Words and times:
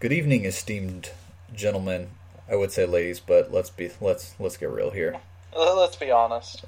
Good 0.00 0.12
evening, 0.14 0.46
esteemed 0.46 1.10
gentlemen. 1.54 2.08
I 2.50 2.56
would 2.56 2.72
say 2.72 2.86
ladies, 2.86 3.20
but 3.20 3.52
let's 3.52 3.68
be 3.68 3.90
let's 4.00 4.34
let's 4.38 4.56
get 4.56 4.70
real 4.70 4.92
here. 4.92 5.16
Uh, 5.54 5.76
Let's 5.78 5.96
be 5.96 6.10
honest. 6.10 6.64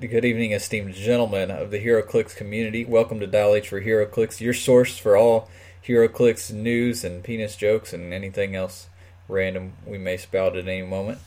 Good 0.00 0.24
evening, 0.26 0.52
esteemed 0.52 0.92
gentlemen 0.92 1.50
of 1.50 1.70
the 1.70 1.78
HeroClix 1.78 2.36
community. 2.36 2.84
Welcome 2.84 3.20
to 3.20 3.26
Dial 3.26 3.54
H 3.54 3.70
for 3.70 3.80
HeroClix, 3.80 4.40
your 4.40 4.52
source 4.52 4.98
for 4.98 5.16
all 5.16 5.48
HeroClix 5.86 6.52
news 6.52 7.04
and 7.04 7.24
penis 7.24 7.56
jokes 7.56 7.94
and 7.94 8.12
anything 8.12 8.54
else 8.54 8.88
random 9.28 9.72
we 9.86 9.96
may 9.96 10.18
spout 10.18 10.54
at 10.54 10.68
any 10.68 10.82
moment. 10.82 11.20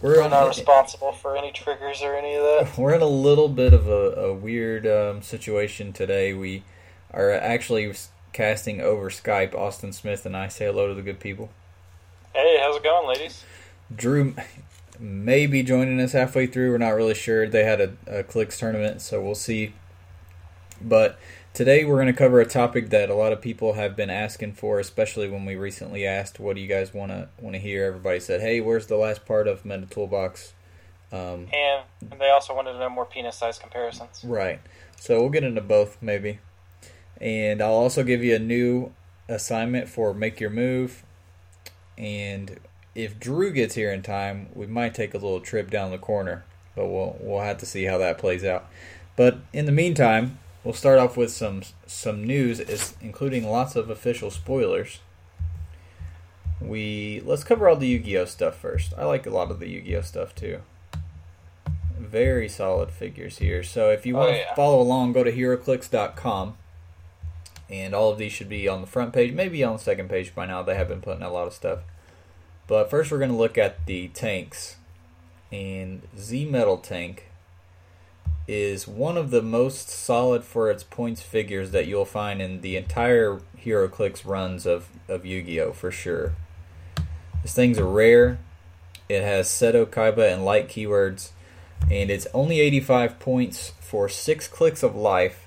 We're 0.00 0.22
on- 0.22 0.30
not 0.30 0.48
responsible 0.48 1.12
for 1.12 1.36
any 1.36 1.52
triggers 1.52 2.00
or 2.00 2.14
any 2.14 2.34
of 2.34 2.42
that. 2.44 2.78
We're 2.78 2.94
in 2.94 3.02
a 3.02 3.06
little 3.06 3.50
bit 3.50 3.74
of 3.74 3.88
a, 3.88 4.12
a 4.12 4.32
weird 4.32 4.86
um, 4.86 5.20
situation 5.20 5.92
today. 5.92 6.32
We 6.32 6.62
are 7.12 7.30
actually 7.30 7.92
casting 8.36 8.82
over 8.82 9.08
Skype. 9.08 9.54
Austin 9.54 9.92
Smith 9.92 10.26
and 10.26 10.36
I 10.36 10.48
say 10.48 10.66
hello 10.66 10.88
to 10.88 10.94
the 10.94 11.00
good 11.00 11.18
people. 11.18 11.48
Hey, 12.34 12.58
how's 12.60 12.76
it 12.76 12.82
going, 12.82 13.08
ladies? 13.08 13.42
Drew 13.94 14.34
may 15.00 15.46
be 15.46 15.62
joining 15.62 15.98
us 16.00 16.12
halfway 16.12 16.46
through. 16.46 16.72
We're 16.72 16.78
not 16.78 16.90
really 16.90 17.14
sure. 17.14 17.48
They 17.48 17.64
had 17.64 17.80
a, 17.80 17.96
a 18.06 18.22
clicks 18.22 18.58
tournament, 18.58 19.00
so 19.00 19.22
we'll 19.22 19.34
see. 19.34 19.72
But 20.82 21.18
today 21.54 21.86
we're 21.86 21.94
going 21.94 22.08
to 22.08 22.12
cover 22.12 22.38
a 22.38 22.46
topic 22.46 22.90
that 22.90 23.08
a 23.08 23.14
lot 23.14 23.32
of 23.32 23.40
people 23.40 23.72
have 23.72 23.96
been 23.96 24.10
asking 24.10 24.52
for, 24.52 24.78
especially 24.78 25.30
when 25.30 25.46
we 25.46 25.56
recently 25.56 26.06
asked, 26.06 26.38
"What 26.38 26.56
do 26.56 26.60
you 26.60 26.68
guys 26.68 26.92
want 26.92 27.12
to 27.12 27.28
want 27.40 27.54
to 27.54 27.58
hear?" 27.58 27.86
Everybody 27.86 28.20
said, 28.20 28.42
"Hey, 28.42 28.60
where's 28.60 28.86
the 28.86 28.96
last 28.96 29.24
part 29.24 29.48
of 29.48 29.64
Meta 29.64 29.86
Toolbox?" 29.86 30.52
Um, 31.10 31.48
And 31.52 32.20
they 32.20 32.28
also 32.28 32.54
wanted 32.54 32.74
to 32.74 32.80
know 32.80 32.90
more 32.90 33.06
penis 33.06 33.36
size 33.36 33.58
comparisons. 33.58 34.22
Right. 34.22 34.60
So 35.00 35.20
we'll 35.20 35.30
get 35.30 35.44
into 35.44 35.62
both 35.62 35.96
maybe. 36.02 36.40
And 37.20 37.62
I'll 37.62 37.72
also 37.72 38.02
give 38.02 38.22
you 38.22 38.34
a 38.34 38.40
new 38.40 38.92
assignment 39.28 39.88
for 39.88 40.12
Make 40.12 40.40
Your 40.40 40.50
Move. 40.50 41.02
And 41.96 42.60
if 42.94 43.18
Drew 43.18 43.52
gets 43.52 43.74
here 43.74 43.90
in 43.90 44.02
time, 44.02 44.48
we 44.54 44.66
might 44.66 44.94
take 44.94 45.14
a 45.14 45.18
little 45.18 45.40
trip 45.40 45.70
down 45.70 45.90
the 45.90 45.98
corner. 45.98 46.44
But 46.74 46.86
we'll 46.86 47.16
we'll 47.20 47.40
have 47.40 47.58
to 47.58 47.66
see 47.66 47.84
how 47.84 47.98
that 47.98 48.18
plays 48.18 48.44
out. 48.44 48.66
But 49.16 49.38
in 49.52 49.64
the 49.64 49.72
meantime, 49.72 50.38
we'll 50.62 50.74
start 50.74 50.98
off 50.98 51.16
with 51.16 51.30
some 51.30 51.62
some 51.86 52.22
news 52.24 52.60
including 53.00 53.48
lots 53.48 53.76
of 53.76 53.88
official 53.88 54.30
spoilers. 54.30 55.00
We 56.60 57.22
let's 57.24 57.44
cover 57.44 57.68
all 57.68 57.76
the 57.76 57.86
Yu-Gi-Oh 57.88 58.26
stuff 58.26 58.56
first. 58.56 58.92
I 58.96 59.04
like 59.04 59.26
a 59.26 59.30
lot 59.30 59.50
of 59.50 59.58
the 59.58 59.68
Yu-Gi-Oh 59.68 60.02
stuff 60.02 60.34
too 60.34 60.60
very 61.98 62.48
solid 62.48 62.90
figures 62.90 63.38
here. 63.38 63.62
So 63.62 63.90
if 63.90 64.06
you 64.06 64.16
Oh, 64.16 64.20
want 64.20 64.36
to 64.36 64.54
follow 64.54 64.80
along, 64.80 65.12
go 65.12 65.24
to 65.24 65.32
HeroClix.com. 65.32 66.56
And 67.68 67.94
all 67.94 68.10
of 68.10 68.18
these 68.18 68.32
should 68.32 68.48
be 68.48 68.68
on 68.68 68.80
the 68.80 68.86
front 68.86 69.12
page, 69.12 69.32
maybe 69.32 69.64
on 69.64 69.74
the 69.74 69.82
second 69.82 70.08
page 70.08 70.34
by 70.34 70.46
now. 70.46 70.62
They 70.62 70.76
have 70.76 70.88
been 70.88 71.00
putting 71.00 71.22
a 71.22 71.32
lot 71.32 71.46
of 71.46 71.52
stuff. 71.52 71.80
But 72.66 72.90
first, 72.90 73.10
we're 73.10 73.18
going 73.18 73.30
to 73.30 73.36
look 73.36 73.58
at 73.58 73.86
the 73.86 74.08
tanks. 74.08 74.76
And 75.50 76.02
Z 76.18 76.46
Metal 76.46 76.78
Tank 76.78 77.30
is 78.48 78.86
one 78.86 79.16
of 79.16 79.30
the 79.30 79.42
most 79.42 79.88
solid 79.88 80.44
for 80.44 80.70
its 80.70 80.84
points 80.84 81.22
figures 81.22 81.72
that 81.72 81.86
you'll 81.86 82.04
find 82.04 82.40
in 82.40 82.60
the 82.60 82.76
entire 82.76 83.40
HeroClix 83.64 84.24
runs 84.24 84.66
of, 84.66 84.88
of 85.08 85.26
Yu 85.26 85.42
Gi 85.42 85.60
Oh! 85.60 85.72
for 85.72 85.90
sure. 85.90 86.34
This 87.42 87.54
thing's 87.54 87.78
a 87.78 87.84
rare. 87.84 88.38
It 89.08 89.22
has 89.22 89.48
Seto 89.48 89.86
Kaiba 89.86 90.32
and 90.32 90.44
light 90.44 90.68
keywords 90.68 91.30
and 91.90 92.10
it's 92.10 92.26
only 92.34 92.60
85 92.60 93.18
points 93.18 93.72
for 93.80 94.08
six 94.08 94.48
clicks 94.48 94.82
of 94.82 94.96
life, 94.96 95.45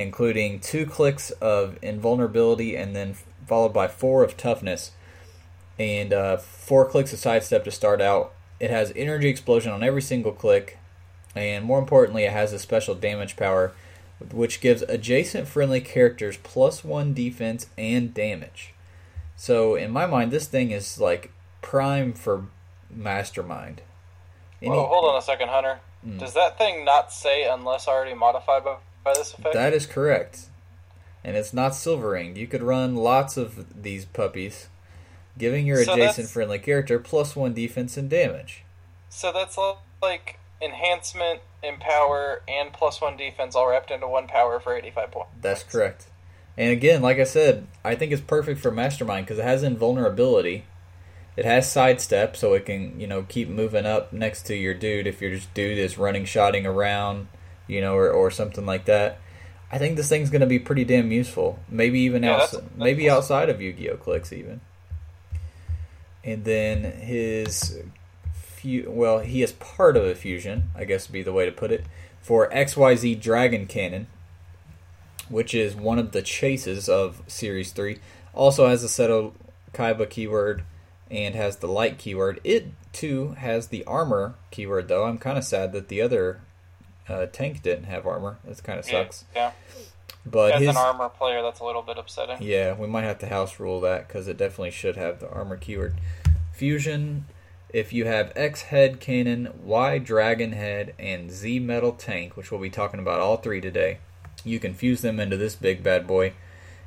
including 0.00 0.60
two 0.60 0.86
clicks 0.86 1.30
of 1.32 1.78
invulnerability, 1.82 2.76
and 2.76 2.96
then 2.96 3.14
followed 3.46 3.72
by 3.72 3.88
four 3.88 4.22
of 4.24 4.36
toughness, 4.36 4.92
and 5.78 6.12
uh, 6.12 6.36
four 6.36 6.84
clicks 6.86 7.12
of 7.12 7.18
sidestep 7.18 7.64
to 7.64 7.70
start 7.70 8.00
out. 8.00 8.32
It 8.58 8.70
has 8.70 8.92
energy 8.96 9.28
explosion 9.28 9.72
on 9.72 9.82
every 9.82 10.02
single 10.02 10.32
click, 10.32 10.78
and 11.34 11.64
more 11.64 11.78
importantly, 11.78 12.24
it 12.24 12.32
has 12.32 12.52
a 12.52 12.58
special 12.58 12.94
damage 12.94 13.36
power, 13.36 13.72
which 14.32 14.60
gives 14.60 14.82
adjacent 14.82 15.48
friendly 15.48 15.80
characters 15.80 16.36
plus 16.42 16.84
one 16.84 17.14
defense 17.14 17.66
and 17.78 18.12
damage. 18.12 18.74
So, 19.36 19.74
in 19.74 19.90
my 19.90 20.04
mind, 20.06 20.30
this 20.30 20.46
thing 20.46 20.70
is 20.70 21.00
like 21.00 21.32
prime 21.62 22.12
for 22.12 22.46
Mastermind. 22.90 23.80
Any- 24.60 24.70
Well, 24.70 24.86
hold 24.86 25.06
on 25.06 25.16
a 25.16 25.22
second, 25.22 25.48
Hunter. 25.48 25.80
Mm. 26.06 26.18
Does 26.18 26.34
that 26.34 26.58
thing 26.58 26.84
not 26.84 27.12
say 27.12 27.44
unless 27.48 27.88
already 27.88 28.14
modified 28.14 28.64
by, 28.64 28.76
by 29.04 29.12
this 29.14 29.34
effect? 29.34 29.54
That 29.54 29.72
is 29.72 29.86
correct. 29.86 30.46
And 31.22 31.36
it's 31.36 31.52
not 31.52 31.74
silvering. 31.74 32.36
You 32.36 32.46
could 32.46 32.62
run 32.62 32.96
lots 32.96 33.36
of 33.36 33.82
these 33.82 34.04
puppies, 34.06 34.68
giving 35.36 35.66
your 35.66 35.76
So 35.84 35.92
adjacent 35.92 36.16
that's- 36.16 36.32
friendly 36.32 36.58
character 36.58 36.98
plus 36.98 37.36
one 37.36 37.52
defense 37.54 37.96
and 37.96 38.08
damage. 38.08 38.64
so 39.08 39.32
that's 39.32 39.58
li- 39.58 39.74
like 40.00 40.38
enhancement, 40.62 41.40
empower, 41.62 42.42
and 42.48 42.72
plus 42.72 43.00
one 43.00 43.16
defense 43.16 43.54
all 43.54 43.68
wrapped 43.68 43.90
into 43.90 44.06
one 44.06 44.26
power 44.28 44.60
for 44.60 44.74
85 44.76 45.10
points. 45.10 45.30
That's 45.40 45.62
correct. 45.62 46.06
And 46.56 46.70
again, 46.70 47.00
like 47.02 47.18
I 47.18 47.24
said, 47.24 47.66
I 47.84 47.94
think 47.94 48.12
it's 48.12 48.20
perfect 48.22 48.60
for 48.60 48.70
Mastermind 48.70 49.26
because 49.26 49.38
it 49.38 49.44
has 49.44 49.62
invulnerability. 49.62 50.64
It 51.36 51.44
has 51.44 51.70
sidestep, 51.70 52.36
so 52.36 52.52
it 52.54 52.66
can, 52.66 53.00
you 53.00 53.06
know, 53.06 53.22
keep 53.22 53.48
moving 53.48 53.86
up 53.86 54.12
next 54.12 54.42
to 54.46 54.54
your 54.56 54.74
dude 54.74 55.06
if 55.06 55.20
your 55.22 55.38
dude 55.54 55.78
is 55.78 55.96
running, 55.96 56.24
shotting 56.24 56.66
around, 56.66 57.28
you 57.70 57.80
know, 57.80 57.94
or, 57.94 58.10
or 58.10 58.30
something 58.30 58.66
like 58.66 58.84
that. 58.86 59.18
I 59.72 59.78
think 59.78 59.96
this 59.96 60.08
thing's 60.08 60.30
going 60.30 60.40
to 60.40 60.46
be 60.46 60.58
pretty 60.58 60.84
damn 60.84 61.12
useful. 61.12 61.58
Maybe 61.68 62.00
even 62.00 62.22
Yeah, 62.24 62.34
outs- 62.36 62.50
that's- 62.52 62.68
that's 62.68 62.78
maybe 62.78 63.08
awesome. 63.08 63.18
outside 63.18 63.48
of 63.48 63.60
Yu-Gi-Oh! 63.62 63.96
clicks 63.98 64.32
even. 64.32 64.60
And 66.24 66.44
then 66.44 66.82
his, 66.82 67.78
fu- 68.34 68.84
well, 68.90 69.20
he 69.20 69.42
is 69.42 69.52
part 69.52 69.96
of 69.96 70.04
a 70.04 70.14
fusion, 70.14 70.70
I 70.74 70.84
guess 70.84 71.08
would 71.08 71.12
be 71.12 71.22
the 71.22 71.32
way 71.32 71.46
to 71.46 71.52
put 71.52 71.70
it, 71.72 71.84
for 72.20 72.48
XYZ 72.50 73.20
Dragon 73.20 73.66
Cannon 73.66 74.06
which 75.28 75.54
is 75.54 75.76
one 75.76 75.96
of 76.00 76.10
the 76.10 76.22
chases 76.22 76.88
of 76.88 77.22
Series 77.28 77.70
3. 77.70 77.98
Also 78.34 78.66
has 78.66 78.82
a 78.82 78.88
Seto 78.88 79.32
Kaiba 79.72 80.10
keyword 80.10 80.64
and 81.08 81.36
has 81.36 81.58
the 81.58 81.68
light 81.68 81.98
keyword. 81.98 82.40
It 82.42 82.66
too 82.92 83.36
has 83.38 83.68
the 83.68 83.84
armor 83.84 84.34
keyword, 84.50 84.88
though. 84.88 85.04
I'm 85.04 85.18
kind 85.18 85.38
of 85.38 85.44
sad 85.44 85.70
that 85.72 85.86
the 85.86 86.02
other 86.02 86.40
uh, 87.10 87.26
tank 87.26 87.62
didn't 87.62 87.84
have 87.84 88.06
armor. 88.06 88.38
That 88.44 88.62
kind 88.62 88.78
of 88.78 88.84
sucks. 88.84 89.24
Yeah. 89.34 89.52
But 90.26 90.52
As 90.52 90.60
his 90.60 90.68
an 90.70 90.76
armor 90.76 91.08
player, 91.08 91.42
that's 91.42 91.60
a 91.60 91.64
little 91.64 91.82
bit 91.82 91.96
upsetting. 91.98 92.38
yeah, 92.40 92.74
we 92.74 92.86
might 92.86 93.04
have 93.04 93.18
to 93.20 93.26
house 93.26 93.58
rule 93.58 93.80
that 93.80 94.06
because 94.06 94.28
it 94.28 94.36
definitely 94.36 94.70
should 94.70 94.96
have 94.96 95.18
the 95.18 95.30
armor 95.30 95.56
keyword. 95.56 95.94
Fusion, 96.52 97.24
if 97.70 97.92
you 97.92 98.04
have 98.04 98.32
X 98.36 98.62
head 98.62 99.00
cannon, 99.00 99.48
Y 99.64 99.98
dragon 99.98 100.52
head, 100.52 100.94
and 100.98 101.30
Z 101.30 101.58
metal 101.60 101.92
tank, 101.92 102.36
which 102.36 102.50
we'll 102.50 102.60
be 102.60 102.68
talking 102.70 103.00
about 103.00 103.20
all 103.20 103.38
three 103.38 103.60
today, 103.62 103.98
you 104.44 104.60
can 104.60 104.74
fuse 104.74 105.00
them 105.00 105.18
into 105.18 105.36
this 105.38 105.54
big 105.54 105.82
bad 105.82 106.06
boy. 106.06 106.34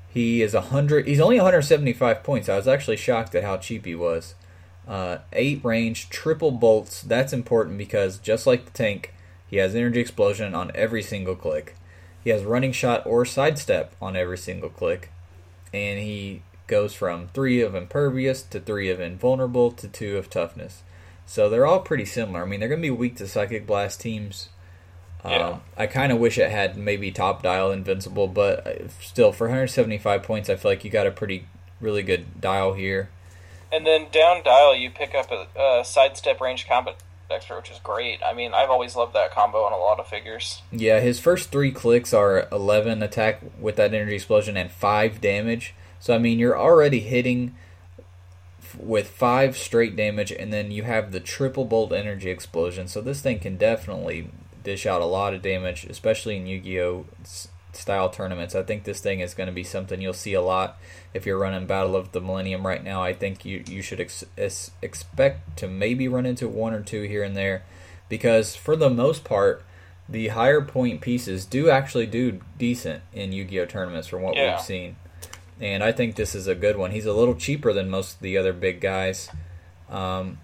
He 0.07 0.43
is 0.43 0.53
a 0.53 0.61
hundred. 0.61 1.07
He's 1.07 1.19
only 1.19 1.37
175 1.37 2.21
points. 2.23 2.47
I 2.47 2.55
was 2.55 2.67
actually 2.67 2.97
shocked 2.97 3.33
at 3.33 3.43
how 3.43 3.57
cheap 3.57 3.85
he 3.85 3.95
was. 3.95 4.35
Uh, 4.87 5.19
eight 5.31 5.63
range, 5.65 6.09
triple 6.09 6.51
bolts. 6.51 7.01
That's 7.01 7.33
important 7.33 7.79
because 7.79 8.19
just 8.19 8.45
like 8.45 8.65
the 8.65 8.71
tank, 8.71 9.11
he 9.53 9.59
has 9.59 9.75
energy 9.75 9.99
explosion 9.99 10.55
on 10.55 10.71
every 10.73 11.03
single 11.03 11.35
click. 11.35 11.75
He 12.23 12.31
has 12.31 12.43
running 12.43 12.71
shot 12.71 13.05
or 13.05 13.23
sidestep 13.23 13.93
on 14.01 14.15
every 14.15 14.39
single 14.39 14.71
click, 14.71 15.11
and 15.71 15.99
he 15.99 16.41
goes 16.65 16.95
from 16.95 17.27
three 17.27 17.61
of 17.61 17.75
impervious 17.75 18.41
to 18.41 18.59
three 18.59 18.89
of 18.89 18.99
invulnerable 18.99 19.69
to 19.73 19.87
two 19.87 20.17
of 20.17 20.27
toughness. 20.27 20.81
So 21.27 21.49
they're 21.49 21.67
all 21.67 21.81
pretty 21.81 22.05
similar. 22.05 22.41
I 22.41 22.45
mean, 22.47 22.61
they're 22.61 22.67
going 22.67 22.81
to 22.81 22.87
be 22.87 22.89
weak 22.89 23.15
to 23.17 23.27
psychic 23.27 23.67
blast 23.67 24.01
teams. 24.01 24.49
Yeah. 25.23 25.49
Um, 25.49 25.61
I 25.77 25.85
kind 25.85 26.11
of 26.11 26.17
wish 26.17 26.39
it 26.39 26.49
had 26.49 26.75
maybe 26.75 27.11
top 27.11 27.43
dial 27.43 27.69
invincible, 27.71 28.27
but 28.27 28.65
uh, 28.65 28.87
still, 29.01 29.31
for 29.31 29.45
175 29.45 30.23
points, 30.23 30.49
I 30.49 30.55
feel 30.55 30.71
like 30.71 30.83
you 30.83 30.89
got 30.89 31.05
a 31.05 31.11
pretty 31.11 31.45
really 31.79 32.01
good 32.01 32.41
dial 32.41 32.73
here. 32.73 33.09
And 33.71 33.85
then 33.85 34.07
down 34.11 34.41
dial, 34.43 34.75
you 34.75 34.89
pick 34.89 35.13
up 35.13 35.29
a, 35.31 35.45
a 35.55 35.85
sidestep 35.85 36.41
range 36.41 36.67
combat 36.67 36.95
extra, 37.33 37.57
which 37.57 37.71
is 37.71 37.79
great. 37.79 38.21
I 38.23 38.33
mean, 38.33 38.53
I've 38.53 38.69
always 38.69 38.95
loved 38.95 39.13
that 39.13 39.31
combo 39.31 39.63
on 39.63 39.73
a 39.73 39.77
lot 39.77 39.99
of 39.99 40.07
figures. 40.07 40.61
Yeah, 40.71 40.99
his 40.99 41.19
first 41.19 41.51
three 41.51 41.71
clicks 41.71 42.13
are 42.13 42.47
11 42.51 43.03
attack 43.03 43.41
with 43.59 43.75
that 43.77 43.93
energy 43.93 44.15
explosion 44.15 44.55
and 44.55 44.71
5 44.71 45.19
damage. 45.19 45.73
So, 45.99 46.13
I 46.13 46.17
mean, 46.17 46.39
you're 46.39 46.57
already 46.57 46.99
hitting 46.99 47.55
with 48.77 49.07
5 49.09 49.57
straight 49.57 49.95
damage, 49.95 50.31
and 50.31 50.53
then 50.53 50.71
you 50.71 50.83
have 50.83 51.11
the 51.11 51.19
triple 51.19 51.65
bolt 51.65 51.91
energy 51.91 52.29
explosion. 52.29 52.87
So, 52.87 53.01
this 53.01 53.21
thing 53.21 53.39
can 53.39 53.57
definitely 53.57 54.29
dish 54.63 54.85
out 54.85 55.01
a 55.01 55.05
lot 55.05 55.33
of 55.33 55.41
damage, 55.41 55.85
especially 55.85 56.37
in 56.37 56.47
Yu 56.47 56.59
Gi 56.59 56.81
Oh! 56.81 57.05
Style 57.75 58.09
tournaments. 58.09 58.55
I 58.55 58.63
think 58.63 58.83
this 58.83 58.99
thing 59.01 59.19
is 59.19 59.33
going 59.33 59.47
to 59.47 59.53
be 59.53 59.63
something 59.63 60.01
you'll 60.01 60.13
see 60.13 60.33
a 60.33 60.41
lot 60.41 60.77
if 61.13 61.25
you're 61.25 61.37
running 61.37 61.65
Battle 61.65 61.95
of 61.95 62.11
the 62.11 62.21
Millennium 62.21 62.65
right 62.65 62.83
now. 62.83 63.01
I 63.03 63.13
think 63.13 63.45
you, 63.45 63.63
you 63.67 63.81
should 63.81 63.99
ex- 63.99 64.23
ex- 64.37 64.71
expect 64.81 65.57
to 65.57 65.67
maybe 65.67 66.07
run 66.07 66.25
into 66.25 66.47
one 66.47 66.73
or 66.73 66.81
two 66.81 67.03
here 67.03 67.23
and 67.23 67.35
there 67.35 67.63
because, 68.09 68.55
for 68.55 68.75
the 68.75 68.89
most 68.89 69.23
part, 69.23 69.63
the 70.09 70.29
higher 70.29 70.61
point 70.61 71.01
pieces 71.01 71.45
do 71.45 71.69
actually 71.69 72.05
do 72.05 72.39
decent 72.57 73.01
in 73.13 73.31
Yu-Gi-Oh 73.31 73.65
tournaments 73.65 74.07
from 74.07 74.21
what 74.21 74.35
Yeah. 74.35 74.55
we've 74.55 74.61
seen. 74.65 74.95
and 75.61 75.83
I 75.83 75.91
think 75.91 76.15
this 76.15 76.35
is 76.35 76.47
a 76.47 76.55
good 76.55 76.77
one. 76.77 76.91
He's 76.91 77.05
a 77.05 77.13
little 77.13 77.35
cheaper 77.35 77.71
than 77.73 77.89
most 77.89 78.15
of 78.15 78.19
the 78.21 78.37
other 78.37 78.51
big 78.53 78.81
guys, 78.81 79.29
um, 79.89 80.39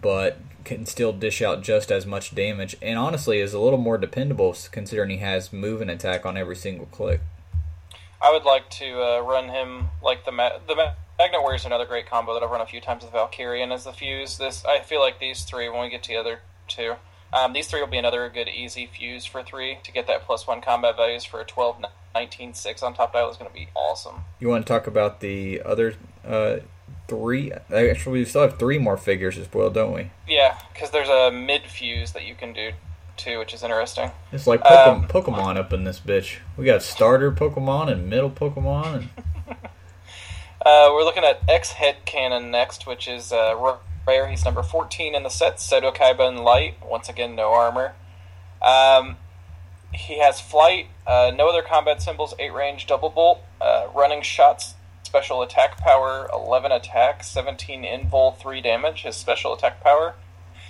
but 0.00 0.38
can 0.64 0.86
still 0.86 1.12
dish 1.12 1.42
out 1.42 1.62
just 1.62 1.90
as 1.90 2.06
much 2.06 2.34
damage, 2.34 2.76
and 2.80 2.98
honestly 2.98 3.40
is 3.40 3.54
a 3.54 3.60
little 3.60 3.78
more 3.78 3.98
dependable 3.98 4.54
considering 4.70 5.10
he 5.10 5.16
has 5.18 5.52
move 5.52 5.80
and 5.80 5.90
attack 5.90 6.24
on 6.24 6.36
every 6.36 6.56
single 6.56 6.86
click. 6.86 7.20
I 8.22 8.30
would 8.32 8.44
like 8.44 8.68
to 8.70 9.02
uh, 9.02 9.20
run 9.20 9.48
him 9.48 9.88
like 10.02 10.24
the 10.24 10.32
ma- 10.32 10.58
the 10.66 10.76
ma- 10.76 10.92
Magnet 11.18 11.40
Warrior 11.40 11.56
is 11.56 11.64
another 11.64 11.86
great 11.86 12.06
combo 12.06 12.34
that 12.34 12.42
I've 12.42 12.50
run 12.50 12.60
a 12.60 12.66
few 12.66 12.80
times 12.80 13.02
with 13.02 13.12
Valkyrion 13.12 13.72
as 13.72 13.84
the 13.84 13.92
fuse. 13.92 14.38
This 14.38 14.64
I 14.64 14.80
feel 14.80 15.00
like 15.00 15.18
these 15.18 15.42
three 15.44 15.68
when 15.68 15.82
we 15.82 15.88
get 15.88 16.02
together 16.02 16.40
too. 16.68 16.94
Um, 17.32 17.52
these 17.52 17.68
three 17.68 17.80
will 17.80 17.88
be 17.88 17.98
another 17.98 18.28
good 18.28 18.48
easy 18.48 18.86
fuse 18.86 19.24
for 19.24 19.42
three 19.42 19.78
to 19.84 19.92
get 19.92 20.06
that 20.08 20.22
plus 20.22 20.46
one 20.46 20.60
combat 20.60 20.96
values 20.96 21.24
for 21.24 21.40
a 21.40 21.44
12, 21.44 21.84
19, 22.14 22.54
6 22.54 22.82
on 22.82 22.94
top 22.94 23.12
dial 23.12 23.30
is 23.30 23.36
going 23.36 23.48
to 23.48 23.54
be 23.54 23.68
awesome. 23.74 24.24
You 24.40 24.48
want 24.48 24.66
to 24.66 24.72
talk 24.72 24.86
about 24.86 25.20
the 25.20 25.62
other 25.62 25.94
uh, 26.26 26.56
three? 27.10 27.52
Actually, 27.52 28.20
we 28.20 28.24
still 28.24 28.42
have 28.42 28.58
three 28.58 28.78
more 28.78 28.96
figures 28.96 29.36
as 29.36 29.52
well, 29.52 29.68
don't 29.68 29.92
we? 29.92 30.10
Yeah, 30.26 30.56
because 30.72 30.90
there's 30.90 31.08
a 31.08 31.30
mid 31.30 31.62
fuse 31.62 32.12
that 32.12 32.24
you 32.24 32.34
can 32.34 32.52
do 32.52 32.70
too, 33.16 33.38
which 33.38 33.52
is 33.52 33.62
interesting. 33.62 34.12
It's 34.32 34.46
like 34.46 34.60
Pokemon, 34.62 34.88
um, 34.88 35.08
Pokemon 35.08 35.56
up 35.56 35.72
in 35.72 35.84
this 35.84 36.00
bitch. 36.00 36.38
We 36.56 36.64
got 36.64 36.82
starter 36.82 37.30
Pokemon 37.32 37.90
and 37.90 38.08
middle 38.08 38.30
Pokemon. 38.30 38.94
And... 38.94 39.08
uh, 40.64 40.88
we're 40.92 41.04
looking 41.04 41.24
at 41.24 41.42
X 41.48 41.72
Head 41.72 42.04
Cannon 42.06 42.50
next, 42.50 42.86
which 42.86 43.08
is 43.08 43.32
uh, 43.32 43.76
rare. 44.06 44.28
He's 44.28 44.44
number 44.44 44.62
14 44.62 45.14
in 45.14 45.24
the 45.24 45.28
set. 45.28 45.56
Seto 45.56 45.94
Kaiba 45.94 46.28
in 46.28 46.38
light. 46.38 46.76
Once 46.82 47.08
again, 47.08 47.34
no 47.34 47.52
armor. 47.52 47.94
Um, 48.62 49.16
he 49.92 50.20
has 50.20 50.40
flight, 50.40 50.86
uh, 51.06 51.32
no 51.34 51.48
other 51.48 51.62
combat 51.62 52.00
symbols, 52.00 52.34
8 52.38 52.52
range, 52.52 52.86
double 52.86 53.10
bolt, 53.10 53.40
uh, 53.60 53.88
running 53.94 54.22
shots, 54.22 54.74
special 55.10 55.42
attack 55.42 55.76
power, 55.76 56.30
11 56.32 56.70
attack, 56.70 57.24
17 57.24 57.82
invul, 57.82 58.38
3 58.38 58.60
damage, 58.60 59.02
his 59.02 59.16
special 59.16 59.52
attack 59.52 59.82
power. 59.82 60.14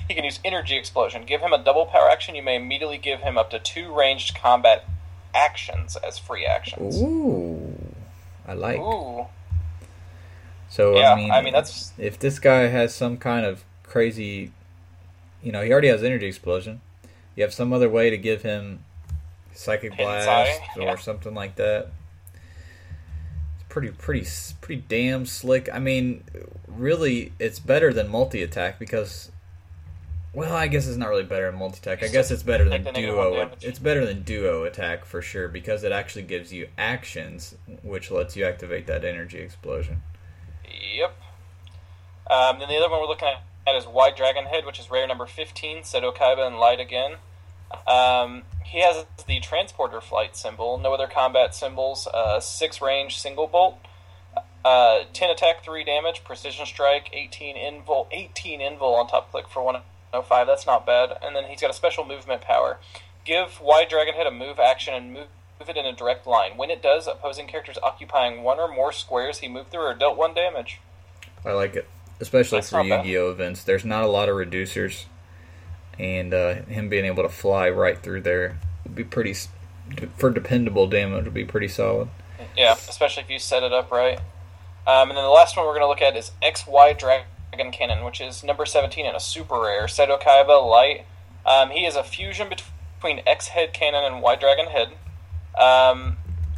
He 0.09 0.15
can 0.15 0.25
use 0.25 0.41
energy 0.43 0.79
explosion. 0.79 1.27
Give 1.27 1.43
him 1.43 1.53
a 1.53 1.63
double 1.63 1.85
power 1.85 2.09
action. 2.09 2.35
You 2.35 2.43
may 2.43 2.57
immediately 2.57 2.97
give 2.97 3.21
him 3.21 3.37
up 3.37 3.51
to 3.51 3.59
two 3.59 3.95
ranged 3.95 4.35
combat 4.35 4.87
actions 5.35 5.95
as 5.97 6.19
free 6.19 6.47
actions. 6.47 7.03
Ooh, 7.03 7.77
I 8.49 8.55
like. 8.55 8.81
Ooh. 8.81 9.27
So 10.71 10.97
yeah, 10.97 11.13
I 11.13 11.17
mean, 11.17 11.31
I 11.31 11.43
mean 11.43 11.53
that's 11.53 11.93
if 11.99 12.19
this 12.19 12.39
guy 12.39 12.69
has 12.69 12.95
some 12.95 13.19
kind 13.19 13.45
of 13.45 13.63
crazy, 13.83 14.53
you 15.43 15.53
know, 15.53 15.63
he 15.63 15.71
already 15.71 15.89
has 15.89 16.03
energy 16.03 16.27
explosion. 16.27 16.81
You 17.37 17.43
have 17.43 17.53
some 17.53 17.75
other 17.75 17.91
way 17.91 18.09
to 18.09 18.17
give 18.17 18.41
him 18.41 18.85
psychic 19.55 19.99
blast 19.99 20.63
or 20.79 20.83
yeah. 20.83 20.97
something 20.97 21.35
like 21.35 21.57
that. 21.57 21.89
Pretty, 23.71 23.91
pretty, 23.93 24.27
pretty 24.61 24.85
damn 24.89 25.25
slick. 25.25 25.71
I 25.73 25.79
mean, 25.79 26.25
really, 26.69 27.33
it's 27.39 27.59
better 27.59 27.93
than 27.93 28.09
multi 28.09 28.43
attack 28.43 28.79
because. 28.79 29.33
Well, 30.33 30.55
I 30.55 30.69
guess 30.69 30.87
it's 30.87 30.99
not 30.99 31.09
really 31.09 31.25
better 31.25 31.51
than 31.51 31.59
multi 31.59 31.79
attack. 31.79 32.05
I 32.05 32.09
guess 32.09 32.31
it's 32.31 32.43
better 32.43 32.69
than 32.69 32.85
duo. 32.93 33.51
It's 33.63 33.79
better 33.79 34.05
than 34.05 34.23
duo 34.23 34.65
attack 34.65 35.05
for 35.05 35.23
sure 35.23 35.49
because 35.49 35.83
it 35.83 35.93
actually 35.93 36.23
gives 36.23 36.53
you 36.53 36.69
actions, 36.77 37.55
which 37.83 38.11
lets 38.11 38.37
you 38.37 38.45
activate 38.45 38.87
that 38.87 39.05
energy 39.05 39.39
explosion. 39.39 40.03
Yep. 40.97 41.17
Um, 42.31 42.59
then 42.59 42.69
the 42.69 42.77
other 42.77 42.91
one 42.91 43.01
we're 43.01 43.09
looking 43.09 43.29
at 43.67 43.77
is 43.77 43.87
Y 43.87 44.11
Dragon 44.17 44.45
Head, 44.45 44.67
which 44.67 44.79
is 44.79 44.91
rare 44.91 45.07
number 45.07 45.27
15, 45.27 45.79
Seto 45.79 46.15
Kaiba 46.15 46.47
and 46.47 46.59
Light 46.59 46.81
again. 46.81 47.17
Um, 47.87 48.43
he 48.65 48.81
has 48.83 49.05
the 49.27 49.41
transporter 49.41 50.01
flight 50.01 50.37
symbol, 50.37 50.79
no 50.79 50.93
other 50.95 51.07
combat 51.07 51.55
symbols, 51.55 52.07
uh, 52.13 52.41
6 52.41 52.81
range 52.81 53.19
single 53.19 53.47
bolt, 53.47 53.79
uh, 54.65 55.01
10 55.13 55.31
attack, 55.31 55.65
3 55.65 55.85
damage, 55.85 56.23
precision 56.25 56.67
strike, 56.67 57.11
18 57.13 57.57
invul, 57.57 58.07
18 58.13 58.61
invul 58.61 58.97
on 58.99 59.07
top 59.07 59.31
click 59.31 59.49
for 59.49 59.63
105. 59.63 60.47
That's 60.47 60.67
not 60.67 60.87
bad. 60.87 61.17
And 61.23 61.35
then 61.35 61.45
he's 61.45 61.61
got 61.61 61.71
a 61.71 61.75
special 61.75 62.05
movement 62.05 62.43
power. 62.43 62.79
Give 63.25 63.61
Y 63.61 63.85
Dragon 63.89 64.15
Head 64.15 64.27
a 64.27 64.31
move 64.31 64.59
action 64.59 64.95
and 64.95 65.13
move 65.13 65.27
move 65.61 65.69
it 65.69 65.77
in 65.77 65.87
a 65.87 65.93
direct 65.93 66.27
line. 66.27 66.57
When 66.57 66.71
it 66.71 66.83
does, 66.83 67.07
opposing 67.07 67.47
characters 67.47 67.79
occupying 67.83 68.43
one 68.43 68.59
or 68.59 68.73
more 68.73 68.93
squares 68.93 69.39
he 69.39 69.49
moved 69.49 69.71
through 69.71 69.83
are 69.83 69.95
dealt 69.95 70.17
one 70.17 70.35
damage. 70.35 70.81
I 71.45 71.53
like 71.53 71.77
it, 71.77 71.89
especially 72.19 72.59
That's 72.59 72.71
for 72.71 72.83
Yu-Gi-Oh 72.83 73.31
events. 73.31 73.63
There's 73.65 73.85
not 73.85 74.03
a 74.03 74.07
lot 74.09 74.29
of 74.29 74.37
reducers, 74.37 75.05
and 76.01 76.33
uh, 76.33 76.55
him 76.63 76.89
being 76.89 77.05
able 77.05 77.23
to 77.23 77.29
fly 77.29 77.69
right 77.69 77.99
through 78.03 78.23
there 78.23 78.59
would 78.85 78.95
be 78.95 79.05
pretty. 79.05 79.35
For 80.17 80.31
dependable 80.31 80.87
damage, 80.87 81.25
would 81.25 81.35
be 81.35 81.45
pretty 81.45 81.69
solid. 81.69 82.09
Yeah, 82.57 82.73
especially 82.73 83.25
if 83.25 83.31
you 83.31 83.39
set 83.39 83.63
it 83.63 83.73
up 83.73 83.91
right. 83.91 84.19
Um, 84.87 85.11
and 85.11 85.17
then 85.17 85.25
the 85.25 85.31
last 85.31 85.57
one 85.57 85.67
we're 85.67 85.79
going 85.79 85.83
to 85.83 85.89
look 85.89 86.01
at 86.01 86.17
is 86.17 86.33
XY 86.43 86.99
Dragon 86.99 87.71
Cannon, 87.73 88.05
which 88.05 88.21
is 88.21 88.43
number 88.43 88.65
17 88.65 89.05
and 89.05 89.17
a 89.17 89.21
super 89.21 89.61
rare. 89.61 89.85
Seto 89.87 90.21
Kaiba 90.21 90.67
Light. 90.69 91.05
Um, 91.45 91.71
he 91.71 91.85
is 91.85 91.97
a 91.97 92.05
fusion 92.05 92.49
between 92.49 93.21
X 93.27 93.49
Head 93.49 93.73
Cannon 93.73 94.05
and 94.05 94.23
Y 94.23 94.37
Dragon 94.37 94.67
Head. 94.67 94.93
Um, 95.61 96.17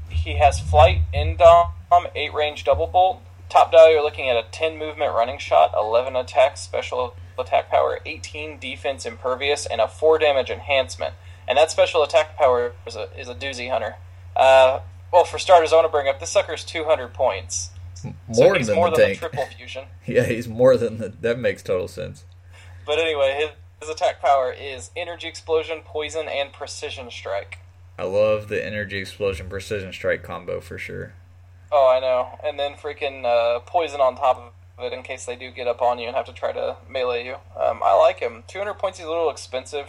he 0.08 0.36
has 0.36 0.60
flight, 0.60 1.00
indom, 1.12 1.70
8 2.14 2.32
range 2.32 2.64
double 2.64 2.86
bolt. 2.86 3.20
Top 3.48 3.72
dial, 3.72 3.90
you're 3.90 4.02
looking 4.02 4.28
at 4.28 4.36
a 4.36 4.46
10 4.50 4.78
movement 4.78 5.12
running 5.14 5.38
shot, 5.38 5.72
11 5.76 6.16
attack, 6.16 6.56
special 6.56 7.14
attack 7.38 7.70
power, 7.70 7.98
18 8.04 8.58
defense 8.58 9.06
impervious, 9.06 9.66
and 9.66 9.80
a 9.80 9.88
4 9.88 10.18
damage 10.18 10.50
enhancement. 10.50 11.14
And 11.48 11.58
that 11.58 11.70
special 11.70 12.02
attack 12.02 12.36
power 12.36 12.72
is 12.86 12.96
a, 12.96 13.08
is 13.18 13.28
a 13.28 13.34
doozy 13.34 13.70
hunter. 13.70 13.96
Uh, 14.36 14.80
well, 15.12 15.24
for 15.24 15.38
starters, 15.38 15.72
I 15.72 15.76
want 15.76 15.86
to 15.86 15.90
bring 15.90 16.08
up 16.08 16.20
this 16.20 16.30
sucker's 16.30 16.64
200 16.64 17.12
points. 17.12 17.70
More 18.26 18.58
so 18.58 18.64
than 18.64 18.76
more 18.76 18.90
the 18.90 18.96
than 18.96 19.06
tank. 19.08 19.18
triple 19.18 19.46
fusion. 19.56 19.84
yeah, 20.06 20.24
he's 20.24 20.48
more 20.48 20.76
than 20.76 20.98
the, 20.98 21.08
that. 21.20 21.38
Makes 21.38 21.62
total 21.62 21.86
sense. 21.88 22.24
But 22.84 22.98
anyway, 22.98 23.36
his, 23.38 23.50
his 23.80 23.88
attack 23.88 24.20
power 24.20 24.52
is 24.52 24.90
energy 24.96 25.28
explosion, 25.28 25.82
poison, 25.84 26.26
and 26.28 26.52
precision 26.52 27.10
strike. 27.10 27.58
I 27.98 28.04
love 28.04 28.48
the 28.48 28.64
energy 28.64 28.98
explosion 28.98 29.48
precision 29.48 29.92
strike 29.92 30.22
combo 30.22 30.60
for 30.60 30.78
sure. 30.78 31.12
Oh, 31.70 31.88
I 31.88 32.00
know. 32.00 32.38
And 32.44 32.58
then 32.58 32.74
freaking 32.74 33.24
uh, 33.24 33.60
poison 33.60 34.00
on 34.00 34.16
top 34.16 34.36
of 34.38 34.52
it 34.78 34.92
in 34.92 35.02
case 35.02 35.24
they 35.24 35.36
do 35.36 35.50
get 35.50 35.66
up 35.66 35.82
on 35.82 35.98
you 35.98 36.06
and 36.06 36.16
have 36.16 36.26
to 36.26 36.32
try 36.32 36.52
to 36.52 36.76
melee 36.88 37.24
you. 37.24 37.34
Um, 37.58 37.80
I 37.84 37.94
like 37.94 38.20
him. 38.20 38.44
200 38.48 38.74
points. 38.74 38.98
He's 38.98 39.06
a 39.06 39.10
little 39.10 39.30
expensive. 39.30 39.88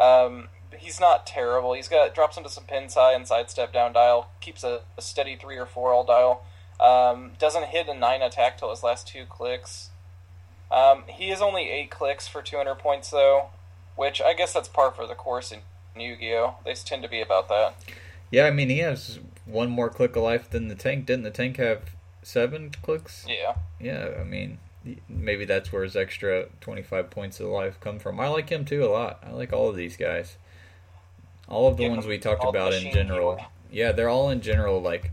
Um, 0.00 0.48
he's 0.76 1.00
not 1.00 1.26
terrible. 1.26 1.72
He's 1.72 1.88
got 1.88 2.14
drops 2.14 2.36
into 2.36 2.50
some 2.50 2.64
pin 2.64 2.88
side 2.88 3.16
and 3.16 3.26
sidestep 3.26 3.72
down 3.72 3.92
dial. 3.92 4.30
Keeps 4.40 4.64
a, 4.64 4.82
a 4.96 5.02
steady 5.02 5.36
three 5.36 5.56
or 5.56 5.66
four 5.66 5.92
all 5.92 6.04
dial. 6.04 6.44
Um, 6.78 7.32
doesn't 7.38 7.66
hit 7.66 7.88
a 7.88 7.94
nine 7.94 8.22
attack 8.22 8.58
till 8.58 8.70
his 8.70 8.82
last 8.82 9.08
two 9.08 9.24
clicks. 9.28 9.90
Um, 10.70 11.04
he 11.08 11.30
is 11.30 11.40
only 11.40 11.70
eight 11.70 11.90
clicks 11.90 12.28
for 12.28 12.42
200 12.42 12.74
points 12.76 13.10
though, 13.10 13.46
which 13.94 14.20
I 14.20 14.34
guess 14.34 14.52
that's 14.52 14.68
par 14.68 14.90
for 14.90 15.06
the 15.06 15.14
course 15.14 15.52
in 15.52 15.60
Yu-Gi-Oh. 16.00 16.56
They 16.64 16.74
tend 16.74 17.02
to 17.02 17.08
be 17.08 17.20
about 17.20 17.48
that. 17.48 17.76
Yeah, 18.30 18.46
I 18.46 18.50
mean 18.50 18.68
he 18.68 18.78
has 18.78 19.20
one 19.44 19.70
more 19.70 19.88
click 19.88 20.16
of 20.16 20.24
life 20.24 20.50
than 20.50 20.68
the 20.68 20.74
tank. 20.74 21.06
Didn't 21.06 21.22
the 21.22 21.30
tank 21.30 21.56
have 21.58 21.82
seven 22.26 22.72
clicks? 22.82 23.24
Yeah. 23.28 23.54
Yeah, 23.80 24.08
I 24.20 24.24
mean 24.24 24.58
maybe 25.08 25.44
that's 25.44 25.72
where 25.72 25.82
his 25.82 25.96
extra 25.96 26.46
25 26.60 27.10
points 27.10 27.40
of 27.40 27.48
life 27.48 27.78
come 27.80 27.98
from. 27.98 28.20
I 28.20 28.28
like 28.28 28.50
him 28.50 28.64
too 28.64 28.84
a 28.84 28.90
lot. 28.90 29.22
I 29.24 29.30
like 29.30 29.52
all 29.52 29.68
of 29.68 29.76
these 29.76 29.96
guys. 29.96 30.36
All 31.48 31.68
of 31.68 31.76
the 31.76 31.88
ones 31.88 32.06
we 32.06 32.18
talked 32.18 32.44
about 32.44 32.74
in 32.74 32.92
general. 32.92 33.40
Yeah, 33.70 33.92
they're 33.92 34.08
all 34.08 34.30
in 34.30 34.40
general 34.40 34.80
like 34.82 35.12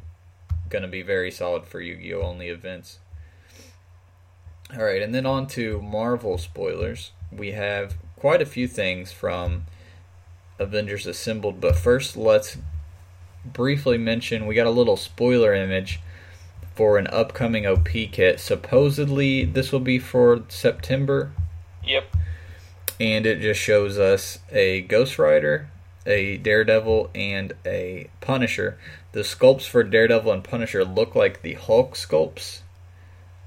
going 0.69 0.81
to 0.81 0.87
be 0.87 1.03
very 1.03 1.29
solid 1.29 1.65
for 1.65 1.79
Yu-Gi-Oh 1.79 2.21
only 2.21 2.49
events. 2.49 2.97
All 4.75 4.83
right, 4.83 5.01
and 5.01 5.13
then 5.13 5.27
on 5.27 5.45
to 5.49 5.79
Marvel 5.81 6.39
spoilers. 6.39 7.11
We 7.31 7.51
have 7.51 7.95
quite 8.15 8.41
a 8.41 8.45
few 8.47 8.67
things 8.67 9.11
from 9.11 9.65
Avengers 10.57 11.05
Assembled. 11.05 11.61
But 11.61 11.75
first, 11.75 12.17
let's 12.17 12.57
briefly 13.45 13.99
mention 13.99 14.47
we 14.47 14.55
got 14.55 14.65
a 14.65 14.71
little 14.71 14.97
spoiler 14.97 15.53
image 15.53 15.99
for 16.75 16.97
an 16.97 17.07
upcoming 17.07 17.65
OP 17.65 17.87
kit. 17.87 18.39
Supposedly, 18.39 19.45
this 19.45 19.71
will 19.71 19.79
be 19.79 19.99
for 19.99 20.43
September. 20.49 21.31
Yep. 21.83 22.15
And 22.99 23.25
it 23.25 23.41
just 23.41 23.59
shows 23.59 23.97
us 23.97 24.39
a 24.51 24.81
Ghost 24.81 25.19
Rider, 25.19 25.69
a 26.05 26.37
Daredevil, 26.37 27.09
and 27.13 27.53
a 27.65 28.09
Punisher. 28.21 28.77
The 29.11 29.21
sculpts 29.21 29.67
for 29.67 29.83
Daredevil 29.83 30.31
and 30.31 30.43
Punisher 30.43 30.85
look 30.85 31.15
like 31.15 31.41
the 31.41 31.53
Hulk 31.53 31.95
sculpts 31.95 32.61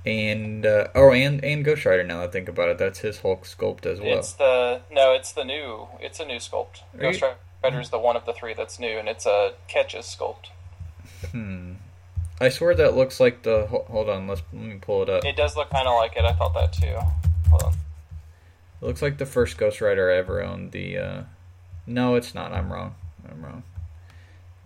and 0.06 0.64
uh, 0.64 0.86
oh, 0.94 1.12
and 1.12 1.44
and 1.44 1.64
Ghost 1.64 1.84
Rider. 1.84 2.04
Now 2.04 2.22
I 2.22 2.28
think 2.28 2.48
about 2.48 2.68
it, 2.68 2.78
that's 2.78 3.00
his 3.00 3.20
Hulk 3.20 3.44
sculpt 3.44 3.84
as 3.84 4.00
well. 4.00 4.18
It's 4.18 4.32
the 4.32 4.80
no, 4.90 5.12
it's 5.12 5.32
the 5.32 5.44
new. 5.44 5.88
It's 6.00 6.20
a 6.20 6.24
new 6.24 6.36
sculpt. 6.36 6.82
Are 6.94 7.00
Ghost 7.00 7.20
you... 7.20 7.28
Rider 7.64 7.80
is 7.80 7.90
the 7.90 7.98
one 7.98 8.16
of 8.16 8.24
the 8.24 8.32
three 8.32 8.54
that's 8.54 8.78
new, 8.78 8.98
and 8.98 9.08
it's 9.08 9.26
a 9.26 9.54
Catches 9.66 10.06
sculpt. 10.06 10.46
Hmm. 11.32 11.72
I 12.40 12.50
swear 12.50 12.74
that 12.74 12.94
looks 12.94 13.18
like 13.18 13.42
the. 13.42 13.66
Hold 13.66 14.08
on, 14.08 14.26
let's 14.26 14.42
let 14.52 14.62
me 14.62 14.78
pull 14.80 15.02
it 15.02 15.08
up. 15.08 15.24
It 15.24 15.36
does 15.36 15.56
look 15.56 15.70
kind 15.70 15.88
of 15.88 15.96
like 15.96 16.16
it. 16.16 16.24
I 16.24 16.32
thought 16.32 16.54
that 16.54 16.72
too. 16.72 16.96
Hold 17.48 17.62
on. 17.62 17.72
It 17.72 18.86
looks 18.86 19.00
like 19.00 19.18
the 19.18 19.26
first 19.26 19.56
Ghost 19.56 19.80
Rider 19.80 20.10
I 20.10 20.16
ever 20.16 20.42
owned. 20.42 20.72
The. 20.72 20.98
Uh... 20.98 21.22
No, 21.86 22.14
it's 22.14 22.34
not. 22.34 22.52
I'm 22.52 22.72
wrong. 22.72 22.94
I'm 23.28 23.44
wrong. 23.44 23.62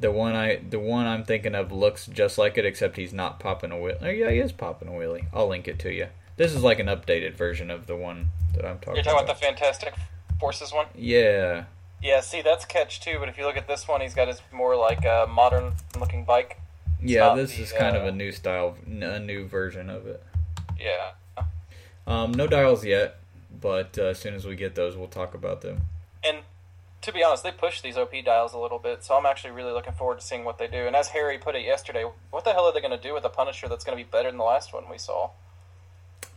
The 0.00 0.10
one 0.10 0.34
I 0.34 0.56
the 0.56 0.80
one 0.80 1.06
I'm 1.06 1.24
thinking 1.24 1.54
of 1.54 1.70
looks 1.70 2.06
just 2.06 2.38
like 2.38 2.56
it, 2.56 2.64
except 2.64 2.96
he's 2.96 3.12
not 3.12 3.38
popping 3.38 3.70
a 3.70 3.78
wheel. 3.78 3.98
Oh 4.00 4.08
yeah, 4.08 4.30
he 4.30 4.38
is 4.38 4.50
popping 4.50 4.88
a 4.88 4.92
wheelie. 4.92 5.26
I'll 5.32 5.46
link 5.46 5.68
it 5.68 5.78
to 5.80 5.92
you. 5.92 6.08
This 6.36 6.54
is 6.54 6.62
like 6.62 6.78
an 6.78 6.86
updated 6.86 7.34
version 7.34 7.70
of 7.70 7.86
the 7.86 7.96
one 7.96 8.30
that 8.54 8.64
I'm 8.64 8.78
talking. 8.78 8.96
You're 8.96 9.04
talking 9.04 9.24
about 9.24 9.38
the 9.38 9.40
Fantastic 9.40 9.94
Forces 10.40 10.72
one. 10.72 10.86
Yeah. 10.94 11.64
Yeah. 12.02 12.20
See, 12.20 12.40
that's 12.40 12.64
catch 12.64 13.00
too. 13.00 13.18
But 13.20 13.28
if 13.28 13.36
you 13.36 13.44
look 13.44 13.58
at 13.58 13.68
this 13.68 13.86
one, 13.86 14.00
he's 14.00 14.14
got 14.14 14.26
his 14.26 14.40
more 14.50 14.74
like 14.74 15.04
a 15.04 15.26
modern 15.30 15.74
looking 15.98 16.24
bike. 16.24 16.58
Yeah, 17.02 17.34
this 17.34 17.56
the, 17.56 17.62
is 17.62 17.72
kind 17.72 17.96
of 17.96 18.04
uh, 18.04 18.08
a 18.08 18.12
new 18.12 18.32
style, 18.32 18.76
a 18.86 19.18
new 19.18 19.46
version 19.46 19.88
of 19.90 20.06
it. 20.06 20.22
Yeah. 20.78 21.12
Um, 22.06 22.32
no 22.32 22.46
dials 22.46 22.84
yet, 22.84 23.18
but 23.60 23.98
uh, 23.98 24.06
as 24.06 24.18
soon 24.18 24.34
as 24.34 24.46
we 24.46 24.56
get 24.56 24.74
those, 24.74 24.96
we'll 24.96 25.08
talk 25.08 25.34
about 25.34 25.60
them. 25.60 25.82
And 26.24 26.38
to 27.02 27.12
be 27.12 27.22
honest, 27.22 27.42
they 27.42 27.52
push 27.52 27.80
these 27.80 27.96
OP 27.96 28.12
dials 28.24 28.52
a 28.52 28.58
little 28.58 28.78
bit, 28.78 29.04
so 29.04 29.16
I'm 29.16 29.26
actually 29.26 29.52
really 29.52 29.72
looking 29.72 29.92
forward 29.92 30.20
to 30.20 30.26
seeing 30.26 30.44
what 30.44 30.58
they 30.58 30.66
do. 30.66 30.86
And 30.86 30.94
as 30.94 31.08
Harry 31.08 31.38
put 31.38 31.54
it 31.54 31.62
yesterday, 31.62 32.04
what 32.30 32.44
the 32.44 32.52
hell 32.52 32.64
are 32.64 32.72
they 32.72 32.80
going 32.80 32.96
to 32.96 33.02
do 33.02 33.14
with 33.14 33.24
a 33.24 33.28
Punisher 33.28 33.68
that's 33.68 33.84
going 33.84 33.96
to 33.96 34.04
be 34.04 34.08
better 34.08 34.28
than 34.28 34.38
the 34.38 34.44
last 34.44 34.72
one 34.72 34.84
we 34.90 34.98
saw? 34.98 35.30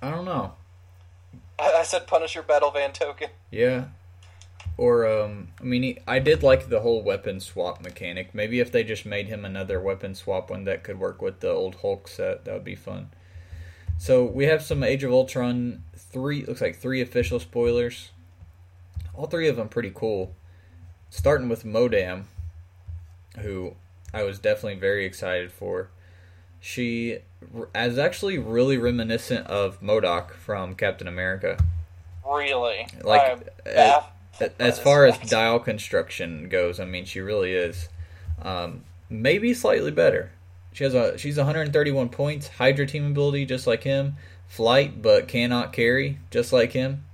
I 0.02 0.12
don't 0.12 0.26
know. 0.26 0.54
I, 1.60 1.74
I 1.80 1.84
said 1.84 2.08
Punisher 2.08 2.42
Battle 2.42 2.72
Van 2.72 2.94
Token. 2.94 3.30
Yeah. 3.52 3.86
Or, 4.76 5.06
um, 5.08 5.50
I 5.62 5.64
mean, 5.64 5.84
he, 5.84 6.00
I 6.08 6.20
did 6.20 6.42
like 6.42 6.70
the 6.70 6.80
whole 6.80 7.04
weapon 7.04 7.40
swap 7.40 7.84
mechanic. 7.84 8.34
Maybe 8.34 8.60
if 8.60 8.72
they 8.72 8.84
just 8.84 9.06
made 9.06 9.28
him 9.28 9.46
another 9.46 9.80
weapon 9.80 10.16
swap 10.16 10.50
one 10.50 10.64
that 10.64 10.84
could 10.84 11.00
work 11.00 11.22
with 11.22 11.42
the 11.42 11.50
old 11.50 11.76
Hulk 11.76 12.08
set, 12.08 12.46
that 12.46 12.54
would 12.54 12.64
be 12.64 12.76
fun. 12.76 13.10
So 14.00 14.26
we 14.26 14.46
have 14.46 14.64
some 14.64 14.84
Age 14.84 15.04
of 15.04 15.12
Ultron 15.12 15.84
three 15.96 16.46
looks 16.46 16.62
like 16.62 16.76
three 16.76 17.02
official 17.02 17.40
spoilers. 17.40 18.10
All 19.14 19.28
three 19.28 19.48
of 19.48 19.56
them 19.56 19.70
pretty 19.70 19.92
cool. 19.94 20.36
Starting 21.10 21.50
with 21.50 21.64
Modam, 21.64 22.24
who 23.40 23.76
I 24.12 24.24
was 24.24 24.40
definitely 24.40 24.80
very 24.80 25.06
excited 25.06 25.52
for. 25.52 25.90
She 26.60 27.20
is 27.76 27.98
actually 27.98 28.38
really 28.40 28.78
reminiscent 28.78 29.46
of 29.48 29.82
MODOK 29.82 30.32
from 30.32 30.76
Captain 30.76 31.08
America. 31.08 31.58
Really? 32.26 32.88
Like, 33.04 33.48
uh, 33.68 34.02
As 34.60 34.80
far 34.80 35.06
as 35.06 35.18
dial 35.30 35.60
construction 35.60 36.50
goes, 36.50 36.80
I 36.80 36.86
mean, 36.86 37.06
she 37.06 37.20
really 37.20 37.54
is. 37.54 37.90
Um, 38.42 38.84
maybe 39.10 39.54
slightly 39.54 39.92
better. 39.92 40.32
She 40.72 40.84
has 40.84 40.96
a 40.96 41.18
she's 41.18 41.38
131 41.38 42.10
points, 42.10 42.48
Hydra 42.48 42.88
team 42.88 43.06
ability 43.06 43.46
just 43.46 43.68
like 43.68 43.84
him, 43.84 44.16
flight 44.48 45.02
but 45.02 45.28
cannot 45.28 45.72
carry 45.72 46.18
just 46.32 46.52
like 46.52 46.72
him. 46.72 47.06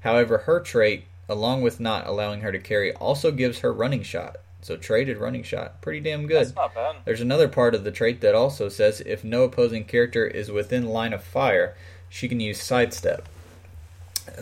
However, 0.00 0.38
her 0.38 0.60
trait, 0.60 1.04
along 1.28 1.62
with 1.62 1.78
not 1.78 2.06
allowing 2.06 2.40
her 2.40 2.50
to 2.50 2.58
carry, 2.58 2.92
also 2.94 3.30
gives 3.30 3.60
her 3.60 3.72
running 3.72 4.02
shot. 4.02 4.38
So 4.62 4.76
traded 4.76 5.18
running 5.18 5.42
shot, 5.42 5.80
pretty 5.82 6.00
damn 6.00 6.26
good. 6.26 6.46
That's 6.46 6.56
not 6.56 6.74
bad. 6.74 6.96
There's 7.04 7.20
another 7.20 7.48
part 7.48 7.74
of 7.74 7.84
the 7.84 7.90
trait 7.90 8.20
that 8.20 8.34
also 8.34 8.68
says 8.68 9.02
if 9.04 9.24
no 9.24 9.42
opposing 9.42 9.84
character 9.84 10.26
is 10.26 10.50
within 10.50 10.86
line 10.86 11.12
of 11.12 11.22
fire, 11.22 11.74
she 12.08 12.28
can 12.28 12.40
use 12.40 12.62
sidestep. 12.62 13.28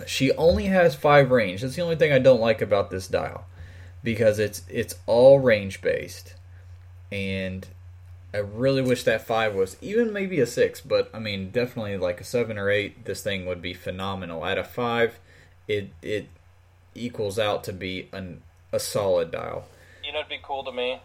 She 0.06 0.32
only 0.32 0.66
has 0.66 0.94
five 0.94 1.30
range. 1.30 1.62
That's 1.62 1.76
the 1.76 1.82
only 1.82 1.96
thing 1.96 2.12
I 2.12 2.18
don't 2.18 2.40
like 2.40 2.62
about 2.62 2.90
this 2.90 3.08
dial, 3.08 3.46
because 4.02 4.38
it's 4.38 4.62
it's 4.68 4.94
all 5.06 5.38
range 5.38 5.80
based, 5.82 6.34
and 7.10 7.66
I 8.32 8.38
really 8.38 8.82
wish 8.82 9.04
that 9.04 9.26
five 9.26 9.54
was 9.54 9.76
even 9.80 10.12
maybe 10.12 10.40
a 10.40 10.46
six. 10.46 10.80
But 10.80 11.10
I 11.14 11.18
mean, 11.18 11.50
definitely 11.50 11.96
like 11.96 12.20
a 12.20 12.24
seven 12.24 12.58
or 12.58 12.70
eight. 12.70 13.04
This 13.04 13.22
thing 13.22 13.46
would 13.46 13.62
be 13.62 13.74
phenomenal. 13.74 14.44
At 14.44 14.58
a 14.58 14.64
five, 14.64 15.18
it 15.66 15.90
it 16.02 16.28
equals 16.94 17.38
out 17.38 17.64
to 17.64 17.72
be 17.72 18.08
an 18.12 18.42
a 18.72 18.80
solid 18.80 19.30
dial. 19.30 19.66
You 20.04 20.12
know, 20.12 20.20
it'd 20.20 20.30
be 20.30 20.40
cool 20.42 20.64
to 20.64 20.72
me 20.72 21.00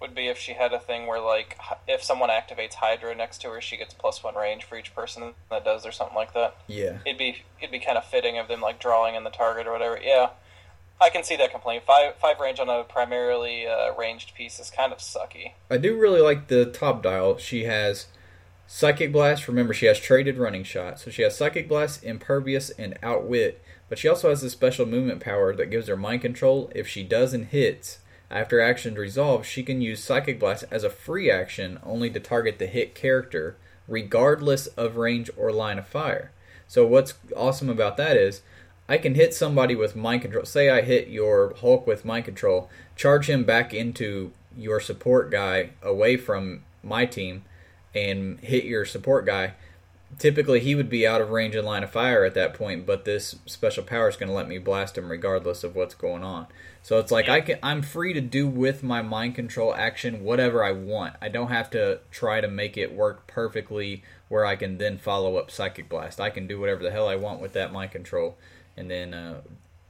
would 0.00 0.14
be 0.14 0.28
if 0.28 0.38
she 0.38 0.52
had 0.52 0.72
a 0.72 0.78
thing 0.78 1.06
where, 1.06 1.20
like, 1.20 1.58
if 1.86 2.02
someone 2.02 2.30
activates 2.30 2.74
Hydra 2.74 3.14
next 3.14 3.40
to 3.42 3.48
her, 3.50 3.60
she 3.60 3.76
gets 3.76 3.94
plus 3.94 4.22
one 4.22 4.36
range 4.36 4.64
for 4.64 4.78
each 4.78 4.94
person 4.94 5.34
that 5.50 5.64
does, 5.64 5.84
or 5.84 5.92
something 5.92 6.16
like 6.16 6.34
that. 6.34 6.56
Yeah. 6.66 6.98
It'd 7.04 7.18
be 7.18 7.42
it'd 7.60 7.72
be 7.72 7.80
kind 7.80 7.98
of 7.98 8.04
fitting 8.04 8.38
of 8.38 8.48
them 8.48 8.60
like 8.60 8.80
drawing 8.80 9.14
in 9.14 9.24
the 9.24 9.30
target 9.30 9.66
or 9.66 9.72
whatever. 9.72 9.98
Yeah, 10.02 10.30
I 11.00 11.10
can 11.10 11.24
see 11.24 11.36
that 11.36 11.50
complaint. 11.50 11.84
Five 11.86 12.16
five 12.16 12.38
range 12.40 12.60
on 12.60 12.68
a 12.68 12.84
primarily 12.84 13.66
uh, 13.66 13.94
ranged 13.98 14.34
piece 14.34 14.60
is 14.60 14.70
kind 14.70 14.92
of 14.92 14.98
sucky. 14.98 15.52
I 15.70 15.78
do 15.78 15.98
really 15.98 16.20
like 16.20 16.48
the 16.48 16.66
top 16.66 17.02
dial. 17.02 17.38
She 17.38 17.64
has 17.64 18.06
Psychic 18.66 19.12
Blast. 19.12 19.48
Remember, 19.48 19.72
she 19.72 19.86
has 19.86 19.98
traded 19.98 20.36
running 20.36 20.62
shot. 20.62 21.00
So 21.00 21.10
she 21.10 21.22
has 21.22 21.36
Psychic 21.36 21.68
Blast, 21.68 22.04
Impervious, 22.04 22.70
and 22.70 22.98
Outwit. 23.02 23.62
But 23.88 23.98
she 23.98 24.08
also 24.08 24.28
has 24.28 24.42
a 24.42 24.50
special 24.50 24.84
movement 24.84 25.20
power 25.20 25.54
that 25.54 25.70
gives 25.70 25.88
her 25.88 25.96
mind 25.96 26.20
control. 26.20 26.70
If 26.74 26.86
she 26.86 27.02
does 27.02 27.32
and 27.32 27.46
hits, 27.46 27.98
after 28.30 28.60
action 28.60 28.94
resolves, 28.94 29.48
she 29.48 29.62
can 29.62 29.80
use 29.80 30.02
Psychic 30.04 30.38
Blast 30.38 30.64
as 30.70 30.84
a 30.84 30.90
free 30.90 31.30
action 31.30 31.78
only 31.82 32.10
to 32.10 32.20
target 32.20 32.58
the 32.58 32.66
hit 32.66 32.94
character, 32.94 33.56
regardless 33.86 34.66
of 34.68 34.96
range 34.96 35.30
or 35.36 35.50
line 35.50 35.78
of 35.78 35.86
fire. 35.86 36.30
So 36.66 36.86
what's 36.86 37.14
awesome 37.34 37.70
about 37.70 37.96
that 37.96 38.16
is 38.16 38.42
I 38.88 38.98
can 38.98 39.14
hit 39.14 39.32
somebody 39.32 39.74
with 39.74 39.96
mind 39.96 40.22
control. 40.22 40.44
Say 40.44 40.68
I 40.68 40.82
hit 40.82 41.08
your 41.08 41.54
Hulk 41.54 41.86
with 41.86 42.04
mind 42.04 42.26
control, 42.26 42.68
charge 42.96 43.30
him 43.30 43.44
back 43.44 43.72
into 43.72 44.32
your 44.56 44.80
support 44.80 45.30
guy 45.30 45.70
away 45.82 46.16
from 46.16 46.64
my 46.82 47.06
team, 47.06 47.44
and 47.94 48.38
hit 48.40 48.64
your 48.64 48.84
support 48.84 49.24
guy. 49.24 49.54
Typically, 50.18 50.60
he 50.60 50.74
would 50.74 50.88
be 50.88 51.06
out 51.06 51.20
of 51.20 51.30
range 51.30 51.54
and 51.54 51.66
line 51.66 51.82
of 51.82 51.90
fire 51.90 52.24
at 52.24 52.34
that 52.34 52.54
point, 52.54 52.86
but 52.86 53.04
this 53.04 53.36
special 53.44 53.84
power 53.84 54.08
is 54.08 54.16
going 54.16 54.28
to 54.28 54.34
let 54.34 54.48
me 54.48 54.58
blast 54.58 54.96
him 54.96 55.10
regardless 55.10 55.64
of 55.64 55.74
what's 55.74 55.94
going 55.94 56.24
on. 56.24 56.46
So 56.88 56.98
it's 56.98 57.12
like 57.12 57.28
I 57.28 57.42
can, 57.42 57.58
I'm 57.62 57.82
free 57.82 58.14
to 58.14 58.20
do 58.22 58.48
with 58.48 58.82
my 58.82 59.02
mind 59.02 59.34
control 59.34 59.74
action 59.74 60.24
whatever 60.24 60.64
I 60.64 60.72
want. 60.72 61.16
I 61.20 61.28
don't 61.28 61.50
have 61.50 61.68
to 61.72 62.00
try 62.10 62.40
to 62.40 62.48
make 62.48 62.78
it 62.78 62.94
work 62.94 63.26
perfectly 63.26 64.02
where 64.28 64.46
I 64.46 64.56
can 64.56 64.78
then 64.78 64.96
follow 64.96 65.36
up 65.36 65.50
psychic 65.50 65.90
blast. 65.90 66.18
I 66.18 66.30
can 66.30 66.46
do 66.46 66.58
whatever 66.58 66.82
the 66.82 66.90
hell 66.90 67.06
I 67.06 67.16
want 67.16 67.42
with 67.42 67.52
that 67.52 67.74
mind 67.74 67.90
control, 67.90 68.38
and 68.74 68.90
then 68.90 69.12
uh, 69.12 69.42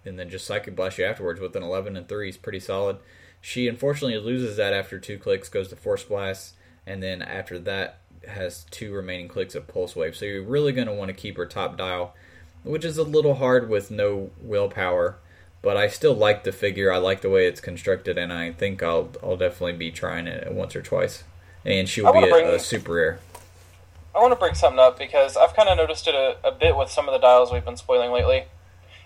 and 0.05 0.19
then 0.19 0.28
just 0.28 0.45
psychic 0.45 0.75
blast 0.75 0.99
you 0.99 1.05
afterwards 1.05 1.38
with 1.38 1.55
an 1.55 1.62
11 1.62 1.97
and 1.97 2.09
3 2.09 2.31
is 2.31 2.37
pretty 2.37 2.59
solid. 2.59 2.97
She 3.40 3.69
unfortunately 3.69 4.19
loses 4.19 4.57
that 4.57 4.73
after 4.73 4.99
two 4.99 5.19
clicks, 5.19 5.49
goes 5.49 5.69
to 5.69 5.76
force 5.76 6.02
blast, 6.02 6.57
and 6.85 7.00
then 7.00 7.23
after 7.23 7.61
that 7.61 8.00
has 8.26 8.67
two 8.73 8.93
remaining 8.93 9.28
clicks 9.28 9.55
of 9.55 9.69
pulse 9.69 9.95
wave. 9.95 10.17
So 10.17 10.25
you're 10.25 10.43
really 10.43 10.73
going 10.73 10.88
to 10.88 10.95
want 10.95 11.11
to 11.11 11.14
keep 11.14 11.37
her 11.37 11.47
top 11.47 11.76
dial, 11.76 12.17
which 12.64 12.85
is 12.85 12.99
a 12.99 13.05
little 13.05 13.37
hard 13.37 13.69
with 13.69 13.93
no 13.93 14.33
willpower. 14.40 15.21
But 15.60 15.76
I 15.76 15.88
still 15.88 16.14
like 16.14 16.44
the 16.44 16.52
figure. 16.52 16.92
I 16.92 16.98
like 16.98 17.20
the 17.20 17.30
way 17.30 17.46
it's 17.46 17.60
constructed, 17.60 18.16
and 18.16 18.32
I 18.32 18.52
think 18.52 18.82
I'll 18.82 19.10
I'll 19.22 19.36
definitely 19.36 19.72
be 19.72 19.90
trying 19.90 20.26
it 20.26 20.52
once 20.52 20.76
or 20.76 20.82
twice. 20.82 21.24
And 21.64 21.88
she 21.88 22.00
will 22.00 22.12
be 22.12 22.28
a, 22.28 22.54
a 22.54 22.58
super 22.58 22.92
rare. 22.92 23.20
I 24.14 24.20
want 24.20 24.32
to 24.32 24.36
bring 24.36 24.54
something 24.54 24.78
up 24.78 24.98
because 24.98 25.36
I've 25.36 25.54
kind 25.54 25.68
of 25.68 25.76
noticed 25.76 26.08
it 26.08 26.14
a, 26.14 26.36
a 26.44 26.52
bit 26.52 26.76
with 26.76 26.90
some 26.90 27.08
of 27.08 27.12
the 27.12 27.18
dials 27.18 27.52
we've 27.52 27.64
been 27.64 27.76
spoiling 27.76 28.10
lately. 28.10 28.44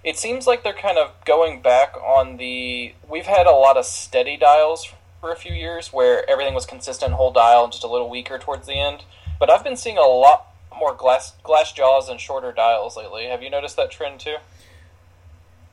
It 0.04 0.16
seems 0.16 0.46
like 0.46 0.62
they're 0.62 0.72
kind 0.72 0.98
of 0.98 1.12
going 1.24 1.62
back 1.62 1.96
on 1.96 2.36
the. 2.36 2.94
We've 3.08 3.26
had 3.26 3.46
a 3.46 3.52
lot 3.52 3.76
of 3.76 3.84
steady 3.84 4.36
dials 4.36 4.92
for 5.20 5.32
a 5.32 5.36
few 5.36 5.54
years 5.54 5.92
where 5.92 6.28
everything 6.28 6.54
was 6.54 6.66
consistent, 6.66 7.14
whole 7.14 7.32
dial, 7.32 7.64
and 7.64 7.72
just 7.72 7.84
a 7.84 7.88
little 7.88 8.10
weaker 8.10 8.38
towards 8.38 8.66
the 8.66 8.78
end. 8.78 9.04
But 9.38 9.50
I've 9.50 9.64
been 9.64 9.76
seeing 9.76 9.98
a 9.98 10.06
lot 10.06 10.48
more 10.76 10.94
glass 10.94 11.32
glass 11.42 11.72
jaws 11.72 12.08
and 12.08 12.20
shorter 12.20 12.52
dials 12.52 12.96
lately. 12.96 13.26
Have 13.26 13.42
you 13.42 13.50
noticed 13.50 13.76
that 13.76 13.90
trend 13.90 14.20
too? 14.20 14.36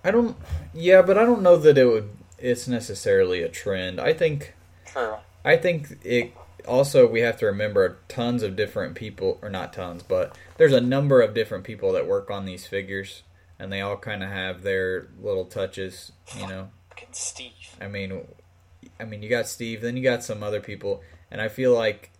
I 0.03 0.11
don't. 0.11 0.37
Yeah, 0.73 1.01
but 1.01 1.17
I 1.17 1.25
don't 1.25 1.41
know 1.41 1.57
that 1.57 1.77
it 1.77 1.85
would. 1.85 2.09
It's 2.37 2.67
necessarily 2.67 3.41
a 3.41 3.49
trend. 3.49 3.99
I 3.99 4.13
think. 4.13 4.53
True. 4.85 5.15
I 5.43 5.57
think 5.57 5.97
it. 6.03 6.33
Also, 6.67 7.07
we 7.07 7.21
have 7.21 7.37
to 7.37 7.45
remember 7.45 7.97
tons 8.07 8.43
of 8.43 8.55
different 8.55 8.95
people, 8.95 9.39
or 9.41 9.49
not 9.49 9.73
tons, 9.73 10.03
but 10.03 10.37
there's 10.57 10.73
a 10.73 10.81
number 10.81 11.21
of 11.21 11.33
different 11.33 11.63
people 11.63 11.93
that 11.93 12.07
work 12.07 12.29
on 12.29 12.45
these 12.45 12.67
figures, 12.67 13.23
and 13.57 13.71
they 13.71 13.81
all 13.81 13.97
kind 13.97 14.23
of 14.23 14.29
have 14.29 14.61
their 14.61 15.07
little 15.21 15.45
touches. 15.45 16.11
You 16.37 16.47
know, 16.47 16.69
Fucking 16.89 17.13
Steve. 17.13 17.75
I 17.81 17.87
mean, 17.87 18.25
I 18.99 19.05
mean, 19.05 19.23
you 19.23 19.29
got 19.29 19.47
Steve, 19.47 19.81
then 19.81 19.95
you 19.97 20.03
got 20.03 20.23
some 20.23 20.43
other 20.43 20.59
people, 20.59 21.01
and 21.31 21.41
I 21.41 21.47
feel 21.47 21.73
like 21.73 22.11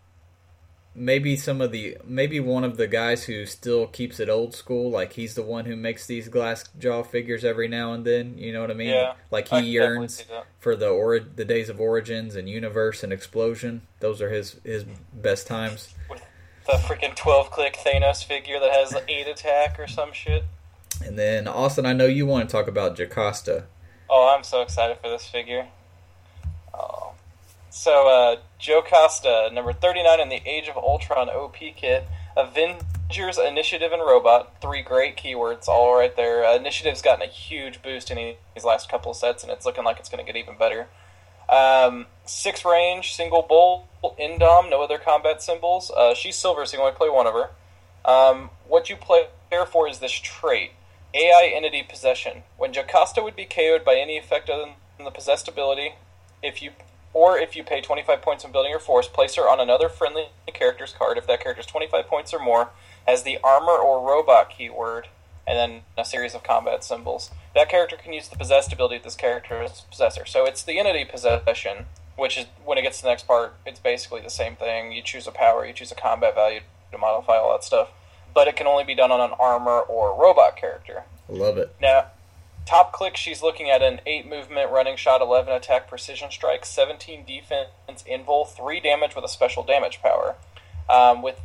maybe 0.99 1.35
some 1.35 1.61
of 1.61 1.71
the 1.71 1.97
maybe 2.05 2.39
one 2.39 2.63
of 2.63 2.77
the 2.77 2.87
guys 2.87 3.23
who 3.23 3.45
still 3.45 3.87
keeps 3.87 4.19
it 4.19 4.29
old 4.29 4.53
school, 4.53 4.91
like 4.91 5.13
he's 5.13 5.35
the 5.35 5.41
one 5.41 5.65
who 5.65 5.75
makes 5.75 6.05
these 6.05 6.27
glass 6.27 6.65
jaw 6.77 7.01
figures 7.01 7.43
every 7.43 7.67
now 7.67 7.93
and 7.93 8.05
then. 8.05 8.37
You 8.37 8.53
know 8.53 8.61
what 8.61 8.69
I 8.69 8.75
mean? 8.75 8.89
Yeah, 8.89 9.13
like 9.31 9.47
he 9.47 9.61
yearns 9.61 10.23
for 10.59 10.75
the 10.75 10.89
ori- 10.89 11.25
the 11.35 11.45
days 11.45 11.69
of 11.69 11.79
origins 11.79 12.35
and 12.35 12.47
universe 12.47 13.03
and 13.03 13.11
explosion. 13.11 13.81
Those 13.99 14.21
are 14.21 14.29
his 14.29 14.59
his 14.63 14.85
best 15.13 15.47
times. 15.47 15.95
The 16.67 16.73
freaking 16.73 17.15
twelve 17.15 17.49
click 17.49 17.77
Thanos 17.83 18.23
figure 18.23 18.59
that 18.59 18.71
has 18.71 18.95
eight 19.07 19.27
attack 19.27 19.79
or 19.79 19.87
some 19.87 20.13
shit. 20.13 20.43
And 21.03 21.17
then 21.17 21.47
Austin, 21.47 21.85
I 21.85 21.93
know 21.93 22.05
you 22.05 22.25
want 22.25 22.49
to 22.49 22.51
talk 22.51 22.67
about 22.67 22.97
Jocasta 22.97 23.63
Oh, 24.09 24.33
I'm 24.35 24.43
so 24.43 24.61
excited 24.61 24.97
for 25.01 25.09
this 25.09 25.27
figure. 25.27 25.67
Oh. 26.73 27.08
So, 27.69 28.07
uh, 28.07 28.37
Jocasta, 28.59 29.49
number 29.53 29.73
39 29.73 30.19
in 30.19 30.29
the 30.29 30.41
Age 30.45 30.67
of 30.67 30.77
Ultron 30.77 31.29
OP 31.29 31.57
kit. 31.75 32.07
Avengers, 32.35 33.37
Initiative, 33.37 33.91
and 33.91 34.01
Robot. 34.01 34.55
Three 34.61 34.81
great 34.81 35.17
keywords, 35.17 35.67
all 35.67 35.95
right 35.95 36.15
there. 36.15 36.45
Uh, 36.45 36.55
Initiative's 36.55 37.01
gotten 37.01 37.27
a 37.27 37.31
huge 37.31 37.81
boost 37.81 38.09
in 38.09 38.35
these 38.55 38.63
last 38.63 38.89
couple 38.89 39.13
sets, 39.13 39.43
and 39.43 39.51
it's 39.51 39.65
looking 39.65 39.83
like 39.83 39.99
it's 39.99 40.09
going 40.09 40.25
to 40.25 40.31
get 40.31 40.39
even 40.39 40.57
better. 40.57 40.87
Um, 41.47 42.07
six 42.25 42.65
range, 42.65 43.13
single 43.13 43.41
bolt, 43.41 43.87
indom, 44.03 44.69
no 44.69 44.81
other 44.81 44.97
combat 44.97 45.41
symbols. 45.41 45.91
Uh, 45.91 46.13
she's 46.13 46.35
silver, 46.35 46.65
so 46.65 46.77
you 46.77 46.83
only 46.83 46.95
play 46.95 47.09
one 47.09 47.27
of 47.27 47.33
her. 47.33 47.49
Um, 48.05 48.51
what 48.67 48.89
you 48.89 48.95
play 48.95 49.27
there 49.49 49.65
for 49.65 49.87
is 49.87 49.99
this 49.99 50.11
trait 50.11 50.71
AI 51.13 51.51
entity 51.53 51.83
possession. 51.83 52.43
When 52.57 52.73
Jocasta 52.73 53.23
would 53.23 53.35
be 53.35 53.45
KO'd 53.45 53.83
by 53.83 53.95
any 53.95 54.17
effect 54.17 54.49
other 54.49 54.73
than 54.97 55.05
the 55.05 55.11
possessed 55.11 55.47
ability, 55.47 55.95
if 56.41 56.61
you 56.61 56.71
or 57.13 57.37
if 57.37 57.55
you 57.55 57.63
pay 57.63 57.81
25 57.81 58.21
points 58.21 58.45
on 58.45 58.51
building 58.51 58.71
your 58.71 58.79
force, 58.79 59.07
place 59.07 59.35
her 59.35 59.49
on 59.49 59.59
another 59.59 59.89
friendly 59.89 60.27
character's 60.53 60.93
card 60.93 61.17
if 61.17 61.27
that 61.27 61.41
character's 61.41 61.65
25 61.65 62.07
points 62.07 62.33
or 62.33 62.39
more, 62.39 62.69
has 63.07 63.23
the 63.23 63.39
armor 63.43 63.71
or 63.71 64.07
robot 64.07 64.49
keyword, 64.49 65.07
and 65.47 65.57
then 65.57 65.81
a 65.97 66.05
series 66.05 66.35
of 66.35 66.43
combat 66.43 66.83
symbols. 66.83 67.31
That 67.55 67.69
character 67.69 67.95
can 67.95 68.13
use 68.13 68.27
the 68.27 68.37
possessed 68.37 68.71
ability 68.71 68.97
of 68.97 69.03
this 69.03 69.15
character's 69.15 69.81
possessor. 69.89 70.25
So 70.25 70.45
it's 70.45 70.61
the 70.61 70.77
entity 70.77 71.05
possession, 71.05 71.85
which 72.15 72.37
is 72.37 72.45
when 72.63 72.77
it 72.77 72.83
gets 72.83 72.97
to 72.97 73.03
the 73.03 73.09
next 73.09 73.25
part, 73.25 73.55
it's 73.65 73.79
basically 73.79 74.21
the 74.21 74.29
same 74.29 74.55
thing. 74.55 74.91
You 74.91 75.01
choose 75.01 75.25
a 75.25 75.31
power, 75.31 75.65
you 75.65 75.73
choose 75.73 75.91
a 75.91 75.95
combat 75.95 76.35
value 76.35 76.61
to 76.91 76.97
modify 76.97 77.37
all 77.37 77.51
that 77.53 77.63
stuff. 77.63 77.89
But 78.35 78.47
it 78.47 78.55
can 78.55 78.67
only 78.67 78.83
be 78.83 78.93
done 78.93 79.11
on 79.11 79.19
an 79.19 79.35
armor 79.39 79.79
or 79.79 80.19
robot 80.19 80.55
character. 80.55 81.03
I 81.27 81.33
love 81.33 81.57
it. 81.57 81.75
Now, 81.81 82.07
top 82.69 82.93
click, 82.93 83.17
she's 83.17 83.41
looking 83.41 83.69
at 83.69 83.81
an 83.81 83.99
8 84.05 84.29
movement, 84.29 84.71
running 84.71 84.95
shot, 84.95 85.21
11 85.21 85.51
attack, 85.51 85.89
precision 85.89 86.29
strike, 86.29 86.65
17 86.65 87.25
defense, 87.25 87.69
invul, 87.89 88.47
3 88.47 88.79
damage 88.79 89.15
with 89.15 89.25
a 89.25 89.27
special 89.27 89.63
damage 89.63 90.01
power. 90.03 90.35
Um, 90.87 91.23
with 91.23 91.39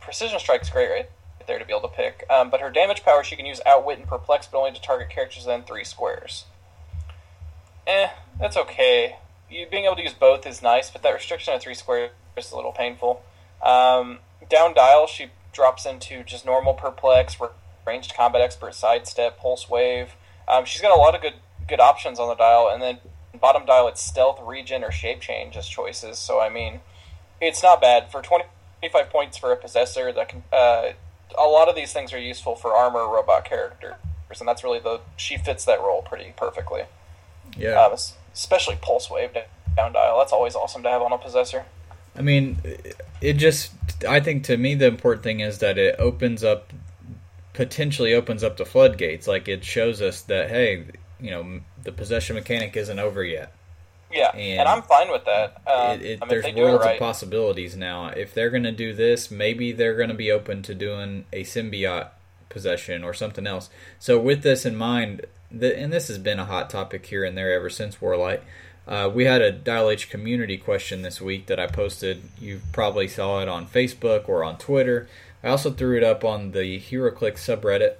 precision 0.00 0.38
strike's 0.40 0.68
great 0.68 0.90
right 0.90 1.10
there 1.46 1.58
to 1.58 1.64
be 1.64 1.72
able 1.72 1.88
to 1.88 1.94
pick. 1.94 2.24
Um, 2.28 2.50
but 2.50 2.60
her 2.60 2.70
damage 2.70 3.04
power 3.04 3.22
she 3.22 3.36
can 3.36 3.46
use 3.46 3.60
outwit 3.64 3.98
and 3.98 4.08
perplex, 4.08 4.48
but 4.48 4.58
only 4.58 4.72
to 4.72 4.80
target 4.80 5.10
characters 5.10 5.46
within 5.46 5.62
3 5.62 5.84
squares. 5.84 6.44
Eh, 7.86 8.08
that's 8.40 8.56
okay. 8.56 9.16
You 9.48 9.66
being 9.70 9.84
able 9.84 9.96
to 9.96 10.02
use 10.02 10.14
both 10.14 10.44
is 10.44 10.60
nice, 10.60 10.90
but 10.90 11.02
that 11.02 11.10
restriction 11.10 11.54
of 11.54 11.62
3 11.62 11.74
squares 11.74 12.10
is 12.36 12.50
a 12.50 12.56
little 12.56 12.72
painful. 12.72 13.22
Um, 13.62 14.18
down 14.50 14.74
dial, 14.74 15.06
she 15.06 15.26
drops 15.52 15.86
into 15.86 16.24
just 16.24 16.44
normal 16.44 16.74
perplex, 16.74 17.36
ranged 17.86 18.14
combat 18.14 18.40
expert, 18.40 18.74
sidestep, 18.74 19.38
pulse 19.38 19.70
wave. 19.70 20.14
Um, 20.48 20.64
she's 20.64 20.82
got 20.82 20.96
a 20.96 21.00
lot 21.00 21.14
of 21.14 21.22
good 21.22 21.34
good 21.66 21.80
options 21.80 22.18
on 22.18 22.28
the 22.28 22.34
dial, 22.34 22.70
and 22.72 22.82
then 22.82 22.98
bottom 23.40 23.64
dial 23.66 23.88
it's 23.88 24.02
stealth, 24.02 24.40
regen, 24.42 24.84
or 24.84 24.90
shape 24.90 25.20
change 25.20 25.56
as 25.56 25.66
choices. 25.66 26.18
So 26.18 26.40
I 26.40 26.48
mean, 26.48 26.80
it's 27.40 27.62
not 27.62 27.80
bad 27.80 28.10
for 28.10 28.22
twenty 28.22 28.44
five 28.92 29.10
points 29.10 29.36
for 29.36 29.52
a 29.52 29.56
possessor. 29.56 30.12
That 30.12 30.28
can 30.28 30.42
uh, 30.52 30.92
a 31.38 31.46
lot 31.46 31.68
of 31.68 31.74
these 31.74 31.92
things 31.92 32.12
are 32.12 32.18
useful 32.18 32.54
for 32.54 32.74
armor 32.74 33.06
robot 33.06 33.44
characters, 33.44 33.94
and 34.38 34.48
that's 34.48 34.62
really 34.64 34.80
the 34.80 35.00
she 35.16 35.36
fits 35.36 35.64
that 35.64 35.80
role 35.80 36.02
pretty 36.02 36.32
perfectly. 36.36 36.82
Yeah, 37.56 37.80
um, 37.80 37.96
especially 38.32 38.76
pulse 38.80 39.10
wave 39.10 39.30
down 39.76 39.92
dial. 39.92 40.18
That's 40.18 40.32
always 40.32 40.54
awesome 40.54 40.82
to 40.82 40.88
have 40.88 41.02
on 41.02 41.12
a 41.12 41.18
possessor. 41.18 41.64
I 42.16 42.22
mean, 42.22 42.58
it 43.20 43.34
just 43.34 43.72
I 44.08 44.20
think 44.20 44.44
to 44.44 44.56
me 44.56 44.74
the 44.74 44.86
important 44.86 45.24
thing 45.24 45.40
is 45.40 45.58
that 45.58 45.78
it 45.78 45.96
opens 45.98 46.44
up 46.44 46.72
potentially 47.54 48.12
opens 48.12 48.44
up 48.44 48.58
the 48.58 48.66
floodgates. 48.66 49.26
Like 49.26 49.48
it 49.48 49.64
shows 49.64 50.02
us 50.02 50.22
that 50.22 50.50
hey, 50.50 50.84
you 51.18 51.30
know, 51.30 51.60
the 51.82 51.92
possession 51.92 52.36
mechanic 52.36 52.76
isn't 52.76 52.98
over 52.98 53.24
yet. 53.24 53.54
Yeah, 54.12 54.30
and, 54.32 54.60
and 54.60 54.68
I'm 54.68 54.82
fine 54.82 55.10
with 55.10 55.24
that. 55.24 55.60
Um, 55.66 56.00
it, 56.00 56.02
it, 56.02 56.18
I 56.22 56.26
mean, 56.26 56.28
there's 56.28 56.54
worlds 56.54 56.84
right. 56.84 56.94
of 56.94 56.98
possibilities 57.00 57.76
now. 57.76 58.08
If 58.08 58.32
they're 58.32 58.50
going 58.50 58.62
to 58.62 58.72
do 58.72 58.94
this, 58.94 59.30
maybe 59.30 59.72
they're 59.72 59.96
going 59.96 60.10
to 60.10 60.14
be 60.14 60.30
open 60.30 60.62
to 60.62 60.74
doing 60.74 61.24
a 61.32 61.42
symbiote 61.42 62.10
possession 62.48 63.02
or 63.02 63.12
something 63.12 63.46
else. 63.46 63.70
So 63.98 64.18
with 64.20 64.42
this 64.42 64.64
in 64.64 64.76
mind, 64.76 65.26
the, 65.50 65.76
and 65.76 65.92
this 65.92 66.06
has 66.08 66.18
been 66.18 66.38
a 66.38 66.44
hot 66.44 66.70
topic 66.70 67.06
here 67.06 67.24
and 67.24 67.36
there 67.36 67.52
ever 67.52 67.68
since 67.70 67.96
Warlight. 67.96 68.40
Uh, 68.86 69.10
we 69.12 69.24
had 69.24 69.40
a 69.40 69.50
Dial 69.50 69.90
H 69.90 70.10
community 70.10 70.58
question 70.58 71.02
this 71.02 71.20
week 71.20 71.46
that 71.46 71.58
I 71.58 71.66
posted. 71.66 72.22
You 72.38 72.60
probably 72.72 73.08
saw 73.08 73.40
it 73.40 73.48
on 73.48 73.66
Facebook 73.66 74.28
or 74.28 74.44
on 74.44 74.58
Twitter. 74.58 75.08
I 75.44 75.48
also 75.48 75.70
threw 75.70 75.98
it 75.98 76.02
up 76.02 76.24
on 76.24 76.52
the 76.52 76.80
HeroClix 76.80 77.34
subreddit 77.34 77.96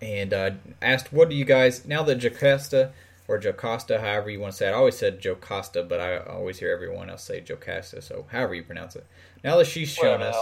and 0.00 0.32
uh, 0.32 0.50
asked, 0.80 1.12
"What 1.12 1.28
do 1.28 1.34
you 1.34 1.44
guys 1.44 1.84
now 1.84 2.04
that 2.04 2.18
Jocasta 2.18 2.92
or 3.26 3.38
Jocasta, 3.38 4.00
however 4.00 4.30
you 4.30 4.38
want 4.38 4.52
to 4.52 4.56
say 4.56 4.68
it? 4.68 4.70
I 4.70 4.74
always 4.74 4.96
said 4.96 5.20
Jocasta, 5.20 5.82
but 5.82 6.00
I 6.00 6.18
always 6.18 6.60
hear 6.60 6.72
everyone 6.72 7.10
else 7.10 7.24
say 7.24 7.40
Jocasta. 7.40 8.00
So 8.00 8.26
however 8.30 8.54
you 8.54 8.62
pronounce 8.62 8.94
it. 8.94 9.04
Now 9.42 9.56
that 9.58 9.66
she's 9.66 9.92
shown 9.92 10.22
us 10.22 10.36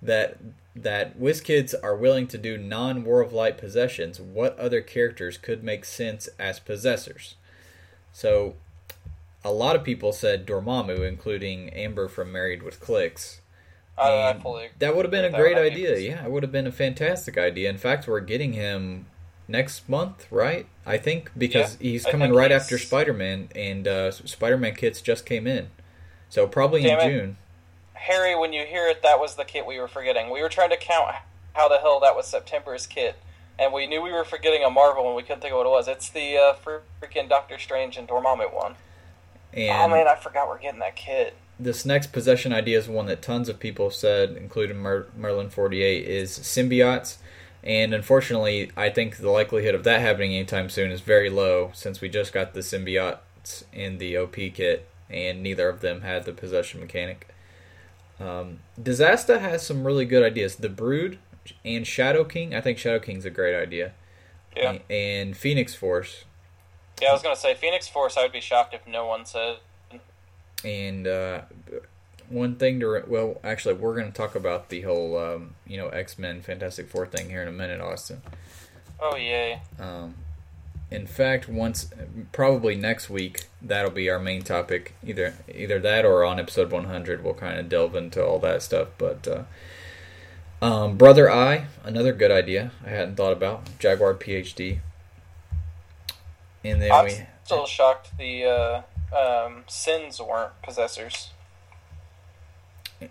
that 0.00 0.38
that 0.76 1.18
WizKids 1.18 1.74
are 1.82 1.96
willing 1.96 2.28
to 2.28 2.38
do 2.38 2.56
non-War 2.56 3.20
of 3.20 3.32
Light 3.32 3.58
possessions, 3.58 4.20
what 4.20 4.56
other 4.56 4.80
characters 4.80 5.36
could 5.36 5.64
make 5.64 5.84
sense 5.84 6.28
as 6.38 6.60
possessors? 6.60 7.34
So." 8.12 8.54
A 9.44 9.50
lot 9.50 9.74
of 9.74 9.82
people 9.82 10.12
said 10.12 10.46
Dormammu, 10.46 11.04
including 11.04 11.70
Amber 11.70 12.06
from 12.06 12.30
Married 12.30 12.62
with 12.62 12.78
Clicks. 12.78 13.41
I, 13.98 14.30
I 14.30 14.38
fully 14.38 14.70
that 14.78 14.96
would 14.96 15.04
have 15.04 15.10
been 15.10 15.24
a 15.24 15.36
great 15.36 15.58
idea. 15.58 15.98
Yeah, 15.98 16.24
it 16.24 16.30
would 16.30 16.42
have 16.42 16.52
been 16.52 16.66
a 16.66 16.72
fantastic 16.72 17.36
idea. 17.36 17.68
In 17.68 17.78
fact, 17.78 18.08
we're 18.08 18.20
getting 18.20 18.54
him 18.54 19.06
next 19.48 19.88
month, 19.88 20.26
right? 20.30 20.66
I 20.86 20.96
think 20.96 21.30
because 21.36 21.76
yeah, 21.80 21.90
he's 21.90 22.04
coming 22.04 22.32
right 22.32 22.50
he's... 22.50 22.62
after 22.62 22.78
Spider 22.78 23.12
Man, 23.12 23.48
and 23.54 23.86
uh, 23.86 24.10
Spider 24.10 24.56
Man 24.56 24.74
kits 24.74 25.00
just 25.00 25.26
came 25.26 25.46
in, 25.46 25.68
so 26.28 26.46
probably 26.46 26.82
Damn 26.82 27.00
in 27.00 27.06
it. 27.06 27.10
June. 27.10 27.36
Harry, 27.94 28.34
when 28.34 28.52
you 28.52 28.64
hear 28.64 28.88
it, 28.88 29.02
that 29.02 29.20
was 29.20 29.36
the 29.36 29.44
kit 29.44 29.66
we 29.66 29.78
were 29.78 29.86
forgetting. 29.86 30.30
We 30.30 30.42
were 30.42 30.48
trying 30.48 30.70
to 30.70 30.76
count 30.76 31.14
how 31.52 31.68
the 31.68 31.78
hell 31.78 32.00
that 32.00 32.16
was 32.16 32.26
September's 32.26 32.86
kit, 32.86 33.16
and 33.58 33.72
we 33.72 33.86
knew 33.86 34.02
we 34.02 34.10
were 34.10 34.24
forgetting 34.24 34.64
a 34.64 34.70
Marvel, 34.70 35.06
and 35.06 35.14
we 35.14 35.22
couldn't 35.22 35.40
think 35.40 35.52
of 35.52 35.58
what 35.58 35.66
it 35.66 35.70
was. 35.70 35.86
It's 35.86 36.08
the 36.08 36.36
uh, 36.36 36.54
freaking 37.00 37.28
Doctor 37.28 37.58
Strange 37.58 37.96
and 37.96 38.08
Dormammu 38.08 38.52
one. 38.52 38.74
And 39.52 39.92
oh 39.92 39.94
man, 39.94 40.08
I 40.08 40.16
forgot 40.16 40.48
we're 40.48 40.58
getting 40.58 40.80
that 40.80 40.96
kit 40.96 41.36
this 41.62 41.84
next 41.84 42.12
possession 42.12 42.52
idea 42.52 42.78
is 42.78 42.88
one 42.88 43.06
that 43.06 43.22
tons 43.22 43.48
of 43.48 43.58
people 43.58 43.86
have 43.86 43.94
said, 43.94 44.36
including 44.36 44.78
Mer- 44.78 45.06
Merlin 45.16 45.50
Forty 45.50 45.82
Eight, 45.82 46.06
is 46.06 46.38
symbiotes. 46.38 47.16
And 47.64 47.94
unfortunately, 47.94 48.72
I 48.76 48.90
think 48.90 49.18
the 49.18 49.30
likelihood 49.30 49.74
of 49.74 49.84
that 49.84 50.00
happening 50.00 50.34
anytime 50.34 50.68
soon 50.68 50.90
is 50.90 51.00
very 51.00 51.30
low, 51.30 51.70
since 51.74 52.00
we 52.00 52.08
just 52.08 52.32
got 52.32 52.54
the 52.54 52.60
symbiotes 52.60 53.62
in 53.72 53.98
the 53.98 54.16
OP 54.16 54.34
kit, 54.34 54.88
and 55.08 55.42
neither 55.42 55.68
of 55.68 55.80
them 55.80 56.00
had 56.00 56.24
the 56.24 56.32
possession 56.32 56.80
mechanic. 56.80 57.28
Um, 58.18 58.60
Disaster 58.80 59.38
has 59.38 59.64
some 59.64 59.86
really 59.86 60.04
good 60.04 60.24
ideas. 60.24 60.56
The 60.56 60.68
Brood 60.68 61.18
and 61.64 61.86
Shadow 61.86 62.24
King. 62.24 62.54
I 62.54 62.60
think 62.60 62.78
Shadow 62.78 62.98
King's 62.98 63.24
a 63.24 63.30
great 63.30 63.60
idea. 63.60 63.92
Yeah. 64.56 64.78
And 64.90 65.36
Phoenix 65.36 65.74
Force. 65.74 66.24
Yeah, 67.00 67.10
I 67.10 67.12
was 67.12 67.22
gonna 67.22 67.36
say 67.36 67.54
Phoenix 67.54 67.88
Force. 67.88 68.16
I 68.16 68.22
would 68.22 68.32
be 68.32 68.40
shocked 68.40 68.74
if 68.74 68.86
no 68.86 69.06
one 69.06 69.24
said 69.24 69.58
and 70.64 71.06
uh, 71.06 71.42
one 72.28 72.56
thing 72.56 72.80
to 72.80 73.02
well, 73.06 73.40
actually, 73.44 73.74
we're 73.74 73.94
going 73.94 74.10
to 74.10 74.16
talk 74.16 74.34
about 74.34 74.68
the 74.68 74.82
whole 74.82 75.18
um, 75.18 75.54
you 75.66 75.76
know 75.76 75.88
X 75.88 76.18
Men 76.18 76.42
Fantastic 76.42 76.88
Four 76.88 77.06
thing 77.06 77.30
here 77.30 77.42
in 77.42 77.48
a 77.48 77.52
minute, 77.52 77.80
Austin. 77.80 78.22
Oh 79.00 79.16
yay! 79.16 79.60
Um, 79.78 80.14
in 80.90 81.06
fact, 81.06 81.48
once 81.48 81.90
probably 82.32 82.74
next 82.74 83.08
week 83.08 83.48
that'll 83.60 83.90
be 83.90 84.10
our 84.10 84.18
main 84.18 84.42
topic. 84.42 84.94
Either 85.04 85.34
either 85.52 85.78
that 85.80 86.04
or 86.04 86.24
on 86.24 86.38
episode 86.38 86.70
100, 86.70 87.24
we'll 87.24 87.34
kind 87.34 87.58
of 87.58 87.68
delve 87.68 87.96
into 87.96 88.24
all 88.24 88.38
that 88.40 88.62
stuff. 88.62 88.88
But 88.98 89.26
uh, 89.26 90.64
um, 90.64 90.96
Brother 90.96 91.30
Eye 91.30 91.66
another 91.82 92.12
good 92.12 92.30
idea 92.30 92.72
I 92.84 92.90
hadn't 92.90 93.16
thought 93.16 93.32
about. 93.32 93.78
Jaguar 93.78 94.14
PhD. 94.14 94.80
And 96.64 96.80
then 96.80 96.92
I'm 96.92 97.06
we 97.06 97.26
still 97.44 97.66
shocked 97.66 98.16
the 98.18 98.44
uh, 98.44 98.82
um, 99.14 99.64
sins 99.66 100.20
weren't 100.20 100.52
possessors. 100.62 101.30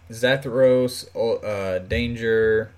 Zathros, 0.10 1.08
uh, 1.44 1.80
Danger, 1.80 2.72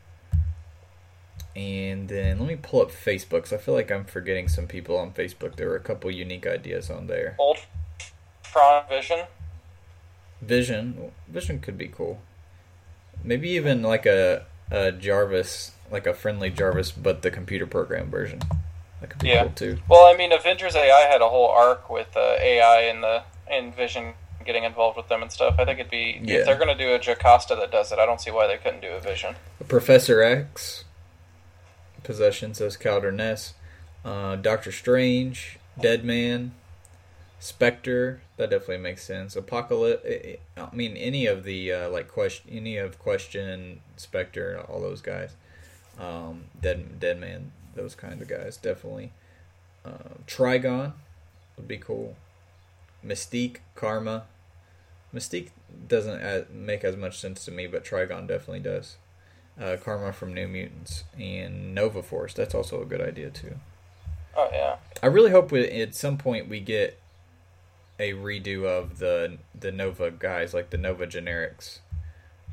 and 1.56 2.10
then 2.10 2.40
let 2.40 2.48
me 2.48 2.56
pull 2.56 2.82
up 2.82 2.92
Facebook 2.92 3.54
I 3.54 3.58
feel 3.58 3.76
like 3.76 3.92
I'm 3.92 4.06
forgetting 4.06 4.48
some 4.48 4.68
people 4.68 4.98
on 4.98 5.12
Facebook. 5.12 5.56
There 5.56 5.70
were 5.70 5.76
a 5.76 5.82
couple 5.82 6.10
unique 6.10 6.48
ideas 6.48 6.90
on 6.90 7.08
there. 7.08 7.36
Ultron 7.40 8.86
Vision. 8.90 9.26
Vision, 10.42 11.12
Vision 11.28 11.60
could 11.60 11.78
be 11.78 11.88
cool. 11.88 12.22
Maybe 13.24 13.50
even 13.52 13.82
like 13.84 14.06
a, 14.06 14.46
a 14.72 14.92
Jarvis, 14.92 15.72
like 15.92 16.08
a 16.08 16.14
friendly 16.14 16.50
Jarvis, 16.50 16.92
but 16.92 17.22
the 17.22 17.32
computer 17.32 17.68
program 17.68 18.10
version. 18.10 18.42
That 19.04 19.10
could 19.10 19.20
be 19.20 19.28
yeah. 19.28 19.42
cool 19.42 19.52
too. 19.52 19.80
Well, 19.90 20.06
I 20.06 20.16
mean, 20.16 20.32
Avengers 20.32 20.78
AI 20.78 21.10
had 21.12 21.20
a 21.20 21.28
whole 21.28 21.50
arc 21.50 21.90
with 21.90 22.16
uh, 22.16 22.38
AI 22.40 22.84
and 22.84 23.04
the 23.04 23.24
and 23.52 23.76
Vision 23.76 24.14
getting 24.46 24.64
involved 24.64 24.96
with 24.96 25.10
them 25.10 25.22
and 25.22 25.30
stuff. 25.30 25.56
I 25.60 25.66
think 25.66 25.80
it'd 25.80 25.92
be 25.92 26.22
yeah. 26.24 26.36
if 26.36 26.46
they're 26.46 26.56
going 26.56 26.70
to 26.70 26.82
do 26.82 26.94
a 26.94 27.00
Jocasta 27.00 27.54
that 27.58 27.70
does 27.70 27.92
it. 27.92 28.00
I 28.00 28.06
don't 28.06 28.22
see 28.22 28.32
why 28.32 28.48
they 28.48 28.56
couldn't 28.56 28.80
do 28.80 28.92
a 28.92 29.02
Vision. 29.02 29.36
Professor 29.68 30.24
X, 30.24 30.86
Possession 32.04 32.54
says 32.54 32.78
Calder 32.78 33.12
Ness, 33.12 33.56
uh, 34.06 34.38
Doctor 34.38 34.72
Strange, 34.72 35.60
Dead 35.78 36.06
Man, 36.06 36.54
Spectre. 37.42 38.22
That 38.38 38.52
definitely 38.52 38.78
makes 38.78 39.04
sense. 39.04 39.36
Apocalypse. 39.36 40.08
I 40.56 40.74
mean, 40.74 40.96
any 40.96 41.26
of 41.26 41.44
the 41.44 41.74
uh, 41.74 41.90
like 41.90 42.08
question, 42.08 42.50
any 42.54 42.78
of 42.78 43.00
Question, 43.00 43.82
Spectre, 43.98 44.64
all 44.70 44.80
those 44.80 45.02
guys. 45.02 45.36
Um, 46.00 46.46
Dead 46.62 47.02
Dead 47.02 47.20
Man 47.20 47.52
those 47.76 47.96
kind 47.96 48.22
of 48.22 48.28
guys 48.28 48.58
definitely. 48.58 49.12
Uh, 49.86 50.16
Trigon 50.28 50.94
would 51.58 51.68
be 51.68 51.78
cool. 51.78 52.16
Mystique, 53.06 53.58
Karma. 53.76 54.24
Mystique 55.14 55.50
doesn't 55.88 56.54
make 56.54 56.84
as 56.84 56.96
much 56.96 57.20
sense 57.20 57.46
to 57.46 57.52
me, 57.52 57.68
but 57.68 57.84
Trigon 57.84 58.28
definitely 58.28 58.62
does. 58.62 58.98
Uh, 59.60 59.78
Karma 59.78 60.14
from 60.14 60.34
New 60.34 60.48
Mutants 60.48 61.04
and 61.20 61.76
Nova 61.76 62.02
Force. 62.02 62.34
That's 62.34 62.56
also 62.56 62.82
a 62.82 62.86
good 62.86 63.02
idea 63.02 63.30
too. 63.30 63.56
Oh 64.36 64.50
yeah. 64.52 64.78
I 65.02 65.08
really 65.08 65.32
hope 65.32 65.52
we, 65.52 65.64
at 65.82 65.94
some 65.94 66.18
point 66.18 66.50
we 66.50 66.60
get 66.60 67.00
a 68.00 68.14
redo 68.14 68.66
of 68.66 68.98
the 68.98 69.38
the 69.58 69.72
Nova 69.72 70.10
guys, 70.10 70.54
like 70.54 70.72
the 70.72 70.78
Nova 70.78 71.06
generics. 71.06 71.80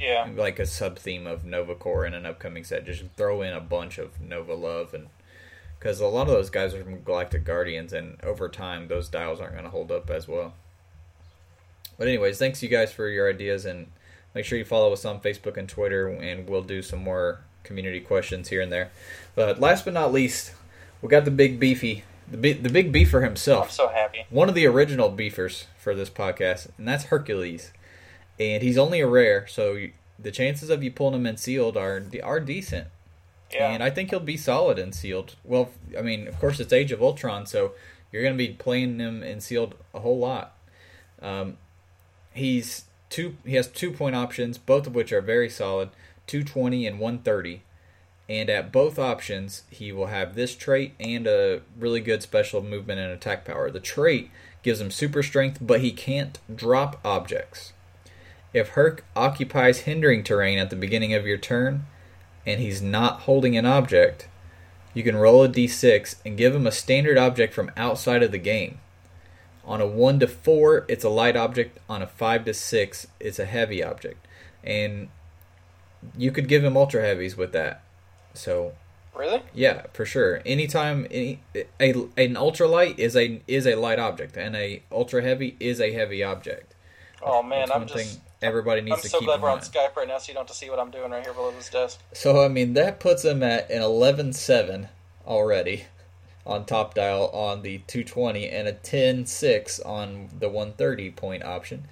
Yeah. 0.00 0.28
Like 0.34 0.58
a 0.58 0.66
sub 0.66 0.98
theme 0.98 1.26
of 1.26 1.44
Nova 1.44 1.74
Corps 1.74 2.06
in 2.06 2.14
an 2.14 2.26
upcoming 2.26 2.64
set. 2.64 2.86
Just 2.86 3.04
throw 3.16 3.42
in 3.42 3.52
a 3.52 3.60
bunch 3.60 3.98
of 3.98 4.20
Nova 4.20 4.54
love 4.54 4.94
and 4.94 5.08
because 5.80 5.98
a 5.98 6.06
lot 6.06 6.28
of 6.28 6.34
those 6.34 6.50
guys 6.50 6.74
are 6.74 6.84
from 6.84 7.00
Galactic 7.00 7.42
Guardians, 7.42 7.94
and 7.94 8.22
over 8.22 8.50
time 8.50 8.88
those 8.88 9.08
dials 9.08 9.40
aren't 9.40 9.54
going 9.54 9.64
to 9.64 9.70
hold 9.70 9.90
up 9.90 10.10
as 10.10 10.28
well. 10.28 10.52
But 11.96 12.06
anyways, 12.06 12.38
thanks 12.38 12.62
you 12.62 12.68
guys 12.68 12.92
for 12.92 13.08
your 13.08 13.30
ideas, 13.30 13.64
and 13.64 13.86
make 14.34 14.44
sure 14.44 14.58
you 14.58 14.64
follow 14.64 14.92
us 14.92 15.06
on 15.06 15.20
Facebook 15.20 15.56
and 15.56 15.68
Twitter, 15.68 16.06
and 16.08 16.48
we'll 16.48 16.62
do 16.62 16.82
some 16.82 17.02
more 17.02 17.40
community 17.62 18.00
questions 18.00 18.48
here 18.48 18.60
and 18.60 18.70
there. 18.70 18.90
But 19.34 19.58
last 19.58 19.86
but 19.86 19.94
not 19.94 20.12
least, 20.12 20.52
we 21.00 21.08
got 21.08 21.24
the 21.24 21.30
big 21.30 21.58
beefy, 21.58 22.04
the 22.30 22.36
big, 22.36 22.62
the 22.62 22.68
big 22.68 22.92
beefer 22.92 23.24
himself. 23.24 23.66
I'm 23.66 23.70
so 23.70 23.88
happy. 23.88 24.26
One 24.28 24.50
of 24.50 24.54
the 24.54 24.66
original 24.66 25.08
beefers 25.08 25.66
for 25.78 25.94
this 25.94 26.10
podcast, 26.10 26.68
and 26.76 26.86
that's 26.86 27.04
Hercules. 27.04 27.72
And 28.40 28.62
he's 28.62 28.78
only 28.78 29.00
a 29.00 29.06
rare, 29.06 29.46
so 29.46 29.74
you, 29.74 29.92
the 30.18 30.30
chances 30.30 30.70
of 30.70 30.82
you 30.82 30.90
pulling 30.90 31.14
him 31.14 31.26
in 31.26 31.36
sealed 31.36 31.76
are 31.76 32.02
are 32.22 32.40
decent. 32.40 32.88
Yeah. 33.52 33.68
And 33.68 33.82
I 33.82 33.90
think 33.90 34.10
he'll 34.10 34.20
be 34.20 34.38
solid 34.38 34.78
in 34.78 34.92
sealed. 34.92 35.36
Well, 35.44 35.70
I 35.98 36.00
mean, 36.00 36.26
of 36.26 36.38
course, 36.38 36.58
it's 36.58 36.72
Age 36.72 36.90
of 36.90 37.02
Ultron, 37.02 37.44
so 37.46 37.72
you're 38.10 38.22
going 38.22 38.34
to 38.34 38.38
be 38.38 38.54
playing 38.54 38.98
him 38.98 39.22
in 39.22 39.40
sealed 39.40 39.74
a 39.92 40.00
whole 40.00 40.18
lot. 40.18 40.56
Um, 41.20 41.58
he's 42.32 42.84
two. 43.10 43.36
He 43.44 43.56
has 43.56 43.68
two 43.68 43.92
point 43.92 44.16
options, 44.16 44.56
both 44.56 44.86
of 44.86 44.94
which 44.94 45.12
are 45.12 45.20
very 45.20 45.50
solid: 45.50 45.90
two 46.26 46.42
twenty 46.42 46.86
and 46.86 46.98
one 46.98 47.18
thirty. 47.18 47.62
And 48.26 48.48
at 48.48 48.72
both 48.72 48.98
options, 48.98 49.64
he 49.70 49.90
will 49.92 50.06
have 50.06 50.34
this 50.34 50.54
trait 50.54 50.94
and 51.00 51.26
a 51.26 51.62
really 51.76 52.00
good 52.00 52.22
special 52.22 52.62
movement 52.62 53.00
and 53.00 53.12
attack 53.12 53.44
power. 53.44 53.70
The 53.70 53.80
trait 53.80 54.30
gives 54.62 54.80
him 54.80 54.90
super 54.90 55.22
strength, 55.22 55.58
but 55.60 55.80
he 55.80 55.90
can't 55.90 56.38
drop 56.54 57.00
objects. 57.04 57.72
If 58.52 58.70
Herc 58.70 59.04
occupies 59.14 59.80
hindering 59.80 60.24
terrain 60.24 60.58
at 60.58 60.70
the 60.70 60.76
beginning 60.76 61.14
of 61.14 61.26
your 61.26 61.38
turn, 61.38 61.86
and 62.46 62.60
he's 62.60 62.82
not 62.82 63.20
holding 63.20 63.56
an 63.56 63.66
object, 63.66 64.28
you 64.94 65.02
can 65.02 65.16
roll 65.16 65.44
a 65.44 65.48
d6 65.48 66.16
and 66.26 66.36
give 66.36 66.54
him 66.54 66.66
a 66.66 66.72
standard 66.72 67.16
object 67.16 67.54
from 67.54 67.70
outside 67.76 68.22
of 68.22 68.32
the 68.32 68.38
game. 68.38 68.80
On 69.64 69.80
a 69.80 69.86
1 69.86 70.20
to 70.20 70.26
4, 70.26 70.86
it's 70.88 71.04
a 71.04 71.08
light 71.08 71.36
object. 71.36 71.78
On 71.88 72.02
a 72.02 72.06
5 72.06 72.44
to 72.46 72.54
6, 72.54 73.06
it's 73.20 73.38
a 73.38 73.44
heavy 73.44 73.84
object. 73.84 74.26
And 74.64 75.08
you 76.16 76.32
could 76.32 76.48
give 76.48 76.64
him 76.64 76.76
ultra 76.76 77.02
heavies 77.02 77.36
with 77.36 77.52
that. 77.52 77.82
So, 78.34 78.72
Really? 79.14 79.42
yeah, 79.54 79.82
for 79.92 80.04
sure. 80.04 80.40
Anytime 80.46 81.06
any, 81.10 81.40
a 81.54 81.90
an 82.16 82.34
ultralight 82.34 82.98
is 82.98 83.16
a 83.16 83.42
is 83.46 83.66
a 83.66 83.74
light 83.74 83.98
object 83.98 84.36
and 84.36 84.56
a 84.56 84.82
ultra 84.90 85.20
heavy 85.22 85.56
is 85.60 85.80
a 85.80 85.92
heavy 85.92 86.22
object. 86.22 86.74
Oh 87.20 87.42
man, 87.42 87.70
I'm 87.70 87.86
just. 87.86 87.94
thing 87.94 88.22
everybody 88.42 88.80
needs 88.80 88.96
I'm 88.96 89.02
to 89.02 89.08
so 89.08 89.18
keep 89.18 89.26
glad 89.26 89.36
in 89.36 89.42
we're 89.42 89.50
on. 89.50 89.60
Skype 89.60 89.96
right 89.96 90.08
now, 90.08 90.18
so 90.18 90.28
you 90.28 90.34
don't 90.34 90.42
have 90.42 90.48
to 90.48 90.54
see 90.54 90.70
what 90.70 90.78
I'm 90.78 90.90
doing 90.90 91.10
right 91.10 91.24
here 91.24 91.34
below 91.34 91.50
this 91.52 91.68
desk. 91.68 92.00
So 92.12 92.44
I 92.44 92.48
mean 92.48 92.74
that 92.74 93.00
puts 93.00 93.24
him 93.24 93.42
at 93.42 93.70
an 93.70 93.82
11-7 93.82 94.88
already 95.26 95.84
on 96.46 96.64
top 96.64 96.94
dial 96.94 97.28
on 97.28 97.62
the 97.62 97.78
220 97.86 98.48
and 98.48 98.66
a 98.66 98.72
10-6 98.72 99.86
on 99.86 100.28
the 100.38 100.48
130 100.48 101.10
point 101.10 101.44
option. 101.44 101.86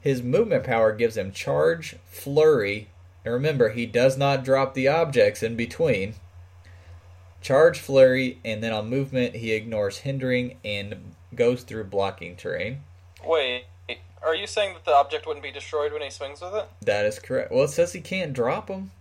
His 0.00 0.22
movement 0.22 0.64
power 0.64 0.92
gives 0.92 1.16
him 1.16 1.32
charge, 1.32 1.96
flurry, 2.08 2.88
and 3.24 3.34
remember 3.34 3.70
he 3.70 3.84
does 3.84 4.16
not 4.16 4.44
drop 4.44 4.74
the 4.74 4.88
objects 4.88 5.42
in 5.42 5.56
between. 5.56 6.14
Charge, 7.40 7.78
flurry, 7.78 8.38
and 8.44 8.62
then 8.62 8.72
on 8.72 8.88
movement 8.88 9.36
he 9.36 9.52
ignores 9.52 9.98
hindering 9.98 10.56
and 10.64 11.14
goes 11.34 11.62
through 11.62 11.84
blocking 11.84 12.36
terrain. 12.36 12.82
Wait, 13.24 13.64
are 14.28 14.34
you 14.34 14.46
saying 14.46 14.74
that 14.74 14.84
the 14.84 14.94
object 14.94 15.26
wouldn't 15.26 15.42
be 15.42 15.50
destroyed 15.50 15.92
when 15.92 16.02
he 16.02 16.10
swings 16.10 16.40
with 16.40 16.54
it? 16.54 16.68
That 16.82 17.06
is 17.06 17.18
correct. 17.18 17.50
Well, 17.50 17.64
it 17.64 17.70
says 17.70 17.92
he 17.92 18.00
can't 18.00 18.32
drop 18.32 18.68
them. 18.68 18.92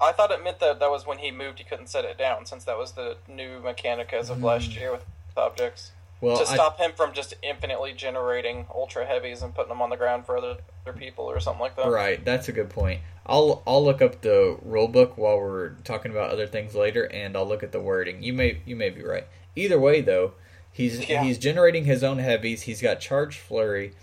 I 0.00 0.12
thought 0.12 0.30
it 0.30 0.42
meant 0.42 0.60
that 0.60 0.80
that 0.80 0.90
was 0.90 1.06
when 1.06 1.18
he 1.18 1.30
moved, 1.30 1.58
he 1.58 1.64
couldn't 1.64 1.88
set 1.88 2.06
it 2.06 2.16
down, 2.16 2.46
since 2.46 2.64
that 2.64 2.78
was 2.78 2.92
the 2.92 3.18
new 3.28 3.60
mechanic 3.60 4.12
as 4.14 4.30
of 4.30 4.38
hmm. 4.38 4.44
last 4.44 4.74
year 4.74 4.90
with 4.90 5.04
objects. 5.36 5.92
Well, 6.20 6.36
to 6.36 6.42
I- 6.42 6.54
stop 6.54 6.78
him 6.78 6.92
from 6.96 7.12
just 7.12 7.34
infinitely 7.42 7.92
generating 7.92 8.66
ultra 8.74 9.06
heavies 9.06 9.42
and 9.42 9.54
putting 9.54 9.68
them 9.70 9.82
on 9.82 9.90
the 9.90 9.96
ground 9.96 10.26
for 10.26 10.36
other, 10.36 10.56
other 10.86 10.98
people 10.98 11.24
or 11.26 11.40
something 11.40 11.60
like 11.60 11.76
that. 11.76 11.88
Right, 11.88 12.24
that's 12.24 12.48
a 12.48 12.52
good 12.52 12.70
point. 12.70 13.00
I'll 13.26 13.62
I'll 13.66 13.84
look 13.84 14.02
up 14.02 14.22
the 14.22 14.58
rule 14.62 14.88
book 14.88 15.16
while 15.16 15.38
we're 15.38 15.70
talking 15.84 16.10
about 16.10 16.30
other 16.30 16.46
things 16.46 16.74
later, 16.74 17.04
and 17.04 17.36
I'll 17.36 17.46
look 17.46 17.62
at 17.62 17.72
the 17.72 17.80
wording. 17.80 18.22
You 18.22 18.32
may 18.32 18.60
you 18.66 18.76
may 18.76 18.90
be 18.90 19.02
right. 19.02 19.26
Either 19.56 19.78
way, 19.78 20.00
though, 20.00 20.32
he's 20.72 21.08
Yeah. 21.08 21.22
he's 21.22 21.38
generating 21.38 21.84
his 21.84 22.02
own 22.02 22.18
heavies. 22.18 22.62
He's 22.62 22.82
got 22.82 23.00
charge 23.00 23.38
flurry, 23.38 23.94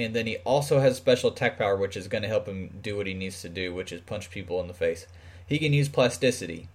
and 0.00 0.14
then 0.14 0.26
he 0.26 0.38
also 0.38 0.80
has 0.80 0.96
special 0.96 1.30
attack 1.30 1.58
power, 1.58 1.76
which 1.76 1.96
is 1.96 2.08
going 2.08 2.22
to 2.22 2.28
help 2.28 2.46
him 2.46 2.78
do 2.82 2.96
what 2.96 3.06
he 3.06 3.14
needs 3.14 3.40
to 3.42 3.48
do, 3.48 3.74
which 3.74 3.92
is 3.92 4.00
punch 4.00 4.30
people 4.30 4.60
in 4.60 4.68
the 4.68 4.74
face. 4.74 5.06
He 5.46 5.58
can 5.58 5.72
use 5.72 5.88
plasticity. 5.88 6.68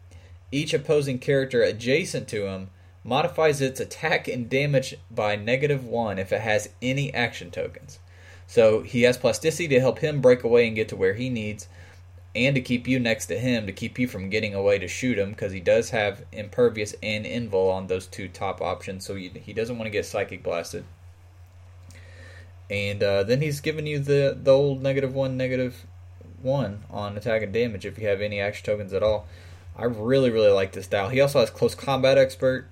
Each 0.52 0.74
opposing 0.74 1.20
character 1.20 1.62
adjacent 1.64 2.28
to 2.30 2.46
him 2.46 2.70
modifies 3.04 3.62
its 3.62 3.80
attack 3.80 4.28
and 4.28 4.50
damage 4.50 4.96
by 5.12 5.36
negative 5.36 5.86
one 5.86 6.18
if 6.18 6.32
it 6.32 6.42
has 6.42 6.70
any 6.82 7.14
action 7.14 7.52
tokens. 7.52 8.00
So 8.48 8.82
he 8.82 9.04
has 9.04 9.18
plasticity 9.18 9.68
to 9.70 9.80
help 9.80 10.00
him 10.00 10.22
break 10.22 10.44
away 10.44 10.68
and 10.68 10.76
get 10.76 10.90
to 10.90 10.96
where 10.96 11.14
he 11.14 11.30
needs, 11.30 11.68
and 12.36 12.54
to 12.54 12.62
keep 12.62 12.88
you 12.88 13.00
next 13.00 13.28
to 13.28 13.40
him 13.40 13.66
to 13.66 13.72
keep 13.72 13.98
you 13.98 14.08
from 14.08 14.30
getting 14.30 14.54
away 14.54 14.78
to 14.78 14.88
shoot 14.88 15.18
him 15.18 15.30
because 15.30 15.54
he 15.54 15.62
does 15.62 15.92
have 15.92 16.26
impervious 16.34 16.94
and 17.02 17.26
invul 17.26 17.72
on 17.72 17.88
those 17.88 18.08
two 18.08 18.28
top 18.28 18.62
options, 18.62 19.06
so 19.06 19.16
he 19.16 19.54
doesn't 19.54 19.78
want 19.78 19.86
to 19.88 19.92
get 19.92 20.06
psychic 20.06 20.44
blasted. 20.44 20.84
And 22.70 23.04
uh, 23.04 23.24
then 23.24 23.42
he's 23.42 23.60
giving 23.60 23.86
you 23.86 24.00
the 24.00 24.38
the 24.42 24.52
old 24.52 24.82
negative 24.82 25.14
one, 25.14 25.38
negative 25.38 25.86
one 26.42 26.84
on 26.90 27.18
attack 27.18 27.42
and 27.42 27.54
damage 27.54 27.86
if 27.86 27.98
you 28.00 28.08
have 28.08 28.22
any 28.22 28.40
action 28.40 28.66
tokens 28.66 28.94
at 28.94 29.04
all. 29.04 29.28
I 29.78 29.86
really 29.86 30.30
really 30.30 30.52
like 30.52 30.72
this 30.72 30.86
style. 30.86 31.10
He 31.10 31.22
also 31.22 31.40
has 31.40 31.50
close 31.50 31.76
combat 31.76 32.18
expert. 32.18 32.68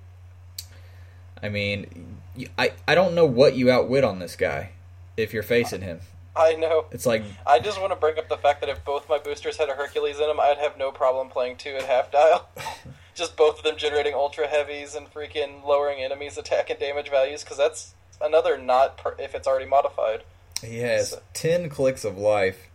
I 1.42 1.48
mean, 1.48 2.18
I 2.58 2.72
I 2.88 2.94
don't 2.94 3.14
know 3.14 3.26
what 3.26 3.54
you 3.54 3.70
outwit 3.70 4.04
on 4.04 4.18
this 4.18 4.36
guy 4.36 4.70
if 5.16 5.32
you're 5.32 5.42
facing 5.42 5.82
him. 5.82 6.00
I 6.36 6.54
know. 6.54 6.86
It's 6.90 7.06
like 7.06 7.22
I 7.46 7.60
just 7.60 7.80
want 7.80 7.92
to 7.92 7.96
bring 7.96 8.18
up 8.18 8.28
the 8.28 8.36
fact 8.36 8.60
that 8.62 8.70
if 8.70 8.84
both 8.84 9.08
my 9.08 9.18
boosters 9.18 9.58
had 9.58 9.68
a 9.68 9.74
Hercules 9.74 10.18
in 10.18 10.26
them, 10.26 10.40
I'd 10.40 10.58
have 10.58 10.76
no 10.76 10.90
problem 10.90 11.28
playing 11.28 11.56
two 11.56 11.76
at 11.76 11.84
half 11.84 12.10
dial. 12.10 12.48
just 13.14 13.36
both 13.36 13.58
of 13.58 13.64
them 13.64 13.76
generating 13.76 14.14
ultra 14.14 14.46
heavies 14.48 14.94
and 14.94 15.12
freaking 15.12 15.64
lowering 15.64 16.02
enemies' 16.02 16.36
attack 16.38 16.70
and 16.70 16.78
damage 16.78 17.10
values, 17.10 17.42
because 17.44 17.56
that's 17.58 17.94
another 18.20 18.56
not 18.58 18.96
per- 18.96 19.14
if 19.18 19.34
it's 19.34 19.46
already 19.46 19.66
modified. 19.66 20.22
He 20.62 20.78
has 20.78 21.10
So- 21.10 21.22
10 21.34 21.68
clicks 21.68 22.04
of 22.04 22.16
life, 22.18 22.68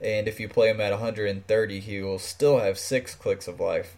and 0.00 0.28
if 0.28 0.38
you 0.40 0.48
play 0.48 0.68
him 0.70 0.80
at 0.80 0.92
130, 0.92 1.80
he 1.80 2.00
will 2.02 2.18
still 2.18 2.58
have 2.58 2.78
6 2.78 3.14
clicks 3.14 3.48
of 3.48 3.60
life. 3.60 3.94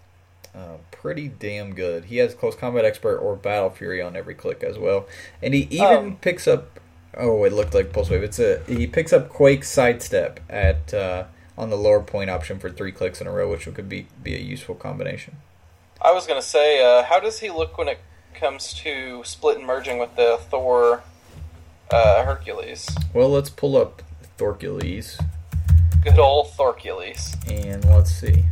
Uh, 0.54 0.76
pretty 0.90 1.28
damn 1.28 1.74
good. 1.74 2.04
He 2.06 2.18
has 2.18 2.34
Close 2.34 2.54
Combat 2.54 2.84
Expert 2.84 3.16
or 3.18 3.36
Battle 3.36 3.70
Fury 3.70 4.02
on 4.02 4.14
every 4.16 4.34
click 4.34 4.62
as 4.62 4.78
well. 4.78 5.06
And 5.42 5.54
he 5.54 5.62
even 5.70 5.86
Um, 5.96 6.16
picks 6.20 6.46
up. 6.46 6.78
Oh, 7.16 7.44
it 7.44 7.52
looked 7.54 7.72
like 7.74 7.90
Pulse 7.92 8.10
Wave. 8.10 8.22
It's 8.22 8.38
a 8.38 8.62
he 8.66 8.86
picks 8.86 9.12
up 9.14 9.30
Quake 9.30 9.64
Sidestep 9.64 10.40
at 10.50 10.92
uh, 10.92 11.24
on 11.56 11.70
the 11.70 11.76
lower 11.76 12.00
point 12.02 12.28
option 12.28 12.58
for 12.58 12.68
three 12.70 12.92
clicks 12.92 13.20
in 13.20 13.26
a 13.26 13.30
row, 13.30 13.48
which 13.48 13.64
could 13.64 13.88
be 13.88 14.06
be 14.22 14.34
a 14.34 14.38
useful 14.38 14.74
combination. 14.74 15.36
I 16.04 16.12
was 16.12 16.26
gonna 16.26 16.42
say, 16.42 16.82
uh, 16.82 17.04
how 17.04 17.20
does 17.20 17.38
he 17.38 17.50
look 17.50 17.78
when 17.78 17.86
it 17.86 18.00
comes 18.34 18.74
to 18.74 19.22
split 19.24 19.58
and 19.58 19.66
merging 19.66 19.98
with 19.98 20.16
the 20.16 20.38
Thor 20.50 21.02
uh, 21.90 22.24
Hercules? 22.24 22.88
Well, 23.14 23.28
let's 23.28 23.50
pull 23.50 23.76
up 23.76 24.02
Thorcules 24.36 25.18
Good 26.02 26.18
old 26.18 26.50
Thorcules. 26.50 27.36
and 27.48 27.84
let's 27.84 28.10
see. 28.10 28.44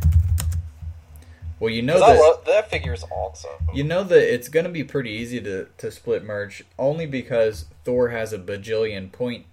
Well, 1.59 1.69
you 1.69 1.81
know 1.81 1.99
that 1.99 2.17
love 2.17 2.45
that 2.45 2.69
figure's 2.69 3.03
awesome. 3.11 3.51
You 3.73 3.83
know 3.83 4.03
that 4.05 4.33
it's 4.33 4.47
going 4.47 4.63
to 4.63 4.71
be 4.71 4.85
pretty 4.85 5.11
easy 5.11 5.41
to, 5.41 5.67
to 5.77 5.91
split 5.91 6.23
merge 6.23 6.63
only 6.79 7.05
because 7.05 7.65
Thor 7.83 8.09
has 8.09 8.31
a 8.31 8.39
bajillion 8.39 9.11
point 9.11 9.45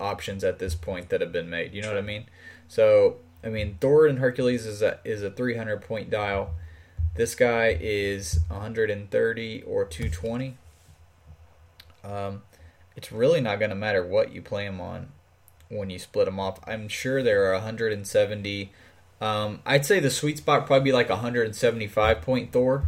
options 0.00 0.42
at 0.42 0.58
this 0.58 0.74
point 0.74 1.08
that 1.10 1.20
have 1.20 1.30
been 1.30 1.48
made. 1.48 1.72
You 1.72 1.82
know 1.82 1.88
what 1.88 1.98
I 1.98 2.02
mean? 2.02 2.26
So, 2.66 3.16
I 3.44 3.48
mean, 3.48 3.78
Thor 3.80 4.06
and 4.06 4.18
Hercules 4.18 4.66
is 4.66 4.82
a, 4.82 4.98
is 5.04 5.22
a 5.22 5.30
300 5.30 5.80
point 5.80 6.10
dial. 6.10 6.50
This 7.16 7.34
guy 7.36 7.78
is 7.80 8.40
130 8.48 9.62
or 9.62 9.84
220. 9.84 10.56
Um, 12.02 12.42
it's 12.96 13.12
really 13.12 13.40
not 13.40 13.58
going 13.58 13.70
to 13.70 13.76
matter 13.76 14.04
what 14.04 14.32
you 14.32 14.42
play 14.42 14.66
him 14.66 14.80
on 14.80 15.08
when 15.68 15.90
you 15.90 15.98
split 15.98 16.26
them 16.26 16.40
off. 16.40 16.58
I'm 16.66 16.88
sure 16.88 17.22
there 17.22 17.50
are 17.50 17.54
170. 17.54 18.72
Um, 19.20 19.60
I'd 19.64 19.86
say 19.86 20.00
the 20.00 20.10
sweet 20.10 20.38
spot 20.38 20.66
probably 20.66 20.84
be 20.84 20.92
like 20.92 21.08
175 21.08 22.20
point 22.20 22.52
Thor. 22.52 22.84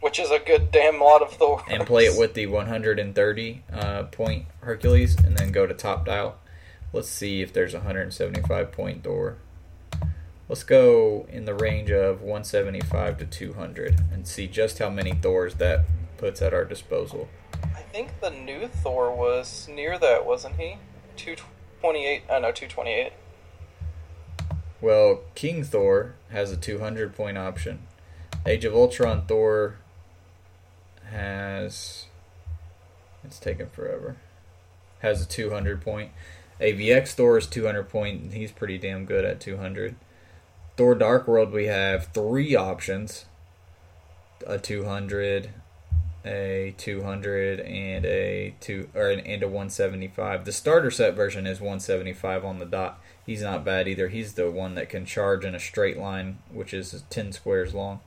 which 0.00 0.18
is 0.18 0.30
a 0.30 0.38
good 0.38 0.70
damn 0.70 1.00
lot 1.00 1.22
of 1.22 1.32
Thor. 1.32 1.64
and 1.68 1.86
play 1.86 2.04
it 2.04 2.18
with 2.18 2.34
the 2.34 2.46
130 2.46 3.62
uh, 3.72 4.02
point 4.04 4.46
Hercules, 4.60 5.16
and 5.16 5.36
then 5.36 5.52
go 5.52 5.66
to 5.66 5.74
top 5.74 6.04
dial. 6.04 6.36
Let's 6.92 7.08
see 7.08 7.40
if 7.40 7.52
there's 7.52 7.72
175 7.72 8.72
point 8.72 9.02
Thor. 9.02 9.38
Let's 10.48 10.64
go 10.64 11.26
in 11.30 11.44
the 11.44 11.54
range 11.54 11.90
of 11.90 12.20
175 12.20 13.18
to 13.18 13.24
200 13.26 14.00
and 14.12 14.26
see 14.26 14.46
just 14.46 14.78
how 14.78 14.90
many 14.90 15.12
Thors 15.12 15.54
that 15.54 15.84
puts 16.18 16.42
at 16.42 16.52
our 16.52 16.64
disposal. 16.64 17.28
I 17.74 17.82
think 17.82 18.20
the 18.20 18.30
new 18.30 18.66
Thor 18.68 19.14
was 19.14 19.68
near 19.68 19.98
that, 19.98 20.26
wasn't 20.26 20.56
he? 20.56 20.76
Two 21.16 21.36
twenty-eight. 21.80 22.22
Uh, 22.28 22.34
I 22.34 22.38
know 22.40 22.52
two 22.52 22.66
twenty-eight. 22.66 23.12
Well, 24.80 25.20
King 25.34 25.62
Thor 25.62 26.14
has 26.30 26.50
a 26.50 26.56
200 26.56 27.14
point 27.14 27.38
option. 27.38 27.86
Age 28.44 28.64
of 28.64 28.74
Ultron 28.74 29.26
Thor 29.26 29.76
has. 31.10 32.06
It's 33.24 33.38
taken 33.38 33.68
forever. 33.68 34.16
Has 35.00 35.22
a 35.22 35.28
200 35.28 35.80
point. 35.80 36.10
AVX 36.60 37.12
Thor 37.14 37.38
is 37.38 37.46
200 37.46 37.88
point. 37.88 38.22
and 38.22 38.32
He's 38.32 38.50
pretty 38.52 38.78
damn 38.78 39.04
good 39.04 39.24
at 39.24 39.40
200. 39.40 39.94
Thor 40.82 40.96
Dark 40.96 41.28
World, 41.28 41.52
we 41.52 41.66
have 41.66 42.06
three 42.06 42.56
options 42.56 43.26
a 44.44 44.58
200, 44.58 45.50
a 46.24 46.74
200, 46.76 47.60
and 47.60 48.04
a 48.04 48.56
two 48.58 48.88
or 48.92 49.08
an, 49.10 49.20
and 49.20 49.44
a 49.44 49.46
175. 49.46 50.44
The 50.44 50.50
starter 50.50 50.90
set 50.90 51.14
version 51.14 51.46
is 51.46 51.60
175 51.60 52.44
on 52.44 52.58
the 52.58 52.64
dot. 52.64 53.00
He's 53.24 53.42
not 53.42 53.64
bad 53.64 53.86
either. 53.86 54.08
He's 54.08 54.32
the 54.32 54.50
one 54.50 54.74
that 54.74 54.88
can 54.88 55.06
charge 55.06 55.44
in 55.44 55.54
a 55.54 55.60
straight 55.60 55.98
line, 55.98 56.38
which 56.50 56.74
is 56.74 57.04
10 57.10 57.30
squares 57.30 57.72
long. 57.72 58.00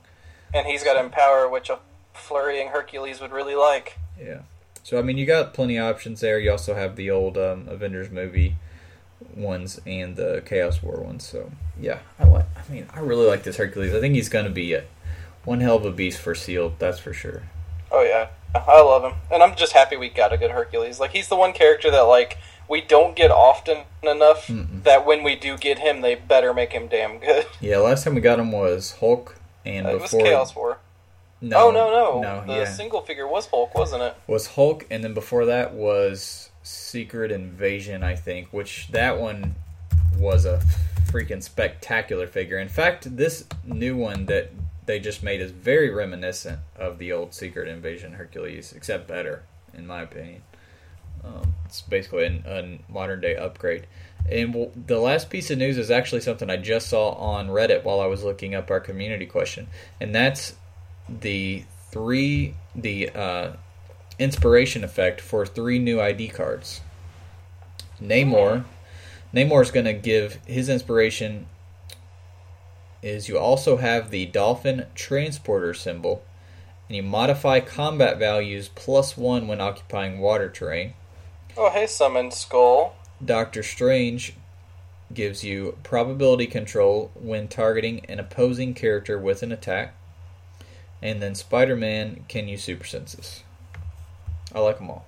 And 0.52 0.66
he's 0.66 0.84
got 0.84 1.02
Empower, 1.02 1.48
which 1.48 1.70
a 1.70 1.78
flurrying 2.12 2.68
Hercules 2.68 3.22
would 3.22 3.32
really 3.32 3.54
like. 3.54 3.96
Yeah. 4.20 4.42
So 4.82 4.98
I 4.98 5.02
mean, 5.02 5.16
you 5.16 5.24
got 5.24 5.54
plenty 5.54 5.78
of 5.78 5.86
options 5.86 6.20
there. 6.20 6.38
You 6.38 6.50
also 6.50 6.74
have 6.74 6.96
the 6.96 7.10
old 7.10 7.38
um, 7.38 7.68
Avengers 7.68 8.10
movie 8.10 8.56
ones 9.34 9.80
and 9.86 10.16
the 10.16 10.42
Chaos 10.46 10.82
War 10.82 11.00
ones. 11.00 11.26
So 11.26 11.50
yeah, 11.80 11.98
I 12.18 12.24
like. 12.24 12.46
I 12.56 12.72
mean, 12.72 12.86
I 12.94 13.00
really 13.00 13.26
like 13.26 13.42
this 13.42 13.56
Hercules. 13.56 13.94
I 13.94 14.00
think 14.00 14.14
he's 14.14 14.28
going 14.28 14.44
to 14.46 14.50
be 14.50 14.72
a, 14.74 14.84
one 15.44 15.60
hell 15.60 15.76
of 15.76 15.84
a 15.84 15.90
beast 15.92 16.20
for 16.20 16.34
sealed. 16.34 16.78
That's 16.78 16.98
for 16.98 17.12
sure. 17.12 17.42
Oh 17.90 18.02
yeah, 18.02 18.28
I 18.54 18.80
love 18.82 19.04
him, 19.04 19.18
and 19.30 19.42
I'm 19.42 19.54
just 19.56 19.72
happy 19.72 19.96
we 19.96 20.08
got 20.08 20.32
a 20.32 20.36
good 20.36 20.50
Hercules. 20.50 20.98
Like 21.00 21.12
he's 21.12 21.28
the 21.28 21.36
one 21.36 21.52
character 21.52 21.90
that 21.90 22.00
like 22.00 22.38
we 22.68 22.80
don't 22.80 23.14
get 23.14 23.30
often 23.30 23.84
enough 24.02 24.48
Mm-mm. 24.48 24.82
that 24.82 25.06
when 25.06 25.22
we 25.22 25.36
do 25.36 25.56
get 25.56 25.78
him, 25.78 26.00
they 26.00 26.16
better 26.16 26.52
make 26.52 26.72
him 26.72 26.88
damn 26.88 27.18
good. 27.18 27.46
Yeah, 27.60 27.78
last 27.78 28.02
time 28.04 28.14
we 28.16 28.20
got 28.20 28.40
him 28.40 28.50
was 28.52 28.92
Hulk, 28.98 29.36
and 29.64 29.86
Uh, 29.86 29.90
it 29.90 30.00
was 30.00 30.10
before 30.10 30.20
Chaos 30.26 30.56
War. 30.56 30.78
no, 31.40 31.68
oh 31.68 31.70
no 31.70 31.90
no, 31.90 32.20
no, 32.22 32.46
the 32.52 32.60
yeah, 32.60 32.64
single 32.64 33.02
figure 33.02 33.28
was 33.28 33.46
Hulk, 33.46 33.72
wasn't 33.76 34.02
it? 34.02 34.14
was 34.26 34.48
Hulk, 34.48 34.84
and 34.90 35.04
then 35.04 35.14
before 35.14 35.44
that 35.46 35.74
was 35.74 36.45
Secret 36.66 37.30
Invasion, 37.30 38.02
I 38.02 38.16
think, 38.16 38.52
which 38.52 38.88
that 38.88 39.20
one 39.20 39.54
was 40.18 40.44
a 40.44 40.60
freaking 41.04 41.42
spectacular 41.42 42.26
figure. 42.26 42.58
In 42.58 42.68
fact, 42.68 43.16
this 43.16 43.44
new 43.64 43.96
one 43.96 44.26
that 44.26 44.50
they 44.86 44.98
just 44.98 45.22
made 45.22 45.40
is 45.40 45.52
very 45.52 45.90
reminiscent 45.90 46.58
of 46.74 46.98
the 46.98 47.12
old 47.12 47.34
Secret 47.34 47.68
Invasion 47.68 48.14
Hercules, 48.14 48.72
except 48.72 49.06
better, 49.06 49.44
in 49.72 49.86
my 49.86 50.02
opinion. 50.02 50.42
Um, 51.24 51.54
it's 51.64 51.82
basically 51.82 52.24
a 52.24 52.78
modern 52.88 53.20
day 53.20 53.36
upgrade. 53.36 53.86
And 54.28 54.72
the 54.88 54.98
last 54.98 55.30
piece 55.30 55.52
of 55.52 55.58
news 55.58 55.78
is 55.78 55.90
actually 55.90 56.20
something 56.20 56.50
I 56.50 56.56
just 56.56 56.88
saw 56.88 57.10
on 57.10 57.46
Reddit 57.48 57.84
while 57.84 58.00
I 58.00 58.06
was 58.06 58.24
looking 58.24 58.56
up 58.56 58.72
our 58.72 58.80
community 58.80 59.26
question, 59.26 59.68
and 60.00 60.12
that's 60.12 60.54
the 61.08 61.62
three 61.92 62.54
the 62.74 63.10
uh, 63.10 63.52
inspiration 64.18 64.84
effect 64.84 65.20
for 65.20 65.44
three 65.44 65.78
new 65.78 66.00
ID 66.00 66.28
cards. 66.28 66.80
Namor, 68.00 68.64
Namor 69.34 69.62
is 69.62 69.70
going 69.70 69.86
to 69.86 69.92
give 69.92 70.38
his 70.46 70.68
inspiration 70.68 71.46
is 73.02 73.28
you 73.28 73.38
also 73.38 73.76
have 73.76 74.10
the 74.10 74.26
dolphin 74.26 74.86
transporter 74.94 75.74
symbol, 75.74 76.24
and 76.88 76.96
you 76.96 77.02
modify 77.02 77.60
combat 77.60 78.18
values 78.18 78.68
plus 78.74 79.16
one 79.16 79.46
when 79.46 79.60
occupying 79.60 80.18
water 80.18 80.48
terrain. 80.48 80.94
Oh 81.56 81.70
hey, 81.70 81.86
summon 81.86 82.30
Skull. 82.30 82.96
Doctor 83.24 83.62
Strange 83.62 84.34
gives 85.14 85.44
you 85.44 85.78
probability 85.82 86.46
control 86.46 87.10
when 87.14 87.48
targeting 87.48 88.04
an 88.06 88.18
opposing 88.18 88.74
character 88.74 89.18
with 89.18 89.42
an 89.42 89.52
attack. 89.52 89.94
And 91.00 91.22
then 91.22 91.34
Spider 91.34 91.76
Man 91.76 92.24
can 92.28 92.48
use 92.48 92.64
super 92.64 92.84
senses. 92.84 93.42
I 94.56 94.60
like 94.60 94.78
them 94.78 94.88
all. 94.88 95.04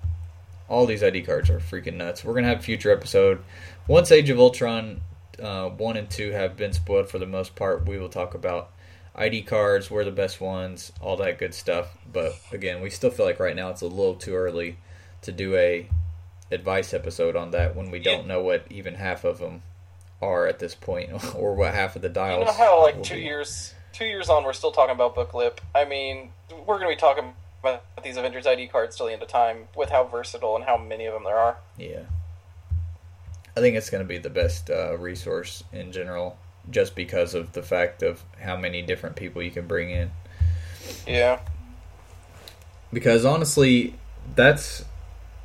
All 0.69 0.85
these 0.85 1.01
ID 1.01 1.23
cards 1.23 1.49
are 1.49 1.59
freaking 1.59 1.95
nuts. 1.95 2.23
We're 2.23 2.33
going 2.33 2.43
to 2.43 2.49
have 2.49 2.59
a 2.59 2.63
future 2.63 2.91
episode. 2.91 3.43
Once 3.87 4.11
Age 4.11 4.29
of 4.29 4.39
Ultron 4.39 5.01
uh, 5.41 5.69
1 5.69 5.97
and 5.97 6.07
2 6.07 6.29
have 6.31 6.55
been 6.55 6.71
spoiled 6.71 7.09
for 7.09 7.17
the 7.17 7.25
most 7.25 7.55
part, 7.55 7.87
we 7.87 7.97
will 7.97 8.09
talk 8.09 8.35
about 8.35 8.69
ID 9.15 9.41
cards, 9.41 9.89
where 9.89 10.05
the 10.05 10.11
best 10.11 10.39
ones, 10.39 10.91
all 11.01 11.17
that 11.17 11.39
good 11.39 11.55
stuff. 11.55 11.97
But 12.13 12.33
again, 12.51 12.79
we 12.79 12.91
still 12.91 13.09
feel 13.09 13.25
like 13.25 13.39
right 13.39 13.55
now 13.55 13.69
it's 13.69 13.81
a 13.81 13.87
little 13.87 14.13
too 14.13 14.35
early 14.35 14.77
to 15.23 15.31
do 15.31 15.55
a 15.55 15.89
advice 16.51 16.93
episode 16.93 17.35
on 17.35 17.49
that 17.51 17.75
when 17.75 17.89
we 17.89 17.97
don't 17.97 18.27
know 18.27 18.43
what 18.43 18.65
even 18.69 18.93
half 18.93 19.23
of 19.23 19.39
them 19.39 19.63
are 20.21 20.45
at 20.45 20.59
this 20.59 20.75
point, 20.75 21.09
or 21.35 21.55
what 21.55 21.73
half 21.73 21.95
of 21.95 22.03
the 22.03 22.09
dials. 22.09 22.41
You 22.41 22.45
know 22.45 22.53
how 22.53 22.83
like 22.83 23.01
two 23.01 23.15
be. 23.15 23.21
years 23.21 23.73
two 23.93 24.05
years 24.05 24.29
on 24.29 24.43
we're 24.43 24.53
still 24.53 24.71
talking 24.71 24.93
about 24.93 25.15
book 25.15 25.33
lip. 25.33 25.59
I 25.73 25.85
mean, 25.85 26.31
we're 26.67 26.77
gonna 26.77 26.89
be 26.89 26.95
talking 26.95 27.33
about 27.61 27.83
these 28.03 28.17
Avengers 28.17 28.47
ID 28.47 28.67
cards 28.67 28.95
till 28.95 29.05
the 29.07 29.13
end 29.13 29.21
of 29.21 29.27
time 29.27 29.67
with 29.75 29.89
how 29.89 30.03
versatile 30.03 30.55
and 30.55 30.65
how 30.65 30.77
many 30.77 31.05
of 31.05 31.13
them 31.13 31.23
there 31.23 31.37
are. 31.37 31.57
Yeah, 31.77 32.03
I 33.55 33.59
think 33.59 33.75
it's 33.75 33.89
going 33.89 34.03
to 34.03 34.07
be 34.07 34.17
the 34.17 34.29
best 34.29 34.69
uh, 34.69 34.97
resource 34.97 35.63
in 35.73 35.91
general, 35.91 36.37
just 36.69 36.95
because 36.95 37.33
of 37.33 37.53
the 37.53 37.63
fact 37.63 38.01
of 38.03 38.23
how 38.41 38.55
many 38.57 38.81
different 38.81 39.15
people 39.15 39.41
you 39.41 39.51
can 39.51 39.67
bring 39.67 39.89
in. 39.89 40.11
Yeah. 41.05 41.39
because 42.91 43.25
honestly 43.25 43.95
that's 44.35 44.83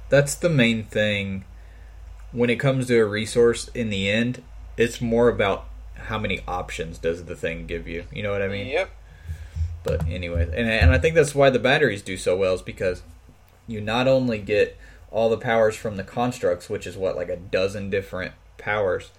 that's 0.09 0.35
the 0.35 0.48
main 0.48 0.85
thing 0.85 1.44
when 2.33 2.48
it 2.50 2.57
comes 2.57 2.87
to 2.87 2.96
a 2.98 3.05
resource 3.05 3.68
in 3.74 3.90
the 3.90 4.09
end 4.09 4.42
it's 4.77 5.00
more 5.00 5.29
about 5.29 5.66
how 5.94 6.18
many 6.18 6.40
options 6.48 6.98
does 6.98 7.24
the 7.24 7.37
thing 7.37 7.66
give 7.66 7.87
you 7.87 8.05
you 8.12 8.22
know 8.22 8.33
what 8.33 8.40
i 8.42 8.48
mean 8.48 8.66
Yep. 8.68 8.90
But 9.85 10.05
anyway 10.09 10.42
and, 10.42 10.68
and 10.68 10.90
i 10.90 10.99
think 10.99 11.14
that's 11.14 11.35
why 11.35 11.49
the 11.51 11.59
batteries 11.59 12.03
do 12.03 12.16
so 12.16 12.37
well 12.37 12.55
is 12.55 12.62
because 12.62 13.03
you 13.66 13.81
not 13.81 14.09
only 14.09 14.38
get 14.38 14.77
all 15.11 15.31
the 15.31 15.38
powers 15.38 15.77
from 15.77 15.97
the 15.97 16.03
constructs 16.03 16.68
which 16.68 16.87
is 16.87 16.97
what 16.97 17.14
like 17.14 17.29
a 17.29 17.37
dozen 17.37 17.88
different 17.88 18.33
powers 18.59 19.11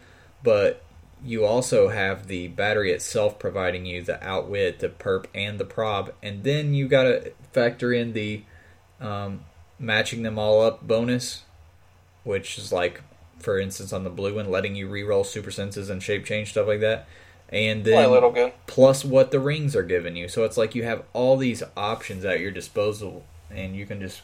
but 0.44 0.84
you 1.24 1.44
also 1.44 1.90
have 1.90 2.28
the 2.28 2.48
battery 2.50 2.92
itself 2.92 3.40
providing 3.40 3.86
you 3.86 4.02
the 4.02 4.24
outwit 4.24 4.80
the 4.80 4.90
perp 4.90 5.26
and 5.34 5.60
the 5.60 5.66
prob. 5.66 6.14
And 6.22 6.44
then 6.44 6.74
you 6.74 6.88
got 6.88 7.04
to 7.04 7.32
factor 7.52 7.92
in 7.92 8.14
the 8.14 8.44
um, 9.02 9.46
matching 9.80 10.24
them 10.24 10.38
all 10.38 10.62
up 10.62 10.86
bonus 10.86 11.44
which 12.24 12.58
is 12.58 12.72
like 12.72 13.02
for 13.40 13.60
instance 13.60 13.92
on 13.92 14.04
the 14.04 14.10
blue 14.10 14.36
one 14.36 14.50
letting 14.50 14.76
you 14.76 14.88
reroll 14.88 15.26
super 15.26 15.52
senses 15.52 15.90
and 15.90 16.02
shape 16.02 16.26
change 16.26 16.52
stuff 16.52 16.66
like 16.66 16.80
that 16.80 17.08
and 17.56 17.84
Play 17.84 17.94
a 17.94 17.96
then 18.02 18.12
little 18.12 18.32
good. 18.32 18.52
plus 18.68 19.06
what 19.06 19.32
the 19.32 19.40
rings 19.40 19.76
are 19.76 19.84
giving 19.84 20.16
you. 20.18 20.28
So 20.28 20.44
it's 20.44 20.58
like 20.58 20.76
you 20.76 20.84
have 20.84 21.04
all 21.14 21.38
these 21.38 21.64
options 21.78 22.26
at 22.26 22.42
your 22.42 22.52
disposal, 22.52 23.26
and 23.50 23.76
you 23.76 23.86
can 23.86 24.02
just, 24.02 24.22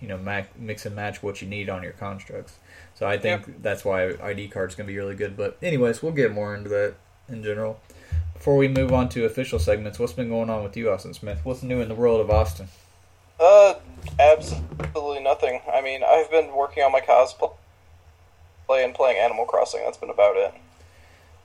you 0.00 0.08
know, 0.08 0.16
mac- 0.16 0.58
mix 0.58 0.86
and 0.86 0.96
match 0.96 1.22
what 1.22 1.42
you 1.42 1.46
need 1.48 1.68
on 1.68 1.82
your 1.82 1.92
constructs. 1.92 2.54
So 2.94 3.06
I 3.06 3.18
think 3.18 3.62
that's 3.62 3.84
why 3.84 4.14
ID 4.22 4.48
cards 4.48 4.74
going 4.74 4.86
to 4.86 4.92
be 4.92 4.96
really 4.98 5.14
good. 5.14 5.36
But 5.36 5.58
anyways, 5.62 6.02
we'll 6.02 6.12
get 6.12 6.32
more 6.32 6.54
into 6.54 6.70
that 6.70 6.94
in 7.28 7.42
general. 7.44 7.78
Before 8.32 8.56
we 8.56 8.68
move 8.68 8.92
on 8.92 9.08
to 9.10 9.24
official 9.26 9.58
segments, 9.58 9.98
what's 9.98 10.14
been 10.14 10.28
going 10.30 10.48
on 10.50 10.64
with 10.64 10.76
you, 10.76 10.90
Austin 10.90 11.12
Smith? 11.14 11.40
What's 11.44 11.62
new 11.62 11.80
in 11.80 11.88
the 11.88 11.94
world 11.94 12.20
of 12.20 12.30
Austin? 12.30 12.68
Uh, 13.38 13.74
absolutely 14.18 15.20
nothing. 15.22 15.60
I 15.72 15.80
mean, 15.82 16.02
I've 16.02 16.30
been 16.30 16.54
working 16.54 16.82
on 16.82 16.90
my 16.92 17.00
cosplay 17.00 17.52
and 18.84 18.94
playing 18.94 19.18
Animal 19.18 19.44
Crossing. 19.44 19.82
That's 19.84 19.98
been 19.98 20.10
about 20.10 20.36
it. 20.36 20.54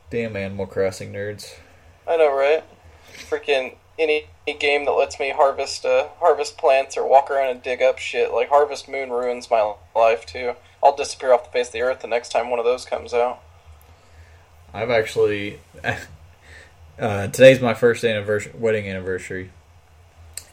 Damn 0.09 0.35
Animal 0.35 0.67
Crossing 0.67 1.11
nerds. 1.13 1.53
I 2.07 2.17
know, 2.17 2.35
right? 2.35 2.63
Freaking 3.13 3.75
any, 3.99 4.25
any 4.47 4.57
game 4.57 4.85
that 4.85 4.91
lets 4.91 5.19
me 5.19 5.31
harvest 5.31 5.85
uh, 5.85 6.07
harvest 6.19 6.57
plants 6.57 6.95
or 6.95 7.07
walk 7.07 7.29
around 7.29 7.49
and 7.49 7.63
dig 7.63 7.81
up 7.81 7.97
shit 7.97 8.31
like 8.31 8.49
Harvest 8.49 8.87
Moon 8.87 9.09
ruins 9.09 9.49
my 9.49 9.73
life 9.95 10.25
too. 10.25 10.53
I'll 10.83 10.95
disappear 10.95 11.33
off 11.33 11.43
the 11.45 11.49
face 11.51 11.67
of 11.67 11.73
the 11.73 11.81
earth 11.81 12.01
the 12.01 12.07
next 12.07 12.31
time 12.31 12.49
one 12.49 12.59
of 12.59 12.65
those 12.65 12.85
comes 12.85 13.13
out. 13.13 13.41
I've 14.73 14.89
actually 14.91 15.59
uh, 16.99 17.27
today's 17.27 17.59
my 17.59 17.73
first 17.73 18.03
anniversary, 18.03 18.53
wedding 18.55 18.87
anniversary, 18.87 19.49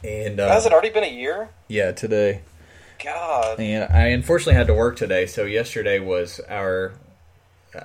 and 0.03 0.39
uh, 0.39 0.49
Has 0.49 0.65
it 0.65 0.73
already 0.73 0.89
been 0.89 1.03
a 1.03 1.07
year? 1.13 1.49
yeah, 1.67 1.91
today. 1.91 2.41
God. 3.03 3.59
And 3.59 3.91
I 3.93 4.07
unfortunately 4.07 4.55
had 4.55 4.67
to 4.67 4.73
work 4.73 4.95
today, 4.95 5.25
so 5.27 5.43
yesterday 5.43 5.99
was 5.99 6.39
our, 6.49 6.93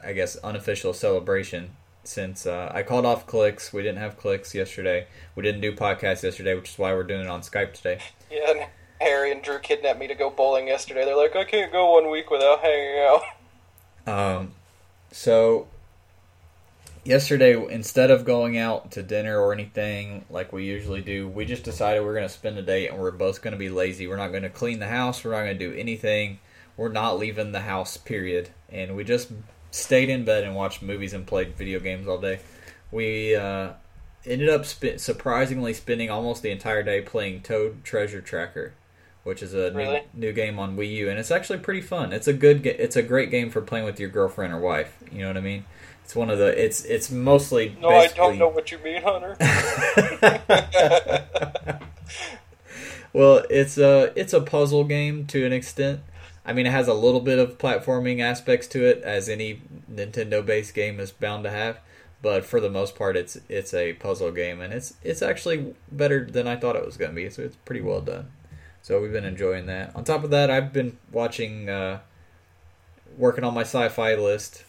I 0.05 0.12
guess, 0.12 0.37
unofficial 0.37 0.92
celebration. 0.92 1.70
since 2.05 2.46
uh, 2.46 2.70
I 2.74 2.83
called 2.83 3.07
off 3.07 3.26
clicks. 3.26 3.72
We 3.72 3.83
didn't 3.83 3.98
have 3.98 4.16
clicks 4.16 4.55
yesterday. 4.55 5.07
We 5.35 5.42
didn't 5.42 5.61
do 5.61 5.72
podcasts 5.72 6.22
yesterday, 6.22 6.55
which 6.55 6.70
is 6.70 6.79
why 6.79 6.92
we're 6.94 7.05
doing 7.05 7.22
it 7.22 7.29
on 7.29 7.42
Skype 7.42 7.74
today. 7.74 7.98
Yeah, 8.31 8.50
and 8.50 8.66
Harry 9.00 9.33
and 9.33 9.42
Drew 9.42 9.59
kidnapped 9.59 9.98
me 9.98 10.07
to 10.07 10.14
go 10.14 10.31
bowling 10.31 10.68
yesterday. 10.68 11.05
They're 11.05 11.16
like, 11.16 11.37
I 11.37 11.44
can't 11.44 11.72
go 11.72 11.94
one 11.94 12.11
week 12.11 12.31
without 12.31 12.61
hanging 12.61 12.98
out. 12.98 13.22
Um, 14.07 14.53
so 15.12 15.68
yesterday, 17.05 17.55
instead 17.70 18.11
of 18.11 18.24
going 18.24 18.57
out 18.57 18.90
to 18.92 19.03
dinner 19.03 19.38
or 19.38 19.53
anything 19.53 20.24
like 20.31 20.53
we 20.53 20.64
usually 20.64 21.03
do, 21.03 21.29
we 21.29 21.44
just 21.44 21.64
decided 21.64 22.03
we're 22.03 22.14
going 22.14 22.26
to 22.26 22.33
spend 22.33 22.57
a 22.59 22.62
day 22.62 22.88
and 22.88 22.98
we're 22.98 23.11
both 23.11 23.42
going 23.42 23.53
to 23.53 23.59
be 23.59 23.68
lazy. 23.68 24.07
We're 24.07 24.16
not 24.16 24.31
going 24.31 24.42
to 24.42 24.50
clean 24.50 24.79
the 24.79 24.88
house. 24.88 25.22
We're 25.22 25.33
not 25.33 25.44
going 25.44 25.59
to 25.59 25.70
do 25.70 25.79
anything. 25.79 26.38
We're 26.76 26.88
not 26.88 27.18
leaving 27.18 27.53
the 27.53 27.61
house, 27.61 27.96
period. 27.96 28.50
And 28.70 28.96
we 28.96 29.05
just 29.05 29.31
stayed 29.70 30.09
in 30.09 30.24
bed 30.24 30.44
and 30.44 30.54
watched 30.54 30.83
movies 30.83 31.12
and 31.12 31.26
played 31.26 31.56
video 31.56 31.80
games 31.80 32.09
all 32.09 32.18
day. 32.18 32.40
We 32.90 33.37
uh, 33.37 33.70
ended 34.26 34.48
up 34.48 34.66
sp- 34.66 34.98
surprisingly 34.98 35.74
spending 35.74 36.11
almost 36.11 36.42
the 36.42 36.50
entire 36.50 36.83
day 36.83 37.00
playing 37.00 37.42
Toad 37.42 37.85
Treasure 37.85 38.20
Tracker, 38.20 38.72
which 39.24 39.42
is 39.42 39.54
a 39.54 39.70
Really? 39.72 40.02
new, 40.14 40.28
new 40.28 40.33
game 40.33 40.59
on 40.59 40.76
Wii 40.76 40.90
U, 40.96 41.11
and 41.11 41.18
it's 41.18 41.30
actually 41.30 41.59
pretty 41.61 41.80
fun. 41.83 42.12
It's 42.12 42.28
a 42.28 42.33
good, 42.33 42.62
ga- 42.62 42.76
it's 42.78 42.96
a 42.96 43.02
great 43.02 43.30
game 43.30 43.50
for 43.50 43.61
playing 43.61 43.85
with 43.85 44.00
your 44.00 44.11
girlfriend 44.11 44.52
or 44.52 44.59
wife. 44.61 44.96
You 45.12 45.20
know 45.20 45.28
what 45.28 45.37
I 45.37 45.40
mean? 45.40 45.64
It's 46.04 46.16
one 46.16 46.30
of 46.30 46.38
the, 46.38 46.64
it's 46.64 46.85
it's 46.85 47.09
mostly 47.09 47.76
No, 47.80 47.90
I 47.90 48.09
don't 48.09 48.37
know 48.37 48.48
what 48.48 48.72
you 48.72 48.78
mean, 48.78 49.00
Hunter. 49.02 49.37
well, 53.12 53.44
it's 53.50 53.78
a 53.78 54.12
it's 54.16 54.33
a 54.33 54.40
puzzle 54.40 54.85
game 54.85 55.26
to 55.28 55.44
an 55.46 55.52
extent. 55.52 56.00
I 56.44 56.53
mean, 56.53 56.66
it 56.66 56.72
has 56.72 56.88
a 56.88 56.94
little 56.94 57.20
bit 57.20 57.38
of 57.38 57.59
platforming 57.59 58.20
aspects 58.20 58.66
to 58.68 58.85
it, 58.85 59.03
as 59.03 59.29
any 59.29 59.62
Nintendo-based 59.92 60.74
game 60.74 60.98
is 60.98 61.11
bound 61.11 61.44
to 61.44 61.50
have. 61.50 61.79
But 62.22 62.44
for 62.44 62.61
the 62.61 62.70
most 62.70 62.96
part, 62.96 63.16
it's 63.16 63.38
it's 63.48 63.72
a 63.72 63.94
puzzle 63.94 64.31
game, 64.31 64.61
and 64.61 64.72
it's 64.74 64.94
it's 65.03 65.22
actually 65.22 65.74
better 65.90 66.24
than 66.24 66.46
I 66.46 66.57
thought 66.57 66.76
it 66.76 66.85
was 66.85 66.96
going 66.96 67.12
to 67.12 67.14
be. 67.14 67.31
So 67.31 67.42
it's 67.42 67.57
pretty 67.57 67.81
well 67.81 68.00
done. 68.00 68.31
So 68.83 69.00
we've 69.00 69.12
been 69.12 69.24
enjoying 69.24 69.66
that. 69.66 69.94
On 69.94 70.05
top 70.05 70.24
of 70.24 70.31
that, 70.31 70.50
I've 70.50 70.72
been 70.72 70.98
watching, 71.12 71.68
uh, 71.68 72.00
working 73.16 73.44
on 73.44 73.55
my 73.55 73.62
sci-fi 73.62 74.14
list. 74.14 74.64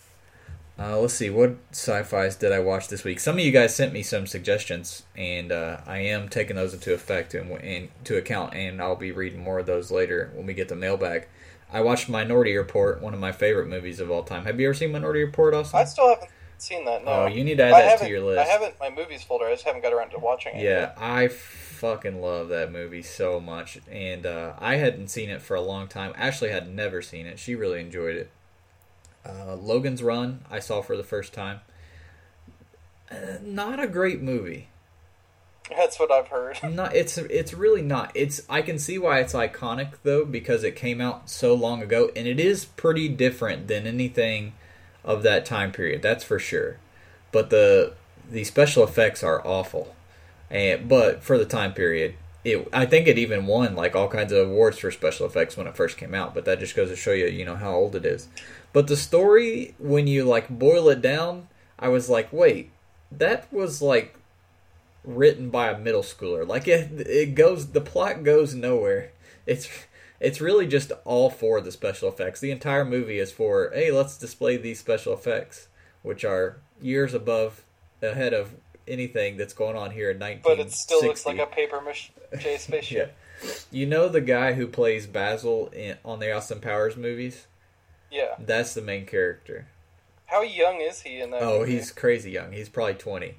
Uh, 0.79 0.97
let's 0.99 1.13
see, 1.13 1.29
what 1.29 1.57
sci-fi's 1.71 2.35
did 2.35 2.51
I 2.51 2.59
watch 2.59 2.87
this 2.87 3.03
week? 3.03 3.19
Some 3.19 3.37
of 3.37 3.45
you 3.45 3.51
guys 3.51 3.75
sent 3.75 3.93
me 3.93 4.01
some 4.01 4.25
suggestions, 4.25 5.03
and 5.15 5.51
uh, 5.51 5.77
I 5.85 5.99
am 5.99 6.27
taking 6.27 6.55
those 6.55 6.73
into 6.73 6.93
effect 6.93 7.33
and, 7.33 7.51
and 7.61 7.89
to 8.05 8.17
account, 8.17 8.55
and 8.55 8.81
I'll 8.81 8.95
be 8.95 9.11
reading 9.11 9.43
more 9.43 9.59
of 9.59 9.65
those 9.65 9.91
later 9.91 10.31
when 10.33 10.45
we 10.45 10.53
get 10.53 10.69
the 10.69 10.75
mailbag. 10.75 11.27
I 11.71 11.81
watched 11.81 12.09
Minority 12.09 12.55
Report, 12.57 13.01
one 13.01 13.13
of 13.13 13.19
my 13.19 13.31
favorite 13.31 13.67
movies 13.67 13.99
of 13.99 14.11
all 14.11 14.23
time. 14.23 14.45
Have 14.45 14.59
you 14.59 14.67
ever 14.67 14.73
seen 14.73 14.91
Minority 14.91 15.23
Report, 15.23 15.53
Austin? 15.53 15.79
I 15.79 15.85
still 15.85 16.09
haven't 16.09 16.29
seen 16.57 16.83
that. 16.85 17.05
No, 17.05 17.11
Oh, 17.11 17.25
you 17.27 17.43
need 17.43 17.57
to 17.57 17.63
add 17.63 17.73
I 17.73 17.81
that 17.83 17.99
to 17.99 18.09
your 18.09 18.21
list. 18.21 18.39
I 18.47 18.51
haven't 18.51 18.79
my 18.79 18.89
movies 18.89 19.23
folder. 19.23 19.45
I 19.45 19.53
just 19.53 19.63
haven't 19.63 19.81
got 19.81 19.93
around 19.93 20.09
to 20.11 20.19
watching 20.19 20.55
it. 20.55 20.63
Yeah, 20.63 20.91
I 20.97 21.27
fucking 21.29 22.21
love 22.21 22.49
that 22.49 22.71
movie 22.71 23.01
so 23.01 23.39
much, 23.39 23.79
and 23.89 24.25
uh, 24.25 24.53
I 24.59 24.75
hadn't 24.75 25.07
seen 25.07 25.29
it 25.29 25.41
for 25.41 25.55
a 25.55 25.61
long 25.61 25.87
time. 25.87 26.13
Ashley 26.17 26.49
had 26.49 26.73
never 26.73 27.01
seen 27.01 27.25
it; 27.25 27.39
she 27.39 27.55
really 27.55 27.79
enjoyed 27.79 28.15
it. 28.17 28.29
Uh, 29.25 29.55
Logan's 29.55 30.03
Run, 30.03 30.43
I 30.49 30.59
saw 30.59 30.81
for 30.81 30.97
the 30.97 31.03
first 31.03 31.31
time. 31.31 31.61
Uh, 33.09 33.37
not 33.41 33.79
a 33.81 33.87
great 33.87 34.21
movie. 34.21 34.67
That's 35.75 35.99
what 35.99 36.11
I've 36.11 36.27
heard. 36.27 36.59
Not 36.71 36.95
it's 36.95 37.17
it's 37.17 37.53
really 37.53 37.81
not. 37.81 38.11
It's 38.13 38.41
I 38.49 38.61
can 38.61 38.79
see 38.79 38.97
why 38.97 39.19
it's 39.19 39.33
iconic 39.33 39.93
though 40.03 40.25
because 40.25 40.63
it 40.63 40.75
came 40.75 41.01
out 41.01 41.29
so 41.29 41.53
long 41.53 41.81
ago, 41.81 42.11
and 42.15 42.27
it 42.27 42.39
is 42.39 42.65
pretty 42.65 43.09
different 43.09 43.67
than 43.67 43.87
anything 43.87 44.53
of 45.03 45.23
that 45.23 45.45
time 45.45 45.71
period. 45.71 46.01
That's 46.01 46.23
for 46.23 46.39
sure. 46.39 46.77
But 47.31 47.49
the 47.49 47.93
the 48.29 48.43
special 48.43 48.83
effects 48.83 49.23
are 49.23 49.45
awful, 49.45 49.95
and 50.49 50.87
but 50.87 51.23
for 51.23 51.37
the 51.37 51.45
time 51.45 51.73
period, 51.73 52.15
it 52.43 52.67
I 52.73 52.85
think 52.85 53.07
it 53.07 53.17
even 53.17 53.45
won 53.45 53.75
like 53.75 53.95
all 53.95 54.07
kinds 54.07 54.31
of 54.31 54.47
awards 54.47 54.77
for 54.79 54.91
special 54.91 55.25
effects 55.25 55.57
when 55.57 55.67
it 55.67 55.75
first 55.75 55.97
came 55.97 56.13
out. 56.13 56.33
But 56.33 56.45
that 56.45 56.59
just 56.59 56.75
goes 56.75 56.89
to 56.89 56.95
show 56.95 57.13
you, 57.13 57.27
you 57.27 57.45
know, 57.45 57.55
how 57.55 57.73
old 57.73 57.95
it 57.95 58.05
is. 58.05 58.27
But 58.73 58.87
the 58.87 58.97
story, 58.97 59.75
when 59.77 60.07
you 60.07 60.23
like 60.23 60.49
boil 60.49 60.89
it 60.89 61.01
down, 61.01 61.47
I 61.77 61.89
was 61.89 62.09
like, 62.09 62.31
wait, 62.31 62.71
that 63.11 63.51
was 63.51 63.81
like 63.81 64.15
written 65.03 65.49
by 65.49 65.69
a 65.69 65.77
middle 65.77 66.03
schooler. 66.03 66.47
Like 66.47 66.67
it, 66.67 67.07
it 67.07 67.35
goes, 67.35 67.71
the 67.71 67.81
plot 67.81 68.23
goes 68.23 68.53
nowhere. 68.53 69.11
It's, 69.45 69.67
it's 70.19 70.39
really 70.39 70.67
just 70.67 70.91
all 71.03 71.29
for 71.29 71.61
the 71.61 71.71
special 71.71 72.09
effects. 72.09 72.39
The 72.39 72.51
entire 72.51 72.85
movie 72.85 73.19
is 73.19 73.31
for, 73.31 73.71
hey, 73.73 73.91
let's 73.91 74.17
display 74.17 74.57
these 74.57 74.79
special 74.79 75.13
effects, 75.13 75.67
which 76.03 76.23
are 76.23 76.57
years 76.81 77.13
above, 77.13 77.63
ahead 78.01 78.33
of 78.33 78.51
anything 78.87 79.37
that's 79.37 79.53
going 79.53 79.75
on 79.75 79.91
here 79.91 80.11
in 80.11 80.19
1960. 80.19 80.43
But 80.43 80.59
it 80.59 80.71
still 80.71 81.01
looks 81.07 81.25
like 81.25 81.39
a 81.39 81.45
paper 81.47 81.81
mache 81.81 82.11
spaceship. 82.57 83.15
Yeah. 83.43 83.53
You 83.71 83.87
know 83.87 84.07
the 84.07 84.21
guy 84.21 84.53
who 84.53 84.67
plays 84.67 85.07
Basil 85.07 85.69
in, 85.69 85.97
on 86.05 86.19
the 86.19 86.31
Austin 86.31 86.59
Powers 86.59 86.95
movies? 86.95 87.47
yeah. 88.11 88.35
That's 88.37 88.75
the 88.75 88.83
main 88.83 89.07
character. 89.07 89.65
How 90.27 90.43
young 90.43 90.79
is 90.79 91.01
he 91.01 91.19
in 91.21 91.31
that? 91.31 91.41
Oh, 91.41 91.61
movie? 91.61 91.71
he's 91.71 91.91
crazy 91.91 92.29
young. 92.29 92.51
He's 92.51 92.69
probably 92.69 92.93
20. 92.93 93.35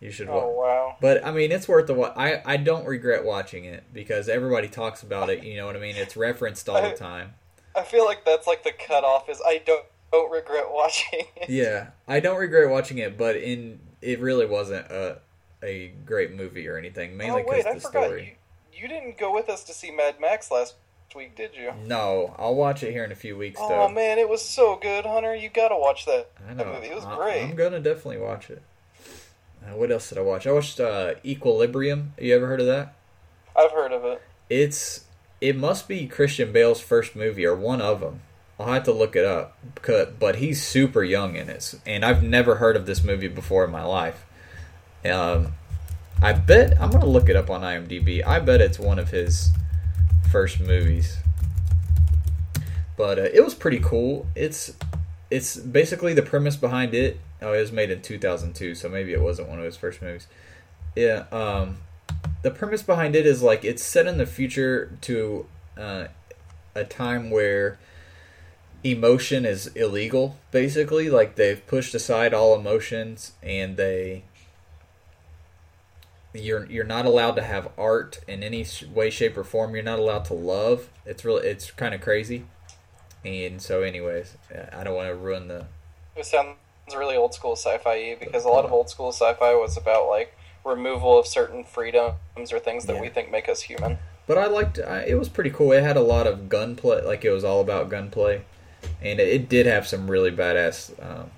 You 0.00 0.10
should 0.10 0.28
Oh 0.28 0.48
watch. 0.48 0.56
wow. 0.56 0.96
But 1.00 1.24
I 1.26 1.30
mean, 1.30 1.52
it's 1.52 1.68
worth 1.68 1.86
the 1.86 1.94
watch. 1.94 2.14
I 2.16 2.42
I 2.44 2.56
don't 2.56 2.86
regret 2.86 3.24
watching 3.24 3.64
it 3.66 3.84
because 3.92 4.28
everybody 4.28 4.68
talks 4.68 5.02
about 5.02 5.28
it. 5.30 5.42
You 5.44 5.56
know 5.56 5.66
what 5.66 5.76
I 5.76 5.80
mean? 5.80 5.96
It's 5.96 6.16
referenced 6.16 6.68
all 6.68 6.80
the 6.80 6.96
time. 6.96 7.34
I 7.76 7.82
feel 7.82 8.04
like 8.06 8.24
that's 8.24 8.46
like 8.46 8.64
the 8.64 8.72
cutoff. 8.72 9.28
Is 9.28 9.40
I 9.46 9.58
don't 9.64 9.84
don't 10.12 10.30
regret 10.32 10.64
watching 10.70 11.20
it. 11.36 11.50
Yeah, 11.50 11.90
I 12.08 12.20
don't 12.20 12.38
regret 12.38 12.68
watching 12.70 12.98
it, 12.98 13.18
but 13.18 13.36
in 13.36 13.80
it 14.00 14.20
really 14.20 14.46
wasn't 14.46 14.90
a 14.90 15.18
a 15.62 15.88
great 16.06 16.32
movie 16.32 16.66
or 16.66 16.78
anything. 16.78 17.16
Mainly 17.16 17.42
oh 17.46 17.52
I 17.52 17.56
because 17.58 17.82
the 17.82 17.88
story. 17.88 18.38
You, 18.72 18.82
you 18.82 18.88
didn't 18.88 19.18
go 19.18 19.34
with 19.34 19.50
us 19.50 19.62
to 19.64 19.74
see 19.74 19.90
Mad 19.90 20.18
Max 20.18 20.50
last 20.50 20.76
week, 21.14 21.36
did 21.36 21.54
you? 21.54 21.72
No, 21.84 22.34
I'll 22.38 22.54
watch 22.54 22.82
it 22.82 22.92
here 22.92 23.04
in 23.04 23.12
a 23.12 23.16
few 23.16 23.36
weeks 23.36 23.60
though. 23.60 23.66
Oh 23.66 23.88
though. 23.88 23.94
man, 23.94 24.18
it 24.18 24.28
was 24.30 24.42
so 24.42 24.76
good, 24.76 25.04
Hunter. 25.04 25.34
You 25.34 25.50
gotta 25.50 25.76
watch 25.76 26.06
that. 26.06 26.30
I 26.48 26.54
that 26.54 26.66
know. 26.66 26.72
movie. 26.72 26.86
It 26.86 26.94
was 26.94 27.04
I- 27.04 27.16
great. 27.16 27.42
I'm 27.42 27.54
gonna 27.54 27.80
definitely 27.80 28.18
watch 28.18 28.48
it. 28.48 28.62
Uh, 29.62 29.76
what 29.76 29.90
else 29.90 30.08
did 30.08 30.18
I 30.18 30.22
watch? 30.22 30.46
I 30.46 30.52
watched 30.52 30.80
uh, 30.80 31.14
Equilibrium. 31.24 32.12
Have 32.16 32.24
you 32.24 32.34
ever 32.34 32.46
heard 32.46 32.60
of 32.60 32.66
that? 32.66 32.94
I've 33.56 33.72
heard 33.72 33.92
of 33.92 34.04
it. 34.04 34.22
It's 34.48 35.04
it 35.40 35.56
must 35.56 35.88
be 35.88 36.06
Christian 36.06 36.52
Bale's 36.52 36.80
first 36.80 37.16
movie 37.16 37.46
or 37.46 37.54
one 37.54 37.80
of 37.80 38.00
them. 38.00 38.20
I'll 38.58 38.74
have 38.74 38.84
to 38.84 38.92
look 38.92 39.16
it 39.16 39.24
up, 39.24 39.56
because, 39.74 40.08
but 40.18 40.36
he's 40.36 40.62
super 40.62 41.02
young 41.02 41.34
in 41.34 41.48
it, 41.48 41.74
and 41.86 42.04
I've 42.04 42.22
never 42.22 42.56
heard 42.56 42.76
of 42.76 42.84
this 42.84 43.02
movie 43.02 43.28
before 43.28 43.64
in 43.64 43.70
my 43.70 43.84
life. 43.84 44.26
Um, 45.02 45.54
I 46.20 46.34
bet 46.34 46.78
I'm 46.78 46.90
gonna 46.90 47.06
look 47.06 47.30
it 47.30 47.36
up 47.36 47.48
on 47.48 47.62
IMDb. 47.62 48.24
I 48.24 48.38
bet 48.38 48.60
it's 48.60 48.78
one 48.78 48.98
of 48.98 49.10
his 49.10 49.48
first 50.30 50.60
movies, 50.60 51.16
but 52.98 53.18
uh, 53.18 53.28
it 53.32 53.42
was 53.42 53.54
pretty 53.54 53.80
cool. 53.80 54.26
It's 54.34 54.74
it's 55.30 55.56
basically 55.56 56.12
the 56.12 56.22
premise 56.22 56.56
behind 56.56 56.92
it. 56.92 57.18
Oh, 57.42 57.52
it 57.52 57.60
was 57.60 57.72
made 57.72 57.90
in 57.90 58.02
2002, 58.02 58.74
so 58.74 58.88
maybe 58.88 59.12
it 59.12 59.20
wasn't 59.20 59.48
one 59.48 59.58
of 59.58 59.64
his 59.64 59.76
first 59.76 60.02
movies. 60.02 60.26
Yeah. 60.94 61.24
Um, 61.32 61.78
the 62.42 62.50
premise 62.50 62.82
behind 62.82 63.14
it 63.14 63.26
is 63.26 63.42
like 63.42 63.64
it's 63.64 63.82
set 63.82 64.06
in 64.06 64.18
the 64.18 64.26
future 64.26 64.96
to 65.02 65.46
uh, 65.78 66.06
a 66.74 66.84
time 66.84 67.30
where 67.30 67.78
emotion 68.82 69.44
is 69.44 69.66
illegal 69.68 70.38
basically 70.50 71.10
like 71.10 71.34
they've 71.34 71.66
pushed 71.66 71.94
aside 71.94 72.32
all 72.32 72.58
emotions 72.58 73.32
and 73.42 73.76
they 73.76 74.22
you're 76.32 76.64
you're 76.66 76.84
not 76.84 77.04
allowed 77.04 77.36
to 77.36 77.42
have 77.42 77.70
art 77.76 78.20
in 78.26 78.42
any 78.42 78.64
way 78.94 79.10
shape 79.10 79.36
or 79.36 79.44
form 79.44 79.74
you're 79.74 79.84
not 79.84 79.98
allowed 79.98 80.24
to 80.24 80.32
love 80.32 80.88
it's 81.04 81.26
really 81.26 81.46
it's 81.46 81.70
kind 81.72 81.94
of 81.94 82.00
crazy 82.00 82.46
and 83.22 83.60
so 83.60 83.82
anyways 83.82 84.38
i 84.72 84.82
don't 84.82 84.94
want 84.94 85.08
to 85.08 85.14
ruin 85.14 85.46
the 85.48 85.66
It 86.16 86.24
sounds 86.24 86.56
really 86.94 87.16
old 87.16 87.34
school 87.34 87.56
sci-fi 87.56 88.16
because 88.18 88.44
a 88.44 88.48
lot 88.48 88.64
of 88.64 88.72
old 88.72 88.88
school 88.90 89.12
sci-fi 89.12 89.54
was 89.54 89.76
about 89.76 90.08
like 90.08 90.36
removal 90.64 91.18
of 91.18 91.26
certain 91.26 91.64
freedoms 91.64 92.52
or 92.52 92.58
things 92.58 92.86
that 92.86 92.96
Yeah. 92.96 93.00
we 93.02 93.08
think 93.08 93.30
make 93.30 93.48
us 93.48 93.62
human. 93.62 93.98
But 94.26 94.38
I 94.38 94.46
liked 94.46 94.78
I, 94.78 95.00
it 95.06 95.18
was 95.18 95.28
pretty 95.28 95.50
cool. 95.50 95.72
It 95.72 95.82
had 95.82 95.96
a 95.96 96.02
lot 96.02 96.26
of 96.26 96.48
gunplay, 96.48 97.02
like 97.02 97.24
it 97.24 97.30
was 97.30 97.44
all 97.44 97.60
about 97.60 97.88
gunplay, 97.88 98.42
and 99.02 99.18
it, 99.18 99.28
it 99.28 99.48
did 99.48 99.66
have 99.66 99.86
some 99.88 100.10
really 100.10 100.30
badass 100.30 100.92
um, 101.04 101.30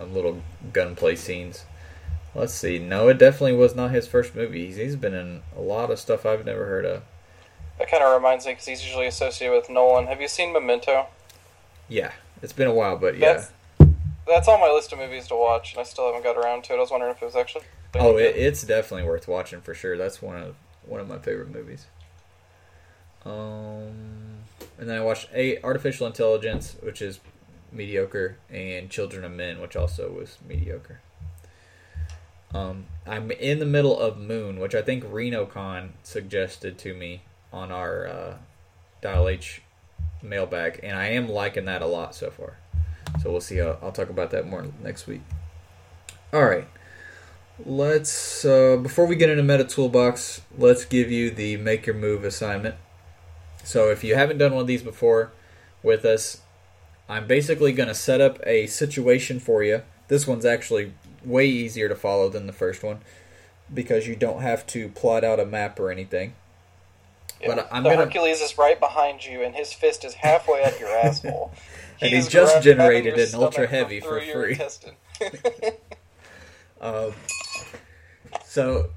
um, 0.00 0.14
little 0.14 0.42
gunplay 0.72 1.16
scenes. 1.16 1.64
Let's 2.34 2.54
see. 2.54 2.78
No, 2.78 3.08
it 3.08 3.18
definitely 3.18 3.54
was 3.54 3.74
not 3.74 3.90
his 3.90 4.06
first 4.06 4.34
movie. 4.34 4.66
He's, 4.66 4.76
he's 4.76 4.96
been 4.96 5.14
in 5.14 5.42
a 5.56 5.60
lot 5.60 5.90
of 5.90 5.98
stuff 5.98 6.24
I've 6.24 6.44
never 6.44 6.66
heard 6.66 6.84
of. 6.84 7.02
That 7.78 7.90
kind 7.90 8.02
of 8.02 8.14
reminds 8.14 8.46
me 8.46 8.52
because 8.52 8.66
he's 8.66 8.84
usually 8.84 9.06
associated 9.06 9.54
with 9.54 9.68
Nolan. 9.70 10.06
Have 10.06 10.20
you 10.20 10.28
seen 10.28 10.52
Memento? 10.52 11.06
Yeah, 11.88 12.12
it's 12.42 12.52
been 12.52 12.68
a 12.68 12.72
while, 12.74 12.96
but 12.96 13.16
yeah. 13.18 13.34
That's 13.34 13.50
that's 14.28 14.48
on 14.48 14.60
my 14.60 14.70
list 14.70 14.92
of 14.92 14.98
movies 14.98 15.28
to 15.28 15.36
watch, 15.36 15.72
and 15.72 15.80
I 15.80 15.84
still 15.84 16.06
haven't 16.06 16.24
got 16.24 16.36
around 16.36 16.64
to 16.64 16.74
it. 16.74 16.76
I 16.76 16.80
was 16.80 16.90
wondering 16.90 17.12
if 17.12 17.22
it 17.22 17.24
was 17.24 17.36
actually. 17.36 17.64
Oh, 17.94 18.16
it, 18.16 18.36
it's 18.36 18.62
definitely 18.62 19.08
worth 19.08 19.26
watching 19.26 19.60
for 19.60 19.74
sure. 19.74 19.96
That's 19.96 20.20
one 20.20 20.36
of 20.36 20.56
one 20.84 21.00
of 21.00 21.08
my 21.08 21.18
favorite 21.18 21.50
movies. 21.50 21.86
Um, 23.24 24.44
and 24.78 24.88
then 24.88 24.96
I 24.96 25.00
watched 25.00 25.28
a 25.34 25.60
Artificial 25.62 26.06
Intelligence, 26.06 26.76
which 26.80 27.02
is 27.02 27.20
mediocre, 27.72 28.38
and 28.50 28.88
Children 28.90 29.24
of 29.24 29.32
Men, 29.32 29.60
which 29.60 29.76
also 29.76 30.10
was 30.10 30.38
mediocre. 30.46 31.00
Um, 32.54 32.86
I'm 33.06 33.30
in 33.30 33.58
the 33.58 33.66
middle 33.66 33.98
of 33.98 34.16
Moon, 34.16 34.58
which 34.58 34.74
I 34.74 34.80
think 34.80 35.04
RenoCon 35.04 35.90
suggested 36.02 36.78
to 36.78 36.94
me 36.94 37.22
on 37.52 37.70
our 37.70 38.06
uh, 38.06 38.34
Dial 39.02 39.28
H 39.28 39.62
mailbag, 40.22 40.80
and 40.82 40.96
I 40.96 41.08
am 41.08 41.28
liking 41.28 41.66
that 41.66 41.82
a 41.82 41.86
lot 41.86 42.14
so 42.14 42.30
far. 42.30 42.56
So 43.22 43.30
we'll 43.30 43.40
see. 43.40 43.60
I'll, 43.60 43.78
I'll 43.82 43.92
talk 43.92 44.10
about 44.10 44.30
that 44.30 44.46
more 44.46 44.66
next 44.82 45.06
week. 45.06 45.22
All 46.32 46.44
right. 46.44 46.66
Let's 47.64 48.44
uh, 48.44 48.76
before 48.76 49.06
we 49.06 49.16
get 49.16 49.30
into 49.30 49.42
Meta 49.42 49.64
Toolbox, 49.64 50.42
let's 50.56 50.84
give 50.84 51.10
you 51.10 51.30
the 51.30 51.56
Make 51.56 51.86
Your 51.86 51.96
Move 51.96 52.24
assignment. 52.24 52.76
So 53.64 53.90
if 53.90 54.04
you 54.04 54.14
haven't 54.14 54.38
done 54.38 54.52
one 54.52 54.62
of 54.62 54.66
these 54.66 54.82
before 54.82 55.32
with 55.82 56.04
us, 56.04 56.42
I'm 57.08 57.26
basically 57.26 57.72
going 57.72 57.88
to 57.88 57.94
set 57.94 58.20
up 58.20 58.38
a 58.46 58.66
situation 58.66 59.40
for 59.40 59.64
you. 59.64 59.82
This 60.08 60.26
one's 60.26 60.44
actually 60.44 60.92
way 61.24 61.46
easier 61.46 61.88
to 61.88 61.96
follow 61.96 62.28
than 62.28 62.46
the 62.46 62.52
first 62.52 62.82
one 62.82 63.00
because 63.72 64.06
you 64.06 64.16
don't 64.16 64.40
have 64.40 64.66
to 64.68 64.88
plot 64.88 65.24
out 65.24 65.40
a 65.40 65.44
map 65.44 65.78
or 65.80 65.90
anything. 65.90 66.34
Yeah. 67.40 67.54
But 67.54 67.68
I'm 67.70 67.82
the 67.82 67.90
gonna... 67.90 68.04
Hercules 68.04 68.40
is 68.40 68.58
right 68.58 68.78
behind 68.78 69.24
you, 69.24 69.42
and 69.42 69.54
his 69.54 69.72
fist 69.72 70.04
is 70.04 70.14
halfway 70.14 70.64
up 70.64 70.78
your 70.80 70.90
asshole. 71.04 71.52
And 72.00 72.10
he's 72.10 72.28
just 72.28 72.62
generated 72.62 73.18
an 73.18 73.34
ultra 73.34 73.66
heavy 73.66 74.00
for 74.00 74.20
free. 74.20 74.60
um, 76.80 77.12
so 78.44 78.90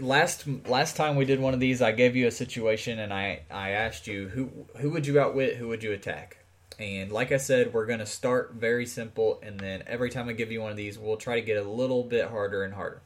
last 0.00 0.46
last 0.66 0.96
time 0.96 1.16
we 1.16 1.24
did 1.24 1.40
one 1.40 1.54
of 1.54 1.60
these, 1.60 1.82
I 1.82 1.92
gave 1.92 2.16
you 2.16 2.26
a 2.26 2.30
situation, 2.30 2.98
and 2.98 3.12
I 3.12 3.42
I 3.50 3.70
asked 3.70 4.06
you 4.06 4.28
who 4.28 4.50
who 4.78 4.90
would 4.90 5.06
you 5.06 5.20
outwit, 5.20 5.56
who 5.56 5.68
would 5.68 5.82
you 5.82 5.92
attack. 5.92 6.38
And 6.78 7.10
like 7.10 7.32
I 7.32 7.38
said, 7.38 7.72
we're 7.72 7.86
going 7.86 8.00
to 8.00 8.06
start 8.06 8.52
very 8.54 8.84
simple, 8.84 9.40
and 9.42 9.58
then 9.58 9.82
every 9.86 10.10
time 10.10 10.28
I 10.28 10.34
give 10.34 10.52
you 10.52 10.60
one 10.60 10.70
of 10.70 10.76
these, 10.76 10.98
we'll 10.98 11.16
try 11.16 11.40
to 11.40 11.46
get 11.46 11.56
a 11.56 11.68
little 11.68 12.02
bit 12.02 12.28
harder 12.28 12.64
and 12.64 12.74
harder. 12.74 13.00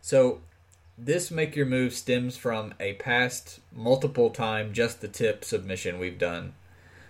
So, 0.00 0.40
this 0.96 1.30
Make 1.30 1.54
Your 1.54 1.66
Move 1.66 1.92
stems 1.92 2.36
from 2.38 2.72
a 2.80 2.94
past 2.94 3.60
multiple 3.74 4.30
time 4.30 4.72
just 4.72 5.02
the 5.02 5.08
tip 5.08 5.44
submission 5.44 5.98
we've 5.98 6.18
done, 6.18 6.54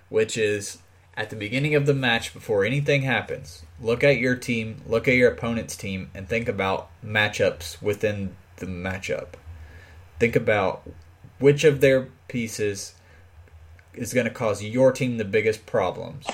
which 0.08 0.36
is 0.36 0.78
at 1.16 1.30
the 1.30 1.36
beginning 1.36 1.74
of 1.74 1.86
the 1.86 1.94
match 1.94 2.32
before 2.32 2.64
anything 2.64 3.02
happens, 3.02 3.62
look 3.80 4.02
at 4.02 4.18
your 4.18 4.34
team, 4.34 4.82
look 4.86 5.06
at 5.06 5.14
your 5.14 5.30
opponent's 5.30 5.76
team, 5.76 6.10
and 6.14 6.28
think 6.28 6.48
about 6.48 6.90
matchups 7.04 7.80
within 7.80 8.36
the 8.56 8.66
matchup. 8.66 9.28
Think 10.18 10.36
about 10.36 10.88
which 11.38 11.64
of 11.64 11.80
their 11.80 12.08
pieces 12.28 12.94
is 13.92 14.12
going 14.12 14.26
to 14.26 14.32
cause 14.32 14.62
your 14.62 14.92
team 14.92 15.18
the 15.18 15.24
biggest 15.24 15.66
problems 15.66 16.26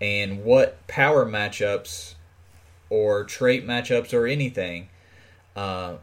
and 0.00 0.44
what 0.44 0.84
power 0.86 1.24
matchups 1.24 2.14
or 2.90 3.24
trait 3.24 3.66
matchups 3.66 4.12
or 4.12 4.26
anything 4.26 4.88
uh, 5.54 5.96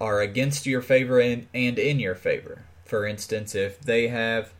are 0.00 0.20
against 0.20 0.66
your 0.66 0.82
favor 0.82 1.20
and, 1.20 1.46
and 1.52 1.78
in 1.78 1.98
your 1.98 2.14
favor. 2.14 2.64
For 2.84 3.06
instance, 3.06 3.54
if 3.54 3.80
they 3.80 4.08
have 4.08 4.52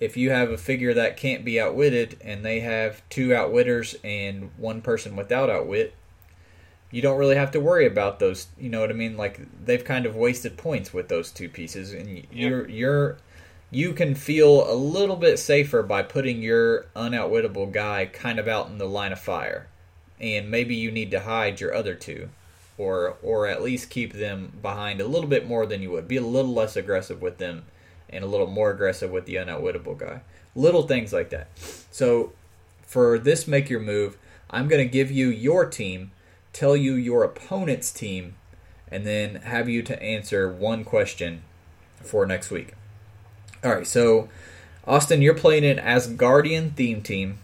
if 0.00 0.16
you 0.16 0.30
have 0.30 0.50
a 0.50 0.58
figure 0.58 0.94
that 0.94 1.16
can't 1.16 1.44
be 1.44 1.60
outwitted 1.60 2.16
and 2.20 2.44
they 2.44 2.60
have 2.60 3.02
two 3.08 3.34
outwitters 3.34 3.96
and 4.04 4.50
one 4.56 4.80
person 4.80 5.16
without 5.16 5.50
outwit, 5.50 5.94
you 6.90 7.02
don't 7.02 7.18
really 7.18 7.36
have 7.36 7.50
to 7.50 7.60
worry 7.60 7.86
about 7.86 8.18
those. 8.18 8.46
You 8.58 8.70
know 8.70 8.80
what 8.80 8.90
I 8.90 8.94
mean? 8.94 9.16
Like 9.16 9.40
they've 9.64 9.84
kind 9.84 10.06
of 10.06 10.16
wasted 10.16 10.56
points 10.56 10.92
with 10.92 11.08
those 11.08 11.30
two 11.30 11.48
pieces, 11.48 11.92
and 11.92 12.26
you're 12.32 12.68
you're 12.68 13.18
you 13.70 13.92
can 13.92 14.14
feel 14.14 14.70
a 14.70 14.74
little 14.74 15.16
bit 15.16 15.38
safer 15.38 15.82
by 15.82 16.02
putting 16.02 16.42
your 16.42 16.86
unoutwittable 16.96 17.70
guy 17.70 18.06
kind 18.06 18.38
of 18.38 18.48
out 18.48 18.68
in 18.68 18.78
the 18.78 18.86
line 18.86 19.12
of 19.12 19.20
fire. 19.20 19.68
And 20.20 20.50
maybe 20.50 20.74
you 20.74 20.90
need 20.90 21.10
to 21.12 21.20
hide 21.20 21.60
your 21.60 21.74
other 21.74 21.94
two 21.94 22.30
or 22.78 23.16
or 23.22 23.46
at 23.46 23.62
least 23.62 23.90
keep 23.90 24.14
them 24.14 24.52
behind 24.62 25.00
a 25.00 25.06
little 25.06 25.28
bit 25.28 25.46
more 25.46 25.66
than 25.66 25.82
you 25.82 25.90
would. 25.90 26.08
Be 26.08 26.16
a 26.16 26.22
little 26.22 26.54
less 26.54 26.76
aggressive 26.76 27.20
with 27.20 27.38
them 27.38 27.64
and 28.10 28.24
a 28.24 28.26
little 28.26 28.46
more 28.46 28.70
aggressive 28.70 29.10
with 29.10 29.26
the 29.26 29.36
unoutwittable 29.36 29.96
guy. 29.96 30.22
Little 30.54 30.82
things 30.82 31.12
like 31.12 31.30
that. 31.30 31.48
So 31.90 32.32
for 32.82 33.18
this 33.18 33.46
make 33.46 33.68
your 33.68 33.80
move, 33.80 34.16
I'm 34.50 34.68
going 34.68 34.84
to 34.84 34.90
give 34.90 35.10
you 35.10 35.28
your 35.28 35.66
team, 35.66 36.10
tell 36.52 36.76
you 36.76 36.94
your 36.94 37.22
opponent's 37.22 37.92
team, 37.92 38.36
and 38.90 39.06
then 39.06 39.36
have 39.36 39.68
you 39.68 39.82
to 39.82 40.02
answer 40.02 40.50
one 40.50 40.84
question 40.84 41.42
for 42.02 42.24
next 42.24 42.50
week. 42.50 42.74
All 43.62 43.74
right, 43.74 43.86
so 43.86 44.28
Austin, 44.86 45.20
you're 45.20 45.34
playing 45.34 45.64
an 45.64 45.76
Asgardian 45.76 46.74
theme 46.74 47.02
team. 47.02 47.38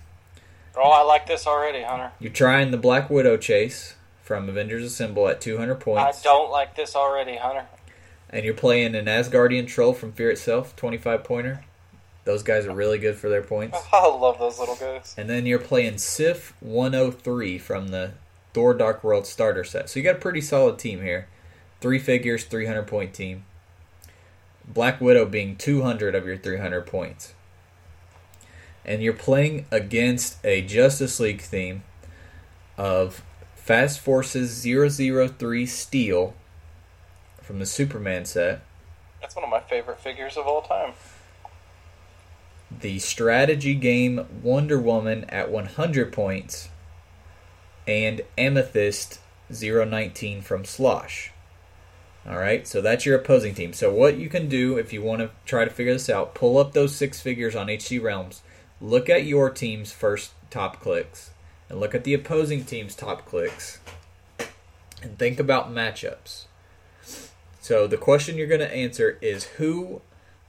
Oh, 0.77 0.91
I 0.91 1.03
like 1.03 1.27
this 1.27 1.47
already, 1.47 1.83
Hunter. 1.83 2.13
You're 2.19 2.33
trying 2.33 2.71
the 2.71 2.79
Black 2.79 3.11
Widow 3.11 3.37
chase 3.37 3.95
from 4.23 4.49
Avengers 4.49 4.85
Assemble 4.85 5.29
at 5.29 5.41
200 5.41 5.75
points. 5.77 6.21
I 6.21 6.23
don't 6.23 6.51
like 6.51 6.75
this 6.75 6.97
already, 6.97 7.37
Hunter. 7.37 7.67
And 8.31 8.45
you're 8.45 8.55
playing 8.55 8.95
an 8.95 9.07
Asgardian 9.07 9.67
troll 9.67 9.93
from 9.95 10.13
Fear 10.13 10.31
itself, 10.31 10.75
25 10.77 11.23
pointer. 11.25 11.65
Those 12.25 12.43
guys 12.43 12.67
are 12.67 12.75
really 12.75 12.99
good 12.99 13.17
for 13.17 13.29
their 13.29 13.43
points. 13.43 13.79
I 13.93 14.09
love 14.09 14.39
those 14.39 14.59
little 14.59 14.77
guys. 14.77 15.15
And 15.17 15.29
then 15.29 15.47
you're 15.47 15.59
playing 15.59 15.99
Sif 15.99 16.55
103 16.61 17.59
from 17.59 17.89
the 17.89 18.13
Thor 18.55 18.73
Dark 18.75 19.05
World 19.05 19.27
starter 19.27 19.65
set. 19.65 19.91
So 19.91 19.99
you 19.99 20.05
got 20.05 20.17
a 20.17 20.21
pretty 20.21 20.41
solid 20.41 20.79
team 20.79 21.03
here. 21.03 21.29
Three 21.81 21.99
figures, 21.99 22.45
300 22.45 22.87
point 22.87 23.13
team. 23.13 23.45
Black 24.67 25.01
Widow 25.01 25.27
being 25.27 25.57
200 25.57 26.15
of 26.15 26.27
your 26.27 26.39
300 26.39 26.87
points. 26.87 27.35
And 28.85 29.03
you're 29.03 29.13
playing 29.13 29.67
against 29.71 30.39
a 30.45 30.63
Justice 30.63 31.21
League 31.21 31.43
theme 31.43 31.83
of 32.79 33.23
Fast 33.55 34.01
Forces 34.01 34.63
003 34.63 35.67
Steel 35.67 36.35
from 37.45 37.59
the 37.59 37.67
Superman 37.67 38.25
set. 38.25 38.63
That's 39.21 39.37
one 39.37 39.45
of 39.45 39.51
my 39.51 39.61
favorite 39.61 40.01
figures 40.01 40.37
of 40.37 40.47
all 40.47 40.63
time. 40.63 40.93
The 42.71 42.99
strategy 42.99 43.75
game 43.75 44.27
Wonder 44.43 44.81
Woman 44.81 45.25
at 45.25 45.51
100 45.51 46.13
points 46.13 46.69
and 47.87 48.23
Amethyst 48.37 49.21
019 49.51 50.43
from 50.43 50.65
Slosh. 50.65 51.31
All 52.27 52.39
right, 52.39 52.67
so 52.67 52.81
that's 52.81 53.05
your 53.05 53.17
opposing 53.19 53.55
team. 53.55 53.75
So 53.75 53.93
what 53.93 54.17
you 54.17 54.31
can 54.31 54.49
do 54.49 54.79
if 54.79 54.93
you 54.93 55.03
want 55.03 55.21
to 55.21 55.31
try 55.45 55.65
to 55.65 55.71
figure 55.71 55.93
this 55.93 56.09
out, 56.09 56.35
pull 56.35 56.57
up 56.57 56.73
those 56.73 56.97
six 56.97 57.21
figures 57.21 57.55
on 57.55 57.69
HC 57.69 58.03
Realms, 58.03 58.43
look 58.81 59.11
at 59.11 59.27
your 59.27 59.51
team's 59.51 59.93
first 59.93 60.33
top 60.51 60.81
clicks, 60.81 61.33
and 61.69 61.79
look 61.79 61.95
at 61.95 62.05
the 62.05 62.15
opposing 62.15 62.65
team's 62.65 62.95
top 62.95 63.27
clicks, 63.27 63.79
and 65.03 65.19
think 65.19 65.39
about 65.39 65.71
matchups. 65.71 66.47
So 67.65 67.87
the 67.87 67.97
question 67.97 68.37
you're 68.37 68.47
going 68.47 68.61
to 68.61 68.71
answer 68.71 69.17
is 69.23 69.45
who 69.57 70.03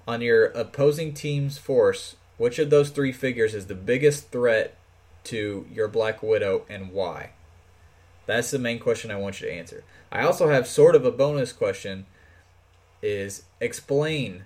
on 0.06 0.20
your 0.20 0.48
opposing 0.48 1.14
team's 1.14 1.58
force, 1.58 2.18
which 2.36 2.60
of 2.60 2.70
those 2.70 2.90
three 2.90 3.14
figures 3.14 3.56
is 3.56 3.68
the 3.68 3.74
biggest 3.74 4.32
threat 4.32 4.76
to 5.24 5.66
your 5.72 5.88
Black 5.88 6.22
Widow 6.22 6.66
and 6.68 6.92
why? 6.92 7.30
That's 8.26 8.52
the 8.52 8.60
main 8.60 8.80
question 8.80 9.12
I 9.12 9.16
want 9.16 9.40
you 9.40 9.48
to 9.48 9.54
answer. 9.54 9.86
I 10.12 10.24
also 10.24 10.50
have 10.50 10.68
sort 10.68 10.94
of 10.94 11.06
a 11.06 11.10
bonus 11.12 11.54
question 11.54 12.06
is 13.02 13.44
explain 13.62 14.44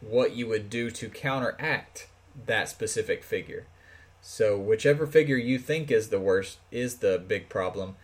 what 0.00 0.36
you 0.36 0.46
would 0.46 0.70
do 0.70 0.92
to 0.92 1.08
counteract 1.08 2.06
that 2.46 2.68
specific 2.68 3.24
figure. 3.24 3.66
So 4.22 4.56
whichever 4.56 5.08
figure 5.08 5.36
you 5.36 5.58
think 5.58 5.90
is 5.90 6.10
the 6.10 6.20
worst 6.20 6.58
is 6.70 6.98
the 6.98 7.18
big 7.18 7.48
problem. 7.48 7.96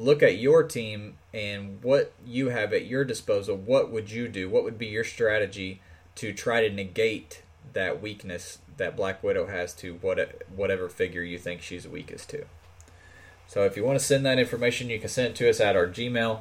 Look 0.00 0.22
at 0.22 0.38
your 0.38 0.62
team 0.62 1.18
and 1.34 1.82
what 1.82 2.14
you 2.24 2.48
have 2.48 2.72
at 2.72 2.86
your 2.86 3.04
disposal. 3.04 3.54
What 3.54 3.90
would 3.90 4.10
you 4.10 4.28
do? 4.28 4.48
What 4.48 4.64
would 4.64 4.78
be 4.78 4.86
your 4.86 5.04
strategy 5.04 5.82
to 6.14 6.32
try 6.32 6.66
to 6.66 6.74
negate 6.74 7.42
that 7.74 8.00
weakness 8.00 8.58
that 8.78 8.96
Black 8.96 9.22
Widow 9.22 9.46
has 9.46 9.74
to 9.74 9.94
what 10.00 10.42
whatever 10.56 10.88
figure 10.88 11.22
you 11.22 11.36
think 11.38 11.60
she's 11.60 11.86
weakest 11.86 12.30
to? 12.30 12.46
So 13.46 13.64
if 13.64 13.76
you 13.76 13.84
want 13.84 13.98
to 13.98 14.04
send 14.04 14.24
that 14.24 14.38
information, 14.38 14.88
you 14.88 14.98
can 14.98 15.10
send 15.10 15.28
it 15.28 15.36
to 15.36 15.50
us 15.50 15.60
at 15.60 15.76
our 15.76 15.86
Gmail, 15.86 16.40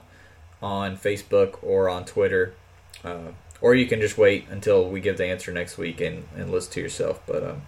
on 0.62 0.96
Facebook, 0.96 1.62
or 1.62 1.90
on 1.90 2.06
Twitter. 2.06 2.54
Uh, 3.04 3.34
or 3.60 3.76
you 3.76 3.88
can 3.88 4.00
just 4.00 4.18
wait 4.18 4.48
until 4.50 4.90
we 4.90 5.02
give 5.02 5.18
the 5.18 5.26
answer 5.26 5.52
next 5.52 5.78
week 5.78 6.00
and, 6.00 6.26
and 6.34 6.50
listen 6.50 6.72
to 6.74 6.82
yourself. 6.82 7.20
But 7.28 7.44
um, 7.44 7.64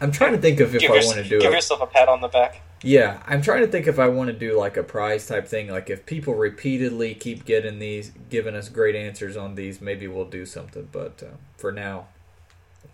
I'm 0.00 0.10
trying 0.10 0.32
to 0.32 0.38
think 0.38 0.58
of 0.58 0.74
if 0.74 0.80
give 0.80 0.90
I 0.90 0.94
want 0.94 1.18
to 1.18 1.24
do 1.28 1.36
it. 1.36 1.42
give 1.42 1.52
yourself 1.52 1.80
a 1.80 1.86
pat 1.86 2.08
on 2.08 2.20
the 2.20 2.28
back. 2.28 2.62
Yeah, 2.82 3.22
I'm 3.26 3.42
trying 3.42 3.60
to 3.60 3.66
think 3.66 3.86
if 3.86 3.98
I 3.98 4.08
want 4.08 4.28
to 4.28 4.32
do 4.32 4.58
like 4.58 4.78
a 4.78 4.82
prize 4.82 5.26
type 5.26 5.46
thing. 5.46 5.68
Like 5.68 5.90
if 5.90 6.06
people 6.06 6.34
repeatedly 6.34 7.14
keep 7.14 7.44
getting 7.44 7.78
these, 7.78 8.12
giving 8.30 8.54
us 8.54 8.70
great 8.70 8.94
answers 8.94 9.36
on 9.36 9.54
these, 9.54 9.82
maybe 9.82 10.08
we'll 10.08 10.24
do 10.24 10.46
something. 10.46 10.88
But 10.90 11.22
uh, 11.22 11.36
for 11.58 11.72
now, 11.72 12.08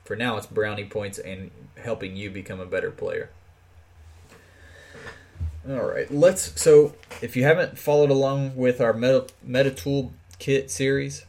for 0.05 0.16
now, 0.16 0.37
it's 0.37 0.47
brownie 0.47 0.84
points 0.84 1.18
and 1.18 1.53
helping 1.76 2.16
you 2.16 2.30
become 2.30 2.59
a 2.59 2.66
better 2.66 2.91
player. 2.91 3.30
All 5.68 5.84
right, 5.84 6.11
let's. 6.12 6.61
So, 6.61 6.95
if 7.20 7.37
you 7.37 7.43
haven't 7.43 7.78
followed 7.78 8.11
along 8.11 8.55
with 8.55 8.80
our 8.80 8.93
Meta, 8.93 9.26
Meta 9.43 9.72
Tool 9.72 10.12
Kit 10.39 10.70
series, 10.70 11.26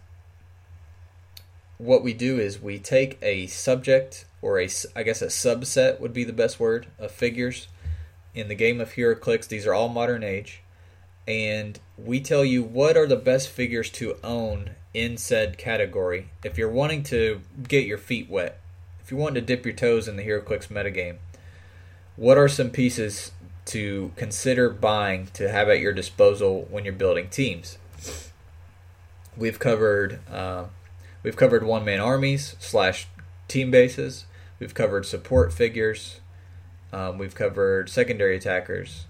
what 1.80 2.04
we 2.04 2.14
do 2.14 2.40
is 2.40 2.62
we 2.62 2.78
take 2.78 3.18
a 3.22 3.48
subject 3.48 4.26
or 4.42 4.60
a, 4.60 4.70
I 4.96 5.02
guess 5.02 5.24
a 5.24 5.28
subset 5.28 6.00
would 6.00 6.14
be 6.14 6.24
the 6.24 6.34
best 6.34 6.60
word 6.60 6.88
of 7.00 7.12
figures 7.12 7.68
in 8.38 8.48
the 8.48 8.56
game 8.56 8.80
of 8.80 8.94
HeroClix. 8.94 9.48
These 9.48 9.66
are 9.66 9.74
all 9.74 9.90
modern 9.90 10.24
age, 10.24 10.62
and 11.28 11.80
we 11.98 12.20
tell 12.20 12.46
you 12.46 12.62
what 12.62 12.96
are 12.96 13.08
the 13.08 13.16
best 13.16 13.50
figures 13.50 13.90
to 13.92 14.16
own 14.24 14.72
in 14.94 15.18
said 15.18 15.58
category 15.58 16.30
if 16.44 16.58
you're 16.58 16.70
wanting 16.70 17.04
to 17.04 17.42
get 17.68 17.86
your 17.86 17.98
feet 17.98 18.30
wet. 18.30 18.60
If 19.02 19.12
you're 19.12 19.20
wanting 19.20 19.42
to 19.42 19.56
dip 19.56 19.66
your 19.66 19.74
toes 19.74 20.08
in 20.08 20.18
the 20.18 20.24
HeroClix 20.24 20.68
metagame, 20.68 21.18
what 22.16 22.38
are 22.38 22.48
some 22.48 22.70
pieces 22.70 23.32
to 23.66 24.12
consider 24.16 24.70
buying 24.70 25.28
to 25.34 25.50
have 25.50 25.68
at 25.70 25.80
your 25.80 25.94
disposal 25.94 26.68
when 26.70 26.84
you're 26.84 26.94
building 26.94 27.30
teams? 27.30 27.78
We've 29.36 29.60
covered 29.60 30.20
uh, 30.32 30.66
we've 31.24 31.36
covered 31.36 31.64
one 31.64 31.86
man 31.86 32.00
armies 32.00 32.56
slash 32.60 33.08
team 33.48 33.72
bases. 33.72 34.26
We've 34.60 34.74
covered 34.74 35.06
support 35.06 35.54
figures. 35.54 36.22
Um, 36.92 37.18
we've 37.18 37.36
covered 37.36 37.90
secondary 37.90 38.38
attackers 38.38 39.06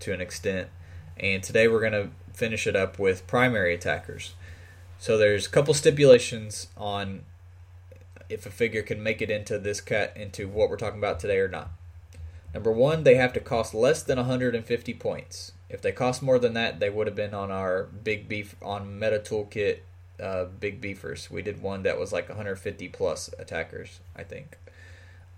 to 0.00 0.12
an 0.12 0.20
extent, 0.20 0.68
and 1.16 1.42
today 1.42 1.68
we're 1.68 1.80
going 1.80 1.92
to 1.92 2.10
finish 2.32 2.66
it 2.66 2.74
up 2.74 2.98
with 2.98 3.26
primary 3.26 3.74
attackers. 3.74 4.34
So 4.98 5.16
there's 5.18 5.46
a 5.46 5.50
couple 5.50 5.74
stipulations 5.74 6.68
on 6.76 7.22
if 8.28 8.46
a 8.46 8.50
figure 8.50 8.82
can 8.82 9.02
make 9.02 9.20
it 9.20 9.30
into 9.30 9.58
this 9.58 9.80
cut 9.80 10.16
into 10.16 10.48
what 10.48 10.70
we're 10.70 10.76
talking 10.76 10.98
about 10.98 11.20
today 11.20 11.38
or 11.38 11.48
not. 11.48 11.70
Number 12.54 12.72
one, 12.72 13.04
they 13.04 13.14
have 13.14 13.32
to 13.34 13.40
cost 13.40 13.74
less 13.74 14.02
than 14.02 14.18
150 14.18 14.94
points. 14.94 15.52
If 15.68 15.80
they 15.80 15.92
cost 15.92 16.22
more 16.22 16.38
than 16.38 16.54
that, 16.54 16.80
they 16.80 16.90
would 16.90 17.06
have 17.06 17.16
been 17.16 17.34
on 17.34 17.50
our 17.50 17.84
big 17.84 18.28
beef 18.28 18.56
on 18.62 18.98
Meta 18.98 19.18
Toolkit 19.18 19.80
uh, 20.22 20.44
big 20.44 20.80
beefers. 20.80 21.30
We 21.30 21.42
did 21.42 21.62
one 21.62 21.82
that 21.82 21.98
was 21.98 22.12
like 22.12 22.28
150 22.28 22.88
plus 22.88 23.30
attackers, 23.38 24.00
I 24.14 24.22
think. 24.22 24.58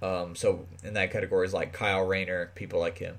Um, 0.05 0.37
so 0.37 0.67
in 0.83 0.93
that 0.95 1.11
category 1.11 1.47
is 1.47 1.55
like 1.55 1.73
Kyle 1.73 2.05
Rayner, 2.05 2.51
people 2.55 2.79
like 2.79 2.99
him, 2.99 3.17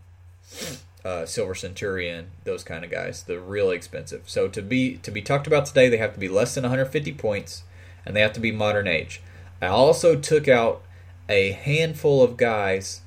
uh, 1.04 1.26
Silver 1.26 1.56
Centurion, 1.56 2.28
those 2.44 2.64
kind 2.64 2.86
of 2.86 2.92
guys. 2.92 3.24
They're 3.24 3.40
really 3.40 3.76
expensive. 3.76 4.24
So 4.28 4.48
to 4.50 4.62
be 4.62 4.98
to 4.98 5.10
be 5.10 5.24
talked 5.24 5.48
about 5.48 5.66
today, 5.66 5.90
they 5.90 5.98
have 5.98 6.14
to 6.14 6.20
be 6.20 6.30
less 6.30 6.54
than 6.54 6.64
150 6.64 7.12
points, 7.14 7.64
and 8.06 8.16
they 8.16 8.22
have 8.22 8.34
to 8.34 8.40
be 8.40 8.52
modern 8.52 8.88
age. 8.88 9.22
I 9.62 9.68
also 9.68 10.16
took 10.16 10.48
out 10.48 10.84
a 11.28 11.54
handful 11.54 12.22
of 12.22 12.38
guys 12.38 13.02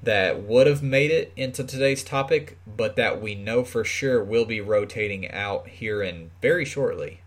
that 0.00 0.42
would 0.42 0.68
have 0.68 0.82
made 0.82 1.10
it 1.10 1.32
into 1.34 1.64
today's 1.64 2.04
topic, 2.04 2.58
but 2.64 2.94
that 2.94 3.20
we 3.20 3.34
know 3.34 3.64
for 3.64 3.82
sure 3.82 4.22
will 4.22 4.44
be 4.44 4.60
rotating 4.60 5.28
out 5.32 5.66
here 5.66 6.00
in 6.00 6.30
very 6.40 6.64
shortly. 6.64 7.22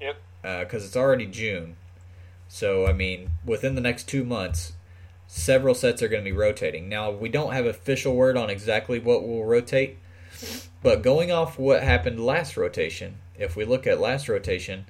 Yep. 0.00 0.16
Because 0.42 0.82
uh, 0.82 0.86
it's 0.86 0.96
already 0.96 1.26
June. 1.26 1.76
So, 2.46 2.86
I 2.86 2.92
mean, 2.92 3.30
within 3.44 3.74
the 3.74 3.80
next 3.80 4.06
two 4.06 4.22
months, 4.22 4.74
several 5.34 5.74
sets 5.74 6.00
are 6.00 6.06
going 6.06 6.22
to 6.22 6.30
be 6.30 6.36
rotating. 6.36 6.88
Now, 6.88 7.10
we 7.10 7.28
don't 7.28 7.52
have 7.52 7.66
official 7.66 8.14
word 8.14 8.36
on 8.36 8.50
exactly 8.50 9.00
what 9.00 9.26
will 9.26 9.44
rotate, 9.44 9.98
but 10.80 11.02
going 11.02 11.32
off 11.32 11.58
what 11.58 11.82
happened 11.82 12.24
last 12.24 12.56
rotation, 12.56 13.16
if 13.36 13.56
we 13.56 13.64
look 13.64 13.84
at 13.84 13.98
last 13.98 14.28
rotation, 14.28 14.86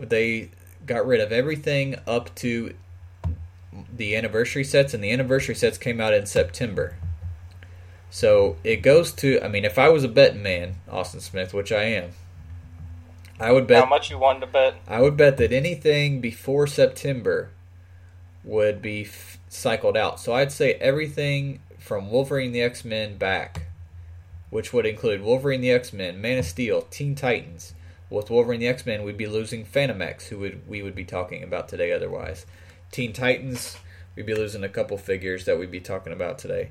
they 0.00 0.48
got 0.86 1.06
rid 1.06 1.20
of 1.20 1.32
everything 1.32 1.96
up 2.06 2.34
to 2.36 2.74
the 3.94 4.16
anniversary 4.16 4.64
sets, 4.64 4.94
and 4.94 5.04
the 5.04 5.10
anniversary 5.10 5.54
sets 5.54 5.76
came 5.76 6.00
out 6.00 6.14
in 6.14 6.24
September. 6.24 6.96
So 8.08 8.56
it 8.64 8.76
goes 8.76 9.12
to, 9.12 9.38
I 9.42 9.48
mean, 9.48 9.66
if 9.66 9.78
I 9.78 9.90
was 9.90 10.02
a 10.02 10.08
betting 10.08 10.42
man, 10.42 10.76
Austin 10.90 11.20
Smith, 11.20 11.52
which 11.52 11.70
I 11.70 11.82
am, 11.82 12.12
I 13.38 13.52
would 13.52 13.66
bet 13.66 13.84
how 13.84 13.90
much 13.90 14.10
you 14.10 14.18
wanted 14.18 14.40
to 14.40 14.46
bet. 14.46 14.76
I 14.88 15.02
would 15.02 15.18
bet 15.18 15.36
that 15.36 15.52
anything 15.52 16.22
before 16.22 16.66
September 16.66 17.50
would 18.46 18.80
be 18.80 19.02
f- 19.02 19.38
cycled 19.48 19.96
out. 19.96 20.18
So 20.20 20.32
I'd 20.32 20.52
say 20.52 20.74
everything 20.74 21.60
from 21.78 22.10
Wolverine 22.10 22.52
the 22.52 22.62
X 22.62 22.84
Men 22.84 23.18
back, 23.18 23.66
which 24.48 24.72
would 24.72 24.86
include 24.86 25.20
Wolverine 25.20 25.60
the 25.60 25.72
X 25.72 25.92
Men, 25.92 26.20
Man 26.20 26.38
of 26.38 26.46
Steel, 26.46 26.82
Teen 26.82 27.14
Titans. 27.14 27.74
With 28.08 28.30
Wolverine 28.30 28.60
the 28.60 28.68
X 28.68 28.86
Men, 28.86 29.02
we'd 29.02 29.16
be 29.16 29.26
losing 29.26 29.64
Phantom 29.64 30.00
X, 30.00 30.28
who 30.28 30.38
would 30.38 30.66
we 30.68 30.80
would 30.80 30.94
be 30.94 31.04
talking 31.04 31.42
about 31.42 31.68
today 31.68 31.92
otherwise. 31.92 32.46
Teen 32.92 33.12
Titans, 33.12 33.76
we'd 34.14 34.26
be 34.26 34.34
losing 34.34 34.62
a 34.62 34.68
couple 34.68 34.96
figures 34.96 35.44
that 35.44 35.58
we'd 35.58 35.72
be 35.72 35.80
talking 35.80 36.12
about 36.12 36.38
today. 36.38 36.70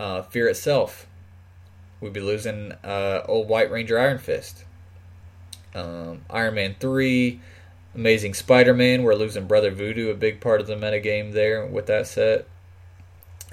Uh, 0.00 0.22
Fear 0.22 0.48
itself, 0.48 1.06
we'd 2.00 2.14
be 2.14 2.20
losing 2.20 2.72
uh, 2.82 3.22
old 3.28 3.46
White 3.48 3.70
Ranger 3.70 3.98
Iron 3.98 4.18
Fist. 4.18 4.64
Um, 5.74 6.22
Iron 6.30 6.54
Man 6.54 6.76
3, 6.78 7.40
Amazing 7.94 8.34
Spider 8.34 8.74
Man, 8.74 9.04
we're 9.04 9.14
losing 9.14 9.46
Brother 9.46 9.70
Voodoo, 9.70 10.10
a 10.10 10.14
big 10.14 10.40
part 10.40 10.60
of 10.60 10.66
the 10.66 10.74
metagame 10.74 11.32
there 11.32 11.64
with 11.64 11.86
that 11.86 12.06
set. 12.06 12.46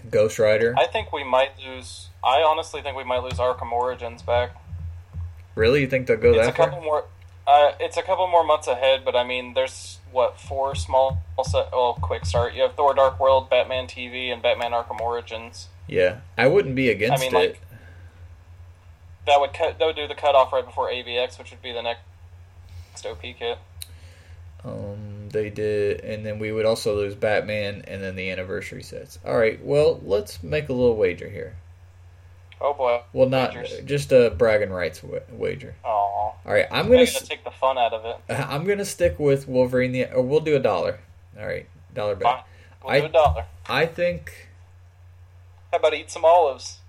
Ghost 0.10 0.40
Rider. 0.40 0.74
I 0.78 0.88
think 0.88 1.12
we 1.14 1.24
might 1.24 1.52
lose. 1.64 2.08
I 2.24 2.42
honestly 2.42 2.82
think 2.82 2.98
we 2.98 3.04
might 3.04 3.22
lose 3.22 3.34
Arkham 3.34 3.72
Origins 3.72 4.24
back. 4.24 4.56
Really, 5.54 5.82
you 5.82 5.88
think 5.88 6.08
they'll 6.08 6.18
go 6.18 6.30
it's 6.34 6.40
that 6.40 6.50
a 6.50 6.54
couple 6.54 6.78
far? 6.80 6.84
more. 6.86 7.06
Uh, 7.46 7.74
it's 7.80 7.98
a 7.98 8.02
couple 8.02 8.28
more 8.28 8.44
months 8.44 8.68
ahead, 8.68 9.04
but 9.06 9.16
I 9.16 9.24
mean, 9.24 9.54
there's 9.54 10.00
what 10.12 10.40
four 10.40 10.74
small 10.74 11.22
set. 11.44 11.72
Well, 11.72 11.98
quick 12.02 12.26
start. 12.26 12.56
You 12.56 12.64
have 12.64 12.74
Thor: 12.76 12.96
Dark 12.96 13.20
World, 13.20 13.50
Batman 13.50 13.86
TV, 13.86 14.32
and 14.34 14.42
Batman: 14.42 14.72
Arkham 14.72 15.00
Origins. 15.00 15.68
Yeah, 15.88 16.22
I 16.38 16.48
wouldn't 16.48 16.74
be 16.76 16.90
against 16.90 17.22
I 17.22 17.26
mean, 17.26 17.36
it. 17.36 17.38
like- 17.50 17.62
That 19.28 19.40
would 19.40 19.54
cut. 19.54 19.78
That 19.78 19.86
would 19.86 19.96
do 19.96 20.08
the 20.08 20.16
cutoff 20.16 20.52
right 20.52 20.66
before 20.66 20.90
AVX, 20.90 21.38
which 21.38 21.52
would 21.52 21.62
be 21.62 21.72
the 21.74 21.82
next 21.84 23.06
OP 23.06 23.22
kit. 23.22 23.60
Um, 24.64 25.30
they 25.30 25.50
did, 25.50 26.02
and 26.02 26.26
then 26.26 26.38
we 26.40 26.52
would 26.52 26.66
also 26.66 26.96
lose 26.96 27.16
Batman, 27.16 27.84
and 27.88 28.02
then 28.02 28.16
the 28.16 28.30
anniversary 28.30 28.84
sets. 28.84 29.18
All 29.26 29.38
right, 29.38 29.64
well, 29.64 30.00
let's 30.04 30.44
make 30.44 30.70
a 30.70 30.74
little 30.74 30.96
wager 30.96 31.30
here. 31.30 31.56
Oh 32.64 32.74
boy. 32.76 33.02
Well, 33.12 33.28
not 33.28 33.56
Wagers. 33.56 33.80
just 33.86 34.12
a 34.12 34.30
bragging 34.30 34.70
rights 34.70 35.02
wa- 35.02 35.18
wager. 35.32 35.74
Aw. 35.84 35.88
All 35.90 36.36
right, 36.46 36.68
I'm 36.70 36.86
gonna 36.86 37.06
gonna 37.08 37.08
take 37.26 37.44
the 37.44 37.50
fun 37.52 37.78
out 37.80 37.92
of 37.94 38.06
it. 38.06 38.18
I'm 38.34 38.66
gonna 38.66 38.86
stick 38.86 39.18
with 39.18 39.48
Wolverine. 39.48 39.92
The 39.94 40.12
or 40.14 40.22
we'll 40.22 40.42
do 40.42 40.56
a 40.56 40.60
dollar. 40.60 41.00
All 41.40 41.48
right, 41.48 41.68
dollar 41.96 42.16
bet. 42.16 42.24
Fine. 42.24 42.44
We'll 42.84 42.92
I- 42.94 43.00
do 43.00 43.06
a 43.08 43.10
dollar. 43.10 43.46
I 43.68 43.86
think. 43.88 44.48
How 45.72 45.78
about 45.80 45.94
eat 45.96 46.12
some 46.12 46.24
olives? 46.26 46.80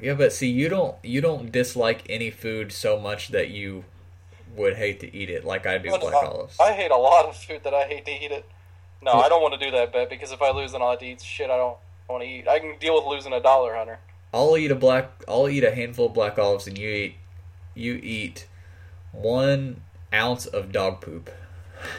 Yeah, 0.00 0.14
but 0.14 0.32
see, 0.32 0.48
you 0.48 0.68
don't 0.68 0.94
you 1.02 1.20
don't 1.20 1.50
dislike 1.50 2.02
any 2.08 2.30
food 2.30 2.70
so 2.70 3.00
much 3.00 3.28
that 3.28 3.48
you 3.50 3.84
would 4.56 4.76
hate 4.76 5.00
to 5.00 5.14
eat 5.16 5.30
it 5.30 5.44
like 5.44 5.66
I 5.66 5.78
do 5.78 5.90
black 5.90 6.14
I- 6.14 6.26
olives. 6.26 6.56
I 6.60 6.72
hate 6.72 6.90
a 6.90 6.96
lot 6.96 7.26
of 7.26 7.36
food 7.36 7.62
that 7.64 7.74
I 7.74 7.84
hate 7.84 8.04
to 8.06 8.10
eat 8.12 8.30
it. 8.32 8.44
No, 9.00 9.12
I 9.12 9.28
don't 9.28 9.40
want 9.42 9.58
to 9.58 9.64
do 9.64 9.70
that 9.76 9.92
bet 9.92 10.10
because 10.10 10.32
if 10.32 10.42
I 10.42 10.50
lose, 10.50 10.72
then 10.72 10.82
I'll 10.82 10.90
have 10.90 10.98
to 11.00 11.06
eat 11.06 11.22
shit 11.22 11.50
I 11.50 11.56
don't 11.56 11.76
want 12.08 12.22
to 12.24 12.28
eat. 12.28 12.48
I 12.48 12.58
can 12.58 12.76
deal 12.80 12.94
with 12.96 13.04
losing 13.04 13.32
a 13.32 13.40
dollar, 13.40 13.76
Hunter. 13.76 13.98
I'll 14.34 14.56
eat 14.56 14.70
a 14.70 14.74
black. 14.74 15.10
I'll 15.28 15.48
eat 15.48 15.62
a 15.64 15.74
handful 15.74 16.06
of 16.06 16.14
black 16.14 16.38
olives, 16.38 16.66
and 16.66 16.76
you 16.76 16.88
eat 16.88 17.14
you 17.74 17.94
eat 18.02 18.46
one 19.12 19.82
ounce 20.12 20.46
of 20.46 20.72
dog 20.72 21.00
poop. 21.00 21.30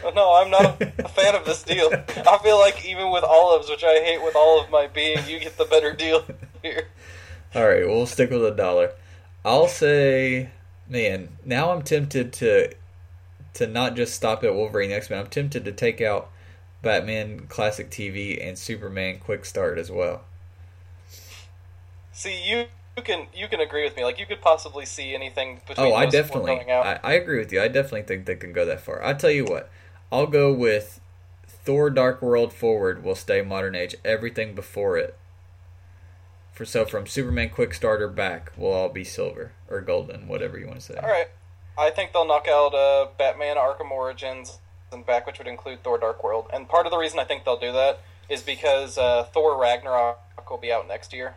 Uh, 0.05 0.11
no, 0.11 0.35
I'm 0.35 0.51
not 0.51 0.81
a 0.81 1.07
fan 1.09 1.35
of 1.35 1.45
this 1.45 1.63
deal. 1.63 1.89
I 1.93 2.37
feel 2.43 2.59
like 2.59 2.85
even 2.85 3.11
with 3.11 3.23
olives, 3.23 3.69
which 3.69 3.83
I 3.83 4.01
hate 4.03 4.21
with 4.21 4.35
all 4.35 4.61
of 4.61 4.69
my 4.69 4.87
being, 4.87 5.19
you 5.25 5.39
get 5.39 5.57
the 5.57 5.65
better 5.65 5.93
deal 5.93 6.25
here. 6.61 6.87
All 7.55 7.65
right, 7.65 7.87
we'll 7.87 8.05
stick 8.05 8.29
with 8.29 8.45
a 8.45 8.51
dollar. 8.51 8.91
I'll 9.45 9.67
say, 9.69 10.49
man, 10.89 11.37
now 11.45 11.71
I'm 11.71 11.83
tempted 11.83 12.33
to 12.33 12.73
to 13.53 13.67
not 13.67 13.95
just 13.95 14.13
stop 14.13 14.43
at 14.43 14.53
Wolverine 14.53 14.91
X 14.91 15.09
Men. 15.09 15.19
I'm 15.19 15.27
tempted 15.27 15.63
to 15.65 15.71
take 15.71 16.01
out 16.01 16.29
Batman 16.81 17.47
Classic 17.47 17.89
TV 17.89 18.45
and 18.45 18.57
Superman 18.57 19.19
Quick 19.19 19.45
Start 19.45 19.77
as 19.77 19.91
well. 19.91 20.21
See, 22.11 22.41
you, 22.49 22.65
you 22.97 23.03
can 23.03 23.27
you 23.33 23.47
can 23.47 23.59
agree 23.59 23.83
with 23.83 23.95
me. 23.95 24.03
Like 24.03 24.19
you 24.19 24.25
could 24.25 24.41
possibly 24.41 24.85
see 24.85 25.13
anything 25.13 25.61
between. 25.67 25.91
Oh, 25.91 25.95
I 25.95 26.05
definitely. 26.05 26.59
I, 26.69 26.99
I 27.03 27.13
agree 27.13 27.39
with 27.39 27.53
you. 27.53 27.61
I 27.61 27.67
definitely 27.67 28.03
think 28.03 28.25
they 28.25 28.35
can 28.35 28.51
go 28.51 28.65
that 28.65 28.81
far. 28.81 29.03
I 29.03 29.13
tell 29.13 29.31
you 29.31 29.45
what, 29.45 29.69
I'll 30.11 30.27
go 30.27 30.51
with 30.51 30.99
Thor: 31.47 31.89
Dark 31.89 32.21
World 32.21 32.51
forward. 32.53 33.03
Will 33.03 33.15
stay 33.15 33.41
modern 33.41 33.75
age. 33.75 33.95
Everything 34.03 34.55
before 34.55 34.97
it. 34.97 35.15
For 36.59 36.65
so 36.65 36.83
from 36.83 37.07
Superman 37.07 37.51
Quick 37.51 37.73
Starter 37.73 38.09
back 38.09 38.51
will 38.57 38.73
all 38.73 38.89
be 38.89 39.05
silver 39.05 39.53
or 39.69 39.79
golden, 39.79 40.27
whatever 40.27 40.59
you 40.59 40.67
want 40.67 40.77
to 40.81 40.85
say. 40.85 40.95
All 41.01 41.07
right, 41.07 41.29
I 41.77 41.89
think 41.89 42.11
they'll 42.11 42.27
knock 42.27 42.49
out 42.49 42.75
uh, 42.75 43.07
Batman: 43.17 43.55
Arkham 43.55 43.89
Origins 43.91 44.59
and 44.91 45.05
back, 45.05 45.25
which 45.25 45.37
would 45.37 45.47
include 45.47 45.83
Thor: 45.85 45.97
Dark 45.97 46.21
World. 46.21 46.47
And 46.51 46.67
part 46.67 46.85
of 46.85 46.91
the 46.91 46.97
reason 46.97 47.17
I 47.17 47.23
think 47.23 47.45
they'll 47.45 47.57
do 47.57 47.71
that 47.71 48.01
is 48.27 48.41
because 48.41 48.97
uh, 48.97 49.23
Thor: 49.33 49.57
Ragnarok 49.57 50.49
will 50.49 50.57
be 50.57 50.69
out 50.69 50.85
next 50.85 51.13
year, 51.13 51.35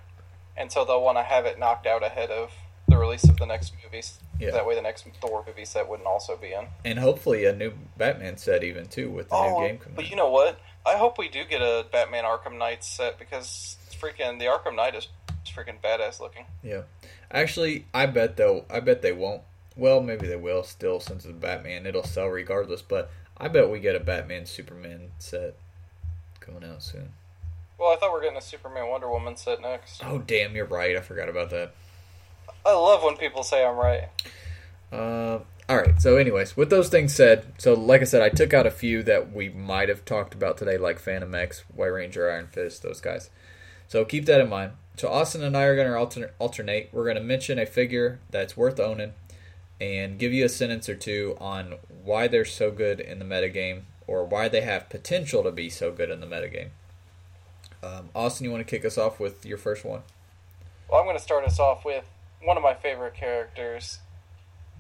and 0.57 0.73
so 0.73 0.85
they'll 0.85 1.01
want 1.05 1.19
to 1.19 1.23
have 1.23 1.47
it 1.47 1.57
knocked 1.57 1.87
out 1.87 2.03
ahead 2.03 2.31
of 2.33 2.51
the 2.89 2.99
release 2.99 3.23
of 3.23 3.37
the 3.37 3.47
next 3.47 3.75
movies. 3.85 4.19
Yeah. 4.41 4.51
That 4.51 4.67
way, 4.67 4.75
the 4.75 4.83
next 4.83 5.07
Thor 5.21 5.45
movie 5.47 5.65
set 5.65 5.89
wouldn't 5.89 6.09
also 6.09 6.37
be 6.37 6.53
in. 6.53 6.67
And 6.85 6.99
hopefully 6.99 7.45
a 7.45 7.55
new 7.55 7.75
Batman 7.97 8.39
set 8.39 8.65
even 8.65 8.87
too 8.87 9.09
with 9.09 9.29
the 9.29 9.37
Oh, 9.37 9.61
new 9.61 9.69
game 9.69 9.79
coming. 9.79 9.95
but 9.95 10.11
you 10.11 10.17
know 10.17 10.31
what? 10.31 10.59
I 10.85 10.97
hope 10.97 11.17
we 11.17 11.29
do 11.29 11.45
get 11.45 11.63
a 11.63 11.87
Batman 11.93 12.25
Arkham 12.25 12.59
Knight 12.59 12.83
set 12.83 13.21
because 13.21 13.77
freaking 14.03 14.39
the 14.39 14.47
Arkham 14.47 14.75
Knight 14.75 14.95
is 14.95 15.09
freaking 15.47 15.81
badass 15.83 16.21
looking. 16.21 16.47
Yeah, 16.63 16.83
actually, 17.31 17.87
I 17.95 18.07
bet 18.07 18.37
they'll. 18.37 18.65
I 18.69 18.81
bet 18.81 19.03
they 19.03 19.13
won't. 19.13 19.43
Well, 19.77 20.03
maybe 20.03 20.27
they 20.27 20.37
will 20.37 20.65
still 20.65 21.01
since 21.01 21.25
it's 21.25 21.35
Batman. 21.35 21.87
It'll 21.87 22.05
sell 22.05 22.27
regardless. 22.27 22.83
But 22.83 23.11
I 23.39 23.49
bet 23.49 23.71
we 23.71 23.81
get 23.81 23.97
a 23.97 24.01
Batman 24.01 24.47
Superman 24.47 25.13
set 25.19 25.55
coming 26.41 26.65
out 26.65 26.83
soon. 26.83 27.11
Well, 27.79 27.93
I 27.93 27.97
thought 27.97 28.13
we 28.13 28.19
are 28.19 28.23
getting 28.23 28.37
a 28.39 28.43
Superman 28.43 28.89
Wonder 28.89 29.11
Woman 29.11 29.37
set 29.37 29.61
next. 29.61 30.03
Oh 30.05 30.19
damn, 30.19 30.55
you're 30.55 30.67
right. 30.67 30.97
I 30.97 31.01
forgot 31.01 31.29
about 31.29 31.51
that. 31.51 31.73
I 32.65 32.73
love 32.73 33.03
when 33.03 33.17
people 33.17 33.43
say 33.43 33.65
I'm 33.65 33.77
right. 33.77 34.09
Uh, 34.93 35.41
all 35.69 35.77
right. 35.79 36.01
So, 36.01 36.17
anyways, 36.17 36.57
with 36.57 36.71
those 36.71 36.89
things 36.89 37.15
said, 37.15 37.47
so 37.59 37.75
like 37.75 38.01
I 38.01 38.05
said, 38.05 38.23
I 38.23 38.29
took 38.29 38.55
out 38.55 38.67
a 38.67 38.71
few 38.71 39.03
that 39.05 39.33
we 39.33 39.49
might 39.49 39.89
have 39.89 40.05
talked 40.05 40.35
about 40.35 40.59
today, 40.59 40.77
like 40.77 40.99
Phantom 40.99 41.35
X, 41.35 41.65
White 41.75 41.87
Ranger, 41.87 42.31
Iron 42.31 42.47
Fist, 42.47 42.83
those 42.83 43.01
guys. 43.01 43.31
So 43.93 44.07
keep 44.07 44.25
that 44.25 44.41
in 44.41 44.49
mind. 44.49 44.73
So 44.97 45.11
Austin 45.11 45.43
and 45.43 45.55
I 45.55 45.65
are 45.65 45.77
going 45.77 45.87
to 45.87 45.95
alter- 45.95 46.33
alternate. 46.39 46.89
We're 46.93 47.05
going 47.05 47.17
to 47.17 47.23
mention 47.23 47.59
a 47.59 47.67
figure 47.67 48.21
that's 48.31 48.57
worth 48.57 48.81
owning, 48.81 49.13
and 49.83 50.19
give 50.19 50.33
you 50.33 50.47
a 50.47 50.49
sentence 50.49 50.89
or 50.89 50.95
two 50.95 51.37
on 51.39 51.75
why 52.03 52.27
they're 52.27 52.47
so 52.47 52.71
good 52.71 53.01
in 53.01 53.19
the 53.19 53.27
metagame, 53.27 53.83
or 54.07 54.25
why 54.25 54.49
they 54.49 54.63
have 54.63 54.89
potential 54.89 55.43
to 55.43 55.53
be 55.53 55.69
so 55.69 55.93
good 55.93 56.09
in 56.09 56.21
the 56.21 56.27
metagame. 56.27 56.71
Um, 57.83 58.09
Austin, 58.15 58.47
you 58.47 58.51
want 58.51 58.67
to 58.67 58.71
kick 58.71 58.87
us 58.87 58.97
off 58.97 59.21
with 59.21 59.45
your 59.45 59.59
first 59.59 59.85
one? 59.85 60.01
Well, 60.91 60.99
I'm 60.99 61.07
going 61.07 61.19
to 61.19 61.23
start 61.23 61.45
us 61.45 61.61
off 61.61 61.85
with 61.85 62.07
one 62.43 62.57
of 62.57 62.63
my 62.63 62.73
favorite 62.73 63.13
characters. 63.13 63.99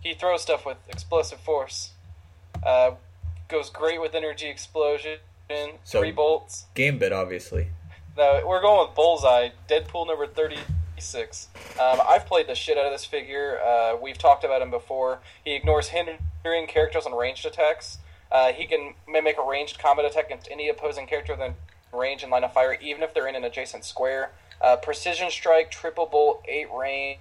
He 0.00 0.14
throws 0.14 0.40
stuff 0.40 0.64
with 0.64 0.78
explosive 0.88 1.40
force. 1.40 1.90
Uh, 2.64 2.92
goes 3.48 3.68
great 3.68 4.00
with 4.00 4.14
energy 4.14 4.48
explosion. 4.48 5.18
So- 5.84 6.00
three 6.00 6.12
bolts. 6.12 6.64
Gambit, 6.74 7.12
obviously. 7.12 7.68
No, 8.16 8.42
we're 8.46 8.60
going 8.60 8.86
with 8.86 8.94
Bullseye. 8.94 9.50
Deadpool 9.68 10.06
number 10.06 10.26
thirty-six. 10.26 11.48
Um, 11.80 12.00
I've 12.06 12.26
played 12.26 12.46
the 12.46 12.54
shit 12.54 12.76
out 12.76 12.84
of 12.84 12.92
this 12.92 13.04
figure. 13.04 13.58
Uh, 13.60 13.96
we've 13.96 14.18
talked 14.18 14.44
about 14.44 14.60
him 14.60 14.70
before. 14.70 15.20
He 15.44 15.54
ignores 15.54 15.88
hindering 15.88 16.66
characters 16.68 17.06
on 17.06 17.16
ranged 17.16 17.46
attacks. 17.46 17.98
Uh, 18.30 18.52
he 18.52 18.66
can 18.66 18.94
mimic 19.08 19.36
a 19.38 19.48
ranged 19.48 19.78
combat 19.78 20.04
attack 20.04 20.26
against 20.26 20.48
any 20.50 20.68
opposing 20.68 21.06
character 21.06 21.32
within 21.34 21.54
range 21.92 22.22
and 22.22 22.30
line 22.30 22.44
of 22.44 22.52
fire, 22.52 22.78
even 22.80 23.02
if 23.02 23.12
they're 23.14 23.28
in 23.28 23.34
an 23.34 23.44
adjacent 23.44 23.84
square. 23.84 24.32
Uh, 24.60 24.76
precision 24.76 25.30
strike, 25.30 25.70
triple 25.70 26.06
bolt, 26.06 26.42
eight 26.48 26.68
range, 26.72 27.18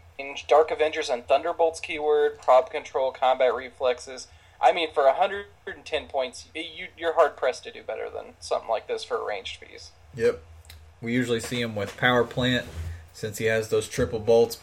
Dark 0.47 0.71
Avengers 0.71 1.09
and 1.09 1.27
Thunderbolts 1.27 1.79
keyword, 1.79 2.39
prob 2.39 2.69
control, 2.69 3.11
combat 3.11 3.53
reflexes. 3.53 4.27
I 4.61 4.71
mean, 4.71 4.93
for 4.93 5.05
110 5.05 6.07
points, 6.07 6.47
you, 6.53 6.87
you're 6.97 7.13
hard 7.13 7.35
pressed 7.35 7.63
to 7.63 7.71
do 7.71 7.81
better 7.81 8.09
than 8.09 8.35
something 8.39 8.69
like 8.69 8.87
this 8.87 9.03
for 9.03 9.17
a 9.17 9.25
ranged 9.25 9.57
fees. 9.57 9.91
Yep. 10.15 10.43
We 11.01 11.13
usually 11.13 11.39
see 11.39 11.61
him 11.61 11.75
with 11.75 11.97
Power 11.97 12.23
Plant 12.23 12.65
since 13.13 13.37
he 13.37 13.45
has 13.45 13.69
those 13.69 13.89
triple 13.89 14.19
bolts. 14.19 14.59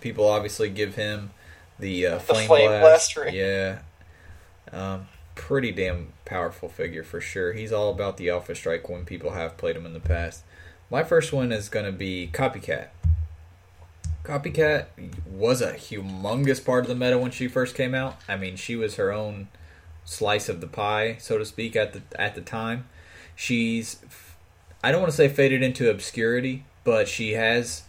People 0.00 0.28
obviously 0.28 0.68
give 0.68 0.96
him 0.96 1.30
the 1.78 2.06
uh, 2.06 2.18
flame, 2.18 2.48
Flame 2.48 2.68
blast. 2.68 3.14
Blast. 3.14 3.34
Yeah. 3.34 3.78
Um, 4.72 5.08
pretty 5.36 5.70
damn 5.70 6.12
powerful 6.24 6.68
figure 6.68 7.04
for 7.04 7.20
sure. 7.20 7.52
He's 7.52 7.72
all 7.72 7.90
about 7.90 8.16
the 8.16 8.30
Alpha 8.30 8.54
Strike 8.54 8.88
when 8.88 9.04
people 9.04 9.30
have 9.30 9.56
played 9.56 9.76
him 9.76 9.86
in 9.86 9.92
the 9.92 10.00
past. 10.00 10.42
My 10.90 11.04
first 11.04 11.32
one 11.32 11.52
is 11.52 11.68
going 11.68 11.86
to 11.86 11.92
be 11.92 12.28
Copycat. 12.32 12.88
Copycat 14.24 14.86
was 15.28 15.60
a 15.62 15.74
humongous 15.74 16.64
part 16.64 16.84
of 16.84 16.88
the 16.88 16.96
meta 16.96 17.16
when 17.16 17.30
she 17.30 17.46
first 17.46 17.76
came 17.76 17.94
out. 17.94 18.16
I 18.28 18.36
mean, 18.36 18.56
she 18.56 18.74
was 18.74 18.96
her 18.96 19.12
own 19.12 19.48
slice 20.04 20.48
of 20.48 20.60
the 20.60 20.66
pie, 20.66 21.16
so 21.20 21.38
to 21.38 21.44
speak, 21.44 21.76
at 21.76 21.92
the 21.92 22.02
at 22.20 22.34
the 22.34 22.40
time. 22.40 22.88
She's 23.36 24.00
I 24.86 24.92
don't 24.92 25.00
want 25.00 25.10
to 25.10 25.16
say 25.16 25.26
faded 25.26 25.64
into 25.64 25.90
obscurity, 25.90 26.64
but 26.84 27.08
she 27.08 27.32
has 27.32 27.82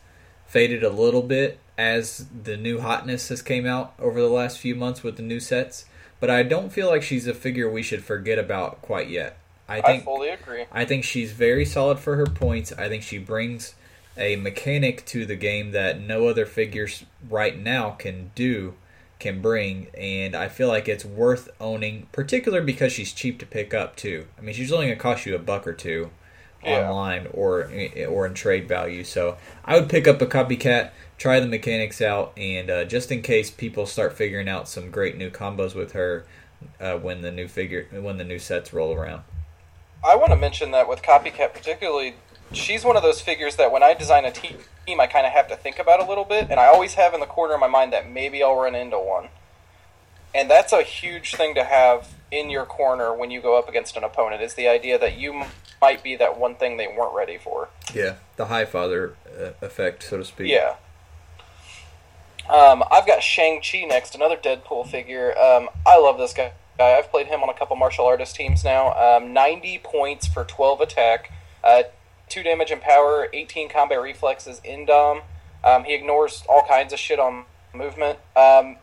faded 0.47 0.83
a 0.83 0.89
little 0.89 1.21
bit 1.21 1.59
as 1.77 2.25
the 2.25 2.57
new 2.57 2.79
hotness 2.79 3.29
has 3.29 3.43
came 3.43 3.67
out 3.67 3.93
over 3.99 4.19
the 4.19 4.29
last 4.29 4.57
few 4.57 4.73
months 4.73 5.03
with 5.03 5.15
the 5.15 5.21
new 5.21 5.39
sets. 5.39 5.85
But 6.19 6.31
I 6.31 6.41
don't 6.41 6.73
feel 6.73 6.87
like 6.87 7.03
she's 7.03 7.27
a 7.27 7.35
figure 7.35 7.69
we 7.69 7.83
should 7.83 8.03
forget 8.03 8.39
about 8.39 8.81
quite 8.81 9.09
yet. 9.09 9.37
I 9.69 9.79
think 9.81 10.01
I 10.01 10.05
fully 10.05 10.29
agree. 10.29 10.65
I 10.71 10.85
think 10.85 11.03
she's 11.03 11.33
very 11.33 11.65
solid 11.65 11.99
for 11.99 12.15
her 12.15 12.25
points. 12.25 12.73
I 12.73 12.89
think 12.89 13.03
she 13.03 13.19
brings 13.19 13.75
a 14.17 14.35
mechanic 14.35 15.05
to 15.05 15.27
the 15.27 15.35
game 15.35 15.73
that 15.73 16.01
no 16.01 16.25
other 16.25 16.47
figures 16.47 17.05
right 17.29 17.59
now 17.59 17.91
can 17.91 18.31
do, 18.33 18.73
can 19.19 19.39
bring, 19.39 19.85
and 19.95 20.33
I 20.33 20.47
feel 20.47 20.67
like 20.67 20.87
it's 20.87 21.05
worth 21.05 21.47
owning, 21.61 22.07
particularly 22.11 22.65
because 22.65 22.91
she's 22.91 23.13
cheap 23.13 23.37
to 23.37 23.45
pick 23.45 23.75
up 23.75 23.95
too. 23.95 24.25
I 24.35 24.41
mean, 24.41 24.55
she's 24.55 24.71
only 24.71 24.87
gonna 24.87 24.95
cost 24.95 25.27
you 25.27 25.35
a 25.35 25.39
buck 25.39 25.67
or 25.67 25.73
two 25.73 26.09
Yeah. 26.63 26.89
online 26.89 27.27
or 27.33 27.71
or 28.09 28.25
in 28.25 28.33
trade 28.33 28.67
value. 28.67 29.03
So 29.03 29.37
I 29.63 29.79
would 29.79 29.89
pick 29.89 30.07
up 30.07 30.21
a 30.21 30.25
copycat, 30.25 30.91
try 31.17 31.39
the 31.39 31.47
mechanics 31.47 32.01
out, 32.01 32.33
and 32.35 32.69
uh, 32.69 32.85
just 32.85 33.11
in 33.11 33.21
case 33.21 33.49
people 33.51 33.85
start 33.85 34.13
figuring 34.13 34.49
out 34.49 34.67
some 34.67 34.89
great 34.89 35.17
new 35.17 35.29
combos 35.29 35.75
with 35.75 35.91
her 35.93 36.25
uh, 36.79 36.95
when 36.97 37.21
the 37.21 37.31
new 37.31 37.47
figure 37.47 37.87
when 37.91 38.17
the 38.17 38.23
new 38.23 38.39
sets 38.39 38.73
roll 38.73 38.93
around. 38.93 39.23
I 40.05 40.15
want 40.15 40.31
to 40.31 40.35
mention 40.35 40.71
that 40.71 40.87
with 40.87 41.01
Copycat, 41.01 41.53
particularly, 41.53 42.15
she's 42.53 42.83
one 42.83 42.95
of 42.95 43.03
those 43.03 43.19
figures 43.21 43.55
that 43.57 43.71
when 43.71 43.83
I 43.83 43.93
design 43.93 44.25
a 44.25 44.31
team, 44.31 44.57
I 44.99 45.07
kind 45.07 45.25
of 45.25 45.33
have 45.33 45.47
to 45.49 45.55
think 45.55 45.79
about 45.79 46.01
a 46.01 46.07
little 46.07 46.23
bit, 46.23 46.47
and 46.49 46.59
I 46.59 46.67
always 46.67 46.93
have 46.93 47.13
in 47.13 47.19
the 47.19 47.25
corner 47.25 47.55
of 47.55 47.59
my 47.59 47.67
mind 47.67 47.93
that 47.93 48.09
maybe 48.09 48.41
I'll 48.43 48.55
run 48.55 48.75
into 48.75 48.97
one. 48.99 49.29
And 50.33 50.49
that's 50.49 50.71
a 50.71 50.83
huge 50.83 51.35
thing 51.35 51.55
to 51.55 51.63
have 51.63 52.13
in 52.31 52.49
your 52.49 52.65
corner 52.65 53.13
when 53.13 53.31
you 53.31 53.41
go 53.41 53.57
up 53.57 53.69
against 53.69 53.95
an 53.97 54.03
opponent, 54.03 54.41
is 54.41 54.53
the 54.55 54.67
idea 54.67 54.99
that 54.99 55.17
you 55.17 55.33
m- 55.41 55.49
might 55.81 56.03
be 56.03 56.15
that 56.15 56.37
one 56.37 56.55
thing 56.55 56.77
they 56.77 56.87
weren't 56.87 57.15
ready 57.15 57.37
for. 57.37 57.69
Yeah, 57.93 58.15
the 58.35 58.45
High 58.45 58.65
Father 58.65 59.15
uh, 59.27 59.51
effect, 59.61 60.03
so 60.03 60.17
to 60.17 60.25
speak. 60.25 60.51
Yeah. 60.51 60.75
Um, 62.49 62.83
I've 62.91 63.05
got 63.05 63.21
Shang-Chi 63.21 63.83
next, 63.85 64.15
another 64.15 64.37
Deadpool 64.37 64.87
figure. 64.89 65.37
Um, 65.37 65.69
I 65.85 65.99
love 65.99 66.17
this 66.17 66.33
guy. 66.33 66.53
I've 66.79 67.09
played 67.09 67.27
him 67.27 67.41
on 67.41 67.49
a 67.49 67.53
couple 67.53 67.75
martial 67.75 68.05
artist 68.05 68.35
teams 68.35 68.63
now. 68.63 68.93
Um, 68.93 69.33
90 69.33 69.79
points 69.83 70.27
for 70.27 70.43
12 70.43 70.81
attack, 70.81 71.31
uh, 71.63 71.83
2 72.29 72.43
damage 72.43 72.71
and 72.71 72.81
power, 72.81 73.27
18 73.33 73.69
combat 73.69 74.01
reflexes, 74.01 74.61
indom. 74.61 75.23
Um, 75.63 75.83
he 75.85 75.93
ignores 75.93 76.43
all 76.47 76.63
kinds 76.67 76.93
of 76.93 76.99
shit 76.99 77.19
on 77.19 77.45
movement. 77.73 78.19
Um, 78.35 78.77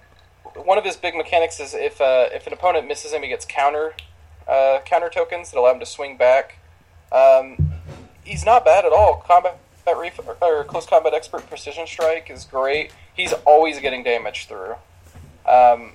one 0.54 0.78
of 0.78 0.84
his 0.84 0.96
big 0.96 1.14
mechanics 1.14 1.60
is 1.60 1.74
if 1.74 2.00
uh, 2.00 2.28
if 2.32 2.46
an 2.46 2.52
opponent 2.52 2.86
misses 2.86 3.12
him, 3.12 3.22
he 3.22 3.28
gets 3.28 3.44
counter 3.44 3.94
uh, 4.48 4.80
counter 4.84 5.08
tokens 5.08 5.50
that 5.50 5.58
allow 5.58 5.72
him 5.72 5.80
to 5.80 5.86
swing 5.86 6.16
back. 6.16 6.58
Um, 7.12 7.72
he's 8.24 8.44
not 8.44 8.64
bad 8.64 8.84
at 8.84 8.92
all. 8.92 9.22
Combat 9.26 9.58
ref- 9.86 10.20
or 10.40 10.64
close 10.64 10.86
combat 10.86 11.14
expert 11.14 11.46
precision 11.48 11.86
strike 11.86 12.30
is 12.30 12.44
great. 12.44 12.92
He's 13.14 13.32
always 13.44 13.80
getting 13.80 14.02
damage 14.02 14.46
through. 14.46 14.74
Um, 15.46 15.92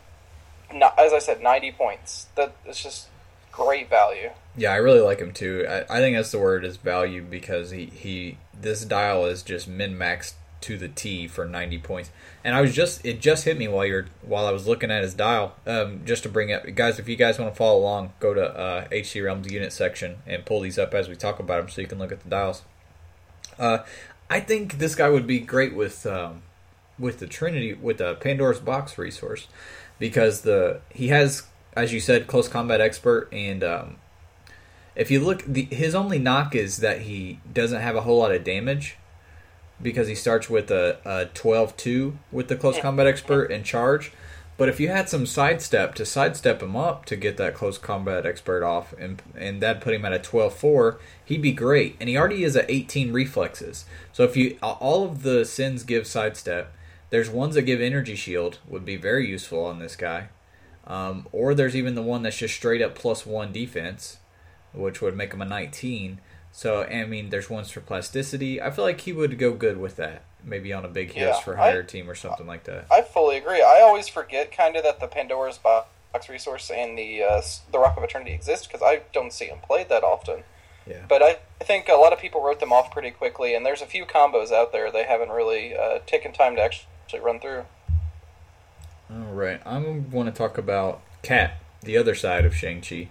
no, 0.73 0.91
as 0.97 1.13
I 1.13 1.19
said, 1.19 1.41
ninety 1.41 1.71
points. 1.71 2.27
That 2.35 2.55
it's 2.65 2.81
just 2.81 3.07
great 3.51 3.89
value. 3.89 4.29
Yeah, 4.55 4.71
I 4.71 4.77
really 4.77 5.01
like 5.01 5.19
him 5.19 5.33
too. 5.33 5.65
I, 5.67 5.97
I 5.97 5.99
think 5.99 6.15
that's 6.15 6.31
the 6.31 6.39
word 6.39 6.65
is 6.65 6.77
value 6.77 7.23
because 7.23 7.71
he, 7.71 7.85
he 7.85 8.37
this 8.59 8.85
dial 8.85 9.25
is 9.25 9.41
just 9.41 9.67
min 9.67 9.97
maxed 9.97 10.33
to 10.61 10.77
the 10.77 10.87
T 10.87 11.27
for 11.27 11.45
ninety 11.45 11.77
points. 11.77 12.11
And 12.43 12.55
I 12.55 12.61
was 12.61 12.75
just 12.75 13.05
it 13.05 13.21
just 13.21 13.45
hit 13.45 13.57
me 13.57 13.67
while 13.67 13.85
you're 13.85 14.07
while 14.21 14.45
I 14.45 14.51
was 14.51 14.67
looking 14.67 14.91
at 14.91 15.03
his 15.03 15.13
dial. 15.13 15.55
Um, 15.65 16.01
just 16.05 16.23
to 16.23 16.29
bring 16.29 16.51
up 16.51 16.63
guys, 16.75 16.99
if 16.99 17.07
you 17.07 17.15
guys 17.15 17.39
want 17.39 17.53
to 17.53 17.57
follow 17.57 17.79
along, 17.79 18.13
go 18.19 18.33
to 18.33 18.57
uh, 18.57 18.87
HC 18.91 19.21
Realms 19.23 19.51
unit 19.51 19.71
section 19.71 20.17
and 20.25 20.45
pull 20.45 20.61
these 20.61 20.77
up 20.77 20.93
as 20.93 21.07
we 21.07 21.15
talk 21.15 21.39
about 21.39 21.61
them, 21.61 21.69
so 21.69 21.81
you 21.81 21.87
can 21.87 21.99
look 21.99 22.11
at 22.11 22.21
the 22.21 22.29
dials. 22.29 22.63
Uh, 23.57 23.79
I 24.29 24.39
think 24.39 24.77
this 24.77 24.95
guy 24.95 25.09
would 25.09 25.27
be 25.27 25.39
great 25.39 25.75
with 25.75 26.05
um, 26.05 26.43
with 26.97 27.19
the 27.19 27.27
Trinity 27.27 27.73
with 27.73 27.97
the 27.97 28.15
Pandora's 28.15 28.59
Box 28.59 28.97
resource 28.97 29.47
because 29.97 30.41
the 30.41 30.81
he 30.89 31.07
has, 31.09 31.43
as 31.73 31.93
you 31.93 31.99
said, 31.99 32.27
close 32.27 32.47
combat 32.47 32.81
expert, 32.81 33.27
and 33.31 33.63
um, 33.63 33.97
if 34.95 35.09
you 35.09 35.19
look, 35.19 35.43
the, 35.45 35.63
his 35.63 35.95
only 35.95 36.19
knock 36.19 36.55
is 36.55 36.77
that 36.77 37.01
he 37.01 37.39
doesn't 37.51 37.81
have 37.81 37.95
a 37.95 38.01
whole 38.01 38.19
lot 38.19 38.31
of 38.31 38.43
damage 38.43 38.97
because 39.81 40.07
he 40.07 40.15
starts 40.15 40.49
with 40.49 40.69
a, 40.71 40.97
a 41.05 41.25
12-2 41.33 42.15
with 42.31 42.47
the 42.47 42.55
close 42.55 42.79
combat 42.79 43.07
expert 43.07 43.51
in 43.51 43.63
charge. 43.63 44.11
But 44.59 44.67
if 44.67 44.77
you 44.81 44.89
had 44.89 45.07
some 45.07 45.25
sidestep 45.25 45.95
to 45.95 46.05
sidestep 46.05 46.61
him 46.61 46.75
up 46.75 47.05
to 47.05 47.15
get 47.15 47.37
that 47.37 47.55
close 47.55 47.77
combat 47.77 48.25
expert 48.25 48.61
off, 48.61 48.93
and 48.99 49.21
and 49.33 49.61
that 49.61 49.79
put 49.79 49.93
him 49.93 50.03
at 50.03 50.11
a 50.11 50.19
12-4, 50.19 50.97
he'd 51.23 51.41
be 51.41 51.53
great. 51.53 51.95
And 51.97 52.09
he 52.09 52.17
already 52.17 52.43
is 52.43 52.57
at 52.57 52.69
18 52.69 53.13
reflexes. 53.13 53.85
So 54.11 54.23
if 54.23 54.35
you 54.35 54.57
all 54.61 55.05
of 55.05 55.23
the 55.23 55.45
sins 55.45 55.83
give 55.83 56.05
sidestep, 56.05 56.75
there's 57.09 57.29
ones 57.29 57.55
that 57.55 57.61
give 57.61 57.79
energy 57.79 58.15
shield 58.15 58.59
would 58.67 58.83
be 58.83 58.97
very 58.97 59.29
useful 59.29 59.63
on 59.63 59.79
this 59.79 59.95
guy. 59.95 60.27
Um, 60.85 61.27
or 61.31 61.53
there's 61.53 61.75
even 61.75 61.95
the 61.95 62.01
one 62.01 62.23
that's 62.23 62.37
just 62.37 62.55
straight 62.55 62.81
up 62.81 62.95
plus 62.95 63.25
one 63.25 63.53
defense, 63.53 64.17
which 64.73 65.01
would 65.01 65.15
make 65.15 65.33
him 65.33 65.41
a 65.41 65.45
19. 65.45 66.19
So 66.51 66.83
I 66.83 67.05
mean, 67.05 67.29
there's 67.29 67.49
ones 67.49 67.69
for 67.71 67.81
plasticity. 67.81 68.61
I 68.61 68.71
feel 68.71 68.83
like 68.85 69.01
he 69.01 69.13
would 69.13 69.37
go 69.37 69.53
good 69.53 69.77
with 69.77 69.95
that. 69.97 70.23
Maybe 70.43 70.71
on 70.73 70.85
a 70.85 70.87
big 70.89 71.07
hits 71.11 71.17
Yeah, 71.37 71.39
for 71.41 71.57
I- 71.59 71.71
higher 71.71 71.83
team 71.83 72.09
or 72.09 72.15
something 72.15 72.47
like 72.47 72.63
that. 72.65 72.85
I 72.91 73.01
fully 73.01 73.37
agree. 73.37 73.61
I 73.61 73.81
always 73.81 74.07
forget 74.07 74.51
kind 74.55 74.75
of 74.75 74.83
that 74.83 74.99
the 74.99 75.07
Pandora's 75.07 75.57
Box 75.57 75.87
resource 76.29 76.71
and 76.71 76.97
the 76.97 77.23
uh, 77.23 77.41
the 77.71 77.77
Rock 77.79 77.97
of 77.97 78.03
Eternity 78.03 78.31
exist 78.33 78.67
because 78.67 78.81
I 78.81 79.01
don't 79.13 79.31
see 79.33 79.47
them 79.47 79.59
played 79.65 79.89
that 79.89 80.03
often. 80.03 80.43
Yeah. 80.87 81.03
But 81.07 81.21
I, 81.21 81.37
I 81.61 81.63
think 81.65 81.87
a 81.87 81.93
lot 81.93 82.13
of 82.13 82.19
people 82.19 82.41
wrote 82.43 82.59
them 82.59 82.73
off 82.73 82.89
pretty 82.91 83.11
quickly, 83.11 83.53
and 83.53 83.63
there's 83.65 83.81
a 83.81 83.85
few 83.85 84.05
combos 84.05 84.51
out 84.51 84.71
there 84.71 84.91
they 84.91 85.03
haven't 85.03 85.29
really 85.29 85.75
uh, 85.77 85.99
taken 86.07 86.31
time 86.33 86.55
to 86.55 86.61
actually 86.63 87.19
run 87.21 87.39
through. 87.39 87.65
All 89.11 89.33
right, 89.33 89.61
I'm 89.65 90.09
going 90.09 90.25
to 90.25 90.31
talk 90.31 90.57
about 90.57 91.01
Cat, 91.21 91.59
the 91.81 91.97
other 91.97 92.15
side 92.15 92.45
of 92.45 92.55
Shang 92.55 92.81
Chi, 92.81 93.09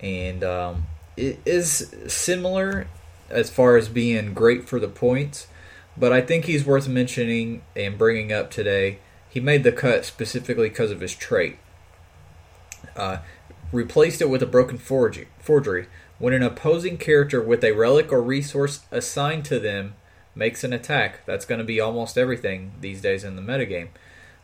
and 0.00 0.44
um, 0.44 0.86
it 1.16 1.40
is 1.44 1.94
similar 2.06 2.86
as 3.28 3.50
far 3.50 3.76
as 3.76 3.88
being 3.88 4.34
great 4.34 4.68
for 4.68 4.80
the 4.80 4.88
points, 4.88 5.46
but 5.96 6.12
I 6.12 6.20
think 6.20 6.44
he's 6.44 6.64
worth 6.64 6.88
mentioning 6.88 7.62
and 7.76 7.98
bringing 7.98 8.32
up 8.32 8.50
today. 8.50 8.98
He 9.28 9.40
made 9.40 9.62
the 9.62 9.72
cut 9.72 10.04
specifically 10.04 10.68
because 10.68 10.90
of 10.90 11.00
his 11.00 11.14
trait. 11.14 11.58
Uh, 12.96 13.18
replaced 13.72 14.20
it 14.20 14.28
with 14.28 14.42
a 14.42 14.46
broken 14.46 14.78
forgery, 14.78 15.28
forgery. 15.38 15.86
When 16.18 16.34
an 16.34 16.42
opposing 16.42 16.98
character 16.98 17.40
with 17.40 17.64
a 17.64 17.72
relic 17.72 18.12
or 18.12 18.20
resource 18.20 18.80
assigned 18.90 19.44
to 19.46 19.58
them 19.58 19.94
makes 20.34 20.64
an 20.64 20.72
attack, 20.72 21.24
that's 21.24 21.44
going 21.44 21.60
to 21.60 21.64
be 21.64 21.80
almost 21.80 22.18
everything 22.18 22.72
these 22.80 23.00
days 23.00 23.24
in 23.24 23.36
the 23.36 23.42
metagame. 23.42 23.88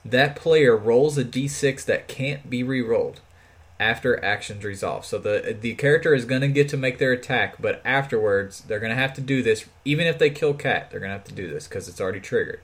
That 0.04 0.36
player 0.36 0.76
rolls 0.76 1.18
a 1.18 1.24
d6 1.24 1.84
that 1.86 2.06
can't 2.06 2.48
be 2.48 2.62
re-rolled 2.62 3.20
after 3.78 4.22
actions 4.24 4.64
resolve. 4.64 5.04
So 5.04 5.18
the 5.18 5.56
the 5.58 5.74
character 5.74 6.14
is 6.14 6.24
going 6.24 6.40
to 6.40 6.48
get 6.48 6.68
to 6.70 6.76
make 6.76 6.98
their 6.98 7.12
attack, 7.12 7.56
but 7.60 7.82
afterwards 7.84 8.60
they're 8.60 8.80
going 8.80 8.94
to 8.94 9.00
have 9.00 9.14
to 9.14 9.20
do 9.20 9.42
this. 9.42 9.66
Even 9.84 10.06
if 10.06 10.18
they 10.18 10.30
kill 10.30 10.54
Cat, 10.54 10.90
they're 10.90 11.00
going 11.00 11.10
to 11.10 11.18
have 11.18 11.24
to 11.24 11.34
do 11.34 11.48
this 11.48 11.66
because 11.68 11.88
it's 11.88 12.00
already 12.00 12.20
triggered. 12.20 12.60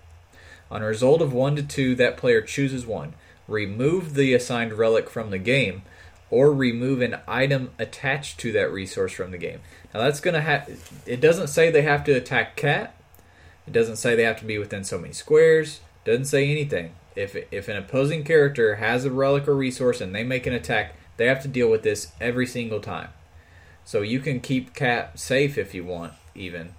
On 0.70 0.82
a 0.82 0.86
result 0.86 1.20
of 1.20 1.32
one 1.32 1.54
to 1.56 1.62
two, 1.62 1.94
that 1.96 2.16
player 2.16 2.40
chooses 2.40 2.86
one. 2.86 3.12
Remove 3.46 4.14
the 4.14 4.32
assigned 4.32 4.72
relic 4.72 5.10
from 5.10 5.30
the 5.30 5.38
game, 5.38 5.82
or 6.30 6.52
remove 6.52 7.02
an 7.02 7.16
item 7.28 7.70
attached 7.78 8.38
to 8.40 8.52
that 8.52 8.72
resource 8.72 9.12
from 9.12 9.32
the 9.32 9.38
game. 9.38 9.60
Now 9.92 10.00
that's 10.00 10.20
going 10.20 10.34
to 10.34 10.40
have. 10.40 11.02
It 11.04 11.20
doesn't 11.20 11.48
say 11.48 11.70
they 11.70 11.82
have 11.82 12.04
to 12.04 12.12
attack 12.12 12.56
Cat. 12.56 12.94
It 13.66 13.72
doesn't 13.72 13.96
say 13.96 14.16
they 14.16 14.24
have 14.24 14.40
to 14.40 14.46
be 14.46 14.58
within 14.58 14.82
so 14.82 14.98
many 14.98 15.12
squares. 15.12 15.80
Doesn't 16.04 16.24
say 16.24 16.50
anything. 16.50 16.94
If 17.14 17.36
if 17.52 17.68
an 17.68 17.76
opposing 17.76 18.24
character 18.24 18.76
has 18.76 19.04
a 19.04 19.10
relic 19.10 19.46
or 19.46 19.54
resource 19.54 20.00
and 20.00 20.14
they 20.14 20.24
make 20.24 20.46
an 20.46 20.54
attack, 20.54 20.94
they 21.16 21.26
have 21.26 21.42
to 21.42 21.48
deal 21.48 21.70
with 21.70 21.82
this 21.82 22.12
every 22.20 22.46
single 22.46 22.80
time. 22.80 23.10
So 23.84 24.02
you 24.02 24.20
can 24.20 24.40
keep 24.40 24.74
Cat 24.74 25.18
safe 25.18 25.58
if 25.58 25.74
you 25.74 25.84
want, 25.84 26.12
even. 26.34 26.74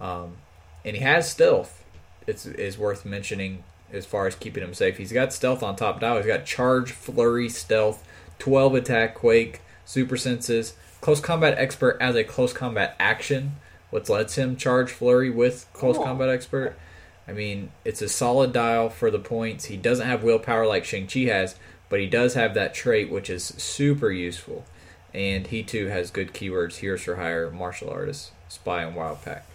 Um, 0.00 0.36
and 0.84 0.96
he 0.96 1.02
has 1.02 1.30
stealth. 1.30 1.84
It's 2.26 2.46
is 2.46 2.78
worth 2.78 3.04
mentioning 3.04 3.64
as 3.92 4.06
far 4.06 4.26
as 4.26 4.34
keeping 4.34 4.62
him 4.62 4.74
safe. 4.74 4.96
He's 4.96 5.12
got 5.12 5.32
stealth 5.32 5.62
on 5.62 5.76
top 5.76 6.00
dial. 6.00 6.16
He's 6.16 6.26
got 6.26 6.44
charge, 6.46 6.92
flurry, 6.92 7.48
stealth, 7.48 8.06
twelve 8.38 8.74
attack, 8.74 9.14
quake, 9.14 9.60
super 9.84 10.16
senses, 10.16 10.74
close 11.00 11.20
combat 11.20 11.58
expert 11.58 11.98
as 12.00 12.16
a 12.16 12.24
close 12.24 12.52
combat 12.52 12.96
action, 12.98 13.56
which 13.90 14.08
lets 14.08 14.36
him 14.36 14.56
charge 14.56 14.90
flurry 14.90 15.30
with 15.30 15.66
close 15.72 15.96
Cool. 15.96 16.04
combat 16.06 16.28
expert. 16.28 16.76
I 17.26 17.32
mean, 17.32 17.70
it's 17.84 18.02
a 18.02 18.08
solid 18.08 18.52
dial 18.52 18.90
for 18.90 19.10
the 19.10 19.18
points. 19.18 19.66
He 19.66 19.76
doesn't 19.76 20.06
have 20.06 20.22
willpower 20.22 20.66
like 20.66 20.84
Shang 20.84 21.06
Chi 21.06 21.20
has, 21.20 21.56
but 21.88 22.00
he 22.00 22.06
does 22.06 22.34
have 22.34 22.54
that 22.54 22.74
trait, 22.74 23.10
which 23.10 23.28
is 23.30 23.44
super 23.44 24.10
useful. 24.10 24.64
And 25.12 25.46
he 25.46 25.62
too 25.62 25.86
has 25.86 26.10
good 26.10 26.32
keywords: 26.34 26.76
heroes 26.76 27.02
for 27.02 27.16
hire, 27.16 27.50
martial 27.50 27.90
artist, 27.90 28.32
spy, 28.48 28.82
and 28.82 28.96
wild 28.96 29.22
pack. 29.22 29.46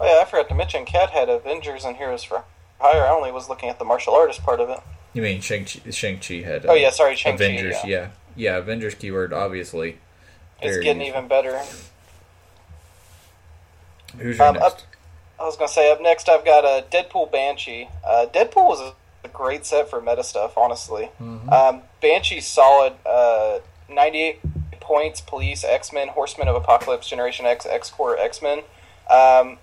Oh 0.00 0.06
yeah, 0.06 0.22
I 0.22 0.24
forgot 0.24 0.48
to 0.48 0.54
mention 0.54 0.84
Cat 0.84 1.10
had 1.10 1.28
Avengers 1.28 1.84
and 1.84 1.96
Heroes 1.96 2.22
for 2.24 2.44
Hire. 2.80 3.02
I 3.04 3.08
only 3.10 3.32
was 3.32 3.48
looking 3.48 3.68
at 3.68 3.78
the 3.78 3.84
martial 3.84 4.14
artist 4.14 4.42
part 4.42 4.60
of 4.60 4.70
it. 4.70 4.78
You 5.12 5.22
mean 5.22 5.40
Shang 5.40 5.64
Chi? 5.64 5.90
Shang 5.90 6.18
Chi 6.20 6.34
had. 6.36 6.64
Oh 6.66 6.74
yeah, 6.74 6.90
sorry, 6.90 7.16
Shang-Chi. 7.16 7.44
Avengers. 7.44 7.76
yeah. 7.84 7.88
yeah, 7.88 8.08
yeah. 8.36 8.56
Avengers 8.58 8.94
keyword 8.94 9.32
obviously. 9.32 9.98
It's 10.62 10.72
very 10.74 10.84
getting 10.84 11.02
useful. 11.02 11.18
even 11.18 11.28
better. 11.28 11.60
Who's 14.18 14.38
your 14.38 14.46
Um, 14.46 14.54
next? 14.54 14.64
up- 14.66 14.80
I 15.40 15.44
was 15.44 15.56
gonna 15.56 15.68
say 15.68 15.90
up 15.92 16.00
next, 16.00 16.28
I've 16.28 16.44
got 16.44 16.64
a 16.64 16.84
Deadpool 16.90 17.30
Banshee. 17.30 17.88
Uh, 18.04 18.26
Deadpool 18.32 18.66
was 18.68 18.92
a 19.28 19.32
great 19.32 19.66
set 19.66 19.88
for 19.90 20.00
meta 20.00 20.24
stuff, 20.24 20.56
honestly. 20.56 21.10
Mhm. 21.20 21.52
Um, 21.52 21.82
Banshee's 22.02 22.46
solid. 22.46 22.94
Uh, 23.06 23.58
Ninety-eight 23.90 24.40
points. 24.80 25.20
Police, 25.22 25.64
X 25.64 25.92
Men, 25.92 26.08
Horsemen 26.08 26.46
of 26.48 26.54
Apocalypse, 26.56 27.08
Generation 27.08 27.46
X, 27.46 27.64
X 27.64 27.88
Corps, 27.90 28.18
X 28.18 28.42
Men. 28.42 28.58
Um, 29.08 29.58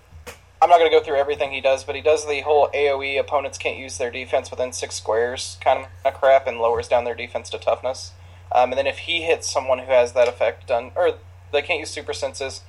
I'm 0.60 0.68
not 0.70 0.78
gonna 0.78 0.90
go 0.90 1.00
through 1.00 1.16
everything 1.16 1.52
he 1.52 1.60
does, 1.60 1.84
but 1.84 1.94
he 1.94 2.00
does 2.00 2.26
the 2.26 2.40
whole 2.40 2.68
AOE. 2.74 3.18
Opponents 3.18 3.56
can't 3.56 3.76
use 3.76 3.98
their 3.98 4.10
defense 4.10 4.50
within 4.50 4.72
six 4.72 4.96
squares 4.96 5.58
kind 5.60 5.86
of 6.04 6.14
crap, 6.14 6.46
and 6.48 6.58
lowers 6.58 6.88
down 6.88 7.04
their 7.04 7.14
defense 7.14 7.50
to 7.50 7.58
toughness. 7.58 8.12
Um, 8.50 8.72
and 8.72 8.78
then 8.78 8.86
if 8.88 8.98
he 9.00 9.22
hits 9.22 9.48
someone 9.50 9.78
who 9.80 9.92
has 9.92 10.12
that 10.14 10.26
effect 10.28 10.66
done, 10.66 10.90
or 10.96 11.14
they 11.52 11.62
can't 11.62 11.78
use 11.80 11.90
super 11.90 12.12
senses, 12.12 12.62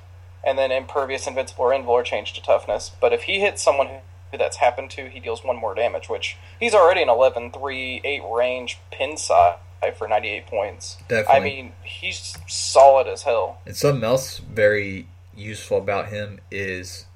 and 0.44 0.56
then 0.56 0.70
impervious, 0.70 1.26
invincible, 1.26 1.64
or 1.64 1.72
invul 1.72 1.94
are 1.94 2.02
changed 2.04 2.36
to 2.36 2.42
toughness. 2.42 2.90
But 3.00 3.12
if 3.12 3.22
he 3.24 3.40
hits 3.40 3.62
someone 3.62 3.88
who 3.88 3.96
that's 4.36 4.58
happened 4.58 4.90
to, 4.90 5.08
he 5.08 5.20
deals 5.20 5.42
one 5.42 5.56
more 5.56 5.74
damage, 5.74 6.08
which 6.08 6.36
he's 6.60 6.74
already 6.74 7.02
an 7.02 7.08
11, 7.08 7.52
3, 7.52 8.00
8 8.04 8.22
range 8.30 8.78
pin 8.90 9.16
side 9.16 9.56
for 9.96 10.08
98 10.08 10.46
points. 10.46 10.98
Definitely. 11.08 11.34
I 11.34 11.40
mean, 11.40 11.72
he's 11.82 12.36
solid 12.46 13.06
as 13.06 13.22
hell. 13.22 13.60
And 13.64 13.76
something 13.76 14.04
else 14.04 14.38
very 14.38 15.06
useful 15.36 15.78
about 15.78 16.08
him 16.08 16.40
is 16.50 17.06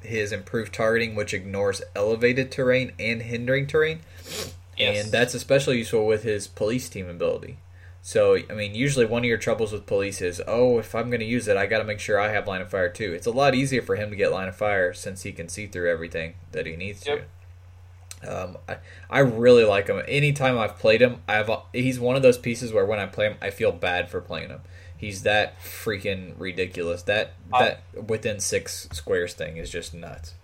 his 0.00 0.32
improved 0.32 0.74
targeting, 0.74 1.14
which 1.14 1.32
ignores 1.32 1.82
elevated 1.94 2.50
terrain 2.50 2.92
and 2.98 3.22
hindering 3.22 3.66
terrain. 3.66 4.00
Yes. 4.76 5.04
And 5.04 5.12
that's 5.12 5.34
especially 5.34 5.78
useful 5.78 6.06
with 6.06 6.24
his 6.24 6.48
police 6.48 6.88
team 6.88 7.08
ability. 7.08 7.58
So, 8.06 8.36
I 8.36 8.52
mean, 8.52 8.74
usually 8.74 9.06
one 9.06 9.22
of 9.22 9.24
your 9.24 9.38
troubles 9.38 9.72
with 9.72 9.86
police 9.86 10.20
is, 10.20 10.42
oh, 10.46 10.78
if 10.78 10.94
I'm 10.94 11.08
going 11.08 11.20
to 11.20 11.26
use 11.26 11.48
it, 11.48 11.56
I 11.56 11.64
got 11.64 11.78
to 11.78 11.84
make 11.84 12.00
sure 12.00 12.20
I 12.20 12.28
have 12.32 12.46
line 12.46 12.60
of 12.60 12.68
fire 12.70 12.90
too. 12.90 13.14
It's 13.14 13.26
a 13.26 13.30
lot 13.30 13.54
easier 13.54 13.80
for 13.80 13.96
him 13.96 14.10
to 14.10 14.16
get 14.16 14.30
line 14.30 14.46
of 14.46 14.54
fire 14.54 14.92
since 14.92 15.22
he 15.22 15.32
can 15.32 15.48
see 15.48 15.66
through 15.66 15.90
everything 15.90 16.34
that 16.52 16.66
he 16.66 16.76
needs 16.76 17.06
Yep. 17.06 17.26
to. 18.22 18.44
Um, 18.44 18.58
I, 18.68 18.76
I 19.08 19.18
really 19.20 19.64
like 19.64 19.88
him. 19.88 20.02
Anytime 20.06 20.58
I've 20.58 20.78
played 20.78 21.00
him, 21.00 21.22
I've 21.26 21.48
he's 21.72 21.98
one 21.98 22.14
of 22.14 22.20
those 22.20 22.36
pieces 22.36 22.74
where 22.74 22.84
when 22.84 22.98
I 22.98 23.06
play 23.06 23.26
him, 23.28 23.36
I 23.40 23.48
feel 23.48 23.72
bad 23.72 24.10
for 24.10 24.20
playing 24.20 24.50
him. 24.50 24.60
He's 24.94 25.22
that 25.22 25.58
freaking 25.60 26.34
ridiculous. 26.38 27.00
That 27.02 27.32
I- 27.54 27.64
that 27.94 28.04
within 28.06 28.38
six 28.38 28.86
squares 28.92 29.32
thing 29.32 29.56
is 29.56 29.70
just 29.70 29.94
nuts. 29.94 30.34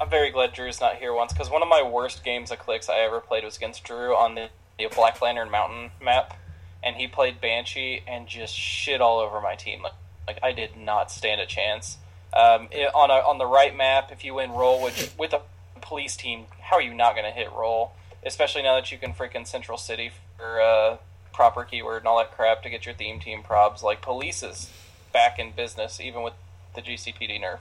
I'm 0.00 0.08
very 0.08 0.30
glad 0.30 0.52
Drew's 0.52 0.80
not 0.80 0.96
here 0.98 1.12
once, 1.12 1.32
because 1.32 1.50
one 1.50 1.62
of 1.62 1.68
my 1.68 1.82
worst 1.82 2.22
games 2.24 2.52
of 2.52 2.60
clicks 2.60 2.88
I 2.88 2.98
ever 3.00 3.18
played 3.20 3.42
was 3.42 3.56
against 3.56 3.82
Drew 3.82 4.14
on 4.16 4.36
the, 4.36 4.50
the 4.78 4.86
Black 4.94 5.20
Lantern 5.20 5.50
Mountain 5.50 5.90
map, 6.00 6.36
and 6.82 6.96
he 6.96 7.06
played 7.06 7.40
Banshee 7.40 8.02
and 8.06 8.26
just 8.26 8.54
shit 8.54 9.00
all 9.00 9.20
over 9.20 9.40
my 9.40 9.54
team. 9.54 9.82
Like, 9.82 9.92
like 10.26 10.38
I 10.42 10.52
did 10.52 10.76
not 10.76 11.10
stand 11.10 11.40
a 11.40 11.46
chance. 11.46 11.98
Um, 12.32 12.68
it, 12.70 12.92
on 12.94 13.10
a, 13.10 13.14
on 13.14 13.38
the 13.38 13.46
right 13.46 13.76
map, 13.76 14.10
if 14.10 14.24
you 14.24 14.34
win 14.34 14.52
roll 14.52 14.82
with 14.82 15.14
with 15.18 15.32
a 15.32 15.42
police 15.80 16.16
team, 16.16 16.46
how 16.60 16.76
are 16.76 16.82
you 16.82 16.94
not 16.94 17.14
going 17.14 17.26
to 17.26 17.30
hit 17.30 17.52
roll? 17.52 17.92
Especially 18.24 18.62
now 18.62 18.76
that 18.76 18.90
you 18.90 18.98
can 18.98 19.12
freaking 19.12 19.46
Central 19.46 19.76
City 19.76 20.12
for 20.38 20.60
uh, 20.60 20.96
proper 21.32 21.64
keyword 21.64 21.98
and 21.98 22.06
all 22.06 22.18
that 22.18 22.32
crap 22.32 22.62
to 22.62 22.70
get 22.70 22.86
your 22.86 22.94
theme 22.94 23.20
team 23.20 23.42
probs. 23.42 23.82
Like 23.82 24.00
police 24.00 24.42
is 24.42 24.70
back 25.12 25.38
in 25.38 25.52
business, 25.52 26.00
even 26.00 26.22
with 26.22 26.34
the 26.74 26.82
GCPD 26.82 27.40
nerf. 27.42 27.58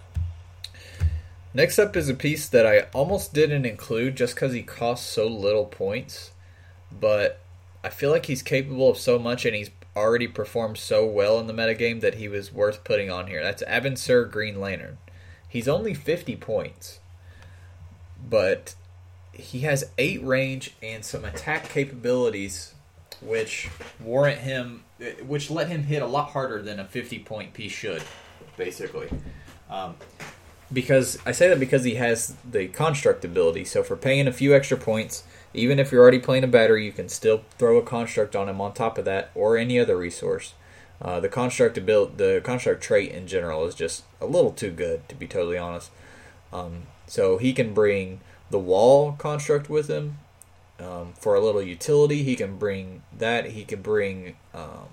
Next 1.53 1.80
up 1.80 1.97
is 1.97 2.07
a 2.07 2.13
piece 2.13 2.47
that 2.47 2.65
I 2.65 2.82
almost 2.93 3.34
didn't 3.34 3.65
include 3.65 4.15
just 4.15 4.36
because 4.36 4.53
he 4.53 4.63
costs 4.63 5.09
so 5.09 5.28
little 5.28 5.65
points, 5.65 6.32
but 6.97 7.41
I 7.84 7.89
feel 7.89 8.11
like 8.11 8.27
he's 8.27 8.41
capable 8.41 8.89
of 8.89 8.97
so 8.97 9.17
much 9.17 9.45
and 9.45 9.55
he's 9.55 9.71
already 9.95 10.27
performed 10.27 10.77
so 10.77 11.05
well 11.05 11.39
in 11.39 11.47
the 11.47 11.53
metagame 11.53 12.01
that 12.01 12.15
he 12.15 12.27
was 12.27 12.53
worth 12.53 12.84
putting 12.84 13.09
on 13.09 13.27
here. 13.27 13.43
That's 13.43 13.63
Abin 13.63 13.97
Sur 13.97 14.25
Green 14.25 14.59
Lantern. 14.59 14.97
He's 15.47 15.67
only 15.67 15.93
50 15.93 16.36
points, 16.38 16.99
but 18.29 18.75
he 19.34 19.61
has 19.61 19.89
8 19.97 20.23
range 20.23 20.75
and 20.82 21.03
some 21.03 21.25
attack 21.25 21.69
capabilities 21.69 22.73
which 23.21 23.69
warrant 23.99 24.39
him, 24.39 24.84
which 25.25 25.51
let 25.51 25.67
him 25.67 25.84
hit 25.84 26.01
a 26.01 26.07
lot 26.07 26.32
harder 26.32 26.61
than 26.61 26.79
a 26.79 26.86
50 26.86 27.19
point 27.19 27.53
piece 27.53 27.71
should, 27.71 28.03
basically. 28.57 29.09
Um, 29.69 29.95
because 30.73 31.17
I 31.25 31.32
say 31.32 31.49
that 31.49 31.59
because 31.59 31.84
he 31.84 31.95
has 31.95 32.36
the 32.49 32.67
construct 32.67 33.25
ability. 33.25 33.65
So 33.65 33.84
for 33.84 33.95
paying 33.95 34.27
a 34.27 34.32
few 34.32 34.55
extra 34.55 34.77
points, 34.77 35.23
even 35.53 35.79
if 35.79 35.91
you're 35.91 36.01
already 36.01 36.19
playing 36.19 36.43
a 36.43 36.47
battery, 36.47 36.85
you 36.85 36.91
can 36.91 37.09
still 37.09 37.43
throw 37.57 37.77
a 37.77 37.83
construct 37.83 38.35
on 38.35 38.49
him 38.49 38.61
on 38.61 38.73
top 38.73 38.97
of 38.97 39.05
that, 39.05 39.31
or 39.35 39.57
any 39.57 39.79
other 39.79 39.97
resource. 39.97 40.53
Uh, 41.01 41.19
the 41.19 41.29
construct 41.29 41.75
to 41.75 41.81
build 41.81 42.17
the 42.17 42.41
construct 42.43 42.83
trait 42.83 43.11
in 43.11 43.25
general 43.25 43.65
is 43.65 43.73
just 43.73 44.03
a 44.19 44.25
little 44.25 44.51
too 44.51 44.69
good 44.69 45.07
to 45.09 45.15
be 45.15 45.27
totally 45.27 45.57
honest. 45.57 45.89
Um, 46.53 46.83
so 47.07 47.37
he 47.37 47.53
can 47.53 47.73
bring 47.73 48.19
the 48.51 48.59
wall 48.59 49.13
construct 49.13 49.69
with 49.69 49.87
him 49.87 50.19
um, 50.79 51.13
for 51.19 51.33
a 51.33 51.39
little 51.39 51.61
utility. 51.61 52.23
He 52.23 52.35
can 52.35 52.57
bring 52.57 53.01
that. 53.17 53.47
He 53.47 53.63
can 53.63 53.81
bring 53.81 54.35
um, 54.53 54.89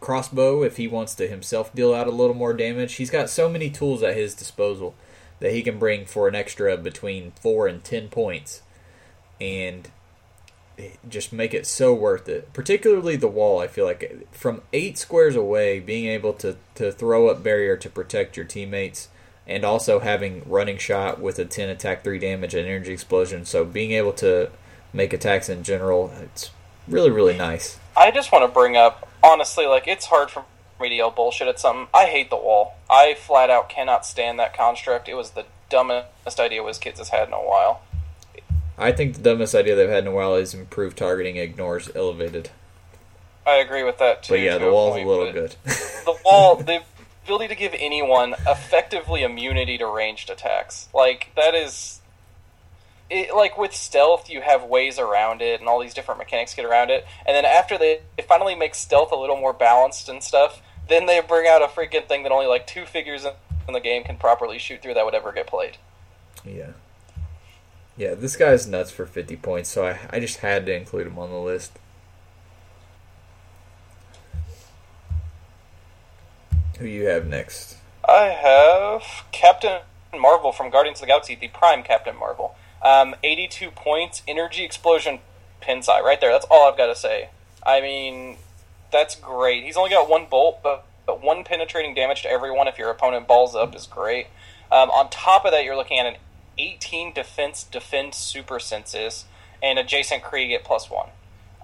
crossbow 0.00 0.62
if 0.62 0.76
he 0.76 0.86
wants 0.86 1.14
to 1.14 1.28
himself 1.28 1.74
deal 1.74 1.94
out 1.94 2.06
a 2.06 2.10
little 2.10 2.36
more 2.36 2.52
damage. 2.52 2.94
He's 2.94 3.10
got 3.10 3.30
so 3.30 3.48
many 3.48 3.70
tools 3.70 4.02
at 4.02 4.16
his 4.16 4.34
disposal 4.34 4.94
that 5.38 5.52
he 5.52 5.62
can 5.62 5.78
bring 5.78 6.04
for 6.04 6.28
an 6.28 6.34
extra 6.34 6.76
between 6.76 7.32
four 7.32 7.66
and 7.66 7.82
ten 7.82 8.08
points, 8.08 8.62
and 9.40 9.88
just 11.08 11.32
make 11.32 11.52
it 11.52 11.66
so 11.66 11.92
worth 11.92 12.28
it. 12.28 12.52
Particularly 12.52 13.16
the 13.16 13.28
wall, 13.28 13.60
I 13.60 13.66
feel 13.66 13.84
like 13.84 14.26
from 14.32 14.62
eight 14.72 14.98
squares 14.98 15.36
away, 15.36 15.80
being 15.80 16.06
able 16.06 16.32
to 16.34 16.56
to 16.76 16.90
throw 16.90 17.28
up 17.28 17.42
barrier 17.42 17.76
to 17.76 17.90
protect 17.90 18.36
your 18.36 18.46
teammates. 18.46 19.08
And 19.46 19.64
also 19.64 19.98
having 19.98 20.48
running 20.48 20.78
shot 20.78 21.20
with 21.20 21.40
a 21.40 21.44
10 21.44 21.70
attack, 21.70 22.04
3 22.04 22.20
damage, 22.20 22.54
and 22.54 22.68
energy 22.68 22.92
explosion. 22.92 23.44
So 23.44 23.64
being 23.64 23.90
able 23.90 24.12
to 24.12 24.50
make 24.92 25.12
attacks 25.12 25.48
in 25.48 25.64
general, 25.64 26.12
it's 26.22 26.50
really, 26.86 27.10
really 27.10 27.36
nice. 27.36 27.76
I 27.96 28.12
just 28.12 28.30
want 28.30 28.44
to 28.44 28.54
bring 28.54 28.76
up, 28.76 29.08
honestly, 29.24 29.66
like, 29.66 29.88
it's 29.88 30.06
hard 30.06 30.30
for 30.30 30.44
me 30.80 30.88
to 30.90 30.94
yell 30.94 31.10
bullshit 31.10 31.48
at 31.48 31.58
something. 31.58 31.88
I 31.92 32.06
hate 32.06 32.30
the 32.30 32.36
wall. 32.36 32.76
I 32.88 33.14
flat 33.14 33.50
out 33.50 33.68
cannot 33.68 34.06
stand 34.06 34.38
that 34.38 34.56
construct. 34.56 35.08
It 35.08 35.14
was 35.14 35.30
the 35.30 35.46
dumbest 35.68 36.38
idea 36.38 36.62
WizKids 36.62 36.98
has 36.98 37.08
had 37.08 37.26
in 37.26 37.34
a 37.34 37.38
while. 37.38 37.82
I 38.80 38.92
think 38.92 39.14
the 39.14 39.22
dumbest 39.22 39.54
idea 39.54 39.76
they've 39.76 39.88
had 39.88 40.04
in 40.04 40.08
a 40.08 40.12
while 40.12 40.34
is 40.36 40.54
improved 40.54 40.96
targeting 40.96 41.36
ignores 41.36 41.90
elevated. 41.94 42.50
I 43.46 43.56
agree 43.56 43.82
with 43.84 43.98
that 43.98 44.22
too. 44.22 44.34
But 44.34 44.40
yeah, 44.40 44.54
to 44.54 44.60
the 44.60 44.70
a 44.70 44.72
wall's 44.72 44.94
point, 44.94 45.06
a 45.06 45.10
little 45.10 45.32
good. 45.32 45.56
the 45.64 46.16
wall, 46.24 46.56
the 46.62 46.82
ability 47.24 47.48
to 47.48 47.54
give 47.54 47.74
anyone 47.78 48.34
effectively 48.46 49.22
immunity 49.22 49.76
to 49.78 49.86
ranged 49.86 50.30
attacks, 50.30 50.88
like 50.94 51.30
that 51.36 51.54
is, 51.54 52.00
it, 53.10 53.34
like 53.34 53.58
with 53.58 53.74
stealth, 53.74 54.30
you 54.30 54.40
have 54.40 54.64
ways 54.64 54.98
around 54.98 55.42
it, 55.42 55.60
and 55.60 55.68
all 55.68 55.80
these 55.80 55.94
different 55.94 56.18
mechanics 56.18 56.54
get 56.54 56.64
around 56.64 56.90
it. 56.90 57.06
And 57.26 57.34
then 57.34 57.44
after 57.44 57.76
they, 57.76 58.00
they 58.16 58.22
finally 58.22 58.54
make 58.54 58.74
stealth 58.74 59.12
a 59.12 59.16
little 59.16 59.36
more 59.36 59.52
balanced 59.52 60.08
and 60.08 60.22
stuff, 60.22 60.62
then 60.88 61.04
they 61.04 61.20
bring 61.20 61.46
out 61.46 61.60
a 61.60 61.66
freaking 61.66 62.08
thing 62.08 62.22
that 62.22 62.32
only 62.32 62.46
like 62.46 62.66
two 62.66 62.86
figures 62.86 63.26
in 63.68 63.74
the 63.74 63.80
game 63.80 64.04
can 64.04 64.16
properly 64.16 64.58
shoot 64.58 64.80
through 64.80 64.94
that 64.94 65.04
would 65.04 65.14
ever 65.14 65.32
get 65.32 65.46
played. 65.46 65.76
yeah. 66.44 66.72
Yeah, 68.00 68.14
this 68.14 68.34
guy's 68.34 68.66
nuts 68.66 68.90
for 68.90 69.04
50 69.04 69.36
points, 69.36 69.68
so 69.68 69.86
I, 69.86 69.98
I 70.08 70.20
just 70.20 70.38
had 70.38 70.64
to 70.64 70.74
include 70.74 71.06
him 71.06 71.18
on 71.18 71.28
the 71.28 71.36
list. 71.36 71.72
Who 76.78 76.86
you 76.86 77.08
have 77.08 77.26
next? 77.26 77.76
I 78.08 78.28
have 78.28 79.30
Captain 79.32 79.80
Marvel 80.18 80.50
from 80.50 80.70
Guardians 80.70 80.96
of 80.96 81.00
the 81.02 81.06
Galaxy, 81.08 81.34
the 81.34 81.48
Prime 81.48 81.82
Captain 81.82 82.16
Marvel. 82.18 82.56
Um, 82.82 83.16
82 83.22 83.70
points, 83.72 84.22
Energy 84.26 84.64
Explosion 84.64 85.18
Pinsai, 85.60 86.00
right 86.00 86.18
there. 86.22 86.32
That's 86.32 86.46
all 86.50 86.70
I've 86.70 86.78
got 86.78 86.86
to 86.86 86.96
say. 86.96 87.28
I 87.66 87.82
mean, 87.82 88.38
that's 88.90 89.14
great. 89.14 89.64
He's 89.64 89.76
only 89.76 89.90
got 89.90 90.08
one 90.08 90.24
bolt, 90.24 90.62
but, 90.62 90.86
but 91.04 91.22
one 91.22 91.44
penetrating 91.44 91.94
damage 91.94 92.22
to 92.22 92.30
everyone 92.30 92.66
if 92.66 92.78
your 92.78 92.88
opponent 92.88 93.28
balls 93.28 93.54
up 93.54 93.76
is 93.76 93.86
great. 93.86 94.28
Um, 94.72 94.88
on 94.88 95.10
top 95.10 95.44
of 95.44 95.50
that, 95.50 95.64
you're 95.64 95.76
looking 95.76 95.98
at 95.98 96.06
an 96.06 96.16
18 96.58 97.12
defense 97.12 97.64
defend 97.64 98.14
super 98.14 98.58
senses 98.58 99.24
and 99.62 99.78
adjacent 99.78 100.22
Kree 100.22 100.48
get 100.48 100.64
plus 100.64 100.90
one. 100.90 101.08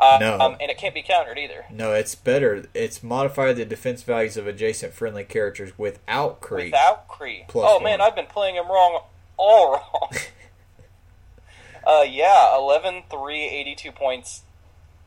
Um, 0.01 0.21
No. 0.21 0.39
um, 0.39 0.57
and 0.61 0.71
it 0.71 0.77
can't 0.77 0.95
be 0.95 1.03
countered 1.03 1.39
either. 1.39 1.65
No, 1.71 1.93
it's 1.93 2.15
better. 2.15 2.67
It's 2.75 3.03
modify 3.03 3.53
the 3.55 3.65
defense 3.65 4.03
values 4.03 4.37
of 4.37 4.47
adjacent 4.47 4.93
friendly 4.93 5.25
characters 5.25 5.79
without 5.79 6.41
Kree. 6.41 6.65
Without 6.67 7.09
Kree. 7.09 7.49
Plus 7.49 7.67
oh 7.69 7.81
man. 7.81 8.01
I've 8.01 8.15
been 8.15 8.27
playing 8.27 8.57
him 8.57 8.67
wrong, 8.67 9.03
all 9.39 9.73
wrong. 9.93 10.11
uh, 11.87 12.05
yeah, 12.09 12.55
11, 12.57 13.05
3, 13.11 13.45
82 13.45 13.93
points. 13.93 14.43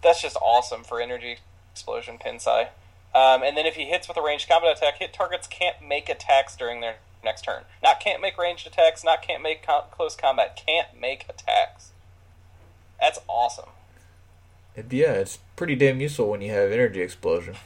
That's 0.02 0.22
just 0.22 0.38
awesome 0.38 0.84
for 0.84 1.00
Energy 1.02 1.38
Explosion 1.72 2.18
Pinsai. 2.18 2.70
Um, 3.14 3.44
and 3.44 3.58
then 3.58 3.66
if 3.66 3.76
he 3.76 3.86
hits 3.86 4.08
with 4.08 4.18
a 4.18 4.22
ranged 4.22 4.48
combat 4.48 4.78
attack, 4.78 4.98
hit 5.00 5.14
targets 5.14 5.48
can't 5.48 5.76
make 5.86 6.10
attacks 6.10 6.56
during 6.56 6.80
their 6.80 6.96
next 7.24 7.44
turn. 7.44 7.64
Not 7.84 8.00
can't 8.00 8.22
make 8.22 8.38
ranged 8.38 8.66
attacks, 8.68 9.04
not 9.04 9.22
can't 9.22 9.42
make 9.44 9.66
com- 9.66 9.84
close 9.92 10.16
combat, 10.16 10.56
can't 10.66 11.00
make 11.00 11.26
attacks. 11.30 11.92
That's 13.00 13.20
awesome. 13.28 13.70
It- 14.76 14.92
yeah, 14.92 15.14
it's 15.14 15.40
pretty 15.56 15.76
damn 15.76 16.00
useful 16.02 16.30
when 16.30 16.42
you 16.42 16.52
have 16.52 16.72
energy 16.72 17.02
explosion. 17.02 17.56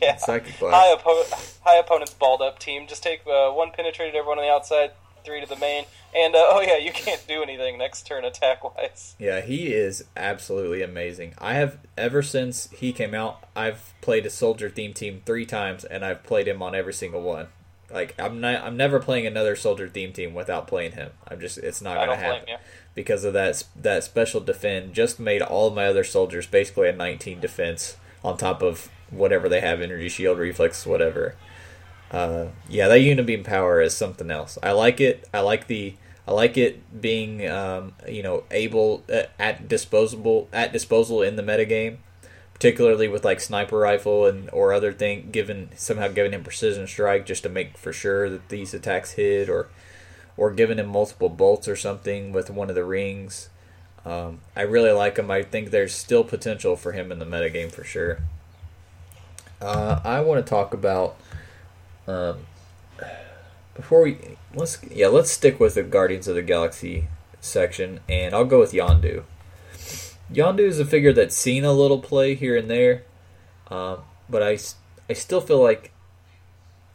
Yeah. 0.00 0.16
Psychic 0.16 0.58
blast. 0.58 0.74
High, 0.74 0.96
oppo- 0.96 1.60
high 1.62 1.76
opponent's 1.76 2.14
balled 2.14 2.40
up 2.40 2.58
team. 2.58 2.86
Just 2.86 3.02
take 3.02 3.20
uh, 3.26 3.50
one 3.50 3.72
penetrated 3.72 4.14
everyone 4.14 4.38
on 4.38 4.44
the 4.46 4.50
outside, 4.50 4.92
three 5.22 5.38
to 5.42 5.46
the 5.46 5.56
main, 5.56 5.84
and 6.16 6.34
uh, 6.34 6.38
oh 6.48 6.62
yeah, 6.62 6.78
you 6.78 6.90
can't 6.92 7.22
do 7.28 7.42
anything 7.42 7.76
next 7.76 8.06
turn 8.06 8.24
attack 8.24 8.64
wise. 8.64 9.14
Yeah, 9.18 9.42
he 9.42 9.74
is 9.74 10.04
absolutely 10.16 10.80
amazing. 10.80 11.34
I 11.36 11.54
have 11.56 11.76
ever 11.98 12.22
since 12.22 12.70
he 12.70 12.94
came 12.94 13.12
out, 13.12 13.44
I've 13.54 13.92
played 14.00 14.24
a 14.24 14.30
soldier 14.30 14.70
theme 14.70 14.94
team 14.94 15.20
three 15.26 15.44
times, 15.44 15.84
and 15.84 16.06
I've 16.06 16.22
played 16.22 16.48
him 16.48 16.62
on 16.62 16.74
every 16.74 16.94
single 16.94 17.20
one. 17.20 17.48
Like 17.92 18.14
I'm 18.18 18.40
not, 18.40 18.62
I'm 18.62 18.76
never 18.76 18.98
playing 18.98 19.26
another 19.26 19.56
soldier 19.56 19.88
theme 19.88 20.12
team 20.12 20.34
without 20.34 20.66
playing 20.66 20.92
him. 20.92 21.10
I'm 21.28 21.40
just, 21.40 21.58
it's 21.58 21.80
not 21.80 21.96
gonna 21.96 22.16
happen 22.16 22.56
because 22.94 23.24
of 23.24 23.32
that 23.34 23.62
that 23.76 24.04
special 24.04 24.40
defend. 24.40 24.94
Just 24.94 25.20
made 25.20 25.42
all 25.42 25.68
of 25.68 25.74
my 25.74 25.86
other 25.86 26.04
soldiers 26.04 26.46
basically 26.46 26.88
a 26.88 26.92
19 26.92 27.40
defense 27.40 27.96
on 28.24 28.36
top 28.36 28.62
of 28.62 28.90
whatever 29.10 29.48
they 29.48 29.60
have, 29.60 29.80
energy 29.80 30.08
shield, 30.08 30.38
reflex, 30.38 30.84
whatever. 30.84 31.36
Uh, 32.10 32.46
yeah, 32.68 32.88
that 32.88 33.00
unibeam 33.00 33.44
power 33.44 33.80
is 33.80 33.96
something 33.96 34.30
else. 34.30 34.58
I 34.62 34.72
like 34.72 35.00
it. 35.00 35.28
I 35.32 35.40
like 35.40 35.66
the. 35.66 35.94
I 36.28 36.32
like 36.32 36.56
it 36.56 37.00
being, 37.00 37.48
um, 37.48 37.92
you 38.08 38.20
know, 38.20 38.42
able 38.50 39.04
uh, 39.12 39.22
at 39.38 39.68
disposable 39.68 40.48
at 40.52 40.72
disposal 40.72 41.22
in 41.22 41.36
the 41.36 41.42
metagame, 41.42 41.98
particularly 42.56 43.06
with 43.06 43.22
like 43.22 43.38
sniper 43.38 43.76
rifle 43.76 44.24
and 44.24 44.48
or 44.50 44.72
other 44.72 44.90
thing, 44.90 45.28
given 45.30 45.68
somehow 45.76 46.08
giving 46.08 46.32
him 46.32 46.42
precision 46.42 46.86
strike 46.86 47.26
just 47.26 47.42
to 47.42 47.50
make 47.50 47.76
for 47.76 47.92
sure 47.92 48.30
that 48.30 48.48
these 48.48 48.72
attacks 48.72 49.12
hit, 49.12 49.50
or 49.50 49.68
or 50.38 50.50
giving 50.50 50.78
him 50.78 50.86
multiple 50.86 51.28
bolts 51.28 51.68
or 51.68 51.76
something 51.76 52.32
with 52.32 52.48
one 52.48 52.70
of 52.70 52.74
the 52.74 52.84
rings. 52.84 53.50
Um, 54.06 54.40
I 54.56 54.62
really 54.62 54.90
like 54.90 55.18
him. 55.18 55.30
I 55.30 55.42
think 55.42 55.70
there's 55.70 55.92
still 55.92 56.24
potential 56.24 56.76
for 56.76 56.92
him 56.92 57.12
in 57.12 57.18
the 57.18 57.26
metagame 57.26 57.70
for 57.70 57.84
sure. 57.84 58.20
Uh, 59.60 60.00
I 60.02 60.22
want 60.22 60.42
to 60.42 60.48
talk 60.48 60.72
about 60.72 61.16
um, 62.08 62.38
before 63.74 64.00
we 64.00 64.16
let's 64.54 64.82
yeah 64.90 65.08
let's 65.08 65.30
stick 65.30 65.60
with 65.60 65.74
the 65.74 65.82
Guardians 65.82 66.26
of 66.26 66.36
the 66.36 66.42
Galaxy 66.42 67.08
section, 67.42 68.00
and 68.08 68.34
I'll 68.34 68.46
go 68.46 68.60
with 68.60 68.72
Yondu. 68.72 69.24
Yondu 70.32 70.60
is 70.60 70.80
a 70.80 70.84
figure 70.84 71.12
that's 71.12 71.36
seen 71.36 71.64
a 71.64 71.72
little 71.72 72.00
play 72.00 72.34
here 72.34 72.56
and 72.56 72.68
there, 72.68 73.04
um, 73.68 73.98
but 74.28 74.42
I 74.42 74.56
still 75.14 75.40
feel 75.40 75.62
like 75.62 75.92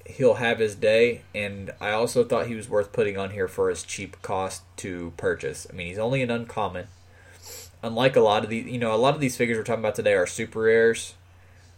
he'll 0.05 0.35
have 0.35 0.59
his 0.59 0.75
day, 0.75 1.21
and 1.33 1.71
I 1.79 1.91
also 1.91 2.23
thought 2.23 2.47
he 2.47 2.55
was 2.55 2.67
worth 2.67 2.91
putting 2.91 3.17
on 3.17 3.31
here 3.31 3.47
for 3.47 3.69
his 3.69 3.83
cheap 3.83 4.21
cost 4.21 4.63
to 4.77 5.13
purchase. 5.15 5.65
I 5.69 5.73
mean, 5.73 5.87
he's 5.87 5.97
only 5.97 6.21
an 6.21 6.31
uncommon. 6.31 6.87
Unlike 7.81 8.15
a 8.15 8.21
lot 8.21 8.43
of 8.43 8.49
these, 8.49 8.65
you 8.67 8.77
know, 8.77 8.93
a 8.93 8.97
lot 8.97 9.15
of 9.15 9.21
these 9.21 9.37
figures 9.37 9.57
we're 9.57 9.63
talking 9.63 9.81
about 9.81 9.95
today 9.95 10.13
are 10.13 10.27
super 10.27 10.61
rares 10.61 11.15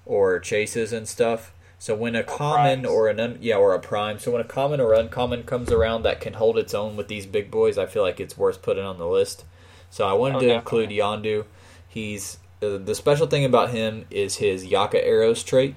or 0.05 0.39
chases 0.39 0.91
and 0.91 1.07
stuff. 1.07 1.53
So 1.79 1.95
when 1.95 2.15
a 2.15 2.23
common 2.23 2.85
or 2.85 3.09
an 3.09 3.19
un, 3.19 3.37
yeah 3.41 3.57
or 3.57 3.73
a 3.73 3.79
prime, 3.79 4.17
so 4.17 4.31
when 4.31 4.41
a 4.41 4.45
common 4.45 4.81
or 4.81 4.93
uncommon 4.93 5.43
comes 5.43 5.71
around 5.71 6.03
that 6.03 6.21
can 6.21 6.33
hold 6.33 6.57
its 6.57 6.73
own 6.73 6.95
with 6.95 7.09
these 7.09 7.25
big 7.25 7.51
boys, 7.51 7.77
I 7.77 7.85
feel 7.85 8.03
like 8.03 8.19
it's 8.19 8.37
worth 8.37 8.61
putting 8.61 8.83
on 8.83 8.97
the 8.97 9.07
list. 9.07 9.43
So 9.93 10.07
I 10.07 10.13
wanted 10.13 10.37
Oh, 10.37 10.39
to 10.39 10.45
definitely. 10.47 10.83
include 10.85 10.89
Yondu. 10.89 11.45
He's 11.87 12.39
uh, 12.63 12.79
the 12.79 12.95
special 12.95 13.27
thing 13.27 13.45
about 13.45 13.69
him 13.69 14.05
is 14.09 14.37
his 14.37 14.65
Yaka 14.65 15.05
arrows 15.05 15.43
trait. 15.43 15.75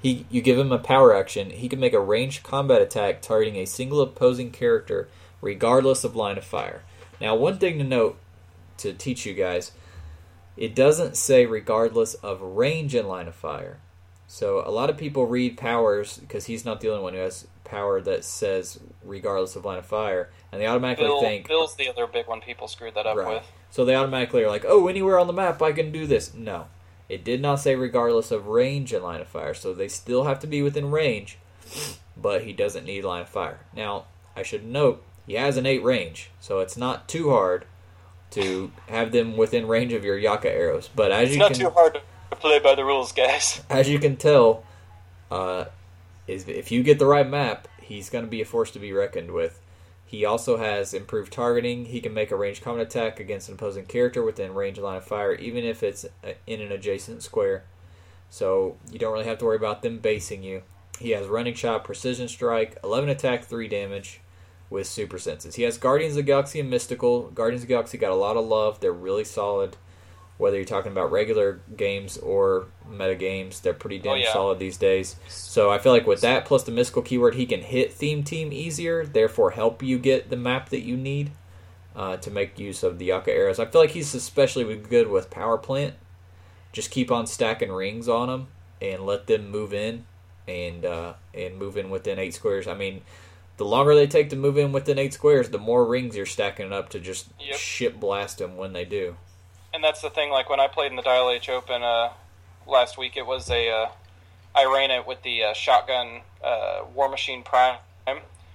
He 0.00 0.24
you 0.30 0.40
give 0.40 0.58
him 0.58 0.72
a 0.72 0.78
power 0.78 1.14
action, 1.14 1.50
he 1.50 1.68
can 1.68 1.78
make 1.78 1.92
a 1.92 2.00
ranged 2.00 2.42
combat 2.42 2.80
attack 2.80 3.20
targeting 3.20 3.56
a 3.56 3.66
single 3.66 4.00
opposing 4.00 4.52
character 4.52 5.08
regardless 5.42 6.02
of 6.02 6.16
line 6.16 6.38
of 6.38 6.44
fire. 6.44 6.80
Now, 7.20 7.34
one 7.34 7.58
thing 7.58 7.76
to 7.76 7.84
note 7.84 8.16
to 8.78 8.94
teach 8.94 9.26
you 9.26 9.34
guys, 9.34 9.72
it 10.56 10.74
doesn't 10.74 11.18
say 11.18 11.44
regardless 11.44 12.14
of 12.14 12.40
range 12.40 12.94
and 12.94 13.06
line 13.06 13.28
of 13.28 13.34
fire. 13.34 13.80
So 14.26 14.62
a 14.66 14.70
lot 14.70 14.88
of 14.88 14.96
people 14.96 15.26
read 15.26 15.58
powers 15.58 16.16
because 16.16 16.46
he's 16.46 16.64
not 16.64 16.80
the 16.80 16.88
only 16.88 17.02
one 17.02 17.12
who 17.12 17.20
has 17.20 17.46
power 17.64 18.00
that 18.00 18.24
says 18.24 18.80
regardless 19.04 19.56
of 19.56 19.66
line 19.66 19.78
of 19.78 19.84
fire, 19.84 20.30
and 20.56 20.62
they 20.62 20.66
automatically 20.66 21.04
Bill, 21.06 21.20
think 21.20 21.46
Bill's 21.46 21.76
the 21.76 21.86
other 21.86 22.06
big 22.06 22.26
one 22.26 22.40
people 22.40 22.66
screwed 22.66 22.94
that 22.94 23.06
up 23.06 23.14
Right. 23.14 23.34
with. 23.34 23.42
So 23.68 23.84
they 23.84 23.94
automatically 23.94 24.42
are 24.42 24.48
like, 24.48 24.64
oh, 24.66 24.88
anywhere 24.88 25.18
on 25.18 25.26
the 25.26 25.34
map 25.34 25.60
I 25.60 25.72
can 25.72 25.92
do 25.92 26.06
this. 26.06 26.32
No. 26.32 26.68
It 27.10 27.24
did 27.24 27.42
not 27.42 27.56
say 27.56 27.74
regardless 27.76 28.30
of 28.30 28.46
range 28.46 28.90
and 28.94 29.04
line 29.04 29.20
of 29.20 29.28
fire, 29.28 29.52
so 29.52 29.74
they 29.74 29.86
still 29.86 30.24
have 30.24 30.40
to 30.40 30.46
be 30.46 30.62
within 30.62 30.90
range, 30.90 31.36
but 32.16 32.44
he 32.44 32.54
doesn't 32.54 32.86
need 32.86 33.04
line 33.04 33.20
of 33.20 33.28
fire. 33.28 33.58
Now, 33.74 34.06
I 34.34 34.42
should 34.42 34.64
note, 34.64 35.04
he 35.26 35.34
has 35.34 35.58
an 35.58 35.66
8 35.66 35.82
range, 35.84 36.30
so 36.40 36.60
it's 36.60 36.76
not 36.76 37.06
too 37.06 37.28
hard 37.30 37.66
to 38.30 38.72
have 38.88 39.12
them 39.12 39.36
within 39.36 39.68
range 39.68 39.92
of 39.92 40.04
your 40.04 40.16
Yaka 40.18 40.50
arrows. 40.50 40.88
But 40.96 41.12
as 41.12 41.24
It's 41.28 41.32
you 41.34 41.38
not 41.38 41.50
can 41.52 41.60
too 41.60 41.70
hard 41.70 42.00
to 42.30 42.36
play 42.36 42.58
by 42.60 42.74
the 42.74 42.84
rules, 42.84 43.12
guys. 43.12 43.60
as 43.70 43.90
you 43.90 43.98
can 43.98 44.16
tell, 44.16 44.64
uh, 45.30 45.66
is 46.26 46.48
if 46.48 46.72
you 46.72 46.82
get 46.82 46.98
the 46.98 47.06
right 47.06 47.28
map, 47.28 47.68
he's 47.80 48.08
going 48.08 48.24
to 48.24 48.30
be 48.30 48.40
a 48.40 48.44
force 48.46 48.70
to 48.72 48.78
be 48.78 48.92
reckoned 48.92 49.30
with. 49.32 49.60
He 50.08 50.24
also 50.24 50.56
has 50.56 50.94
improved 50.94 51.32
targeting. 51.32 51.86
He 51.86 52.00
can 52.00 52.14
make 52.14 52.30
a 52.30 52.36
ranged 52.36 52.62
combat 52.62 52.86
attack 52.86 53.18
against 53.18 53.48
an 53.48 53.56
opposing 53.56 53.86
character 53.86 54.22
within 54.22 54.54
range 54.54 54.78
line 54.78 54.98
of 54.98 55.04
fire, 55.04 55.34
even 55.34 55.64
if 55.64 55.82
it's 55.82 56.04
uh, 56.04 56.34
in 56.46 56.60
an 56.60 56.70
adjacent 56.70 57.24
square. 57.24 57.64
So 58.30 58.76
you 58.90 59.00
don't 59.00 59.12
really 59.12 59.26
have 59.26 59.38
to 59.38 59.44
worry 59.44 59.56
about 59.56 59.82
them 59.82 59.98
basing 59.98 60.44
you. 60.44 60.62
He 61.00 61.10
has 61.10 61.26
running 61.26 61.54
shot, 61.54 61.84
precision 61.84 62.28
strike, 62.28 62.78
11 62.84 63.08
attack, 63.08 63.44
3 63.44 63.66
damage 63.66 64.20
with 64.70 64.86
super 64.86 65.18
senses. 65.18 65.56
He 65.56 65.64
has 65.64 65.76
Guardians 65.76 66.12
of 66.12 66.18
the 66.18 66.22
Galaxy 66.22 66.60
and 66.60 66.70
Mystical. 66.70 67.30
Guardians 67.30 67.64
of 67.64 67.68
Galaxy 67.68 67.98
got 67.98 68.12
a 68.12 68.16
lot 68.16 68.36
of 68.36 68.46
love. 68.46 68.80
They're 68.80 68.92
really 68.92 69.24
solid. 69.24 69.76
Whether 70.38 70.56
you're 70.56 70.66
talking 70.66 70.92
about 70.92 71.10
regular 71.10 71.60
games 71.76 72.18
or 72.18 72.66
meta 72.88 73.14
games, 73.14 73.60
they're 73.60 73.72
pretty 73.72 73.98
damn 73.98 74.12
Oh, 74.12 74.16
yeah. 74.16 74.32
solid 74.32 74.58
these 74.58 74.76
days. 74.76 75.16
So 75.28 75.70
I 75.70 75.78
feel 75.78 75.92
like 75.92 76.06
with 76.06 76.20
that 76.20 76.44
plus 76.44 76.62
the 76.62 76.72
mystical 76.72 77.00
keyword, 77.02 77.36
he 77.36 77.46
can 77.46 77.62
hit 77.62 77.92
theme 77.92 78.22
team 78.22 78.52
easier, 78.52 79.06
therefore 79.06 79.52
help 79.52 79.82
you 79.82 79.98
get 79.98 80.28
the 80.28 80.36
map 80.36 80.68
that 80.68 80.82
you 80.82 80.96
need 80.96 81.30
uh, 81.94 82.18
to 82.18 82.30
make 82.30 82.58
use 82.58 82.82
of 82.82 82.98
the 82.98 83.06
Yaka 83.06 83.32
arrows. 83.32 83.58
I 83.58 83.64
feel 83.64 83.80
like 83.80 83.92
he's 83.92 84.14
especially 84.14 84.76
good 84.76 85.08
with 85.08 85.30
power 85.30 85.56
plant. 85.56 85.94
Just 86.72 86.90
keep 86.90 87.10
on 87.10 87.26
stacking 87.26 87.72
rings 87.72 88.06
on 88.06 88.28
them 88.28 88.48
and 88.82 89.06
let 89.06 89.26
them 89.28 89.50
move 89.50 89.72
in 89.72 90.04
and 90.46 90.84
uh, 90.84 91.14
and 91.32 91.56
move 91.56 91.78
in 91.78 91.88
within 91.88 92.18
eight 92.18 92.34
squares. 92.34 92.68
I 92.68 92.74
mean, 92.74 93.00
the 93.56 93.64
longer 93.64 93.94
they 93.94 94.06
take 94.06 94.28
to 94.30 94.36
move 94.36 94.58
in 94.58 94.72
within 94.72 94.98
eight 94.98 95.14
squares, 95.14 95.48
the 95.48 95.58
more 95.58 95.86
rings 95.86 96.14
you're 96.14 96.26
stacking 96.26 96.74
up 96.74 96.90
to 96.90 97.00
just 97.00 97.28
Yep. 97.40 97.56
ship 97.56 97.98
blast 97.98 98.36
them 98.38 98.58
when 98.58 98.74
they 98.74 98.84
do. 98.84 99.16
And 99.76 99.84
that's 99.84 100.00
the 100.00 100.08
thing. 100.08 100.30
Like 100.30 100.48
when 100.48 100.58
I 100.58 100.68
played 100.68 100.90
in 100.90 100.96
the 100.96 101.02
Dial 101.02 101.28
H 101.28 101.50
Open 101.50 101.82
uh, 101.82 102.08
last 102.66 102.96
week, 102.96 103.14
it 103.14 103.26
was 103.26 103.50
a 103.50 103.68
uh, 103.68 103.88
I 104.54 104.64
ran 104.64 104.90
it 104.90 105.06
with 105.06 105.22
the 105.22 105.44
uh, 105.44 105.52
shotgun 105.52 106.22
uh, 106.42 106.84
War 106.94 107.10
Machine 107.10 107.42
Prime, 107.42 107.76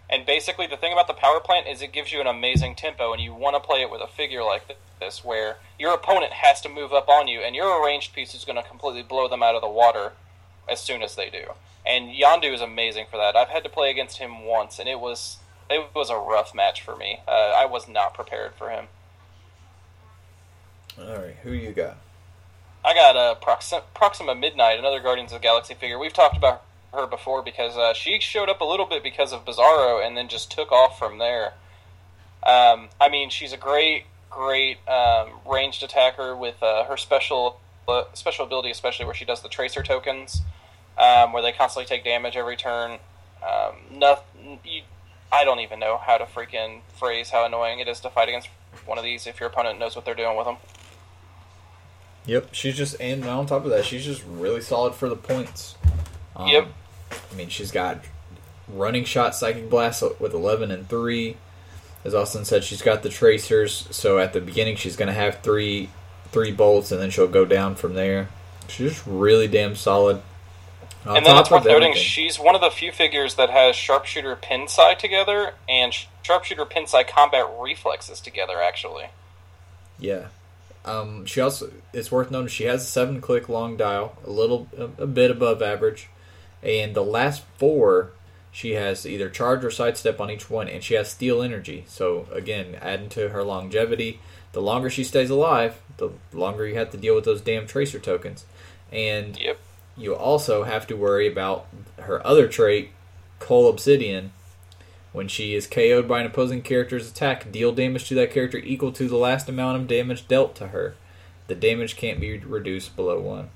and 0.10 0.26
basically 0.26 0.66
the 0.66 0.78
thing 0.78 0.92
about 0.92 1.06
the 1.06 1.14
power 1.14 1.40
plant 1.40 1.68
is 1.68 1.84
it 1.84 1.92
gives 1.94 2.12
you 2.12 2.22
an 2.22 2.26
amazing 2.26 2.74
tempo, 2.74 3.14
and 3.14 3.22
you 3.22 3.36
want 3.36 3.56
to 3.56 3.60
play 3.60 3.82
it 3.82 3.92
with 3.92 4.02
a 4.02 4.08
figure 4.08 4.42
like 4.42 4.64
this, 5.00 5.24
where 5.24 5.58
your 5.78 5.94
opponent 5.94 6.34
has 6.34 6.60
to 6.62 6.70
move 6.70 6.92
up 6.92 7.08
on 7.08 7.28
you, 7.28 7.42
and 7.42 7.56
your 7.56 7.86
arranged 7.86 8.16
piece 8.16 8.34
is 8.34 8.44
going 8.44 8.56
to 8.56 8.68
completely 8.68 9.04
blow 9.04 9.28
them 9.28 9.44
out 9.44 9.54
of 9.54 9.62
the 9.62 9.70
water 9.70 10.14
as 10.68 10.82
soon 10.82 11.04
as 11.04 11.16
they 11.16 11.30
do. 11.30 11.52
And 11.86 12.10
Yondu 12.10 12.52
is 12.52 12.62
amazing 12.62 13.06
for 13.12 13.18
that. 13.18 13.36
I've 13.36 13.50
had 13.50 13.64
to 13.64 13.70
play 13.70 13.92
against 13.92 14.18
him 14.18 14.44
once, 14.44 14.80
and 14.80 14.90
it 14.90 15.00
was 15.00 15.38
it 15.70 15.86
was 15.94 16.10
a 16.10 16.18
rough 16.18 16.56
match 16.56 16.82
for 16.82 16.96
me. 16.96 17.20
Uh, 17.28 17.54
I 17.56 17.68
was 17.68 17.88
not 17.88 18.16
prepared 18.16 18.56
for 18.56 18.72
him. 18.72 18.88
All 21.08 21.18
right, 21.18 21.36
who 21.44 21.52
you 21.52 21.72
got? 21.72 21.98
I 22.86 22.94
got 22.94 23.16
uh, 23.16 23.36
Proxima, 23.36 23.84
Proxima 23.94 24.36
Midnight, 24.36 24.78
another 24.78 25.00
Guardians 25.00 25.32
of 25.32 25.42
the 25.42 25.44
Galaxy 25.44 25.74
figure. 25.74 25.98
We've 25.98 26.14
talked 26.14 26.38
about 26.38 26.64
her 26.94 27.08
before 27.08 27.42
because 27.42 27.76
uh, 27.76 27.94
she 27.94 28.20
showed 28.20 28.50
up 28.50 28.62
a 28.62 28.66
little 28.66 28.86
bit 28.86 29.02
because 29.02 29.34
of 29.34 29.46
Bizarro 29.46 30.06
and 30.06 30.16
then 30.16 30.28
just 30.28 30.52
took 30.52 30.72
off 30.72 31.00
from 31.00 31.18
there. 31.18 31.54
Um, 32.44 32.90
I 33.00 33.10
mean, 33.10 33.30
she's 33.30 33.54
a 33.54 33.58
great, 33.58 34.06
great 34.30 34.78
um, 34.88 35.30
ranged 35.50 35.84
attacker 35.84 36.36
with 36.36 36.62
uh, 36.62 36.86
her 36.86 36.98
special 36.98 37.60
uh, 37.88 38.04
special 38.14 38.46
ability, 38.46 38.72
especially 38.72 39.06
where 39.06 39.16
she 39.16 39.26
does 39.26 39.42
the 39.42 39.50
tracer 39.50 39.82
tokens, 39.84 40.42
um, 40.98 41.34
where 41.34 41.42
they 41.42 41.52
constantly 41.52 41.88
take 41.88 42.04
damage 42.04 42.36
every 42.36 42.56
turn. 42.56 43.00
Um, 43.42 43.76
nothing, 43.92 44.60
you, 44.64 44.84
I 45.32 45.44
don't 45.44 45.60
even 45.60 45.80
know 45.80 45.98
how 45.98 46.18
to 46.18 46.26
freaking 46.26 46.82
phrase 47.00 47.32
how 47.32 47.46
annoying 47.46 47.80
it 47.80 47.88
is 47.88 48.00
to 48.02 48.10
fight 48.10 48.30
against 48.30 48.50
one 48.86 48.98
of 48.98 49.04
these 49.04 49.28
if 49.28 49.40
your 49.40 49.50
opponent 49.50 49.80
knows 49.80 49.96
what 49.96 50.06
they're 50.06 50.16
doing 50.16 50.38
with 50.38 50.46
them. 50.46 50.58
Yep, 52.26 52.50
she's 52.54 52.78
just 52.78 53.00
and 53.02 53.26
on 53.26 53.46
top 53.46 53.66
of 53.66 53.72
that, 53.72 53.86
she's 53.86 54.06
just 54.06 54.24
really 54.28 54.62
solid 54.62 54.94
for 54.94 55.10
the 55.10 55.16
points. 55.16 55.76
Um, 56.36 56.48
Yep. 56.48 56.68
I 57.32 57.36
mean, 57.36 57.50
she's 57.50 57.72
got 57.72 58.00
running 58.68 59.04
shot, 59.06 59.36
psychic 59.36 59.70
blast 59.70 60.04
with 60.20 60.34
eleven 60.34 60.72
and 60.72 60.88
three. 60.88 61.38
As 62.04 62.16
Austin 62.16 62.46
said, 62.46 62.64
she's 62.64 62.82
got 62.82 63.04
the 63.04 63.10
tracers. 63.10 63.88
So 63.92 64.18
at 64.20 64.34
the 64.34 64.42
beginning, 64.42 64.76
she's 64.76 64.96
going 64.96 65.08
to 65.08 65.14
have 65.14 65.42
three 65.42 65.90
three 66.32 66.52
bolts, 66.52 66.92
and 66.92 67.02
then 67.02 67.10
she'll 67.10 67.28
go 67.28 67.46
down 67.46 67.76
from 67.76 67.94
there. 67.94 68.30
She's 68.68 68.92
just 68.94 69.04
really 69.06 69.48
damn 69.48 69.76
solid. 69.76 70.22
On 71.06 71.18
and 71.18 71.26
then 71.26 71.36
it's 71.38 71.50
worth 71.50 71.66
noting 71.66 71.96
she's 71.96 72.40
one 72.40 72.54
of 72.54 72.62
the 72.62 72.70
few 72.70 72.92
figures 72.92 73.34
that 73.36 73.50
has 73.50 73.76
sharpshooter 73.76 74.36
pinsai 74.36 74.98
together 74.98 75.56
and 75.68 75.92
sh- 75.94 76.06
sharpshooter 76.22 76.66
pinsai 76.66 77.08
combat 77.08 77.48
reflexes 77.60 78.22
together. 78.22 78.62
Actually, 78.62 79.08
Yeah. 80.00 80.28
Um, 80.84 81.26
she 81.26 81.42
also 81.42 81.72
it's 81.94 82.12
worth 82.12 82.32
noting 82.32 82.48
she 82.48 82.64
has 82.64 82.84
a 82.84 82.88
seven 82.88 83.22
click 83.22 83.48
long 83.50 83.78
dial, 83.78 84.18
a 84.26 84.30
little 84.30 84.68
a, 84.78 85.04
a 85.04 85.08
bit 85.08 85.30
above 85.30 85.62
average, 85.62 86.10
and 86.64 86.96
the 86.96 87.04
last 87.04 87.44
four 87.58 88.12
she 88.52 88.72
has 88.72 89.06
either 89.06 89.30
charge 89.30 89.64
or 89.64 89.72
sidestep 89.72 90.20
on 90.20 90.30
each 90.30 90.50
one, 90.50 90.68
and 90.68 90.84
she 90.84 90.96
has 90.96 91.10
steel 91.10 91.42
energy. 91.42 91.86
So 91.88 92.28
again, 92.32 92.76
adding 92.82 93.10
to 93.10 93.30
her 93.30 93.44
longevity, 93.44 94.20
the 94.52 94.62
longer 94.62 94.90
she 94.90 95.04
stays 95.04 95.30
alive, 95.30 95.80
the 95.98 96.10
longer 96.34 96.68
you 96.68 96.76
have 96.76 96.92
to 96.92 96.98
deal 96.98 97.16
with 97.16 97.26
those 97.26 97.42
damn 97.42 97.68
tracer 97.68 98.00
tokens, 98.00 98.46
and 98.92 99.40
yep. 99.40 99.60
you 99.96 100.16
also 100.16 100.64
have 100.64 100.88
to 100.88 100.96
worry 100.96 101.32
about 101.32 101.68
her 102.00 102.26
other 102.26 102.48
trait, 102.48 102.92
Coal 103.40 103.70
Obsidian. 103.70 104.32
When 105.14 105.28
she 105.28 105.56
is 105.56 105.68
KO'd 105.68 106.08
by 106.08 106.22
an 106.22 106.26
opposing 106.26 106.62
character's 106.62 107.10
attack, 107.10 107.52
deal 107.52 107.74
damage 107.74 108.08
to 108.08 108.16
that 108.16 108.32
character 108.32 108.58
equal 108.58 108.92
to 108.94 109.08
the 109.10 109.18
last 109.18 109.50
amount 109.50 109.78
of 109.78 109.88
damage 109.88 110.28
dealt 110.28 110.56
to 110.56 110.68
her. 110.68 110.96
The 111.48 111.56
damage 111.56 111.98
can't 111.98 112.20
be 112.20 112.38
reduced 112.38 112.96
below 112.96 113.20
one. 113.20 113.50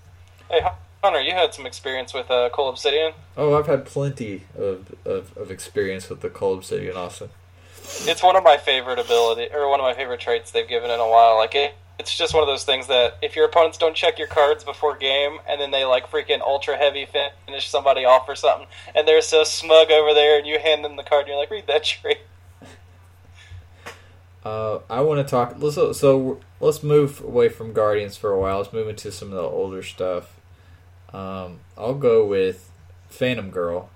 Hey 0.50 0.62
Hunter, 1.02 1.22
you 1.22 1.32
had 1.32 1.54
some 1.54 1.66
experience 1.66 2.14
with 2.14 2.30
uh, 2.30 2.50
Coal 2.50 2.70
Obsidian. 2.70 3.14
Oh, 3.38 3.58
I've 3.58 3.68
had 3.68 3.86
plenty 3.86 4.44
of, 4.58 4.94
of, 5.06 5.36
of 5.38 5.50
experience 5.50 6.10
with 6.10 6.22
the 6.22 6.30
Coal 6.30 6.56
Obsidian, 6.56 6.98
Austin. 6.98 7.30
It's 7.78 8.24
one 8.24 8.36
of 8.36 8.44
my 8.44 8.58
favorite 8.58 9.00
ability 9.00 9.48
or 9.54 9.70
one 9.70 9.80
of 9.80 9.84
my 9.84 9.94
favorite 9.94 10.20
traits 10.20 10.52
they've 10.52 10.68
given 10.68 10.90
in 10.90 11.00
a 11.00 11.08
while. 11.08 11.38
Like 11.38 11.56
it, 11.56 11.76
it's 11.98 12.16
just 12.16 12.34
one 12.34 12.44
of 12.44 12.48
those 12.48 12.66
things 12.66 12.88
that 12.88 13.18
if 13.22 13.36
your 13.36 13.46
opponents 13.46 13.78
don't 13.78 13.96
check 13.96 14.20
your 14.20 14.28
cards 14.28 14.64
before 14.64 14.96
game 14.98 15.40
and 15.48 15.62
then 15.62 15.72
they 15.72 15.86
like 15.86 16.10
freaking 16.10 16.42
ultra 16.42 16.78
heavy 16.78 17.08
finish 17.46 17.70
somebody 17.70 18.06
off 18.06 18.28
or 18.28 18.36
something, 18.36 18.68
and 18.94 19.08
they're 19.08 19.22
so 19.22 19.44
smug 19.44 19.92
over 19.92 20.14
there, 20.14 20.38
and 20.38 20.48
you 20.48 20.60
hand 20.60 20.84
them 20.84 20.96
the 20.96 21.04
card, 21.04 21.22
and 21.22 21.30
you're 21.30 21.38
like, 21.38 21.52
read 21.52 21.68
that 21.68 21.84
trait. 21.84 22.20
Uh, 24.44 24.80
I 24.92 25.02
want 25.02 25.26
to 25.26 25.30
talk. 25.30 25.56
So, 25.72 25.92
so 25.92 26.40
let's 26.60 26.84
move 26.84 27.20
away 27.22 27.50
from 27.50 27.74
Guardians 27.74 28.16
for 28.16 28.32
a 28.32 28.40
while. 28.40 28.60
Let's 28.60 28.72
move 28.72 28.88
into 28.88 29.12
some 29.12 29.30
of 29.30 29.34
the 29.34 29.42
older 29.42 29.82
stuff. 29.82 30.36
Um, 31.12 31.62
I'll 31.76 31.96
go 31.96 32.24
with 32.24 32.70
Phantom 33.10 33.50
Girl. 33.50 33.90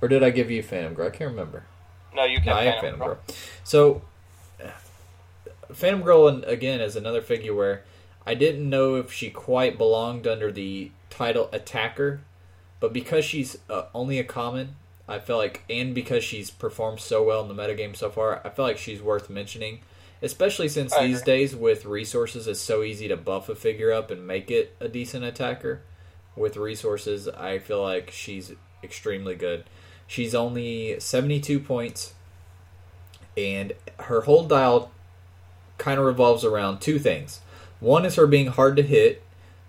Or 0.00 0.06
did 0.06 0.22
I 0.22 0.30
give 0.30 0.48
you 0.48 0.62
Phantom 0.62 0.94
Girl? 0.94 1.08
I 1.08 1.10
can't 1.10 1.30
remember. 1.30 1.64
No, 2.14 2.24
you 2.24 2.36
can't. 2.36 2.56
I 2.56 2.64
am 2.66 2.80
Phantom 2.80 3.00
Girl. 3.00 3.18
So, 3.64 4.02
Phantom 5.74 6.02
Girl, 6.02 6.28
again, 6.28 6.80
is 6.80 6.96
another 6.96 7.22
figure 7.22 7.54
where 7.54 7.82
I 8.26 8.34
didn't 8.34 8.68
know 8.68 8.96
if 8.96 9.12
she 9.12 9.30
quite 9.30 9.78
belonged 9.78 10.26
under 10.26 10.52
the 10.52 10.90
title 11.10 11.48
attacker, 11.52 12.20
but 12.80 12.92
because 12.92 13.24
she's 13.24 13.58
uh, 13.68 13.84
only 13.94 14.18
a 14.18 14.24
common, 14.24 14.76
I 15.08 15.18
feel 15.18 15.36
like, 15.36 15.64
and 15.68 15.94
because 15.94 16.24
she's 16.24 16.50
performed 16.50 17.00
so 17.00 17.22
well 17.22 17.42
in 17.42 17.48
the 17.48 17.60
metagame 17.60 17.96
so 17.96 18.10
far, 18.10 18.40
I 18.44 18.50
feel 18.50 18.64
like 18.64 18.78
she's 18.78 19.02
worth 19.02 19.28
mentioning. 19.28 19.80
Especially 20.20 20.68
since 20.68 20.96
these 20.96 21.20
days 21.22 21.56
with 21.56 21.84
resources, 21.84 22.46
it's 22.46 22.60
so 22.60 22.84
easy 22.84 23.08
to 23.08 23.16
buff 23.16 23.48
a 23.48 23.56
figure 23.56 23.92
up 23.92 24.12
and 24.12 24.24
make 24.24 24.52
it 24.52 24.76
a 24.78 24.86
decent 24.86 25.24
attacker. 25.24 25.82
With 26.36 26.56
resources, 26.56 27.28
I 27.28 27.58
feel 27.58 27.82
like 27.82 28.10
she's 28.12 28.52
extremely 28.84 29.34
good. 29.34 29.64
She's 30.06 30.34
only 30.34 31.00
72 31.00 31.58
points, 31.58 32.14
and 33.36 33.72
her 33.98 34.20
whole 34.22 34.44
dial 34.44 34.92
kind 35.78 35.98
of 35.98 36.06
revolves 36.06 36.44
around 36.44 36.80
two 36.80 36.98
things. 36.98 37.40
One 37.80 38.04
is 38.04 38.16
her 38.16 38.26
being 38.26 38.48
hard 38.48 38.76
to 38.76 38.82
hit 38.82 39.22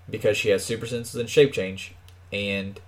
because 0.09 0.37
she 0.37 0.49
has 0.49 0.63
super 0.63 0.85
senses 0.85 1.15
and 1.15 1.29
shape 1.29 1.53
change, 1.53 1.95
and 2.31 2.79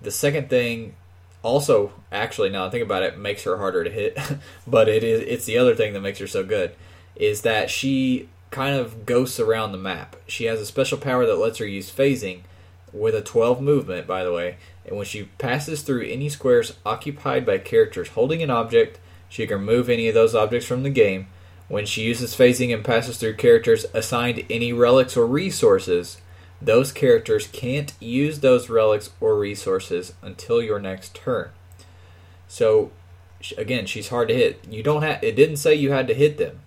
the 0.00 0.10
second 0.10 0.48
thing 0.48 0.94
also 1.42 1.92
actually 2.10 2.48
now 2.48 2.66
I 2.66 2.70
think 2.70 2.82
about 2.82 3.02
it 3.02 3.18
makes 3.18 3.44
her 3.44 3.58
harder 3.58 3.84
to 3.84 3.90
hit, 3.90 4.18
but 4.66 4.88
it 4.88 5.04
is 5.04 5.20
it's 5.20 5.44
the 5.44 5.58
other 5.58 5.74
thing 5.74 5.92
that 5.92 6.00
makes 6.00 6.18
her 6.18 6.26
so 6.26 6.44
good 6.44 6.74
is 7.14 7.42
that 7.42 7.70
she 7.70 8.28
kind 8.50 8.76
of 8.76 9.06
ghosts 9.06 9.40
around 9.40 9.72
the 9.72 9.78
map. 9.78 10.16
She 10.26 10.44
has 10.44 10.60
a 10.60 10.66
special 10.66 10.98
power 10.98 11.26
that 11.26 11.36
lets 11.36 11.58
her 11.58 11.66
use 11.66 11.90
phasing 11.90 12.40
with 12.92 13.14
a 13.14 13.22
12 13.22 13.60
movement 13.60 14.06
by 14.06 14.24
the 14.24 14.32
way, 14.32 14.56
and 14.84 14.96
when 14.96 15.06
she 15.06 15.24
passes 15.38 15.82
through 15.82 16.06
any 16.06 16.28
squares 16.28 16.74
occupied 16.84 17.44
by 17.44 17.58
characters 17.58 18.08
holding 18.08 18.42
an 18.42 18.50
object, 18.50 18.98
she 19.28 19.46
can 19.46 19.58
remove 19.58 19.88
any 19.88 20.08
of 20.08 20.14
those 20.14 20.34
objects 20.34 20.66
from 20.66 20.82
the 20.82 20.90
game. 20.90 21.26
When 21.68 21.84
she 21.86 22.02
uses 22.02 22.36
phasing 22.36 22.72
and 22.72 22.84
passes 22.84 23.16
through 23.16 23.34
characters 23.34 23.86
assigned 23.92 24.44
any 24.48 24.72
relics 24.72 25.16
or 25.16 25.26
resources, 25.26 26.18
those 26.62 26.92
characters 26.92 27.48
can't 27.48 27.92
use 28.00 28.40
those 28.40 28.70
relics 28.70 29.10
or 29.20 29.38
resources 29.38 30.14
until 30.22 30.62
your 30.62 30.78
next 30.78 31.14
turn. 31.14 31.50
So, 32.48 32.92
again, 33.58 33.86
she's 33.86 34.08
hard 34.08 34.28
to 34.28 34.34
hit. 34.34 34.64
You 34.70 34.82
don't 34.82 35.02
have. 35.02 35.22
It 35.22 35.36
didn't 35.36 35.56
say 35.56 35.74
you 35.74 35.90
had 35.90 36.06
to 36.06 36.14
hit 36.14 36.38
them. 36.38 36.60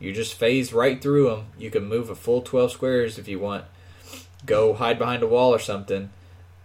You 0.00 0.12
just 0.12 0.34
phase 0.34 0.72
right 0.72 1.00
through 1.00 1.28
them. 1.28 1.46
You 1.58 1.70
can 1.70 1.84
move 1.84 2.10
a 2.10 2.14
full 2.14 2.42
twelve 2.42 2.72
squares 2.72 3.18
if 3.18 3.28
you 3.28 3.38
want. 3.38 3.66
Go 4.46 4.74
hide 4.74 4.98
behind 4.98 5.22
a 5.22 5.28
wall 5.28 5.54
or 5.54 5.60
something. 5.60 6.10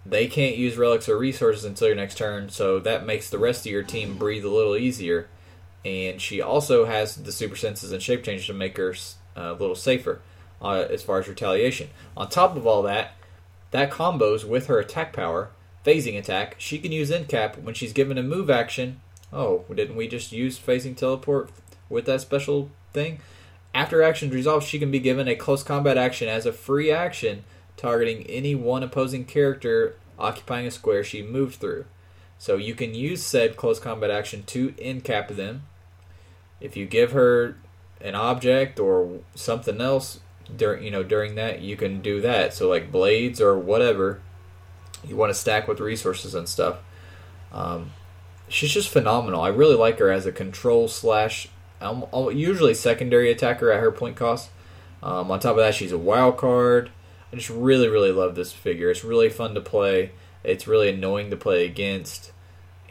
They 0.05 0.28
can't 0.28 0.55
use 0.55 0.78
relics 0.78 1.09
or 1.09 1.18
resources 1.18 1.65
until 1.65 1.88
your 1.88 1.97
next 1.97 2.18
turn, 2.18 2.49
so 2.49 2.80
that 2.80 3.05
makes 3.05 3.30
the 3.30 3.38
rest 3.38 3.65
of 3.65 3.72
your 3.72 3.84
team 3.84 4.18
breathe 4.18 4.45
a 4.45 4.49
little 4.49 4.78
easier. 4.78 5.28
And 5.88 6.22
she 6.22 6.42
also 6.42 6.86
has 6.86 7.16
the 7.16 7.32
super 7.32 7.56
senses 7.56 7.94
and 7.94 8.02
shape 8.02 8.24
change 8.24 8.46
to 8.48 8.54
make 8.54 8.76
her 8.76 8.94
uh, 9.38 9.42
a 9.42 9.54
little 9.54 9.76
safer 9.76 10.20
uh, 10.62 10.86
as 10.90 11.02
far 11.02 11.20
as 11.20 11.30
retaliation. 11.30 11.90
On 12.18 12.28
top 12.28 12.58
of 12.58 12.68
all 12.68 12.82
that, 12.82 13.14
that 13.72 13.90
combos 13.90 14.44
with 14.44 14.68
her 14.68 14.80
attack 14.80 15.14
power, 15.14 15.50
phasing 15.86 16.20
attack. 16.20 16.56
She 16.58 16.78
can 16.78 16.92
use 16.92 17.10
Incap 17.10 17.62
when 17.64 17.74
she's 17.74 17.94
given 17.94 18.18
a 18.18 18.24
move 18.24 18.50
action. 18.50 19.00
Oh, 19.32 19.64
didn't 19.74 19.96
we 19.96 20.10
just 20.10 20.34
use 20.34 20.60
phasing 20.60 20.96
teleport 20.96 21.52
with 21.90 22.06
that 22.06 22.20
special 22.20 22.70
thing? 22.92 23.20
After 23.74 24.04
action 24.04 24.30
resolved, 24.30 24.68
she 24.68 24.80
can 24.80 24.92
be 24.92 25.00
given 25.00 25.30
a 25.30 25.36
close 25.36 25.64
combat 25.64 25.98
action 25.98 26.28
as 26.28 26.46
a 26.46 26.52
free 26.52 26.92
action, 26.92 27.46
targeting 27.78 28.24
any 28.24 28.56
one 28.56 28.84
opposing 28.84 29.24
character 29.24 29.96
occupying 30.20 30.68
a 30.68 30.72
square 30.72 31.04
she 31.04 31.22
moved 31.22 31.56
through. 31.56 31.86
So 32.40 32.58
you 32.58 32.76
can 32.76 32.94
use 32.94 33.24
said 33.24 33.56
close 33.56 33.80
combat 33.80 34.12
action 34.12 34.44
to 34.48 34.72
Incap 34.74 35.36
them. 35.36 35.64
If 36.60 36.76
you 36.76 36.86
give 36.86 37.12
her 37.12 37.58
an 38.01 38.16
object 38.16 38.80
or 38.80 39.20
something 39.36 39.82
else 39.82 40.20
during 40.55 40.84
you 40.84 40.91
know 40.91 41.03
during 41.03 41.36
that, 41.36 41.62
you 41.62 41.76
can 41.76 42.01
do 42.01 42.22
that. 42.22 42.53
So 42.53 42.70
like 42.70 42.91
blades 42.91 43.41
or 43.41 43.58
whatever 43.58 44.22
you 45.05 45.16
want 45.16 45.30
to 45.30 45.34
stack 45.34 45.68
with 45.68 45.80
resources 45.80 46.34
and 46.34 46.47
stuff. 46.47 46.78
Um, 47.51 47.91
she's 48.47 48.72
just 48.72 48.89
phenomenal. 48.89 49.41
I 49.41 49.49
really 49.49 49.76
like 49.76 49.99
her 49.99 50.12
as 50.12 50.26
a 50.26 50.32
control 50.32 50.88
slash, 50.88 51.49
um, 51.82 52.05
usually 52.34 52.74
secondary 52.74 53.32
attacker 53.32 53.72
at 53.72 53.80
her 53.80 53.91
point 53.91 54.16
cost. 54.16 54.49
Um, 55.03 55.30
on 55.32 55.39
top 55.39 55.51
of 55.51 55.58
that, 55.58 55.76
she's 55.76 55.91
a 55.91 55.97
wild 55.97 56.38
card. 56.38 56.91
I 57.32 57.36
just 57.36 57.49
really, 57.49 57.88
really 57.88 58.12
love 58.12 58.36
this 58.36 58.51
figure. 58.51 58.89
It's 58.89 59.03
really 59.03 59.30
fun 59.30 59.53
to 59.53 59.62
play. 59.62 60.12
It's 60.43 60.68
really 60.68 60.89
annoying 60.89 61.30
to 61.30 61.38
play 61.38 61.66
against, 61.66 62.32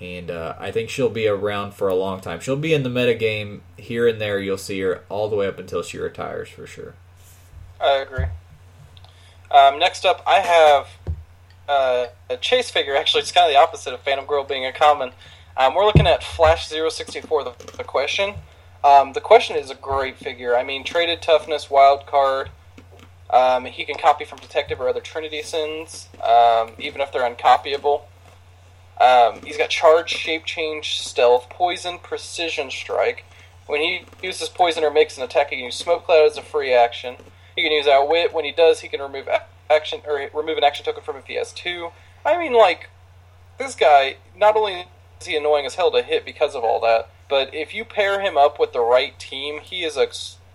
and 0.00 0.30
uh, 0.30 0.54
I 0.58 0.70
think 0.70 0.90
she'll 0.90 1.08
be 1.08 1.26
around 1.26 1.72
for 1.72 1.88
a 1.88 1.94
long 1.94 2.20
time. 2.20 2.40
She'll 2.40 2.56
be 2.56 2.74
in 2.74 2.82
the 2.82 2.90
meta 2.90 3.14
game 3.14 3.62
here 3.76 4.06
and 4.06 4.20
there. 4.20 4.38
You'll 4.38 4.58
see 4.58 4.80
her 4.80 5.02
all 5.08 5.28
the 5.28 5.36
way 5.36 5.46
up 5.46 5.58
until 5.58 5.82
she 5.82 5.98
retires 5.98 6.48
for 6.48 6.66
sure. 6.66 6.94
I 7.80 7.96
agree. 7.98 8.26
Um, 9.50 9.78
next 9.78 10.04
up, 10.04 10.22
I 10.26 10.40
have 10.40 10.88
uh, 11.68 12.06
a 12.28 12.36
chase 12.36 12.70
figure. 12.70 12.94
Actually, 12.96 13.22
it's 13.22 13.32
kind 13.32 13.46
of 13.46 13.52
the 13.52 13.58
opposite 13.58 13.94
of 13.94 14.00
Phantom 14.00 14.26
Girl 14.26 14.44
being 14.44 14.66
a 14.66 14.72
common. 14.72 15.12
Um, 15.56 15.74
we're 15.74 15.86
looking 15.86 16.06
at 16.06 16.22
Flash 16.22 16.68
064, 16.68 17.44
the, 17.44 17.52
the 17.78 17.84
question. 17.84 18.34
Um, 18.84 19.14
the 19.14 19.20
question 19.20 19.56
is 19.56 19.70
a 19.70 19.74
great 19.74 20.16
figure. 20.16 20.56
I 20.56 20.62
mean, 20.62 20.84
traded 20.84 21.22
toughness, 21.22 21.70
wild 21.70 22.06
card. 22.06 22.50
Um, 23.30 23.64
he 23.64 23.84
can 23.84 23.96
copy 23.96 24.24
from 24.24 24.38
detective 24.38 24.80
or 24.80 24.88
other 24.88 25.00
Trinity 25.00 25.42
sins, 25.42 26.08
um, 26.22 26.72
even 26.78 27.00
if 27.00 27.10
they're 27.12 27.28
uncopyable. 27.28 28.02
Um, 29.00 29.40
he's 29.44 29.56
got 29.56 29.70
charge, 29.70 30.10
shape 30.10 30.44
change, 30.44 31.00
stealth, 31.00 31.50
poison, 31.50 31.98
precision 31.98 32.70
strike. 32.70 33.24
When 33.66 33.80
he 33.80 34.04
uses 34.22 34.48
poison 34.48 34.84
or 34.84 34.90
makes 34.90 35.16
an 35.16 35.24
attack, 35.24 35.50
he 35.50 35.56
can 35.56 35.64
use 35.66 35.74
smoke 35.74 36.04
cloud 36.06 36.26
as 36.26 36.38
a 36.38 36.42
free 36.42 36.72
action. 36.72 37.16
He 37.54 37.62
can 37.62 37.72
use 37.72 37.86
outwit. 37.86 38.32
When 38.32 38.44
he 38.44 38.52
does, 38.52 38.80
he 38.80 38.88
can 38.88 39.00
remove 39.00 39.28
action 39.68 40.00
or 40.06 40.30
remove 40.32 40.58
an 40.58 40.64
action 40.64 40.84
token 40.84 41.02
from 41.02 41.16
if 41.16 41.26
he 41.26 41.34
has 41.34 41.52
two. 41.52 41.90
I 42.24 42.38
mean, 42.38 42.52
like 42.52 42.90
this 43.58 43.74
guy. 43.74 44.16
Not 44.36 44.56
only 44.56 44.86
is 45.20 45.26
he 45.26 45.36
annoying 45.36 45.66
as 45.66 45.74
hell 45.74 45.90
to 45.92 46.02
hit 46.02 46.24
because 46.24 46.54
of 46.54 46.64
all 46.64 46.80
that, 46.80 47.08
but 47.28 47.54
if 47.54 47.74
you 47.74 47.84
pair 47.84 48.20
him 48.20 48.36
up 48.36 48.60
with 48.60 48.72
the 48.72 48.80
right 48.80 49.18
team, 49.18 49.60
he 49.60 49.84
is 49.84 49.96
a 49.96 50.08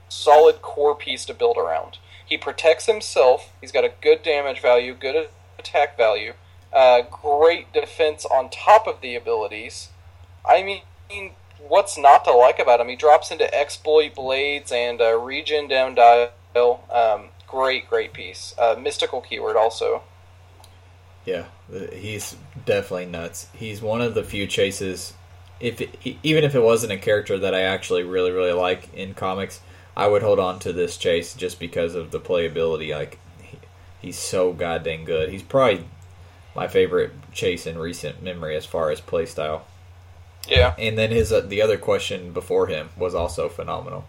solid 0.09 0.61
core 0.61 0.95
piece 0.95 1.25
to 1.25 1.33
build 1.33 1.57
around. 1.57 1.97
He 2.25 2.37
protects 2.37 2.85
himself. 2.85 3.51
He's 3.59 3.71
got 3.71 3.83
a 3.83 3.93
good 4.01 4.23
damage 4.23 4.61
value, 4.61 4.93
good 4.93 5.29
attack 5.59 5.97
value, 5.97 6.33
uh, 6.73 7.01
great 7.01 7.71
defense 7.73 8.25
on 8.25 8.49
top 8.49 8.87
of 8.87 9.01
the 9.01 9.15
abilities. 9.15 9.89
I 10.47 10.63
mean, 10.63 10.81
what's 11.59 11.97
not 11.97 12.25
to 12.25 12.31
like 12.31 12.59
about 12.59 12.79
him? 12.79 12.87
He 12.87 12.95
drops 12.95 13.31
into 13.31 13.53
exploit 13.53 14.15
blades 14.15 14.71
and 14.71 15.01
uh, 15.01 15.17
regen 15.17 15.67
down 15.67 15.95
dial. 15.95 16.31
Um, 16.91 17.29
great, 17.47 17.89
great 17.89 18.13
piece. 18.13 18.53
Uh, 18.57 18.75
mystical 18.79 19.21
keyword 19.21 19.55
also. 19.55 20.03
Yeah, 21.25 21.45
he's 21.93 22.35
definitely 22.65 23.05
nuts. 23.05 23.47
He's 23.53 23.81
one 23.81 24.01
of 24.01 24.15
the 24.15 24.23
few 24.23 24.47
chases. 24.47 25.13
If 25.59 25.79
it, 25.79 25.95
even 26.23 26.43
if 26.43 26.55
it 26.55 26.61
wasn't 26.61 26.93
a 26.93 26.97
character 26.97 27.37
that 27.37 27.53
I 27.53 27.61
actually 27.61 28.03
really 28.03 28.31
really 28.31 28.53
like 28.53 28.91
in 28.95 29.13
comics, 29.13 29.59
I 29.95 30.07
would 30.07 30.23
hold 30.23 30.39
on 30.39 30.57
to 30.59 30.73
this 30.73 30.97
chase 30.97 31.35
just 31.35 31.59
because 31.59 31.93
of 31.93 32.09
the 32.09 32.19
playability. 32.19 32.91
Like 32.91 33.19
he, 33.43 33.59
he's 34.01 34.17
so 34.17 34.51
goddamn 34.51 35.05
good. 35.05 35.29
He's 35.29 35.43
probably 35.43 35.85
my 36.55 36.67
favorite 36.67 37.11
chase 37.33 37.65
in 37.65 37.77
recent 37.77 38.21
memory 38.21 38.55
as 38.55 38.65
far 38.65 38.91
as 38.91 39.01
playstyle. 39.01 39.61
Yeah. 40.47 40.75
And 40.77 40.97
then 40.97 41.11
his 41.11 41.31
uh, 41.31 41.41
the 41.41 41.61
other 41.61 41.77
question 41.77 42.31
before 42.33 42.67
him 42.67 42.89
was 42.97 43.13
also 43.13 43.47
phenomenal. 43.49 44.05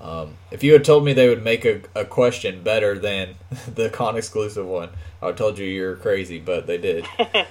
Um, 0.00 0.34
if 0.50 0.62
you 0.62 0.72
had 0.72 0.84
told 0.84 1.04
me 1.04 1.12
they 1.12 1.28
would 1.28 1.42
make 1.42 1.64
a, 1.64 1.82
a 1.94 2.04
question 2.04 2.62
better 2.62 2.98
than 2.98 3.34
the 3.74 3.90
con 3.90 4.16
exclusive 4.16 4.66
one, 4.66 4.90
I 5.20 5.26
would 5.26 5.32
have 5.32 5.38
told 5.38 5.58
you 5.58 5.66
you're 5.66 5.96
crazy, 5.96 6.38
but 6.38 6.66
they 6.66 6.78
did. 6.78 7.06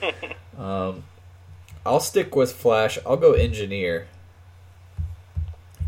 um, 0.57 1.03
I'll 1.85 1.99
stick 1.99 2.35
with 2.35 2.53
Flash. 2.53 2.97
I'll 3.05 3.17
go 3.17 3.33
Engineer. 3.33 4.07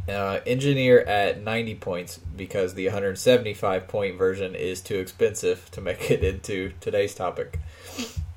Uh, 0.08 0.40
engineer 0.48 1.02
at 1.02 1.44
90 1.44 1.76
points 1.76 2.18
because 2.18 2.74
the 2.74 2.86
175 2.86 3.88
point 3.88 4.18
version 4.18 4.56
is 4.56 4.82
too 4.82 4.98
expensive 4.98 5.70
to 5.70 5.82
make 5.82 6.10
it 6.10 6.24
into 6.24 6.72
today's 6.82 7.14
topic. 7.14 7.60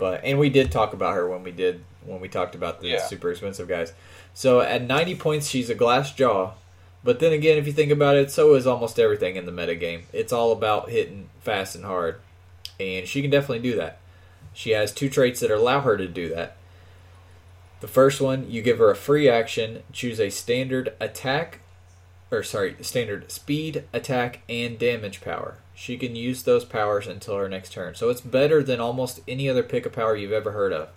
But 0.03 0.25
and 0.25 0.41
we 0.41 0.51
did 0.51 0.73
talk 0.73 0.95
about 0.95 1.15
her 1.15 1.29
when 1.29 1.45
we 1.45 1.53
did 1.53 1.85
when 2.05 2.21
we 2.21 2.29
talked 2.29 2.57
about 2.57 2.81
the 2.81 2.89
yeah. 2.89 3.07
super 3.07 3.31
expensive 3.31 3.69
guys. 3.69 3.93
So 4.35 4.61
at 4.61 4.83
90 4.83 5.15
points, 5.15 5.49
she's 5.49 5.71
a 5.71 5.77
glass 5.77 6.13
jaw. 6.13 6.55
But 7.05 7.21
then 7.21 7.33
again, 7.33 7.57
if 7.57 7.69
you 7.69 7.73
think 7.73 7.93
about 7.93 8.17
it, 8.17 8.29
so 8.33 8.55
is 8.55 8.67
almost 8.67 8.99
everything 8.99 9.37
in 9.37 9.47
the 9.47 9.53
metagame. 9.53 10.03
It's 10.13 10.33
all 10.33 10.51
about 10.51 10.91
hitting 10.91 11.29
fast 11.39 11.77
and 11.77 11.85
hard. 11.85 12.17
And 12.81 13.07
she 13.07 13.23
can 13.23 13.31
definitely 13.31 13.61
do 13.61 13.77
that. 13.77 14.01
She 14.53 14.71
has 14.71 14.91
two 14.91 15.09
traits 15.09 15.39
that 15.39 15.53
allow 15.53 15.83
her 15.83 15.97
to 15.97 16.09
do 16.09 16.29
that. 16.31 16.57
The 17.79 17.87
first 17.87 18.21
one, 18.21 18.51
you 18.51 18.61
give 18.61 18.79
her 18.79 18.91
a 18.91 18.97
free 18.97 19.29
action, 19.29 19.85
choose 19.93 20.19
a 20.19 20.31
standard 20.31 20.95
attack, 20.99 21.61
or 22.33 22.43
sorry, 22.43 22.75
standard 22.81 23.31
speed, 23.31 23.85
attack, 23.93 24.41
and 24.49 24.81
damage 24.81 25.21
power. 25.21 25.59
She 25.83 25.97
can 25.97 26.15
use 26.15 26.45
those 26.45 26.65
powers 26.65 27.09
until 27.09 27.37
her 27.37 27.49
next 27.49 27.73
turn. 27.73 27.97
So 27.97 28.09
it's 28.09 28.21
better 28.21 28.63
than 28.63 28.79
almost 28.79 29.19
any 29.27 29.49
other 29.49 29.65
pick 29.65 29.85
a 29.85 29.91
power 29.91 30.15
you've 30.15 30.31
ever 30.31 30.53
heard 30.53 30.73
of. 30.73 30.91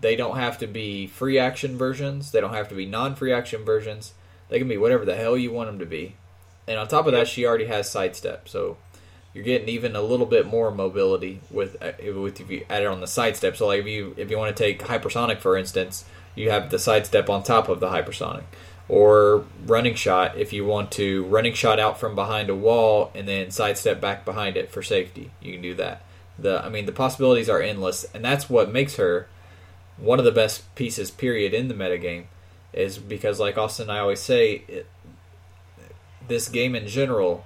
They 0.00 0.16
don't 0.16 0.34
have 0.34 0.58
to 0.58 0.66
be 0.66 1.06
free 1.06 1.38
action 1.38 1.78
versions, 1.78 2.32
they 2.32 2.40
don't 2.40 2.52
have 2.52 2.68
to 2.70 2.74
be 2.74 2.86
non 2.86 3.14
free 3.14 3.32
action 3.32 3.64
versions. 3.64 4.14
They 4.48 4.58
can 4.58 4.66
be 4.66 4.76
whatever 4.76 5.04
the 5.04 5.14
hell 5.14 5.38
you 5.38 5.52
want 5.52 5.68
them 5.68 5.78
to 5.78 5.86
be. 5.86 6.16
And 6.66 6.76
on 6.76 6.88
top 6.88 7.06
of 7.06 7.12
that, 7.12 7.28
she 7.28 7.46
already 7.46 7.66
has 7.66 7.88
sidestep. 7.88 8.48
So 8.48 8.78
you're 9.32 9.44
getting 9.44 9.68
even 9.68 9.94
a 9.94 10.02
little 10.02 10.26
bit 10.26 10.44
more 10.44 10.72
mobility 10.72 11.40
with 11.48 11.80
uh, 11.80 11.92
with 12.12 12.40
if 12.40 12.50
you 12.50 12.66
add 12.68 12.82
it 12.82 12.86
on 12.86 13.00
the 13.00 13.06
sidestep. 13.06 13.56
So 13.56 13.68
like 13.68 13.78
if 13.78 13.86
you 13.86 14.12
if 14.16 14.28
you 14.28 14.38
want 14.38 14.56
to 14.56 14.60
take 14.60 14.80
hypersonic 14.82 15.38
for 15.38 15.56
instance, 15.56 16.04
you 16.34 16.50
have 16.50 16.70
the 16.70 16.80
sidestep 16.80 17.30
on 17.30 17.44
top 17.44 17.68
of 17.68 17.78
the 17.78 17.90
hypersonic. 17.90 18.42
Or 18.90 19.44
running 19.66 19.94
shot 19.94 20.36
if 20.36 20.52
you 20.52 20.64
want 20.64 20.90
to 20.92 21.24
running 21.26 21.54
shot 21.54 21.78
out 21.78 22.00
from 22.00 22.16
behind 22.16 22.50
a 22.50 22.56
wall 22.56 23.12
and 23.14 23.28
then 23.28 23.52
sidestep 23.52 24.00
back 24.00 24.24
behind 24.24 24.56
it 24.56 24.68
for 24.68 24.82
safety. 24.82 25.30
You 25.40 25.52
can 25.52 25.62
do 25.62 25.74
that. 25.74 26.02
The 26.36 26.64
I 26.64 26.68
mean 26.68 26.86
the 26.86 26.92
possibilities 26.92 27.48
are 27.48 27.62
endless, 27.62 28.04
and 28.12 28.24
that's 28.24 28.50
what 28.50 28.72
makes 28.72 28.96
her 28.96 29.28
one 29.96 30.18
of 30.18 30.24
the 30.24 30.32
best 30.32 30.74
pieces 30.74 31.10
period 31.10 31.54
in 31.54 31.68
the 31.68 31.74
metagame 31.74 32.24
is 32.72 32.98
because 32.98 33.38
like 33.38 33.56
Austin 33.56 33.84
and 33.84 33.92
I 33.92 34.00
always 34.00 34.20
say 34.20 34.64
it, 34.66 34.86
this 36.26 36.48
game 36.48 36.74
in 36.74 36.88
general 36.88 37.44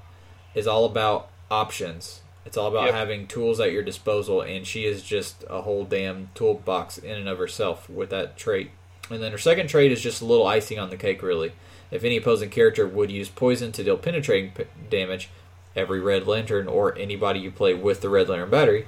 is 0.54 0.66
all 0.66 0.86
about 0.86 1.30
options. 1.50 2.22
It's 2.46 2.56
all 2.56 2.68
about 2.68 2.86
yep. 2.86 2.94
having 2.94 3.26
tools 3.26 3.58
at 3.58 3.72
your 3.72 3.82
disposal, 3.82 4.40
and 4.42 4.66
she 4.66 4.84
is 4.84 5.02
just 5.02 5.44
a 5.48 5.62
whole 5.62 5.84
damn 5.84 6.30
toolbox 6.34 6.98
in 6.98 7.16
and 7.16 7.28
of 7.28 7.38
herself 7.38 7.88
with 7.88 8.10
that 8.10 8.36
trait. 8.36 8.70
And 9.10 9.22
then 9.22 9.32
her 9.32 9.38
second 9.38 9.68
trait 9.68 9.92
is 9.92 10.00
just 10.00 10.22
a 10.22 10.24
little 10.24 10.46
icing 10.46 10.78
on 10.78 10.90
the 10.90 10.96
cake, 10.96 11.22
really. 11.22 11.52
If 11.90 12.04
any 12.04 12.16
opposing 12.16 12.50
character 12.50 12.86
would 12.86 13.10
use 13.10 13.28
poison 13.28 13.72
to 13.72 13.84
deal 13.84 13.96
penetrating 13.96 14.52
p- 14.52 14.64
damage, 14.90 15.28
every 15.76 16.00
Red 16.00 16.26
Lantern 16.26 16.66
or 16.66 16.96
anybody 16.96 17.40
you 17.40 17.50
play 17.50 17.74
with 17.74 18.00
the 18.00 18.08
Red 18.08 18.28
Lantern 18.28 18.50
battery, 18.50 18.86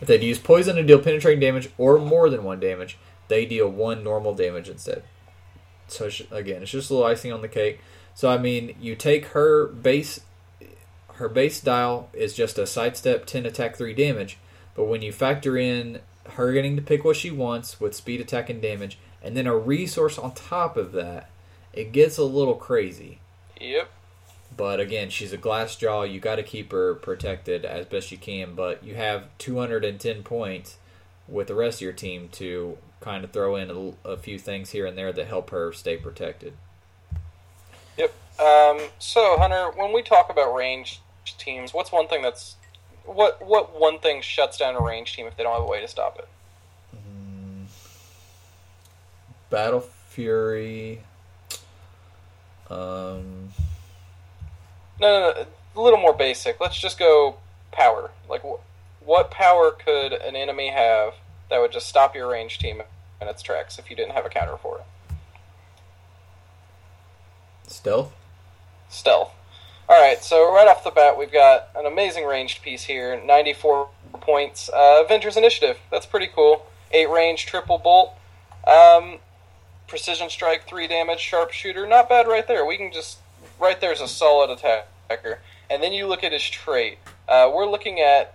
if 0.00 0.08
they'd 0.08 0.22
use 0.22 0.38
poison 0.38 0.76
to 0.76 0.82
deal 0.82 0.98
penetrating 1.00 1.40
damage 1.40 1.70
or 1.78 1.98
more 1.98 2.28
than 2.30 2.44
one 2.44 2.60
damage, 2.60 2.98
they 3.28 3.46
deal 3.46 3.68
one 3.68 4.02
normal 4.02 4.34
damage 4.34 4.68
instead. 4.68 5.02
So 5.86 6.10
again, 6.30 6.62
it's 6.62 6.70
just 6.70 6.90
a 6.90 6.94
little 6.94 7.08
icing 7.08 7.32
on 7.32 7.42
the 7.42 7.48
cake. 7.48 7.80
So 8.14 8.28
I 8.28 8.38
mean, 8.38 8.74
you 8.80 8.94
take 8.96 9.26
her 9.26 9.66
base 9.66 10.20
her 11.14 11.28
base 11.28 11.60
dial 11.60 12.10
is 12.12 12.34
just 12.34 12.58
a 12.58 12.66
sidestep 12.66 13.26
10 13.26 13.44
attack 13.44 13.76
3 13.76 13.92
damage, 13.92 14.38
but 14.74 14.84
when 14.84 15.02
you 15.02 15.10
factor 15.10 15.56
in 15.56 16.00
her 16.30 16.52
getting 16.52 16.76
to 16.76 16.82
pick 16.82 17.04
what 17.04 17.16
she 17.16 17.30
wants 17.30 17.80
with 17.80 17.94
speed, 17.94 18.20
attack, 18.20 18.50
and 18.50 18.60
damage, 18.62 18.98
and 19.22 19.36
then 19.36 19.46
a 19.46 19.56
resource 19.56 20.18
on 20.18 20.32
top 20.32 20.76
of 20.76 20.92
that, 20.92 21.30
it 21.72 21.92
gets 21.92 22.18
a 22.18 22.24
little 22.24 22.54
crazy. 22.54 23.18
Yep. 23.60 23.90
But 24.56 24.80
again, 24.80 25.10
she's 25.10 25.32
a 25.32 25.36
glass 25.36 25.76
jaw. 25.76 26.02
You 26.02 26.20
got 26.20 26.36
to 26.36 26.42
keep 26.42 26.72
her 26.72 26.94
protected 26.94 27.64
as 27.64 27.86
best 27.86 28.10
you 28.10 28.18
can. 28.18 28.54
But 28.54 28.82
you 28.82 28.94
have 28.94 29.26
210 29.38 30.22
points 30.22 30.78
with 31.28 31.46
the 31.46 31.54
rest 31.54 31.78
of 31.78 31.82
your 31.82 31.92
team 31.92 32.28
to 32.32 32.78
kind 33.00 33.22
of 33.22 33.30
throw 33.30 33.56
in 33.56 33.70
a, 34.04 34.08
a 34.08 34.16
few 34.16 34.38
things 34.38 34.70
here 34.70 34.86
and 34.86 34.96
there 34.96 35.12
that 35.12 35.26
help 35.26 35.50
her 35.50 35.72
stay 35.72 35.96
protected. 35.96 36.54
Yep. 37.96 38.12
Um, 38.40 38.80
so, 38.98 39.36
Hunter, 39.38 39.70
when 39.76 39.92
we 39.92 40.02
talk 40.02 40.30
about 40.30 40.54
range 40.54 41.00
teams, 41.38 41.74
what's 41.74 41.92
one 41.92 42.08
thing 42.08 42.22
that's 42.22 42.56
what 43.14 43.44
what 43.44 43.78
one 43.78 43.98
thing 43.98 44.20
shuts 44.22 44.58
down 44.58 44.74
a 44.74 44.80
range 44.80 45.14
team 45.14 45.26
if 45.26 45.36
they 45.36 45.42
don't 45.42 45.52
have 45.54 45.62
a 45.62 45.66
way 45.66 45.80
to 45.80 45.88
stop 45.88 46.18
it? 46.18 46.28
Mm, 46.94 47.66
Battle 49.50 49.80
Fury. 49.80 51.00
Um. 52.70 53.50
No, 55.00 55.20
no, 55.20 55.32
no, 55.32 55.46
a 55.76 55.80
little 55.80 55.98
more 55.98 56.12
basic. 56.12 56.60
Let's 56.60 56.78
just 56.78 56.98
go 56.98 57.36
power. 57.70 58.10
Like, 58.28 58.42
wh- 58.42 58.60
what 59.06 59.30
power 59.30 59.70
could 59.70 60.12
an 60.12 60.34
enemy 60.36 60.70
have 60.70 61.14
that 61.50 61.60
would 61.60 61.72
just 61.72 61.86
stop 61.86 62.14
your 62.14 62.28
range 62.28 62.58
team 62.58 62.82
in 63.20 63.28
its 63.28 63.42
tracks 63.42 63.78
if 63.78 63.88
you 63.88 63.96
didn't 63.96 64.12
have 64.12 64.26
a 64.26 64.28
counter 64.28 64.56
for 64.56 64.78
it? 64.78 64.84
Stealth. 67.68 68.12
Stealth. 68.88 69.30
All 69.90 69.98
right, 69.98 70.22
so 70.22 70.52
right 70.52 70.68
off 70.68 70.84
the 70.84 70.90
bat, 70.90 71.16
we've 71.16 71.32
got 71.32 71.70
an 71.74 71.86
amazing 71.86 72.26
ranged 72.26 72.60
piece 72.60 72.84
here, 72.84 73.18
94 73.24 73.88
points. 74.20 74.68
Uh, 74.68 75.02
Avengers 75.02 75.38
Initiative, 75.38 75.78
that's 75.90 76.04
pretty 76.04 76.26
cool. 76.26 76.66
Eight 76.92 77.08
range, 77.08 77.46
triple 77.46 77.78
bolt. 77.78 78.12
Um, 78.66 79.16
precision 79.86 80.28
strike, 80.28 80.68
three 80.68 80.86
damage, 80.88 81.20
sharpshooter, 81.20 81.86
not 81.86 82.06
bad 82.06 82.28
right 82.28 82.46
there. 82.46 82.66
We 82.66 82.76
can 82.76 82.92
just 82.92 83.18
right 83.58 83.80
there's 83.80 84.02
a 84.02 84.08
solid 84.08 84.50
attacker. 84.50 85.40
And 85.70 85.82
then 85.82 85.94
you 85.94 86.06
look 86.06 86.22
at 86.22 86.32
his 86.32 86.48
trait. 86.48 86.98
Uh, 87.26 87.50
we're 87.54 87.68
looking 87.68 87.98
at 87.98 88.34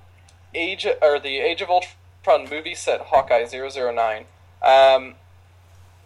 Age 0.55 0.87
or 1.03 1.19
the 1.19 1.37
Age 1.37 1.61
of 1.61 1.69
Ultron 1.69 2.49
movie 2.49 2.73
set 2.73 3.01
Hawkeye 3.01 3.45
009. 3.45 4.25
Um, 4.63 5.13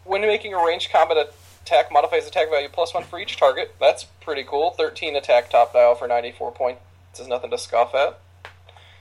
when 0.03 0.21
making 0.21 0.53
a 0.53 0.65
ranged 0.65 0.91
combat 0.91 1.33
attack, 1.67 1.91
modifies 1.91 2.27
attack 2.27 2.49
value 2.49 2.69
plus 2.71 2.93
one 2.93 3.03
for 3.03 3.19
each 3.19 3.37
target. 3.37 3.75
That's 3.79 4.05
pretty 4.21 4.43
cool. 4.43 4.71
13 4.71 5.15
attack 5.15 5.49
top 5.49 5.73
dial 5.73 5.95
for 5.95 6.07
94 6.07 6.51
points 6.53 6.81
is 7.19 7.27
nothing 7.27 7.51
to 7.51 7.57
scoff 7.57 7.93
at. 7.93 8.19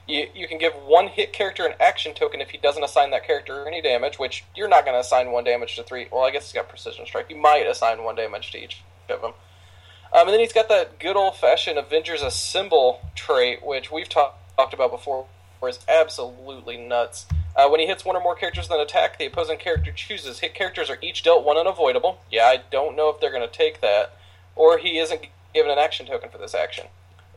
You, 0.07 0.27
you 0.33 0.47
can 0.47 0.57
give 0.57 0.73
one 0.73 1.07
hit 1.07 1.33
character 1.33 1.65
an 1.65 1.73
action 1.79 2.13
token 2.13 2.39
if 2.39 2.49
he 2.49 2.57
doesn't 2.57 2.83
assign 2.83 3.11
that 3.11 3.25
character 3.25 3.67
any 3.67 3.81
damage, 3.81 4.19
which 4.19 4.43
you're 4.55 4.69
not 4.69 4.85
going 4.85 4.95
to 4.95 5.01
assign 5.01 5.31
one 5.31 5.43
damage 5.43 5.75
to 5.75 5.83
three. 5.83 6.07
Well, 6.11 6.23
I 6.23 6.31
guess 6.31 6.45
he's 6.45 6.53
got 6.53 6.69
precision 6.69 7.05
strike. 7.05 7.29
You 7.29 7.35
might 7.35 7.67
assign 7.67 8.03
one 8.03 8.15
damage 8.15 8.51
to 8.51 8.57
each 8.57 8.81
of 9.09 9.21
them. 9.21 9.33
Um, 10.13 10.27
and 10.27 10.29
then 10.29 10.39
he's 10.39 10.53
got 10.53 10.69
that 10.69 10.99
good 10.99 11.17
old 11.17 11.35
fashioned 11.35 11.77
Avengers 11.77 12.21
Assemble 12.21 13.01
trait, 13.15 13.65
which 13.65 13.91
we've 13.91 14.07
talk, 14.07 14.39
talked 14.55 14.73
about 14.73 14.91
before, 14.91 15.25
where 15.59 15.69
it's 15.69 15.85
absolutely 15.89 16.77
nuts. 16.77 17.25
Uh, 17.57 17.67
when 17.67 17.81
he 17.81 17.87
hits 17.87 18.05
one 18.05 18.15
or 18.15 18.21
more 18.21 18.35
characters 18.35 18.69
with 18.69 18.79
an 18.79 18.85
attack, 18.85 19.17
the 19.17 19.25
opposing 19.25 19.57
character 19.57 19.91
chooses. 19.91 20.39
Hit 20.39 20.53
characters 20.53 20.89
are 20.89 20.99
each 21.01 21.23
dealt 21.23 21.43
one 21.43 21.57
unavoidable. 21.57 22.21
Yeah, 22.31 22.43
I 22.43 22.61
don't 22.71 22.95
know 22.95 23.09
if 23.09 23.19
they're 23.19 23.31
going 23.31 23.41
to 23.41 23.53
take 23.53 23.81
that. 23.81 24.15
Or 24.55 24.77
he 24.77 24.99
isn't 24.99 25.25
given 25.53 25.71
an 25.71 25.79
action 25.79 26.05
token 26.05 26.29
for 26.29 26.37
this 26.37 26.53
action 26.53 26.85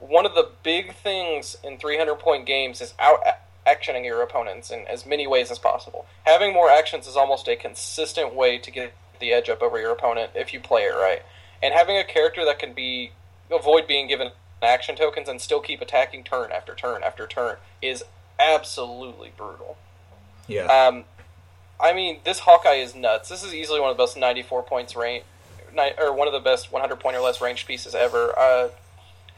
one 0.00 0.24
of 0.24 0.34
the 0.34 0.48
big 0.62 0.94
things 0.94 1.56
in 1.62 1.78
300 1.78 2.16
point 2.16 2.46
games 2.46 2.80
is 2.80 2.94
out 2.98 3.20
actioning 3.66 4.04
your 4.04 4.22
opponents 4.22 4.70
in 4.70 4.86
as 4.86 5.06
many 5.06 5.26
ways 5.26 5.50
as 5.50 5.58
possible. 5.58 6.06
Having 6.24 6.54
more 6.54 6.70
actions 6.70 7.06
is 7.06 7.16
almost 7.16 7.46
a 7.46 7.54
consistent 7.54 8.34
way 8.34 8.58
to 8.58 8.70
get 8.70 8.94
the 9.20 9.32
edge 9.32 9.50
up 9.50 9.62
over 9.62 9.78
your 9.78 9.92
opponent 9.92 10.32
if 10.34 10.52
you 10.52 10.60
play 10.60 10.82
it 10.82 10.94
right. 10.94 11.22
And 11.62 11.74
having 11.74 11.98
a 11.98 12.04
character 12.04 12.44
that 12.46 12.58
can 12.58 12.72
be 12.72 13.12
avoid 13.50 13.86
being 13.86 14.08
given 14.08 14.30
action 14.62 14.96
tokens 14.96 15.28
and 15.28 15.40
still 15.40 15.60
keep 15.60 15.82
attacking 15.82 16.24
turn 16.24 16.50
after 16.50 16.74
turn 16.74 17.02
after 17.02 17.26
turn 17.26 17.58
is 17.82 18.02
absolutely 18.38 19.32
brutal. 19.36 19.76
Yeah. 20.50 20.64
Um, 20.64 21.04
I 21.80 21.92
mean, 21.92 22.20
this 22.24 22.40
Hawkeye 22.40 22.74
is 22.74 22.94
nuts. 22.94 23.28
This 23.28 23.42
is 23.42 23.54
easily 23.54 23.80
one 23.80 23.90
of 23.90 23.96
the 23.96 24.02
best 24.02 24.16
94 24.16 24.64
points 24.64 24.94
range, 24.94 25.24
or 25.98 26.12
one 26.14 26.26
of 26.26 26.34
the 26.34 26.40
best 26.40 26.70
100 26.70 26.96
point 27.00 27.16
or 27.16 27.20
less 27.20 27.40
ranged 27.40 27.66
pieces 27.66 27.94
ever. 27.94 28.38
Uh, 28.38 28.68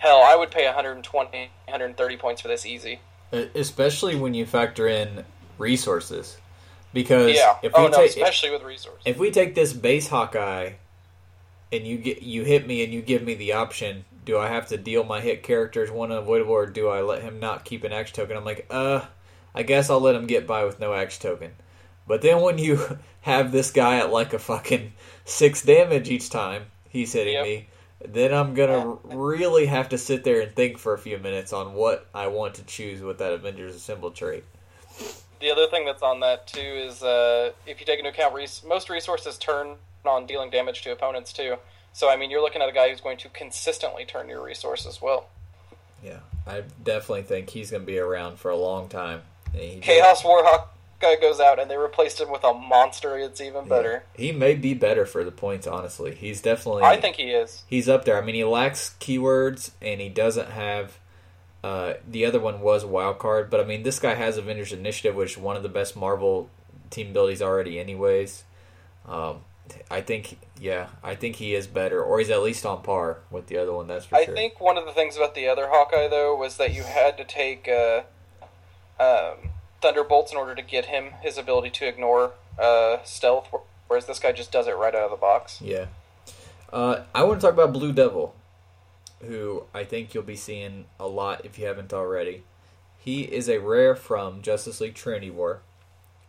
Hell, 0.02 0.20
I 0.20 0.34
would 0.34 0.50
pay 0.50 0.64
120, 0.64 1.38
130 1.38 2.16
points 2.16 2.42
for 2.42 2.48
this 2.48 2.66
easy. 2.66 2.98
Especially 3.30 4.16
when 4.16 4.34
you 4.34 4.44
factor 4.44 4.88
in 4.88 5.24
resources. 5.58 6.38
Because 6.92 7.36
yeah. 7.36 7.56
if 7.62 7.72
we 7.72 7.84
oh, 7.84 7.86
no, 7.86 7.98
take, 7.98 8.08
especially 8.08 8.48
if, 8.48 8.54
with 8.54 8.62
resources. 8.64 9.00
If 9.04 9.18
we 9.20 9.30
take 9.30 9.54
this 9.54 9.72
base 9.72 10.08
Hawkeye 10.08 10.72
and 11.70 11.86
you 11.86 11.98
get 11.98 12.20
you 12.20 12.42
hit 12.42 12.66
me 12.66 12.82
and 12.82 12.92
you 12.92 13.00
give 13.00 13.22
me 13.22 13.34
the 13.34 13.52
option, 13.52 14.04
do 14.24 14.38
I 14.38 14.48
have 14.48 14.66
to 14.68 14.76
deal 14.76 15.04
my 15.04 15.20
hit 15.20 15.44
characters 15.44 15.88
one 15.88 16.10
unavoidable 16.10 16.52
or 16.52 16.66
do 16.66 16.88
I 16.88 17.00
let 17.00 17.22
him 17.22 17.38
not 17.38 17.64
keep 17.64 17.84
an 17.84 17.92
action 17.92 18.16
token? 18.16 18.36
I'm 18.36 18.44
like, 18.44 18.66
uh, 18.70 19.02
I 19.54 19.62
guess 19.62 19.90
I'll 19.90 20.00
let 20.00 20.14
him 20.14 20.26
get 20.26 20.46
by 20.46 20.64
with 20.64 20.80
no 20.80 20.94
action 20.94 21.22
token. 21.22 21.52
But 22.06 22.22
then 22.22 22.40
when 22.40 22.58
you 22.58 22.98
have 23.22 23.52
this 23.52 23.70
guy 23.70 23.98
at 23.98 24.10
like 24.10 24.32
a 24.32 24.38
fucking 24.38 24.92
six 25.24 25.62
damage 25.62 26.10
each 26.10 26.30
time 26.30 26.64
he's 26.88 27.12
hitting 27.12 27.34
yep. 27.34 27.44
me, 27.44 27.68
then 28.04 28.34
I'm 28.34 28.54
gonna 28.54 28.96
really 29.04 29.66
have 29.66 29.90
to 29.90 29.98
sit 29.98 30.24
there 30.24 30.40
and 30.40 30.54
think 30.54 30.78
for 30.78 30.94
a 30.94 30.98
few 30.98 31.18
minutes 31.18 31.52
on 31.52 31.74
what 31.74 32.06
I 32.14 32.26
want 32.26 32.54
to 32.54 32.64
choose 32.64 33.00
with 33.00 33.18
that 33.18 33.32
Avengers 33.32 33.74
Assemble 33.74 34.10
trait. 34.10 34.44
The 35.40 35.50
other 35.50 35.66
thing 35.66 35.84
that's 35.84 36.02
on 36.02 36.20
that 36.20 36.46
too 36.46 36.60
is 36.60 37.02
uh, 37.02 37.52
if 37.66 37.80
you 37.80 37.86
take 37.86 37.98
into 37.98 38.10
account 38.10 38.34
res- 38.34 38.62
most 38.66 38.90
resources 38.90 39.38
turn 39.38 39.76
on 40.04 40.26
dealing 40.26 40.50
damage 40.50 40.82
to 40.82 40.92
opponents 40.92 41.32
too. 41.32 41.56
So 41.92 42.10
I 42.10 42.16
mean, 42.16 42.30
you're 42.30 42.42
looking 42.42 42.62
at 42.62 42.68
a 42.68 42.72
guy 42.72 42.90
who's 42.90 43.00
going 43.00 43.18
to 43.18 43.28
consistently 43.28 44.04
turn 44.04 44.28
your 44.28 44.42
resources 44.42 45.00
well. 45.00 45.28
Yeah, 46.02 46.20
I 46.46 46.62
definitely 46.82 47.22
think 47.22 47.50
he's 47.50 47.70
going 47.70 47.82
to 47.82 47.86
be 47.86 47.98
around 47.98 48.38
for 48.38 48.50
a 48.50 48.56
long 48.56 48.88
time. 48.88 49.22
Chaos 49.54 50.22
Warhawk 50.22 50.68
guy 51.02 51.16
goes 51.16 51.40
out 51.40 51.58
and 51.58 51.70
they 51.70 51.76
replaced 51.76 52.20
him 52.20 52.30
with 52.30 52.44
a 52.44 52.54
monster, 52.54 53.18
it's 53.18 53.40
even 53.40 53.68
better. 53.68 54.04
Yeah. 54.16 54.26
He 54.26 54.32
may 54.32 54.54
be 54.54 54.72
better 54.72 55.04
for 55.04 55.24
the 55.24 55.32
points, 55.32 55.66
honestly. 55.66 56.14
He's 56.14 56.40
definitely. 56.40 56.84
I 56.84 56.98
think 56.98 57.16
he 57.16 57.30
is. 57.32 57.64
He's 57.66 57.88
up 57.88 58.06
there. 58.06 58.16
I 58.16 58.24
mean, 58.24 58.36
he 58.36 58.44
lacks 58.44 58.94
keywords 59.00 59.72
and 59.82 60.00
he 60.00 60.08
doesn't 60.08 60.50
have. 60.50 60.98
Uh, 61.62 61.94
the 62.08 62.24
other 62.24 62.40
one 62.40 62.60
was 62.60 62.84
wild 62.84 63.18
card, 63.20 63.48
but 63.48 63.60
I 63.60 63.64
mean, 63.64 63.84
this 63.84 64.00
guy 64.00 64.14
has 64.14 64.36
Avengers 64.36 64.72
Initiative, 64.72 65.14
which 65.14 65.32
is 65.32 65.38
one 65.38 65.56
of 65.56 65.62
the 65.62 65.68
best 65.68 65.94
Marvel 65.94 66.50
team 66.90 67.10
abilities 67.10 67.40
already, 67.40 67.78
anyways. 67.78 68.42
Um, 69.06 69.42
I 69.88 70.00
think, 70.00 70.38
yeah, 70.60 70.88
I 71.04 71.14
think 71.14 71.36
he 71.36 71.54
is 71.54 71.68
better, 71.68 72.02
or 72.02 72.18
he's 72.18 72.30
at 72.30 72.42
least 72.42 72.66
on 72.66 72.82
par 72.82 73.18
with 73.30 73.46
the 73.46 73.58
other 73.58 73.72
one. 73.72 73.86
That's 73.86 74.06
for 74.06 74.16
I 74.16 74.24
sure. 74.24 74.34
I 74.34 74.36
think 74.36 74.60
one 74.60 74.76
of 74.76 74.86
the 74.86 74.92
things 74.92 75.16
about 75.16 75.36
the 75.36 75.46
other 75.46 75.68
Hawkeye 75.68 76.08
though 76.08 76.34
was 76.36 76.56
that 76.56 76.74
you 76.74 76.82
had 76.82 77.16
to 77.18 77.24
take. 77.24 77.68
Uh, 77.68 78.02
um, 79.00 79.50
thunderbolts 79.80 80.32
in 80.32 80.38
order 80.38 80.54
to 80.54 80.62
get 80.62 80.86
him 80.86 81.10
his 81.20 81.38
ability 81.38 81.70
to 81.70 81.86
ignore 81.86 82.32
uh, 82.58 82.98
stealth, 83.04 83.48
whereas 83.88 84.06
this 84.06 84.18
guy 84.18 84.32
just 84.32 84.52
does 84.52 84.66
it 84.66 84.76
right 84.76 84.94
out 84.94 85.04
of 85.04 85.10
the 85.10 85.16
box. 85.16 85.60
Yeah. 85.60 85.86
Uh, 86.72 87.02
I 87.14 87.24
want 87.24 87.40
to 87.40 87.46
talk 87.46 87.54
about 87.54 87.72
Blue 87.72 87.92
Devil, 87.92 88.34
who 89.20 89.64
I 89.74 89.84
think 89.84 90.14
you'll 90.14 90.22
be 90.22 90.36
seeing 90.36 90.86
a 90.98 91.06
lot 91.06 91.44
if 91.44 91.58
you 91.58 91.66
haven't 91.66 91.92
already. 91.92 92.44
He 92.98 93.22
is 93.22 93.48
a 93.48 93.58
rare 93.58 93.96
from 93.96 94.42
Justice 94.42 94.80
League 94.80 94.94
Trinity 94.94 95.30
War, 95.30 95.60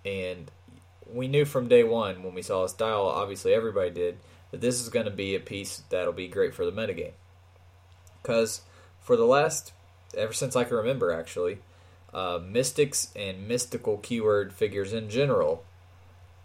and 0.03 0.49
we 1.11 1.27
knew 1.27 1.45
from 1.45 1.68
day 1.68 1.84
one 1.84 2.23
when 2.23 2.34
we 2.34 2.41
saw 2.41 2.64
his 2.64 2.72
style, 2.72 3.03
obviously 3.03 3.53
everybody 3.53 3.91
did, 3.91 4.18
that 4.52 4.61
this 4.61 4.81
is 4.81 4.90
going 4.90 5.06
to 5.06 5.11
be 5.11 5.35
a 5.35 5.40
piece 5.40 5.84
that'll 5.90 6.14
be 6.14 6.27
great 6.27 6.53
for 6.53 6.65
the 6.65 6.72
metagame. 6.72 7.14
Because 8.22 8.61
for 9.02 9.15
the 9.15 9.26
last, 9.26 9.73
ever 10.18 10.34
since 10.34 10.56
I 10.56 10.64
can 10.64 10.77
remember 10.77 11.11
actually, 11.11 11.60
uh, 12.14 12.40
mystics 12.45 13.11
and 13.15 13.48
mystical 13.48 13.98
keyword 13.98 14.53
figures 14.53 14.94
in 14.94 15.10
general 15.10 15.64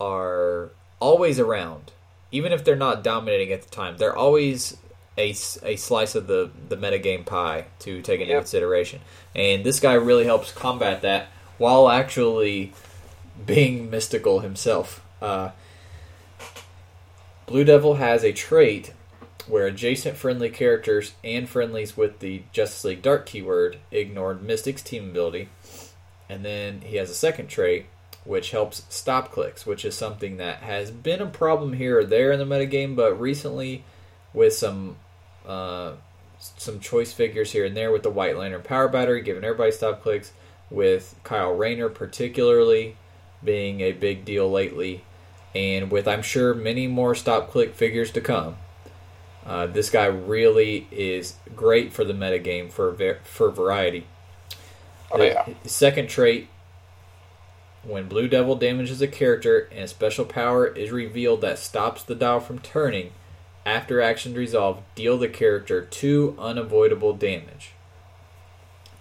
are 0.01 0.71
always 1.01 1.39
around, 1.39 1.93
even 2.31 2.53
if 2.53 2.65
they're 2.65 2.77
not 2.77 3.05
dominating 3.05 3.53
at 3.53 3.63
the 3.63 3.71
time. 3.71 3.97
They're 3.97 4.17
always 4.17 4.77
a, 5.17 5.31
a 5.63 5.77
slice 5.77 6.15
of 6.15 6.27
the 6.27 6.51
the 6.69 6.77
metagame 6.77 7.27
pie 7.27 7.67
to 7.81 8.01
take 8.03 8.21
into 8.21 8.33
yep. 8.33 8.43
consideration, 8.43 9.01
and 9.35 9.65
this 9.65 9.81
guy 9.81 9.95
really 9.95 10.25
helps 10.25 10.53
combat 10.53 11.03
that 11.03 11.29
while 11.59 11.89
actually 11.89 12.73
being 13.45 13.91
mystical 13.91 14.41
himself. 14.41 15.05
Uh, 15.21 15.51
Blue 17.47 17.65
Devil 17.65 17.95
has 17.95 18.25
a 18.25 18.33
trait 18.33 18.93
where 19.47 19.67
adjacent 19.67 20.17
friendly 20.17 20.51
characters 20.51 21.15
and 21.25 21.49
friendlies 21.49 21.97
with 21.97 22.19
the 22.19 22.43
Justice 22.53 22.85
League 22.85 23.03
Dark 23.03 23.27
keyword 23.27 23.79
ignored 23.91 24.43
Mystic's 24.43 24.83
team 24.83 25.11
ability. 25.11 25.49
And 26.29 26.45
then 26.45 26.83
he 26.83 26.97
has 26.97 27.11
a 27.11 27.15
second 27.15 27.49
trait 27.49 27.87
which 28.25 28.51
helps 28.51 28.85
stop 28.91 29.33
clicks, 29.33 29.65
which 29.65 29.87
is 29.87 29.97
something 29.97 30.37
that 30.37 30.59
has 30.59 30.91
been 30.91 31.23
a 31.23 31.27
problem 31.27 31.73
here 31.73 32.01
or 32.01 32.05
there 32.05 32.31
in 32.31 32.39
the 32.39 32.45
metagame, 32.45 32.95
but 32.95 33.19
recently 33.19 33.85
with 34.35 34.53
some 34.53 34.97
uh, 35.47 35.93
some 36.39 36.79
choice 36.79 37.13
figures 37.13 37.53
here 37.53 37.65
and 37.65 37.77
there 37.77 37.91
with 37.91 38.03
the 38.03 38.11
White 38.11 38.37
Lantern 38.37 38.63
Power 38.63 38.87
Battery, 38.87 39.23
giving 39.23 39.45
everybody 39.45 39.73
stop 39.73 40.03
clicks, 40.03 40.33
with 40.71 41.19
Kyle 41.25 41.55
Rayner 41.55 41.89
particularly 41.89 42.97
being 43.43 43.81
a 43.81 43.93
big 43.93 44.27
deal 44.27 44.51
lately, 44.51 45.05
and 45.55 45.91
with 45.91 46.07
I'm 46.07 46.23
sure 46.23 46.53
many 46.53 46.87
more 46.87 47.15
stop 47.15 47.51
click 47.51 47.75
figures 47.75 48.11
to 48.13 48.21
come. 48.21 48.57
Uh, 49.47 49.67
this 49.67 49.89
guy 49.89 50.05
really 50.05 50.87
is 50.91 51.37
great 51.57 51.95
for 51.95 52.05
the 52.05 52.13
metagame 52.13 52.71
for 52.71 52.95
for 53.25 53.51
variety. 53.51 54.07
Oh, 55.11 55.23
yeah. 55.23 55.47
second 55.65 56.09
trait 56.09 56.49
when 57.83 58.09
Blue 58.09 58.29
Devil 58.29 58.57
damages 58.57 59.01
a 59.01 59.09
character 59.09 59.69
and 59.73 59.85
a 59.85 59.89
special 59.89 60.25
power 60.25 60.67
is 60.67 60.91
revealed 60.91 61.41
that 61.41 61.59
stops 61.59 62.03
the 62.03 62.15
dial 62.15 62.41
from 62.41 62.59
turning, 62.59 63.13
after 63.65 64.01
actions 64.01 64.37
resolve, 64.37 64.83
deal 64.95 65.19
the 65.19 65.29
character 65.29 65.83
two 65.83 66.37
unavoidable 66.39 67.15
damage. 67.15 67.73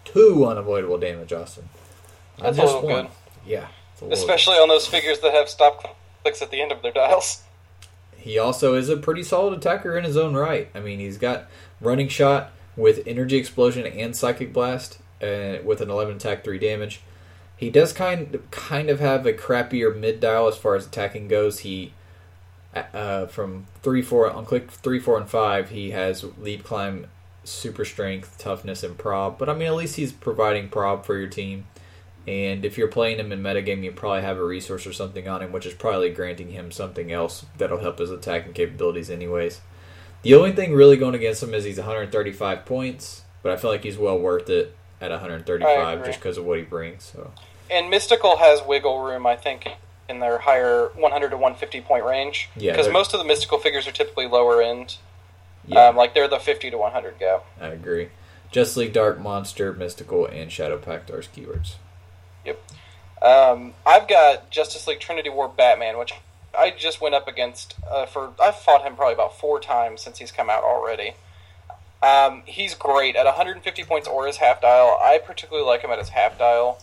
Two 0.05 0.45
unavoidable 0.45 0.97
damage, 0.97 1.33
Austin. 1.33 1.69
Not 2.37 2.55
That's 2.55 2.57
just 2.57 2.83
one. 2.83 3.03
Good. 3.03 3.11
Yeah. 3.45 3.67
Especially 4.09 4.55
on 4.55 4.69
those 4.69 4.87
figures 4.87 5.19
that 5.19 5.33
have 5.33 5.49
stop 5.49 5.97
clicks 6.21 6.41
at 6.41 6.51
the 6.51 6.61
end 6.61 6.71
of 6.71 6.81
their 6.81 6.93
dials. 6.93 7.43
He 8.19 8.37
also 8.37 8.73
is 8.73 8.89
a 8.89 8.97
pretty 8.97 9.23
solid 9.23 9.57
attacker 9.57 9.97
in 9.97 10.03
his 10.03 10.17
own 10.17 10.33
right. 10.33 10.69
I 10.75 10.81
mean, 10.81 10.99
he's 10.99 11.17
got 11.17 11.45
running 11.79 12.09
shot 12.09 12.51
with 12.75 13.07
energy 13.07 13.37
explosion 13.37 13.85
and 13.85 14.13
psychic 14.17 14.51
blast 14.51 14.97
uh, 15.21 15.57
with 15.63 15.81
an 15.81 15.89
11 15.89 16.17
attack, 16.17 16.43
3 16.43 16.59
damage. 16.59 17.01
He 17.57 17.71
does 17.71 17.91
kind 17.91 18.39
kind 18.51 18.89
of 18.89 18.99
have 18.99 19.25
a 19.25 19.33
crappier 19.33 19.95
mid 19.95 20.19
dial 20.19 20.47
as 20.47 20.55
far 20.55 20.75
as 20.75 20.85
attacking 20.85 21.27
goes. 21.27 21.59
He 21.59 21.93
uh, 22.75 23.25
from 23.25 23.65
three 23.81 24.03
four 24.03 24.29
on 24.29 24.45
click 24.45 24.69
three 24.69 24.99
four 24.99 25.17
and 25.17 25.27
five 25.27 25.71
he 25.71 25.89
has 25.89 26.23
leap 26.37 26.63
climb, 26.63 27.07
super 27.43 27.83
strength, 27.83 28.37
toughness, 28.37 28.83
and 28.83 28.95
prob. 28.95 29.39
But 29.39 29.49
I 29.49 29.55
mean 29.55 29.67
at 29.67 29.73
least 29.73 29.95
he's 29.95 30.11
providing 30.11 30.69
prob 30.69 31.03
for 31.03 31.17
your 31.17 31.27
team. 31.27 31.65
And 32.27 32.65
if 32.65 32.77
you're 32.77 32.89
playing 32.89 33.19
him 33.19 33.31
in 33.31 33.41
metagame, 33.41 33.83
you 33.83 33.91
probably 33.91 34.21
have 34.21 34.37
a 34.37 34.43
resource 34.43 34.85
or 34.85 34.91
something 34.91 35.29
on 35.29 35.41
him, 35.41 35.53
which 35.53 35.65
is 35.65 35.73
probably 35.73 36.09
granting 36.09 36.51
him 36.51 36.71
something 36.71 37.09
else 37.09 37.45
that'll 37.57 37.79
help 37.79 37.99
his 37.99 38.11
attacking 38.11 38.51
capabilities, 38.51 39.09
anyways. 39.09 39.61
The 40.23 40.35
only 40.35 40.51
thing 40.51 40.73
really 40.73 40.97
going 40.97 41.15
against 41.15 41.41
him 41.41 41.53
is 41.53 41.63
he's 41.63 41.77
135 41.77 42.65
points, 42.65 43.23
but 43.41 43.53
I 43.53 43.55
feel 43.55 43.69
like 43.69 43.85
he's 43.85 43.97
well 43.97 44.19
worth 44.19 44.49
it 44.49 44.75
at 45.01 45.11
135 45.11 46.05
just 46.05 46.19
because 46.19 46.37
of 46.37 46.45
what 46.45 46.57
he 46.59 46.63
brings. 46.63 47.03
So. 47.03 47.31
And 47.69 47.89
Mystical 47.89 48.37
has 48.37 48.61
wiggle 48.65 49.03
room, 49.03 49.27
I 49.27 49.35
think, 49.35 49.67
in 50.07 50.19
their 50.19 50.39
higher 50.39 50.87
100 50.95 51.29
to 51.29 51.37
150 51.37 51.81
point 51.81 52.05
range. 52.05 52.49
Yeah, 52.55 52.71
Because 52.71 52.91
most 52.91 53.13
of 53.13 53.19
the 53.19 53.25
Mystical 53.25 53.59
figures 53.59 53.87
are 53.87 53.91
typically 53.91 54.27
lower 54.27 54.61
end. 54.61 54.97
Yeah, 55.65 55.87
Um, 55.87 55.95
like 55.95 56.13
they're 56.13 56.29
the 56.29 56.39
50 56.39 56.71
to 56.71 56.77
100 56.77 57.19
gap. 57.19 57.45
I 57.59 57.67
agree. 57.67 58.09
Justice 58.51 58.77
League 58.77 58.93
Dark 58.93 59.19
Monster, 59.19 59.73
Mystical, 59.73 60.25
and 60.25 60.49
Shadow 60.51 60.77
Pact 60.77 61.09
are 61.11 61.19
keywords. 61.19 61.75
Um, 63.21 63.73
I've 63.85 64.07
got 64.07 64.49
Justice 64.51 64.87
League 64.87 64.99
Trinity 64.99 65.29
War 65.29 65.49
Batman, 65.49 65.97
which 65.97 66.13
I 66.57 66.71
just 66.71 67.01
went 67.01 67.15
up 67.15 67.27
against 67.27 67.75
uh, 67.89 68.05
for. 68.05 68.31
I've 68.39 68.57
fought 68.57 68.83
him 68.83 68.95
probably 68.95 69.13
about 69.13 69.37
four 69.37 69.59
times 69.59 70.01
since 70.01 70.19
he's 70.19 70.31
come 70.31 70.49
out 70.49 70.63
already. 70.63 71.15
Um, 72.01 72.43
he's 72.45 72.75
great 72.75 73.15
at 73.15 73.25
150 73.25 73.83
points 73.83 74.07
or 74.07 74.27
his 74.27 74.37
half 74.37 74.61
dial. 74.61 74.97
I 75.01 75.19
particularly 75.23 75.67
like 75.67 75.81
him 75.81 75.91
at 75.91 75.99
his 75.99 76.09
half 76.09 76.37
dial 76.37 76.81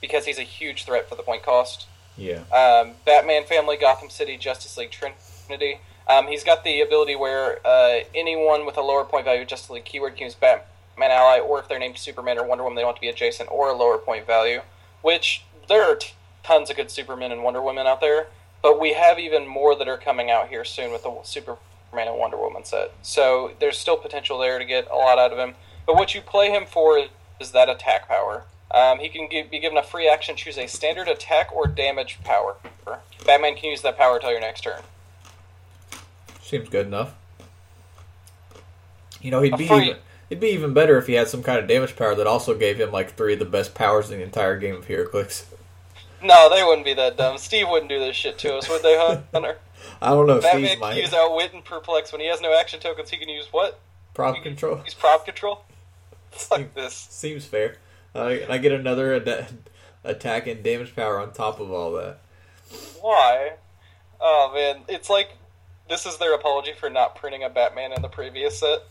because 0.00 0.24
he's 0.24 0.38
a 0.38 0.42
huge 0.42 0.84
threat 0.84 1.08
for 1.08 1.16
the 1.16 1.22
point 1.22 1.42
cost. 1.42 1.86
Yeah. 2.16 2.40
Um, 2.52 2.92
Batman 3.04 3.44
Family, 3.44 3.76
Gotham 3.76 4.10
City, 4.10 4.36
Justice 4.36 4.76
League 4.76 4.90
Trinity. 4.90 5.80
Um, 6.08 6.26
he's 6.26 6.42
got 6.42 6.64
the 6.64 6.80
ability 6.80 7.14
where 7.14 7.64
uh, 7.66 8.00
anyone 8.14 8.64
with 8.64 8.76
a 8.76 8.80
lower 8.80 9.04
point 9.04 9.24
value 9.24 9.44
Justice 9.44 9.70
League 9.70 9.84
keyword 9.84 10.16
can 10.16 10.24
use 10.24 10.34
Batman 10.34 11.10
ally, 11.10 11.38
or 11.38 11.60
if 11.60 11.68
they're 11.68 11.78
named 11.78 11.98
Superman 11.98 12.38
or 12.38 12.44
Wonder 12.44 12.64
Woman, 12.64 12.76
they 12.76 12.80
don't 12.80 12.88
want 12.88 12.96
to 12.96 13.02
be 13.02 13.08
adjacent 13.08 13.50
or 13.52 13.68
a 13.68 13.74
lower 13.74 13.98
point 13.98 14.26
value. 14.26 14.62
Which 15.02 15.44
there 15.68 15.82
are 15.82 15.96
t- 15.96 16.14
tons 16.42 16.70
of 16.70 16.76
good 16.76 16.90
Supermen 16.90 17.30
and 17.30 17.44
Wonder 17.44 17.62
Women 17.62 17.86
out 17.86 18.00
there, 18.00 18.28
but 18.62 18.80
we 18.80 18.94
have 18.94 19.18
even 19.18 19.46
more 19.46 19.76
that 19.76 19.86
are 19.86 19.98
coming 19.98 20.30
out 20.30 20.48
here 20.48 20.64
soon 20.64 20.90
with 20.90 21.02
the 21.02 21.10
Superman 21.90 22.08
and 22.08 22.18
Wonder 22.18 22.36
Woman 22.36 22.64
set. 22.64 22.92
So 23.02 23.52
there's 23.60 23.78
still 23.78 23.96
potential 23.96 24.38
there 24.38 24.58
to 24.58 24.64
get 24.64 24.90
a 24.90 24.94
lot 24.94 25.18
out 25.18 25.32
of 25.32 25.38
him. 25.38 25.54
But 25.86 25.96
what 25.96 26.14
you 26.14 26.20
play 26.20 26.50
him 26.50 26.66
for 26.66 27.06
is 27.40 27.52
that 27.52 27.68
attack 27.68 28.08
power. 28.08 28.44
Um, 28.70 28.98
he 28.98 29.08
can 29.08 29.28
give, 29.28 29.50
be 29.50 29.58
given 29.58 29.78
a 29.78 29.82
free 29.82 30.08
action, 30.08 30.36
choose 30.36 30.58
a 30.58 30.66
standard 30.66 31.08
attack 31.08 31.50
or 31.54 31.66
damage 31.66 32.18
power. 32.24 32.56
Batman 33.24 33.54
can 33.56 33.70
use 33.70 33.80
that 33.82 33.96
power 33.96 34.16
until 34.16 34.30
your 34.30 34.40
next 34.40 34.60
turn. 34.62 34.82
Seems 36.42 36.68
good 36.68 36.86
enough. 36.86 37.14
You 39.22 39.30
know, 39.30 39.40
he'd 39.40 39.54
A 39.54 39.56
be 39.56 39.66
free- 39.66 39.86
even, 39.86 39.96
it'd 40.28 40.40
be 40.40 40.48
even 40.48 40.74
better 40.74 40.98
if 40.98 41.06
he 41.06 41.14
had 41.14 41.28
some 41.28 41.42
kind 41.42 41.58
of 41.58 41.66
damage 41.66 41.96
power 41.96 42.14
that 42.14 42.26
also 42.26 42.54
gave 42.54 42.78
him 42.78 42.92
like 42.92 43.14
three 43.16 43.32
of 43.32 43.38
the 43.38 43.44
best 43.46 43.74
powers 43.74 44.10
in 44.10 44.18
the 44.18 44.24
entire 44.24 44.58
game 44.58 44.76
of 44.76 44.86
HeroClix. 44.86 45.44
No, 46.22 46.50
they 46.50 46.62
wouldn't 46.62 46.84
be 46.84 46.94
that 46.94 47.16
dumb. 47.16 47.38
Steve 47.38 47.68
wouldn't 47.70 47.88
do 47.88 47.98
this 47.98 48.16
shit 48.16 48.38
to 48.40 48.56
us, 48.56 48.68
would 48.68 48.82
they, 48.82 48.96
Hunter? 49.32 49.58
I 50.00 50.10
don't 50.10 50.26
know 50.26 50.36
if 50.36 50.42
Batman 50.42 50.70
can 50.70 50.80
might 50.80 50.96
use 50.96 51.12
Outwit 51.12 51.52
and 51.54 51.64
Perplex. 51.64 52.12
When 52.12 52.20
he 52.20 52.28
has 52.28 52.40
no 52.40 52.56
action 52.58 52.80
tokens, 52.80 53.10
he 53.10 53.16
can 53.16 53.28
use 53.28 53.46
what? 53.50 53.80
prop 54.18 54.42
control. 54.42 54.80
Use 54.84 54.94
Prop 54.94 55.24
Control? 55.24 55.64
It's 56.30 56.50
like 56.50 56.74
this. 56.74 56.92
Seems 56.94 57.46
fair. 57.46 57.76
Uh, 58.14 58.26
and 58.42 58.52
I 58.52 58.58
get 58.58 58.70
another 58.70 59.14
ad- 59.14 59.48
attack 60.04 60.46
and 60.46 60.62
damage 60.62 60.94
power 60.94 61.18
on 61.18 61.32
top 61.32 61.58
of 61.58 61.70
all 61.70 61.92
that. 61.92 62.18
Why? 63.00 63.52
Oh, 64.20 64.52
man. 64.54 64.82
It's 64.88 65.08
like 65.08 65.38
this 65.88 66.04
is 66.04 66.18
their 66.18 66.34
apology 66.34 66.74
for 66.78 66.90
not 66.90 67.16
printing 67.16 67.42
a 67.44 67.48
Batman 67.48 67.94
in 67.94 68.02
the 68.02 68.08
previous 68.08 68.60
set. 68.60 68.82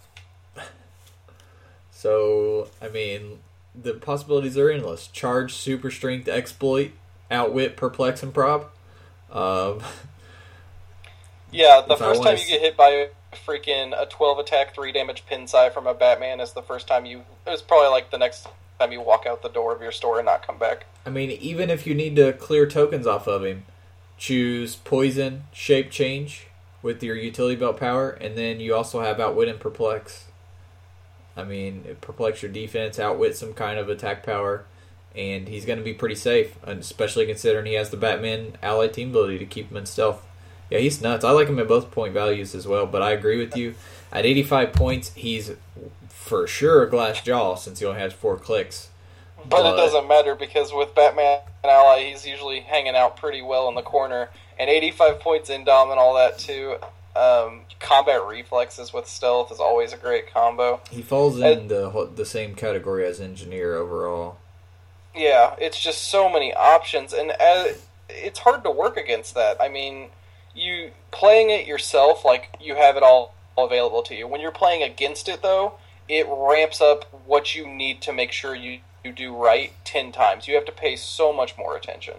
So, 1.92 2.70
I 2.82 2.90
mean, 2.90 3.40
the 3.76 3.94
possibilities 3.94 4.58
are 4.58 4.72
endless. 4.72 5.08
Charge, 5.08 5.54
super 5.54 5.92
strength, 5.92 6.28
exploit, 6.28 6.92
outwit, 7.30 7.78
perplex, 7.78 8.24
and 8.24 8.34
prop. 8.34 8.76
Um, 9.32 9.82
Yeah, 11.52 11.82
the 11.88 11.96
first 11.96 12.24
time 12.24 12.38
you 12.38 12.46
get 12.46 12.62
hit 12.62 12.78
by 12.78 12.90
a 12.90 13.08
freaking 13.46 13.94
a 14.00 14.06
12 14.06 14.40
attack, 14.40 14.76
3 14.76 14.92
damage 14.92 15.24
Pinsai 15.30 15.72
from 15.74 15.88
a 15.88 15.94
Batman 15.94 16.40
is 16.40 16.54
the 16.54 16.62
first 16.62 16.88
time 16.88 17.06
you. 17.06 17.20
It 17.46 17.50
was 17.50 17.62
probably 17.62 17.90
like 17.90 18.12
the 18.12 18.18
next 18.18 18.48
time 18.80 18.92
you 18.92 19.02
walk 19.02 19.26
out 19.26 19.42
the 19.42 19.50
door 19.50 19.74
of 19.74 19.82
your 19.82 19.92
store 19.92 20.20
and 20.20 20.26
not 20.26 20.46
come 20.46 20.58
back. 20.58 20.86
I 21.06 21.10
mean, 21.10 21.32
even 21.32 21.70
if 21.70 21.88
you 21.88 21.96
need 21.96 22.16
to 22.18 22.34
clear 22.34 22.68
tokens 22.68 23.08
off 23.08 23.28
of 23.28 23.46
him, 23.46 23.64
choose 24.18 24.76
poison, 24.76 25.44
shape 25.54 25.90
change 25.90 26.48
with 26.82 27.02
your 27.02 27.16
utility 27.16 27.56
belt 27.56 27.80
power, 27.80 28.10
and 28.10 28.38
then 28.38 28.60
you 28.60 28.76
also 28.76 29.02
have 29.02 29.20
outwit 29.20 29.48
and 29.48 29.60
perplex. 29.60 30.26
I 31.36 31.44
mean, 31.44 31.98
perplex 32.02 32.42
your 32.42 32.52
defense, 32.52 33.00
outwit 33.00 33.38
some 33.38 33.54
kind 33.54 33.80
of 33.80 33.90
attack 33.90 34.24
power, 34.24 34.66
and 35.16 35.48
he's 35.48 35.66
going 35.66 35.80
to 35.80 35.86
be 35.86 35.94
pretty 35.94 36.16
safe, 36.16 36.58
especially 36.66 37.26
considering 37.26 37.66
he 37.68 37.76
has 37.76 37.90
the 37.90 37.98
Batman 37.98 38.58
ally 38.62 38.88
team 38.88 39.10
ability 39.10 39.40
to 39.40 39.46
keep 39.46 39.72
him 39.72 39.78
in 39.78 39.86
stealth. 39.86 40.27
Yeah, 40.70 40.80
he's 40.80 41.02
nuts. 41.02 41.24
I 41.24 41.32
like 41.32 41.48
him 41.48 41.60
at 41.60 41.68
both 41.68 41.92
point 41.92 42.14
values 42.14 42.54
as 42.54 42.68
well, 42.68 42.86
but 42.86 43.02
I 43.02 43.12
agree 43.12 43.38
with 43.38 43.56
you. 43.56 43.76
At 44.12 44.26
85 44.26 44.74
points, 44.74 45.14
he's 45.14 45.52
for 46.10 46.48
sure 46.48 46.84
a 46.84 46.90
glass 46.90 47.22
jaw 47.22 47.56
since 47.56 47.80
he 47.80 47.86
only 47.86 48.00
has 48.00 48.14
four 48.14 48.38
clicks. 48.38 48.90
But 49.50 49.66
it 49.66 49.78
doesn't 49.78 50.08
matter 50.08 50.36
because 50.36 50.74
with 50.74 50.94
Batman 50.94 51.40
Ally, 51.64 52.10
he's 52.10 52.26
usually 52.26 52.62
hanging 52.62 52.96
out 52.96 53.18
pretty 53.18 53.42
well 53.42 53.70
in 53.70 53.76
the 53.76 53.82
corner. 53.82 54.30
And 54.60 54.70
85 54.70 55.20
points 55.20 55.50
Indom 55.50 55.92
and 55.92 56.00
all 56.00 56.16
that 56.16 56.38
too. 56.38 56.78
Um, 57.16 57.62
combat 57.80 58.26
reflexes 58.26 58.94
with 58.94 59.08
stealth 59.08 59.52
is 59.52 59.60
always 59.60 59.94
a 59.94 59.98
great 59.98 60.32
combo. 60.32 60.82
He 60.92 61.02
falls 61.02 61.40
in 61.40 61.68
the 61.68 62.12
the 62.14 62.26
same 62.26 62.54
category 62.54 63.06
as 63.06 63.20
engineer 63.20 63.76
overall. 63.76 64.38
Yeah, 65.16 65.56
it's 65.60 65.82
just 65.82 66.10
so 66.10 66.30
many 66.30 66.54
options, 66.54 67.14
and 67.14 67.32
uh, 67.32 67.70
it's 68.10 68.40
hard 68.40 68.64
to 68.64 68.72
work 68.72 68.98
against 68.98 69.34
that. 69.34 69.58
I 69.60 69.68
mean, 69.68 70.10
you 70.58 70.92
playing 71.12 71.50
it 71.50 71.66
yourself, 71.68 72.26
like 72.26 72.58
you 72.60 72.76
have 72.76 72.98
it 72.98 73.04
all 73.04 73.36
available 73.58 74.02
to 74.04 74.16
you. 74.16 74.28
When 74.28 74.42
you're 74.42 74.52
playing 74.52 74.84
against 74.84 75.30
it, 75.30 75.42
though, 75.42 75.74
it 76.10 76.26
ramps 76.30 76.82
up 76.82 77.06
what 77.26 77.56
you 77.56 77.68
need 77.68 78.02
to 78.02 78.14
make 78.14 78.32
sure 78.32 78.56
you, 78.56 78.80
you 79.04 79.12
do 79.12 79.36
right 79.36 79.72
ten 79.84 80.12
times. 80.12 80.48
You 80.48 80.56
have 80.56 80.66
to 80.66 80.72
pay 80.72 80.96
so 80.96 81.32
much 81.32 81.58
more 81.58 81.76
attention. 81.78 82.16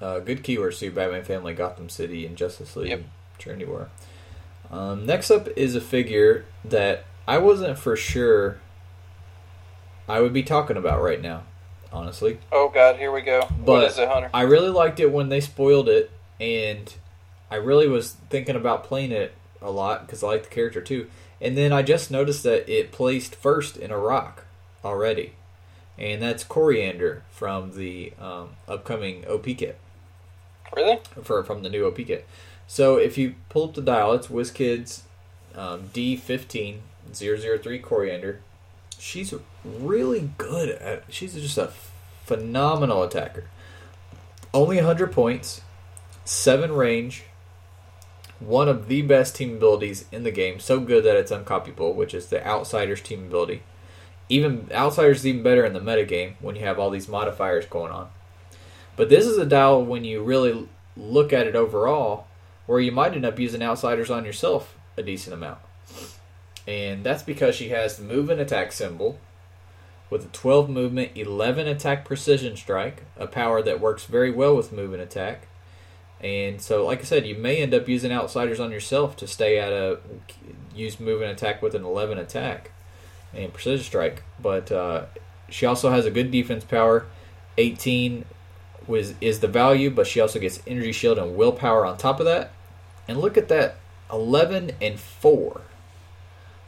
Uh, 0.00 0.18
good 0.20 0.42
keywords 0.42 0.78
too: 0.78 0.90
Batman 0.90 1.24
Family, 1.24 1.54
Gotham 1.54 1.88
City, 1.88 2.26
and 2.26 2.36
Justice 2.36 2.76
League, 2.76 2.90
Yep. 2.90 3.02
Trinity 3.38 3.64
War. 3.64 3.88
Um, 4.70 5.06
next 5.06 5.30
up 5.30 5.48
is 5.56 5.74
a 5.74 5.80
figure 5.80 6.44
that 6.64 7.04
I 7.28 7.38
wasn't 7.38 7.78
for 7.78 7.94
sure 7.96 8.58
I 10.08 10.20
would 10.20 10.32
be 10.32 10.42
talking 10.42 10.76
about 10.76 11.02
right 11.02 11.20
now. 11.20 11.42
Honestly, 11.92 12.38
Oh 12.52 12.68
God, 12.68 12.96
here 12.96 13.10
we 13.12 13.22
go. 13.22 13.48
But- 13.64 13.84
is 13.90 13.98
it, 13.98 14.08
Hunter? 14.08 14.28
I 14.34 14.42
really 14.42 14.68
liked 14.70 15.00
it 15.00 15.10
when 15.12 15.28
they 15.28 15.40
spoiled 15.40 15.88
it, 15.88 16.10
and 16.40 16.92
I 17.50 17.56
really 17.56 17.88
was 17.88 18.12
thinking 18.30 18.56
about 18.56 18.84
playing 18.84 19.12
it 19.12 19.34
a 19.62 19.70
lot 19.70 20.06
because 20.06 20.22
I 20.22 20.28
like 20.28 20.42
the 20.44 20.50
character 20.50 20.80
too. 20.80 21.08
And 21.40 21.56
then 21.56 21.72
I 21.72 21.82
just 21.82 22.10
noticed 22.10 22.42
that 22.44 22.68
it 22.70 22.92
placed 22.92 23.34
first 23.34 23.76
in 23.76 23.90
a 23.90 23.98
rock 23.98 24.44
already, 24.84 25.32
and 25.98 26.22
that's 26.22 26.44
Koriand'r 26.44 27.20
from 27.30 27.76
the 27.76 28.12
um, 28.20 28.50
upcoming 28.66 29.24
OP 29.28 29.44
kit 29.44 29.78
Really? 30.74 30.98
for 31.22 31.42
from 31.44 31.62
the 31.62 31.68
new 31.68 31.86
OP 31.86 31.96
kit. 31.96 32.26
So 32.66 32.96
if 32.96 33.16
you 33.18 33.34
pull 33.48 33.64
up 33.64 33.74
the 33.74 33.82
dial, 33.82 34.12
it's 34.14 34.28
WizKids 34.28 35.02
um, 35.54 35.90
D15003 35.94 37.80
Koriand'r. 37.82 38.38
She's 38.98 39.34
really 39.64 40.30
good 40.38 40.70
at. 40.70 41.04
She's 41.10 41.34
just 41.34 41.58
a 41.58 41.70
phenomenal 42.24 43.02
attacker. 43.02 43.44
Only 44.54 44.76
100 44.76 45.12
points, 45.12 45.60
7 46.26 46.72
range, 46.72 47.22
one 48.40 48.68
of 48.68 48.88
the 48.88 49.00
best 49.02 49.36
team 49.36 49.54
abilities 49.54 50.06
in 50.10 50.24
the 50.24 50.32
game. 50.32 50.58
So 50.58 50.80
good 50.80 51.04
that 51.04 51.16
it's 51.16 51.30
uncopyable, 51.30 51.94
which 51.94 52.12
is 52.12 52.26
the 52.26 52.44
Outsiders 52.44 53.00
team 53.00 53.24
ability. 53.24 53.62
Even 54.28 54.68
Outsiders 54.72 55.18
is 55.18 55.26
even 55.28 55.44
better 55.44 55.64
in 55.64 55.72
the 55.72 55.80
metagame 55.80 56.34
when 56.40 56.56
you 56.56 56.64
have 56.64 56.80
all 56.80 56.90
these 56.90 57.08
modifiers 57.08 57.66
going 57.66 57.92
on. 57.92 58.08
But 58.96 59.08
this 59.08 59.24
is 59.24 59.38
a 59.38 59.46
dial 59.46 59.84
when 59.84 60.04
you 60.04 60.20
really 60.20 60.68
look 60.96 61.32
at 61.32 61.46
it 61.46 61.54
overall, 61.54 62.26
where 62.66 62.80
you 62.80 62.90
might 62.90 63.14
end 63.14 63.24
up 63.24 63.38
using 63.38 63.62
Outsiders 63.62 64.10
on 64.10 64.24
yourself 64.24 64.74
a 64.96 65.04
decent 65.04 65.34
amount. 65.34 65.58
And 66.66 67.04
that's 67.04 67.22
because 67.22 67.54
she 67.54 67.68
has 67.68 67.96
the 67.96 68.02
move 68.02 68.30
and 68.30 68.40
attack 68.40 68.72
symbol 68.72 69.20
with 70.10 70.24
a 70.24 70.28
12 70.28 70.68
movement, 70.68 71.12
11 71.14 71.68
attack 71.68 72.04
precision 72.04 72.56
strike, 72.56 73.04
a 73.16 73.28
power 73.28 73.62
that 73.62 73.80
works 73.80 74.06
very 74.06 74.32
well 74.32 74.56
with 74.56 74.72
move 74.72 74.92
and 74.92 75.02
attack. 75.02 75.46
And 76.20 76.60
so, 76.60 76.86
like 76.86 77.00
I 77.00 77.04
said, 77.04 77.26
you 77.26 77.34
may 77.34 77.58
end 77.62 77.74
up 77.74 77.88
using 77.88 78.10
outsiders 78.10 78.58
on 78.58 78.70
yourself 78.70 79.16
to 79.16 79.26
stay 79.26 79.58
at 79.58 79.72
a 79.72 79.98
use 80.74 80.98
move 80.98 81.20
and 81.20 81.30
attack 81.30 81.62
with 81.62 81.74
an 81.74 81.84
11 81.84 82.18
attack 82.18 82.70
and 83.34 83.52
precision 83.52 83.84
strike. 83.84 84.22
But 84.40 84.72
uh, 84.72 85.06
she 85.48 85.66
also 85.66 85.90
has 85.90 86.06
a 86.06 86.10
good 86.10 86.30
defense 86.30 86.64
power. 86.64 87.06
18 87.58 88.24
was 88.86 89.14
is 89.20 89.40
the 89.40 89.48
value, 89.48 89.90
but 89.90 90.06
she 90.06 90.20
also 90.20 90.38
gets 90.38 90.62
energy 90.66 90.92
shield 90.92 91.18
and 91.18 91.36
willpower 91.36 91.84
on 91.84 91.96
top 91.96 92.20
of 92.20 92.26
that. 92.26 92.50
And 93.08 93.18
look 93.18 93.36
at 93.36 93.48
that, 93.48 93.76
11 94.10 94.72
and 94.80 94.98
4. 94.98 95.60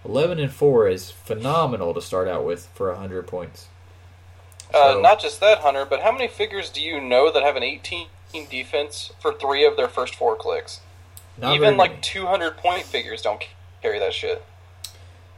11 0.05 0.39
and 0.39 0.53
4 0.53 0.89
is 0.89 1.11
phenomenal 1.11 1.93
to 1.95 2.01
start 2.01 2.29
out 2.29 2.45
with 2.45 2.67
for 2.75 2.89
100 2.91 3.27
points. 3.27 3.67
Uh, 4.73 4.99
not 5.01 5.21
just 5.21 5.41
that, 5.41 5.59
Hunter, 5.59 5.85
but 5.85 6.03
how 6.03 6.13
many 6.13 6.29
figures 6.29 6.71
do 6.71 6.81
you 6.81 7.01
know 7.01 7.33
that 7.33 7.43
have 7.43 7.57
an 7.57 7.63
18 7.63 8.07
defense 8.33 9.13
for 9.21 9.33
three 9.33 9.65
of 9.65 9.77
their 9.77 9.89
first 9.89 10.15
four 10.15 10.37
clicks? 10.37 10.81
Even 11.43 11.77
like 11.77 12.03
200 12.03 12.57
point 12.57 12.85
figures 12.85 13.23
don't 13.23 13.43
carry 13.81 13.99
that 13.99 14.13
shit. 14.13 14.45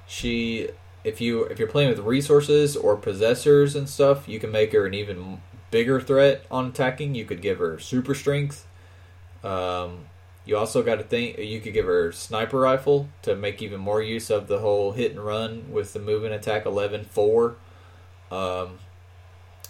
She, 0.07 0.69
if 1.05 1.21
you 1.21 1.45
if 1.45 1.59
you're 1.59 1.69
playing 1.69 1.91
with 1.91 1.99
resources 2.01 2.77
or 2.77 2.97
possessors 2.97 3.77
and 3.77 3.89
stuff, 3.89 4.29
you 4.29 4.41
can 4.41 4.51
make 4.51 4.73
her 4.73 4.87
an 4.87 4.95
even 4.95 5.41
bigger 5.71 6.01
threat 6.01 6.45
on 6.51 6.67
attacking. 6.67 7.15
You 7.15 7.25
could 7.25 7.43
give 7.43 7.59
her 7.59 7.79
super 7.79 8.15
strength. 8.15 8.67
Um, 9.45 10.07
you 10.45 10.57
also 10.57 10.83
got 10.83 10.97
to 10.97 11.05
think 11.05 11.39
you 11.39 11.61
could 11.61 11.75
give 11.75 11.87
her 11.87 12.13
sniper 12.13 12.61
rifle 12.61 13.09
to 13.23 13.37
make 13.37 13.63
even 13.63 13.81
more 13.81 14.03
use 14.03 14.31
of 14.31 14.49
the 14.49 14.59
whole 14.59 14.93
hit 14.93 15.13
and 15.13 15.21
run 15.21 15.71
with 15.71 15.93
the 15.93 15.99
move 15.99 16.25
and 16.25 16.35
attack 16.35 16.67
11 16.67 17.05
4 17.05 17.57
um, 18.31 18.79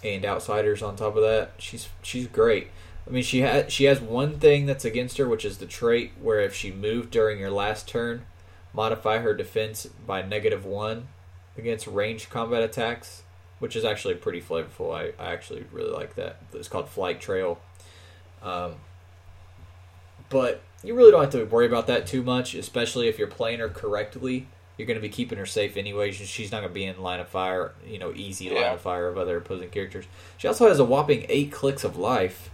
and 0.03 0.25
outsiders 0.25 0.81
on 0.81 0.95
top 0.95 1.15
of 1.15 1.23
that. 1.23 1.51
She's 1.57 1.89
she's 2.01 2.27
great. 2.27 2.69
I 3.11 3.13
mean, 3.13 3.23
she 3.23 3.41
has 3.41 3.73
she 3.73 3.83
has 3.85 3.99
one 3.99 4.39
thing 4.39 4.65
that's 4.67 4.85
against 4.85 5.17
her, 5.17 5.27
which 5.27 5.43
is 5.43 5.57
the 5.57 5.65
trait 5.65 6.13
where 6.21 6.39
if 6.39 6.55
she 6.55 6.71
moved 6.71 7.11
during 7.11 7.39
your 7.39 7.51
last 7.51 7.85
turn, 7.85 8.25
modify 8.73 9.17
her 9.17 9.33
defense 9.33 9.85
by 10.07 10.21
negative 10.21 10.63
one 10.63 11.09
against 11.57 11.87
ranged 11.87 12.29
combat 12.29 12.63
attacks, 12.63 13.23
which 13.59 13.75
is 13.75 13.83
actually 13.83 14.13
pretty 14.13 14.39
flavorful. 14.41 14.95
I, 14.95 15.11
I 15.21 15.33
actually 15.33 15.65
really 15.73 15.91
like 15.91 16.15
that. 16.15 16.37
It's 16.53 16.69
called 16.69 16.87
Flight 16.87 17.19
Trail. 17.19 17.59
Um, 18.41 18.75
but 20.29 20.61
you 20.81 20.95
really 20.95 21.11
don't 21.11 21.21
have 21.21 21.31
to 21.31 21.43
worry 21.43 21.65
about 21.65 21.87
that 21.87 22.07
too 22.07 22.23
much, 22.23 22.55
especially 22.55 23.09
if 23.09 23.19
you're 23.19 23.27
playing 23.27 23.59
her 23.59 23.67
correctly. 23.67 24.47
You're 24.77 24.87
going 24.87 24.95
to 24.95 25.01
be 25.01 25.09
keeping 25.09 25.37
her 25.37 25.45
safe 25.45 25.75
anyway. 25.75 26.11
She's 26.11 26.49
not 26.49 26.59
going 26.59 26.69
to 26.69 26.73
be 26.73 26.85
in 26.85 27.01
line 27.01 27.19
of 27.19 27.27
fire, 27.27 27.73
you 27.85 27.99
know, 27.99 28.13
easy 28.15 28.45
yeah. 28.45 28.53
line 28.53 28.73
of 28.75 28.79
fire 28.79 29.09
of 29.09 29.17
other 29.17 29.35
opposing 29.35 29.69
characters. 29.69 30.05
She 30.37 30.47
also 30.47 30.69
has 30.69 30.79
a 30.79 30.85
whopping 30.85 31.25
eight 31.27 31.51
clicks 31.51 31.83
of 31.83 31.97
life 31.97 32.49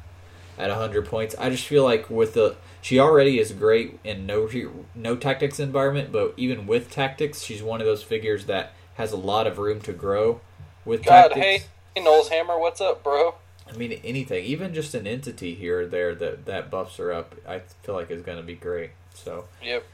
at 0.58 0.70
100 0.70 1.06
points. 1.06 1.36
I 1.38 1.50
just 1.50 1.66
feel 1.68 1.84
like 1.84 2.10
with 2.10 2.34
the 2.34 2.56
she 2.82 3.00
already 3.00 3.40
is 3.40 3.52
great 3.52 4.00
in 4.04 4.26
no 4.26 4.50
no 4.96 5.16
tactics 5.16 5.60
environment, 5.60 6.12
but 6.12 6.34
even 6.38 6.68
with 6.68 6.90
tactics, 6.90 7.42
she's 7.42 7.62
one 7.62 7.82
of 7.82 7.88
those 7.88 8.04
figures 8.04 8.46
that 8.46 8.74
has 8.96 9.12
a 9.12 9.18
lot 9.18 9.48
of 9.48 9.58
room 9.58 9.82
to 9.82 9.94
grow 9.94 10.42
with 10.86 11.04
God, 11.04 11.34
tactics. 11.34 11.66
hey, 11.96 12.02
Knowles 12.04 12.30
Hammer, 12.30 12.58
what's 12.58 12.82
up, 12.82 13.04
bro? 13.04 13.36
I 13.70 13.76
mean, 13.76 14.00
anything, 14.04 14.46
even 14.46 14.74
just 14.74 14.96
an 14.96 15.06
entity 15.06 15.54
here 15.54 15.82
or 15.82 15.86
there 15.86 16.16
that 16.16 16.46
that 16.46 16.72
buffs 16.72 16.98
her 16.98 17.12
up, 17.12 17.36
I 17.48 17.60
feel 17.84 17.96
like 17.96 18.10
is 18.10 18.22
going 18.22 18.38
to 18.38 18.44
be 18.44 18.56
great. 18.56 18.92
So, 19.14 19.46
yep. 19.64 19.86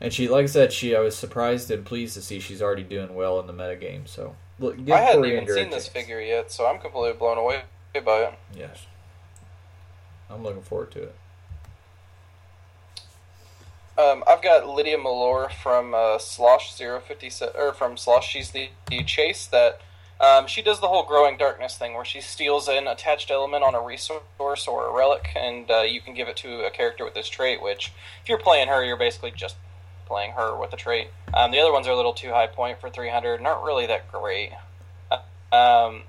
And 0.00 0.12
she, 0.12 0.28
like 0.28 0.44
I 0.44 0.46
said, 0.46 0.72
she 0.72 0.96
I 0.96 1.00
was 1.00 1.16
surprised 1.16 1.70
and 1.70 1.84
pleased 1.84 2.14
to 2.14 2.22
see 2.22 2.40
she's 2.40 2.60
already 2.60 2.82
doing 2.82 3.14
well 3.14 3.38
in 3.38 3.46
the 3.46 3.52
metagame. 3.52 4.08
So, 4.08 4.34
look, 4.58 4.76
I 4.90 4.98
hadn't 4.98 5.24
even 5.24 5.46
seen 5.46 5.70
this 5.70 5.86
figure 5.86 6.20
yet, 6.20 6.50
so 6.50 6.66
I'm 6.66 6.80
completely 6.80 7.16
blown 7.16 7.38
away 7.38 7.62
by 8.04 8.24
it. 8.24 8.34
Yes. 8.56 8.86
I'm 10.32 10.42
looking 10.42 10.62
forward 10.62 10.90
to 10.92 11.02
it. 11.04 11.14
Um, 13.98 14.24
I've 14.26 14.42
got 14.42 14.66
Lydia 14.66 14.96
Malore 14.96 15.50
from 15.50 15.94
uh, 15.94 16.18
Slosh 16.18 16.74
057, 16.74 17.54
or 17.54 17.72
from 17.72 17.96
Slosh. 17.96 18.26
She's 18.26 18.50
the, 18.50 18.70
the 18.88 19.04
chase 19.04 19.46
that 19.46 19.82
um, 20.18 20.46
she 20.46 20.62
does 20.62 20.80
the 20.80 20.88
whole 20.88 21.04
growing 21.04 21.36
darkness 21.36 21.76
thing 21.76 21.94
where 21.94 22.04
she 22.04 22.20
steals 22.20 22.68
an 22.68 22.86
attached 22.86 23.30
element 23.30 23.64
on 23.64 23.74
a 23.74 23.80
resource 23.82 24.66
or 24.66 24.86
a 24.86 24.92
relic, 24.92 25.28
and 25.36 25.70
uh, 25.70 25.82
you 25.82 26.00
can 26.00 26.14
give 26.14 26.28
it 26.28 26.36
to 26.38 26.64
a 26.64 26.70
character 26.70 27.04
with 27.04 27.14
this 27.14 27.28
trait. 27.28 27.62
Which, 27.62 27.92
if 28.22 28.28
you're 28.28 28.38
playing 28.38 28.68
her, 28.68 28.82
you're 28.82 28.96
basically 28.96 29.32
just 29.32 29.56
playing 30.06 30.32
her 30.32 30.58
with 30.58 30.72
a 30.72 30.76
trait. 30.76 31.08
Um, 31.34 31.50
the 31.50 31.58
other 31.58 31.72
ones 31.72 31.86
are 31.86 31.92
a 31.92 31.96
little 31.96 32.14
too 32.14 32.30
high 32.30 32.46
point 32.46 32.80
for 32.80 32.88
300 32.88 33.42
aren't 33.42 33.64
really 33.64 33.86
that 33.86 34.10
great. 34.10 34.52
Um, 35.52 36.04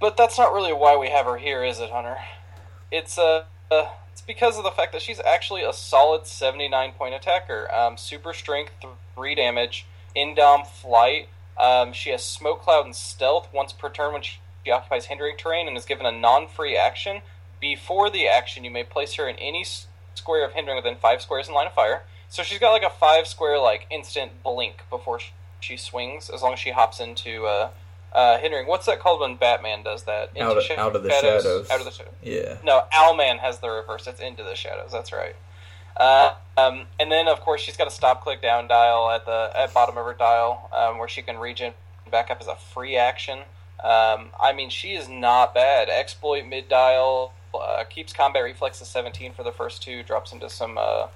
but 0.00 0.16
that's 0.16 0.38
not 0.38 0.52
really 0.52 0.72
why 0.72 0.96
we 0.96 1.08
have 1.08 1.26
her 1.26 1.38
here, 1.38 1.64
is 1.64 1.80
it, 1.80 1.90
Hunter? 1.90 2.16
It's 2.92 3.16
uh, 3.16 3.44
uh, 3.70 3.88
it's 4.12 4.20
because 4.20 4.58
of 4.58 4.64
the 4.64 4.70
fact 4.70 4.92
that 4.92 5.00
she's 5.00 5.18
actually 5.20 5.62
a 5.62 5.72
solid 5.72 6.26
79 6.26 6.92
point 6.92 7.14
attacker. 7.14 7.72
Um, 7.74 7.96
super 7.96 8.34
strength, 8.34 8.72
three 9.16 9.34
damage, 9.34 9.86
indom 10.14 10.66
flight. 10.66 11.28
Um, 11.58 11.94
she 11.94 12.10
has 12.10 12.22
smoke 12.22 12.60
cloud 12.60 12.84
and 12.84 12.94
stealth 12.94 13.48
once 13.52 13.72
per 13.72 13.88
turn 13.88 14.12
when 14.12 14.22
she 14.22 14.38
occupies 14.70 15.06
hindering 15.06 15.38
terrain 15.38 15.66
and 15.66 15.76
is 15.76 15.86
given 15.86 16.04
a 16.04 16.12
non-free 16.12 16.76
action. 16.76 17.22
Before 17.60 18.10
the 18.10 18.28
action, 18.28 18.62
you 18.62 18.70
may 18.70 18.84
place 18.84 19.14
her 19.14 19.26
in 19.26 19.36
any 19.36 19.64
square 20.14 20.44
of 20.44 20.52
hindering 20.52 20.76
within 20.76 20.96
five 20.96 21.22
squares 21.22 21.48
in 21.48 21.54
line 21.54 21.68
of 21.68 21.74
fire. 21.74 22.02
So 22.28 22.42
she's 22.42 22.58
got 22.58 22.72
like 22.72 22.82
a 22.82 22.90
five 22.90 23.26
square 23.26 23.58
like 23.58 23.86
instant 23.90 24.42
blink 24.42 24.82
before 24.90 25.20
she 25.60 25.78
swings, 25.78 26.28
as 26.28 26.42
long 26.42 26.52
as 26.52 26.58
she 26.58 26.72
hops 26.72 27.00
into 27.00 27.46
uh, 27.46 27.70
uh, 28.14 28.38
hindering. 28.38 28.66
What's 28.66 28.86
that 28.86 29.00
called 29.00 29.20
when 29.20 29.36
Batman 29.36 29.82
does 29.82 30.04
that? 30.04 30.30
Into 30.34 30.44
out, 30.44 30.58
of, 30.58 30.78
out 30.78 30.96
of 30.96 31.02
the 31.02 31.10
shadows. 31.10 31.42
shadows. 31.42 31.70
Out 31.70 31.78
of 31.80 31.84
the 31.84 31.90
shadows. 31.90 32.14
Yeah. 32.22 32.58
No, 32.64 32.84
Owlman 32.92 33.38
has 33.38 33.58
the 33.58 33.70
reverse. 33.70 34.06
It's 34.06 34.20
into 34.20 34.42
the 34.42 34.54
shadows. 34.54 34.92
That's 34.92 35.12
right. 35.12 35.36
Uh, 35.96 36.34
um, 36.56 36.86
and 36.98 37.12
then, 37.12 37.28
of 37.28 37.40
course, 37.40 37.60
she's 37.60 37.76
got 37.76 37.86
a 37.86 37.90
stop 37.90 38.22
click 38.22 38.40
down 38.40 38.66
dial 38.66 39.10
at 39.10 39.26
the 39.26 39.50
at 39.54 39.74
bottom 39.74 39.96
of 39.98 40.04
her 40.04 40.14
dial 40.14 40.70
um, 40.72 40.98
where 40.98 41.08
she 41.08 41.22
can 41.22 41.38
regen 41.38 41.74
back 42.10 42.30
up 42.30 42.40
as 42.40 42.46
a 42.46 42.56
free 42.56 42.96
action. 42.96 43.40
Um, 43.82 44.30
I 44.40 44.52
mean, 44.54 44.70
she 44.70 44.94
is 44.94 45.08
not 45.08 45.54
bad. 45.54 45.88
Exploit 45.88 46.46
mid 46.46 46.68
dial 46.68 47.32
uh, 47.54 47.84
keeps 47.84 48.12
combat 48.12 48.42
reflexes 48.44 48.88
17 48.88 49.32
for 49.32 49.42
the 49.42 49.52
first 49.52 49.82
two, 49.82 50.02
drops 50.02 50.32
into 50.32 50.48
some 50.48 50.78
uh, 50.78 51.08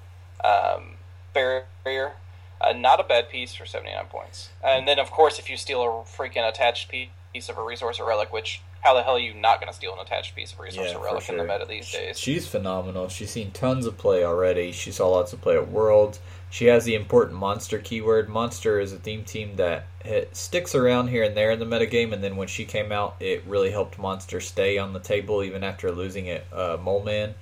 um, 0.45 0.97
barrier. 1.33 2.15
Uh, 2.61 2.73
not 2.73 3.01
a 3.01 3.05
bad 3.05 3.29
piece 3.29 3.55
for 3.55 3.67
79 3.67 4.07
points. 4.07 4.51
And 4.65 4.89
then, 4.89 4.99
of 4.99 5.11
course, 5.11 5.39
if 5.39 5.51
you 5.51 5.57
steal 5.57 5.83
a 5.83 5.87
freaking 6.05 6.49
attached 6.49 6.89
piece 6.89 7.49
of 7.49 7.59
a 7.59 7.63
resource 7.63 8.01
or 8.01 8.09
relic, 8.09 8.33
which 8.33 8.63
how 8.83 8.95
the 8.95 9.03
hell 9.03 9.17
are 9.17 9.21
you 9.21 9.35
not 9.35 9.61
going 9.61 9.71
to 9.71 9.77
steal 9.77 9.93
an 9.95 9.99
attached 9.99 10.37
piece 10.37 10.53
of 10.53 10.61
resource 10.61 10.91
yeah, 10.93 10.97
or 10.97 11.05
relic 11.05 11.25
sure. 11.25 11.35
in 11.35 11.45
the 11.45 11.53
meta 11.53 11.67
these 11.69 11.91
days? 11.91 12.19
She's 12.19 12.47
phenomenal. 12.47 13.09
She's 13.09 13.31
seen 13.31 13.51
tons 13.51 13.85
of 13.85 13.99
play 13.99 14.25
already. 14.25 14.71
She 14.73 14.93
saw 14.93 15.09
lots 15.09 15.33
of 15.33 15.41
play 15.41 15.57
at 15.57 15.69
Worlds. 15.69 16.21
She 16.51 16.67
has 16.67 16.85
the 16.85 16.95
important 16.95 17.37
monster 17.37 17.79
keyword. 17.79 18.29
Monster 18.29 18.79
is 18.79 18.93
a 18.93 18.97
theme 18.97 19.25
team 19.25 19.57
that 19.57 19.87
sticks 20.33 20.75
around 20.75 21.09
here 21.09 21.25
and 21.25 21.37
there 21.37 21.51
in 21.51 21.59
the 21.59 21.67
metagame, 21.67 22.13
and 22.13 22.23
then 22.23 22.37
when 22.37 22.49
she 22.49 22.65
came 22.65 22.93
out, 22.93 23.17
it 23.19 23.45
really 23.45 23.73
helped 23.73 23.99
Monster 23.99 24.41
stay 24.41 24.79
on 24.79 24.93
the 24.93 25.01
table 25.01 25.43
even 25.43 25.65
after 25.65 25.91
losing 25.91 26.27
it, 26.27 26.47
uh, 26.53 26.77
Mole 26.81 27.03
Man. 27.03 27.35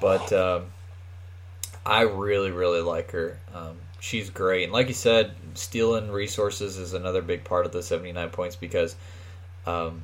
But 0.00 0.32
um, 0.32 0.66
I 1.86 2.02
really, 2.02 2.50
really 2.50 2.80
like 2.80 3.12
her. 3.12 3.38
Um, 3.54 3.76
she's 4.00 4.30
great. 4.30 4.64
And 4.64 4.72
like 4.72 4.88
you 4.88 4.94
said, 4.94 5.32
stealing 5.54 6.10
resources 6.10 6.76
is 6.78 6.94
another 6.94 7.22
big 7.22 7.44
part 7.44 7.66
of 7.66 7.72
the 7.72 7.82
79 7.82 8.30
points 8.30 8.56
because 8.56 8.96
um, 9.66 10.02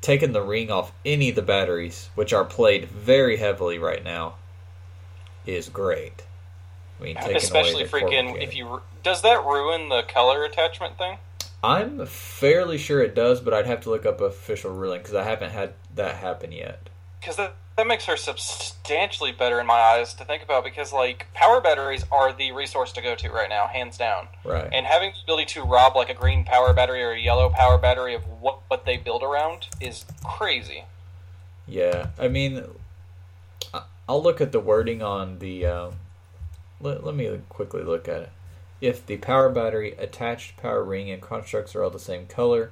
taking 0.00 0.32
the 0.32 0.42
ring 0.42 0.70
off 0.70 0.92
any 1.04 1.30
of 1.30 1.36
the 1.36 1.42
batteries, 1.42 2.10
which 2.14 2.32
are 2.32 2.44
played 2.44 2.88
very 2.88 3.36
heavily 3.36 3.78
right 3.78 4.04
now, 4.04 4.34
is 5.46 5.68
great. 5.68 6.24
I 7.00 7.04
mean, 7.04 7.16
especially 7.16 7.84
freaking 7.84 8.42
if 8.42 8.56
you 8.56 8.80
does 9.02 9.22
that 9.22 9.44
ruin 9.44 9.90
the 9.90 10.02
color 10.02 10.44
attachment 10.44 10.96
thing? 10.98 11.18
I'm 11.62 12.06
fairly 12.06 12.78
sure 12.78 13.02
it 13.02 13.14
does, 13.14 13.40
but 13.40 13.52
I'd 13.52 13.66
have 13.66 13.82
to 13.82 13.90
look 13.90 14.06
up 14.06 14.20
official 14.20 14.72
ruling 14.72 15.00
because 15.00 15.14
I 15.14 15.24
haven't 15.24 15.50
had 15.50 15.74
that 15.94 16.16
happen 16.16 16.52
yet. 16.52 16.88
Because 17.20 17.36
that 17.36 17.54
that 17.76 17.86
makes 17.86 18.06
her 18.06 18.16
substantially 18.16 19.32
better 19.32 19.60
in 19.60 19.66
my 19.66 19.74
eyes 19.74 20.14
to 20.14 20.24
think 20.24 20.42
about 20.42 20.64
because 20.64 20.92
like 20.92 21.26
power 21.34 21.60
batteries 21.60 22.04
are 22.10 22.32
the 22.32 22.52
resource 22.52 22.92
to 22.92 23.02
go 23.02 23.14
to 23.14 23.30
right 23.30 23.48
now, 23.48 23.66
hands 23.66 23.98
down. 23.98 24.28
Right. 24.44 24.68
And 24.72 24.86
having 24.86 25.12
the 25.12 25.22
ability 25.24 25.46
to 25.54 25.62
rob 25.62 25.94
like 25.94 26.08
a 26.08 26.14
green 26.14 26.44
power 26.44 26.72
battery 26.72 27.02
or 27.02 27.12
a 27.12 27.20
yellow 27.20 27.50
power 27.50 27.78
battery 27.78 28.14
of 28.14 28.22
what 28.40 28.60
what 28.68 28.86
they 28.86 28.96
build 28.96 29.22
around 29.22 29.68
is 29.80 30.04
crazy. 30.24 30.84
Yeah, 31.68 32.08
I 32.18 32.28
mean, 32.28 32.64
I'll 34.08 34.22
look 34.22 34.40
at 34.40 34.52
the 34.52 34.60
wording 34.60 35.02
on 35.02 35.40
the. 35.40 35.66
Uh, 35.66 35.90
let, 36.80 37.04
let 37.04 37.14
me 37.14 37.40
quickly 37.48 37.82
look 37.82 38.08
at 38.08 38.22
it. 38.22 38.32
If 38.80 39.04
the 39.04 39.16
power 39.16 39.48
battery, 39.48 39.92
attached 39.98 40.56
power 40.58 40.84
ring, 40.84 41.10
and 41.10 41.20
constructs 41.20 41.74
are 41.74 41.82
all 41.82 41.90
the 41.90 41.98
same 41.98 42.26
color, 42.26 42.70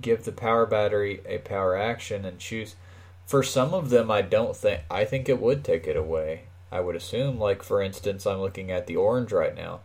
give 0.00 0.24
the 0.24 0.32
power 0.32 0.66
battery 0.66 1.20
a 1.26 1.38
power 1.38 1.76
action 1.76 2.24
and 2.24 2.38
choose. 2.38 2.76
For 3.26 3.42
some 3.42 3.74
of 3.74 3.90
them, 3.90 4.10
I 4.10 4.22
don't 4.22 4.56
think. 4.56 4.80
I 4.90 5.04
think 5.04 5.28
it 5.28 5.40
would 5.40 5.64
take 5.64 5.86
it 5.86 5.96
away. 5.96 6.44
I 6.70 6.80
would 6.80 6.96
assume, 6.96 7.38
like 7.38 7.62
for 7.62 7.82
instance, 7.82 8.26
I'm 8.26 8.40
looking 8.40 8.70
at 8.70 8.86
the 8.86 8.96
orange 8.96 9.32
right 9.32 9.54
now. 9.54 9.80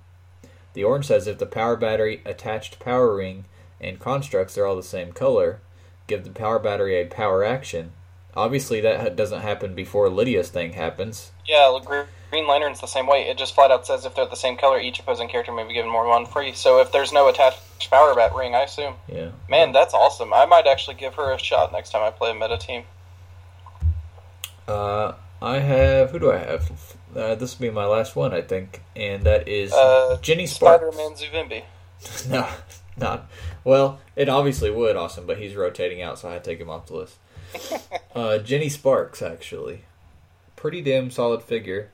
The 0.73 0.83
orange 0.83 1.05
says 1.07 1.27
if 1.27 1.37
the 1.37 1.45
power 1.45 1.75
battery, 1.75 2.21
attached 2.25 2.79
power 2.79 3.15
ring, 3.15 3.45
and 3.79 3.99
constructs 3.99 4.57
are 4.57 4.65
all 4.65 4.75
the 4.75 4.83
same 4.83 5.11
color, 5.11 5.59
give 6.07 6.23
the 6.23 6.31
power 6.31 6.59
battery 6.59 6.95
a 6.95 7.05
power 7.05 7.43
action. 7.43 7.91
Obviously, 8.35 8.81
that 8.81 9.15
doesn't 9.15 9.41
happen 9.41 9.75
before 9.75 10.09
Lydia's 10.09 10.49
thing 10.49 10.73
happens. 10.73 11.31
Yeah, 11.45 11.69
Green 12.33 12.47
Lantern's 12.47 12.81
the 12.81 12.87
same 12.87 13.05
way. 13.05 13.29
It 13.29 13.37
just 13.37 13.53
flat 13.53 13.69
out 13.69 13.85
says 13.85 14.05
if 14.05 14.15
they're 14.15 14.25
the 14.25 14.35
same 14.35 14.57
color, 14.57 14.79
each 14.79 14.99
opposing 14.99 15.29
character 15.29 15.51
may 15.51 15.67
be 15.67 15.73
given 15.75 15.91
more 15.91 16.07
one 16.07 16.25
free. 16.25 16.51
So 16.53 16.81
if 16.81 16.91
there's 16.91 17.13
no 17.13 17.27
attached 17.29 17.91
power 17.91 18.15
bat 18.15 18.33
ring, 18.33 18.55
I 18.55 18.63
assume. 18.63 18.95
Yeah. 19.07 19.29
Man, 19.47 19.71
that's 19.71 19.93
awesome. 19.93 20.33
I 20.33 20.47
might 20.47 20.65
actually 20.65 20.95
give 20.95 21.13
her 21.13 21.31
a 21.31 21.37
shot 21.37 21.71
next 21.71 21.91
time 21.91 22.01
I 22.01 22.09
play 22.09 22.31
a 22.31 22.33
meta 22.33 22.57
team. 22.57 22.85
Uh, 24.67 25.13
I 25.43 25.59
have. 25.59 26.09
Who 26.09 26.17
do 26.17 26.31
I 26.31 26.37
have? 26.37 26.71
Uh, 27.15 27.35
this 27.35 27.59
will 27.59 27.67
be 27.67 27.69
my 27.69 27.85
last 27.85 28.15
one, 28.15 28.33
I 28.33 28.41
think, 28.41 28.81
and 28.95 29.25
that 29.25 29.47
is 29.47 29.71
uh, 29.71 30.17
Jenny 30.23 30.47
Sparks. 30.47 30.95
Spider-Man 30.95 31.13
Zuvimbi. 31.13 31.63
no, 32.31 32.47
Not 32.97 33.29
well. 33.63 33.99
It 34.15 34.27
obviously 34.27 34.71
would, 34.71 34.95
Austin, 34.95 35.27
but 35.27 35.37
he's 35.37 35.53
rotating 35.53 36.01
out, 36.01 36.17
so 36.17 36.33
I 36.33 36.39
take 36.39 36.57
him 36.57 36.71
off 36.71 36.87
the 36.87 36.95
list. 36.95 37.17
uh, 38.15 38.39
Jenny 38.39 38.69
Sparks, 38.69 39.21
actually, 39.21 39.83
pretty 40.55 40.81
damn 40.81 41.11
solid 41.11 41.43
figure. 41.43 41.91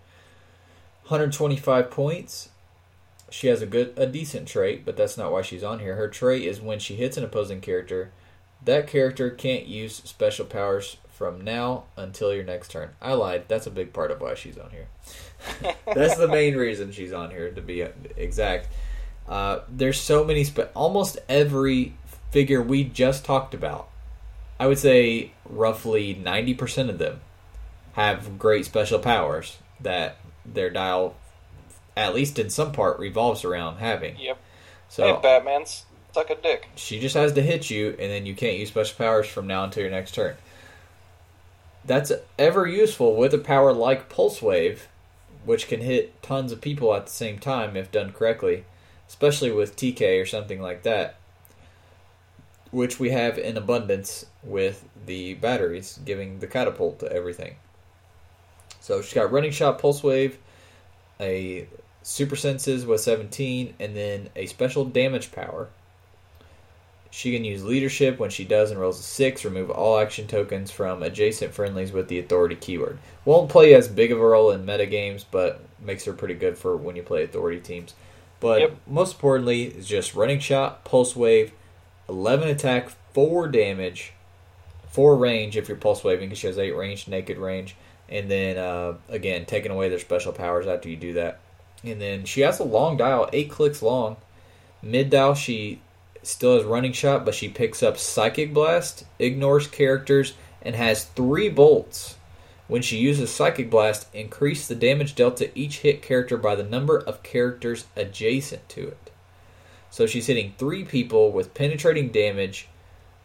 125 1.10 1.90
points. 1.90 2.50
She 3.32 3.48
has 3.48 3.64
a 3.64 3.66
good, 3.66 3.94
a 3.98 4.06
decent 4.06 4.48
trait, 4.48 4.86
but 4.86 4.96
that's 4.96 5.18
not 5.18 5.32
why 5.32 5.42
she's 5.42 5.64
on 5.64 5.80
here. 5.80 5.96
Her 5.96 6.08
trait 6.08 6.44
is 6.44 6.62
when 6.62 6.78
she 6.78 6.96
hits 6.96 7.18
an 7.18 7.24
opposing 7.24 7.62
character, 7.62 8.12
that 8.64 8.88
character 8.88 9.32
can't 9.32 9.66
use 9.66 9.96
special 10.06 10.46
powers 10.46 10.98
from 11.10 11.42
now 11.42 11.86
until 11.98 12.34
your 12.34 12.44
next 12.44 12.70
turn. 12.70 12.92
I 13.02 13.14
lied. 13.14 13.46
That's 13.48 13.66
a 13.66 13.72
big 13.72 13.92
part 13.92 14.12
of 14.12 14.22
why 14.22 14.36
she's 14.36 14.58
on 14.58 14.70
here. 14.70 14.88
that's 15.96 16.16
the 16.16 16.28
main 16.28 16.56
reason 16.56 16.92
she's 16.92 17.12
on 17.12 17.32
here, 17.32 17.50
to 17.52 17.62
be 17.62 17.82
exact. 18.16 18.68
Uh, 19.28 19.62
there's 19.68 20.00
so 20.00 20.24
many, 20.24 20.44
spe- 20.44 20.72
almost 20.76 21.18
every 21.28 21.94
figure 22.30 22.62
we 22.62 22.84
just 22.84 23.26
talked 23.26 23.56
about. 23.56 23.90
I 24.60 24.68
would 24.68 24.78
say 24.78 25.32
roughly 25.44 26.14
90% 26.14 26.90
of 26.90 27.00
them 27.00 27.22
have 27.94 28.38
great 28.38 28.66
special 28.66 29.00
powers 29.00 29.58
that 29.80 30.18
their 30.54 30.70
dial, 30.70 31.16
at 31.96 32.14
least 32.14 32.40
in 32.40 32.50
some 32.50 32.72
part, 32.72 33.00
revolves 33.00 33.44
around 33.44 33.78
having. 33.78 34.18
Yep. 34.18 34.38
So 34.90 35.16
hey, 35.16 35.20
Batman's 35.22 35.86
suck 36.14 36.30
a 36.30 36.36
dick. 36.36 36.68
she 36.76 37.00
just 37.00 37.16
has 37.16 37.34
to 37.34 37.42
hit 37.42 37.70
you, 37.70 37.90
and 37.90 38.12
then 38.12 38.26
you 38.26 38.36
can't 38.36 38.58
use 38.58 38.70
special 38.70 38.98
powers 38.98 39.28
from 39.28 39.48
now 39.48 39.64
until 39.64 39.84
your 39.84 39.92
next 39.92 40.14
turn. 40.14 40.36
That's 41.86 42.12
ever 42.38 42.68
useful 42.68 43.16
with 43.16 43.34
a 43.34 43.40
power 43.40 43.72
like 43.74 44.10
Pulse 44.10 44.42
Wave, 44.42 44.88
which 45.46 45.68
can 45.68 45.82
hit 45.82 46.22
tons 46.22 46.52
of 46.52 46.62
people 46.62 46.94
at 46.94 47.06
the 47.06 47.12
same 47.12 47.40
time 47.40 47.76
if 47.76 47.92
done 47.92 48.12
correctly, 48.12 48.66
especially 49.08 49.52
with 49.52 49.76
TK 49.76 50.22
or 50.22 50.26
something 50.26 50.62
like 50.62 50.84
that, 50.84 51.16
which 52.72 53.00
we 53.00 53.12
have 53.12 53.38
in 53.38 53.58
abundance 53.58 54.26
with 54.44 54.88
the 55.06 55.36
batteries, 55.36 56.00
giving 56.06 56.40
the 56.40 56.48
catapult 56.48 57.00
to 57.00 57.12
everything. 57.12 57.56
So 58.90 59.04
she's 59.04 59.14
got 59.14 59.32
Running 59.32 59.52
Shot, 59.52 59.78
Pulse 59.78 60.02
Wave, 60.02 60.40
a 61.20 61.68
Super 62.02 62.36
Senses 62.36 62.88
with 62.88 63.02
17, 63.02 63.76
and 63.80 63.96
then 63.96 64.30
a 64.36 64.48
special 64.48 64.84
damage 64.84 65.32
power. 65.32 65.68
She 67.12 67.32
can 67.32 67.46
use 67.46 67.64
leadership 67.64 68.18
when 68.18 68.32
she 68.32 68.46
does 68.46 68.72
and 68.72 68.80
rolls 68.80 69.00
a 69.00 69.04
6, 69.04 69.46
remove 69.46 69.70
all 69.70 70.00
action 70.00 70.26
tokens 70.26 70.72
from 70.72 71.04
adjacent 71.04 71.54
friendlies 71.54 71.92
with 71.92 72.08
the 72.08 72.18
authority 72.18 72.56
keyword. 72.56 72.98
Won't 73.26 73.52
play 73.52 73.76
as 73.76 73.88
big 73.88 74.12
of 74.12 74.20
a 74.20 74.26
role 74.26 74.50
in 74.50 74.66
meta 74.66 74.88
games, 74.88 75.24
but 75.24 75.62
makes 75.80 76.06
her 76.06 76.14
pretty 76.14 76.34
good 76.34 76.58
for 76.58 76.76
when 76.76 76.96
you 76.96 77.04
play 77.04 77.24
authority 77.24 77.60
teams. 77.60 77.94
But 78.40 78.60
Yep. 78.60 78.78
most 78.88 79.14
importantly, 79.18 79.66
is 79.66 79.88
just 79.88 80.16
running 80.16 80.40
shot, 80.40 80.84
pulse 80.84 81.16
wave, 81.16 81.52
11 82.08 82.50
attack, 82.50 82.90
4 83.14 83.50
damage, 83.50 84.14
4 84.90 85.16
range 85.16 85.56
if 85.56 85.68
you're 85.68 85.78
pulse 85.78 86.04
waving 86.04 86.30
because 86.30 86.40
she 86.40 86.48
has 86.48 86.58
8 86.58 86.76
range, 86.76 87.08
naked 87.08 87.38
range. 87.38 87.76
And 88.10 88.30
then, 88.30 88.58
uh, 88.58 88.96
again, 89.08 89.46
taking 89.46 89.72
away 89.72 89.90
their 89.90 90.00
special 90.00 90.34
powers 90.34 90.68
after 90.68 90.90
you 90.90 90.96
do 90.96 91.14
that. 91.14 91.40
And 91.84 92.02
then 92.02 92.26
she 92.26 92.42
has 92.42 92.60
a 92.60 92.64
long 92.64 92.98
dial, 92.98 93.30
8 93.32 93.50
clicks 93.50 93.82
long. 93.82 94.18
Mid 94.82 95.10
dial, 95.10 95.36
she 95.36 95.82
still 96.24 96.56
has 96.58 96.66
running 96.66 96.94
shot, 96.94 97.26
but 97.26 97.36
she 97.36 97.50
picks 97.50 97.84
up 97.84 97.98
psychic 97.98 98.54
blast, 98.54 99.06
ignores 99.20 99.68
characters, 99.68 100.34
and 100.62 100.76
has 100.76 101.06
three 101.06 101.50
bolts. 101.50 102.16
When 102.68 102.82
she 102.82 102.98
uses 102.98 103.32
psychic 103.32 103.70
blast, 103.70 104.08
increase 104.14 104.68
the 104.68 104.76
damage 104.76 105.16
dealt 105.16 105.38
to 105.38 105.58
each 105.58 105.80
hit 105.80 106.02
character 106.02 106.38
by 106.38 106.56
the 106.56 106.64
number 106.64 107.00
of 107.00 107.24
characters 107.24 107.86
adjacent 107.96 108.70
to 108.70 108.90
it. 108.90 109.12
So 109.90 110.06
she's 110.06 110.28
hitting 110.28 110.54
three 110.58 110.84
people 110.84 111.32
with 111.32 111.56
penetrating 111.56 112.10
damage, 112.10 112.68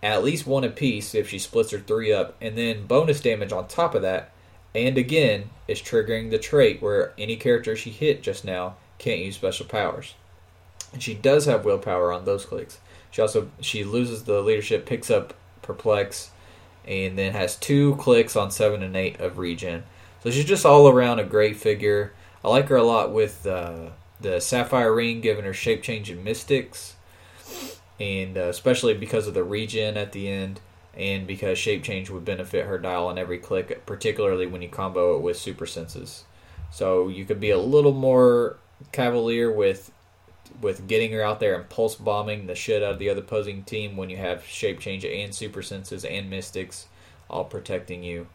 at 0.02 0.24
least 0.24 0.47
one 0.47 0.65
apiece 0.65 1.15
if 1.15 1.28
she 1.28 1.39
splits 1.39 1.73
her 1.73 1.78
three 1.78 2.12
up, 2.12 2.36
and 2.40 2.56
then 2.56 2.86
bonus 2.86 3.20
damage 3.20 3.52
on 3.52 3.69
top 3.69 3.94
of 3.94 4.02
that. 4.02 4.32
And 4.74 4.98
again, 4.98 5.51
is 5.68 5.80
triggering 5.80 6.30
the 6.30 6.38
trait 6.38 6.82
where 6.82 7.12
any 7.16 7.36
character 7.36 7.76
she 7.76 7.90
hit 7.90 8.22
just 8.22 8.44
now 8.44 8.76
can't 8.98 9.20
use 9.20 9.36
special 9.36 9.66
powers. 9.66 10.14
And 10.92 11.02
she 11.02 11.14
does 11.14 11.46
have 11.46 11.64
willpower 11.64 12.12
on 12.12 12.24
those 12.24 12.44
clicks. 12.44 12.78
She 13.10 13.22
also 13.22 13.51
she 13.60 13.84
loses 13.84 14.24
the 14.24 14.40
leadership, 14.40 14.86
picks 14.86 15.10
up 15.10 15.34
perplex, 15.62 16.30
and 16.86 17.16
then 17.16 17.32
has 17.32 17.56
two 17.56 17.96
clicks 17.96 18.36
on 18.36 18.51
seven 18.51 18.82
and 18.82 18.96
eight 18.96 19.20
of 19.20 19.38
regen. 19.38 19.84
So 20.22 20.30
she's 20.30 20.44
just 20.44 20.66
all 20.66 20.88
around 20.88 21.18
a 21.18 21.24
great 21.24 21.56
figure. 21.56 22.12
I 22.44 22.48
like 22.48 22.68
her 22.68 22.76
a 22.76 22.82
lot 22.82 23.12
with 23.12 23.46
uh, 23.46 23.90
the 24.20 24.40
sapphire 24.40 24.94
ring, 24.94 25.20
giving 25.20 25.44
her 25.44 25.55
shape 25.55 25.82
change 25.82 26.10
and 26.10 26.24
mystics, 26.24 26.96
and 28.01 28.36
uh, 28.36 28.42
especially 28.42 28.94
because 28.94 29.26
of 29.26 29.34
the 29.34 29.44
regen 29.44 29.96
at 29.96 30.12
the 30.12 30.28
end, 30.28 30.60
and 30.96 31.26
because 31.26 31.58
shape 31.58 31.82
change 31.82 32.10
would 32.10 32.24
benefit 32.24 32.66
her 32.66 32.78
dial 32.78 33.06
on 33.06 33.18
every 33.18 33.38
click, 33.38 33.84
particularly 33.86 34.46
when 34.46 34.62
you 34.62 34.68
combo 34.68 35.16
it 35.16 35.22
with 35.22 35.36
super 35.36 35.66
senses. 35.66 36.24
So 36.70 37.08
you 37.08 37.24
could 37.24 37.40
be 37.40 37.50
a 37.50 37.58
little 37.58 37.92
more 37.92 38.56
cavalier 38.92 39.50
with 39.50 39.90
with 40.60 40.86
getting 40.86 41.10
her 41.12 41.22
out 41.22 41.40
there 41.40 41.54
and 41.54 41.68
pulse 41.68 41.94
bombing 41.94 42.46
the 42.46 42.54
shit 42.54 42.82
out 42.82 42.92
of 42.92 42.98
the 42.98 43.08
other 43.10 43.20
opposing 43.20 43.64
team 43.64 43.96
when 43.96 44.10
you 44.10 44.16
have 44.16 44.44
shape 44.44 44.78
change 44.78 45.04
and 45.04 45.34
super 45.34 45.62
senses 45.62 46.04
and 46.04 46.30
mystics 46.30 46.86
all 47.28 47.44
protecting 47.44 48.02
you. 48.04 48.26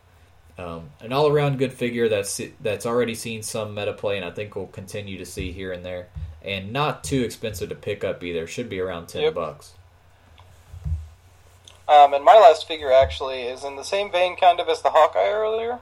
Um, 0.58 0.90
an 1.00 1.14
all 1.14 1.28
around 1.28 1.58
good 1.58 1.72
figure 1.72 2.10
that's 2.10 2.42
that's 2.60 2.86
already 2.86 3.16
seen 3.16 3.44
some 3.44 3.74
meta 3.74 3.94
play 3.94 4.18
and 4.18 4.26
I 4.26 4.32
think 4.32 4.56
we'll 4.56 4.68
continue 4.68 5.18
to 5.18 5.26
see 5.26 5.52
here 5.52 5.72
and 5.72 5.86
there. 5.86 6.10
And 6.42 6.74
not 6.74 7.04
too 7.04 7.22
expensive 7.22 7.70
to 7.70 7.76
pick 7.76 8.04
up 8.04 8.24
either. 8.24 8.48
Should 8.48 8.70
be 8.70 8.80
around 8.80 9.08
ten 9.08 9.24
Yep. 9.24 9.34
bucks. 9.34 9.74
Um, 11.90 12.14
and 12.14 12.24
my 12.24 12.36
last 12.36 12.68
figure 12.68 12.92
actually 12.92 13.42
is 13.42 13.64
in 13.64 13.76
the 13.76 13.84
same 13.84 14.12
vein, 14.12 14.36
kind 14.36 14.60
of 14.60 14.70
as 14.70 14.84
the 14.84 14.92
Hawkeye 14.92 15.32
earlier. 15.32 15.80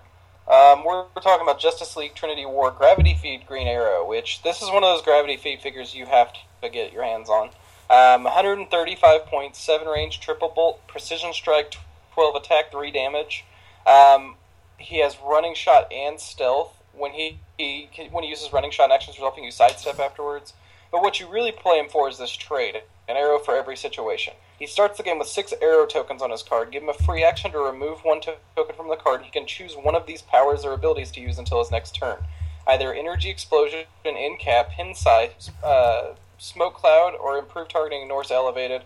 Um, 0.47 0.85
we're, 0.85 1.03
we're 1.13 1.21
talking 1.21 1.45
about 1.45 1.59
Justice 1.59 1.97
League 1.97 2.15
Trinity 2.15 2.45
War 2.45 2.71
Gravity 2.71 3.13
Feed 3.13 3.45
Green 3.45 3.67
Arrow, 3.67 4.07
which 4.07 4.41
this 4.41 4.61
is 4.61 4.69
one 4.69 4.85
of 4.85 4.95
those 4.95 5.01
Gravity 5.01 5.35
Feed 5.35 5.59
figures 5.59 5.93
you 5.93 6.05
have 6.05 6.31
to 6.61 6.69
get 6.69 6.93
your 6.93 7.03
hands 7.03 7.27
on. 7.27 7.49
Um, 7.89 8.23
135 8.23 9.25
points, 9.25 9.59
7 9.59 9.85
range, 9.85 10.21
triple 10.21 10.47
bolt, 10.47 10.87
precision 10.87 11.33
strike, 11.33 11.75
12 12.13 12.35
attack, 12.35 12.71
3 12.71 12.89
damage. 12.89 13.43
Um, 13.85 14.35
he 14.77 15.01
has 15.01 15.17
running 15.21 15.55
shot 15.55 15.91
and 15.91 16.21
stealth. 16.21 16.73
When 16.93 17.11
he, 17.11 17.39
he 17.57 17.89
when 18.11 18.23
he 18.23 18.29
uses 18.29 18.53
running 18.53 18.71
shot 18.71 18.85
and 18.85 18.93
actions 18.93 19.17
resulting, 19.17 19.43
you 19.43 19.51
sidestep 19.51 19.99
afterwards. 19.99 20.53
But 20.89 21.01
what 21.01 21.19
you 21.19 21.29
really 21.29 21.51
play 21.51 21.79
him 21.79 21.89
for 21.89 22.07
is 22.07 22.17
this 22.17 22.31
trade 22.31 22.81
an 23.09 23.17
arrow 23.17 23.39
for 23.39 23.57
every 23.57 23.75
situation. 23.75 24.33
He 24.57 24.65
starts 24.65 24.97
the 24.97 25.03
game 25.03 25.19
with 25.19 25.27
six 25.27 25.53
arrow 25.61 25.85
tokens 25.85 26.21
on 26.21 26.31
his 26.31 26.41
card. 26.43 26.71
Give 26.71 26.83
him 26.83 26.89
a 26.89 26.93
free 26.93 27.23
action 27.23 27.51
to 27.51 27.59
remove 27.59 28.03
one 28.03 28.21
to- 28.21 28.37
token 28.55 28.75
from 28.75 28.89
the 28.89 28.95
card. 28.95 29.21
He 29.23 29.31
can 29.31 29.45
choose 29.45 29.75
one 29.75 29.95
of 29.95 30.07
these 30.07 30.21
powers 30.21 30.65
or 30.65 30.73
abilities 30.73 31.11
to 31.11 31.21
use 31.21 31.37
until 31.37 31.59
his 31.59 31.71
next 31.71 31.91
turn. 31.91 32.17
Either 32.65 32.93
Energy 32.93 33.29
Explosion, 33.29 33.85
Incap, 34.03 34.71
Pin 34.71 34.93
Sight, 34.95 35.51
uh, 35.63 36.13
Smoke 36.37 36.75
Cloud, 36.75 37.15
or 37.15 37.37
Improved 37.37 37.71
Targeting 37.71 38.01
ignores 38.01 38.31
Elevated, 38.31 38.83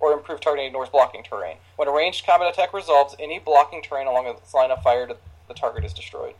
or 0.00 0.12
Improved 0.12 0.42
Targeting 0.42 0.66
ignores 0.66 0.88
blocking 0.88 1.22
terrain. 1.22 1.58
When 1.76 1.86
a 1.86 1.92
ranged 1.92 2.26
combat 2.26 2.52
attack 2.52 2.72
resolves, 2.72 3.14
any 3.18 3.38
blocking 3.38 3.82
terrain 3.82 4.06
along 4.06 4.26
its 4.26 4.52
line 4.52 4.70
of 4.70 4.82
fire 4.82 5.06
to 5.06 5.16
the 5.48 5.54
target 5.54 5.84
is 5.84 5.92
destroyed. 5.92 6.34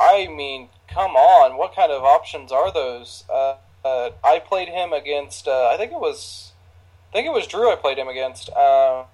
I 0.00 0.26
mean, 0.26 0.70
come 0.88 1.12
on, 1.12 1.56
what 1.56 1.74
kind 1.74 1.92
of 1.92 2.02
options 2.02 2.50
are 2.50 2.72
those? 2.72 3.24
Uh, 3.30 3.56
uh, 3.84 4.10
I 4.24 4.38
played 4.38 4.68
him 4.68 4.92
against. 4.92 5.46
Uh, 5.46 5.68
I 5.68 5.76
think 5.76 5.92
it 5.92 6.00
was. 6.00 6.51
I 7.12 7.16
think 7.16 7.26
it 7.26 7.32
was 7.32 7.46
Drew. 7.46 7.70
I 7.70 7.76
played 7.76 7.98
him 7.98 8.08
against. 8.08 8.48
Um, 8.50 9.04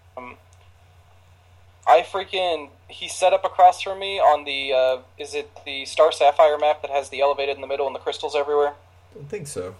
I 1.88 2.02
freaking 2.02 2.68
he 2.86 3.08
set 3.08 3.32
up 3.32 3.44
across 3.44 3.82
from 3.82 3.98
me 3.98 4.20
on 4.20 4.44
the. 4.44 4.72
Uh, 4.72 5.02
is 5.18 5.34
it 5.34 5.50
the 5.64 5.84
Star 5.86 6.12
Sapphire 6.12 6.58
map 6.58 6.82
that 6.82 6.90
has 6.90 7.08
the 7.08 7.20
elevated 7.20 7.56
in 7.56 7.60
the 7.60 7.66
middle 7.66 7.86
and 7.86 7.96
the 7.96 8.00
crystals 8.00 8.36
everywhere? 8.36 8.74
Don't 9.14 9.28
think 9.28 9.46
so. 9.46 9.74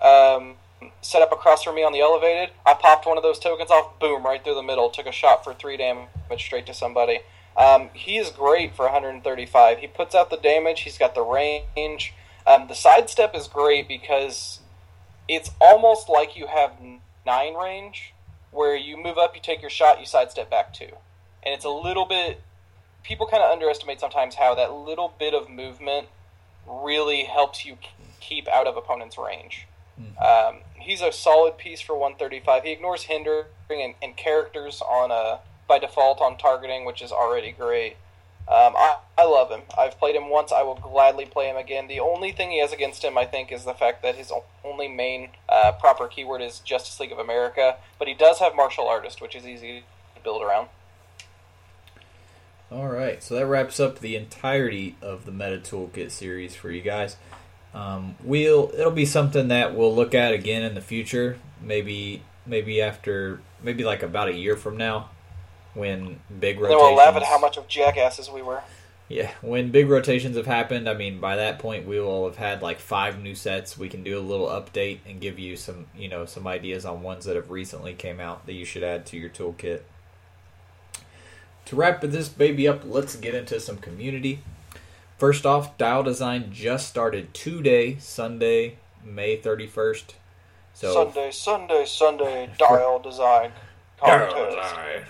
Um, 0.00 0.54
set 1.00 1.22
up 1.22 1.32
across 1.32 1.64
from 1.64 1.74
me 1.74 1.82
on 1.82 1.92
the 1.92 2.00
elevated. 2.00 2.50
I 2.64 2.74
popped 2.74 3.06
one 3.06 3.16
of 3.16 3.22
those 3.22 3.38
tokens 3.38 3.70
off. 3.70 3.98
Boom! 3.98 4.24
Right 4.24 4.44
through 4.44 4.54
the 4.54 4.62
middle. 4.62 4.90
Took 4.90 5.06
a 5.06 5.12
shot 5.12 5.42
for 5.42 5.54
three 5.54 5.76
damage 5.76 6.08
straight 6.38 6.66
to 6.66 6.74
somebody. 6.74 7.20
Um, 7.56 7.88
he 7.94 8.18
is 8.18 8.28
great 8.30 8.76
for 8.76 8.84
135. 8.84 9.78
He 9.78 9.86
puts 9.86 10.14
out 10.14 10.28
the 10.28 10.36
damage. 10.36 10.82
He's 10.82 10.98
got 10.98 11.14
the 11.14 11.22
range. 11.22 12.12
Um, 12.46 12.68
the 12.68 12.74
sidestep 12.74 13.34
is 13.34 13.48
great 13.48 13.88
because 13.88 14.60
it's 15.26 15.50
almost 15.58 16.08
like 16.10 16.36
you 16.36 16.46
have 16.46 16.72
nine 17.26 17.54
range, 17.54 18.14
where 18.50 18.74
you 18.74 18.96
move 18.96 19.18
up, 19.18 19.34
you 19.34 19.42
take 19.42 19.60
your 19.60 19.70
shot, 19.70 20.00
you 20.00 20.06
sidestep 20.06 20.48
back 20.48 20.72
two, 20.72 20.92
and 21.42 21.54
it's 21.54 21.66
a 21.66 21.70
little 21.70 22.06
bit. 22.06 22.40
People 23.02 23.26
kind 23.26 23.42
of 23.42 23.50
underestimate 23.50 24.00
sometimes 24.00 24.36
how 24.36 24.54
that 24.54 24.72
little 24.72 25.12
bit 25.18 25.34
of 25.34 25.50
movement 25.50 26.08
really 26.66 27.24
helps 27.24 27.64
you 27.64 27.76
keep 28.20 28.48
out 28.48 28.66
of 28.66 28.76
opponent's 28.76 29.18
range. 29.18 29.66
Um, 30.18 30.60
he's 30.78 31.00
a 31.00 31.12
solid 31.12 31.56
piece 31.58 31.80
for 31.80 31.94
135. 31.94 32.64
He 32.64 32.72
ignores 32.72 33.02
hindering 33.02 33.46
and, 33.70 33.94
and 34.02 34.16
characters 34.16 34.82
on 34.82 35.10
a 35.10 35.40
by 35.68 35.78
default 35.78 36.20
on 36.20 36.38
targeting, 36.38 36.84
which 36.84 37.02
is 37.02 37.10
already 37.10 37.52
great. 37.52 37.96
Um, 38.48 38.74
I, 38.76 38.98
I 39.18 39.24
love 39.24 39.50
him. 39.50 39.62
I've 39.76 39.98
played 39.98 40.14
him 40.14 40.30
once. 40.30 40.52
I 40.52 40.62
will 40.62 40.76
gladly 40.76 41.26
play 41.26 41.48
him 41.48 41.56
again. 41.56 41.88
The 41.88 41.98
only 41.98 42.30
thing 42.30 42.52
he 42.52 42.60
has 42.60 42.72
against 42.72 43.02
him, 43.02 43.18
I 43.18 43.24
think, 43.24 43.50
is 43.50 43.64
the 43.64 43.74
fact 43.74 44.02
that 44.02 44.14
his 44.14 44.32
only 44.64 44.86
main 44.86 45.30
uh, 45.48 45.72
proper 45.72 46.06
keyword 46.06 46.42
is 46.42 46.60
Justice 46.60 47.00
League 47.00 47.10
of 47.10 47.18
America. 47.18 47.76
But 47.98 48.06
he 48.06 48.14
does 48.14 48.38
have 48.38 48.54
Martial 48.54 48.86
Artist, 48.86 49.20
which 49.20 49.34
is 49.34 49.44
easy 49.46 49.82
to 50.14 50.22
build 50.22 50.42
around. 50.42 50.68
All 52.70 52.88
right, 52.88 53.22
so 53.22 53.34
that 53.36 53.46
wraps 53.46 53.78
up 53.78 54.00
the 54.00 54.16
entirety 54.16 54.96
of 55.00 55.24
the 55.24 55.30
Meta 55.32 55.58
Toolkit 55.58 56.10
series 56.10 56.56
for 56.56 56.70
you 56.70 56.82
guys. 56.82 57.16
Um, 57.74 58.16
we'll 58.22 58.72
it'll 58.74 58.90
be 58.90 59.04
something 59.04 59.48
that 59.48 59.74
we'll 59.74 59.94
look 59.94 60.14
at 60.14 60.32
again 60.32 60.62
in 60.62 60.74
the 60.74 60.80
future, 60.80 61.38
maybe 61.60 62.22
maybe 62.44 62.80
after 62.80 63.40
maybe 63.62 63.84
like 63.84 64.02
about 64.02 64.28
a 64.28 64.34
year 64.34 64.56
from 64.56 64.76
now, 64.76 65.10
when 65.76 66.20
big 66.40 66.58
rotations. 66.58 66.82
Then 66.82 66.94
we'll 66.94 67.00
at 67.00 67.22
how 67.22 67.38
much 67.38 67.56
of 67.56 67.68
jackasses 67.68 68.30
we 68.30 68.42
were. 68.42 68.62
Yeah, 69.08 69.30
when 69.40 69.70
big 69.70 69.88
rotations 69.88 70.36
have 70.36 70.46
happened, 70.46 70.88
I 70.88 70.94
mean, 70.94 71.20
by 71.20 71.36
that 71.36 71.60
point 71.60 71.86
we 71.86 72.00
will 72.00 72.26
have 72.26 72.38
had 72.38 72.60
like 72.60 72.80
five 72.80 73.22
new 73.22 73.36
sets. 73.36 73.78
We 73.78 73.88
can 73.88 74.02
do 74.02 74.18
a 74.18 74.20
little 74.20 74.48
update 74.48 74.98
and 75.06 75.20
give 75.20 75.38
you 75.38 75.56
some, 75.56 75.86
you 75.96 76.08
know, 76.08 76.24
some 76.24 76.46
ideas 76.46 76.84
on 76.84 77.02
ones 77.02 77.24
that 77.26 77.36
have 77.36 77.50
recently 77.50 77.94
came 77.94 78.18
out 78.18 78.46
that 78.46 78.54
you 78.54 78.64
should 78.64 78.82
add 78.82 79.06
to 79.06 79.16
your 79.16 79.30
toolkit. 79.30 79.82
To 81.66 81.76
wrap 81.76 82.00
this 82.00 82.28
baby 82.28 82.66
up, 82.66 82.82
let's 82.84 83.14
get 83.14 83.34
into 83.34 83.60
some 83.60 83.76
community. 83.76 84.40
First 85.18 85.46
off, 85.46 85.78
Dial 85.78 86.02
Design 86.02 86.50
just 86.52 86.88
started 86.88 87.32
today, 87.32 87.96
Sunday, 87.98 88.78
May 89.04 89.38
31st. 89.38 90.14
So 90.74 90.92
Sunday, 90.92 91.30
Sunday, 91.30 91.84
Sunday, 91.86 92.50
Dial 92.58 92.98
Design 92.98 93.52
contest. 93.98 94.34
Dial 94.34 94.50
Design. 94.50 95.04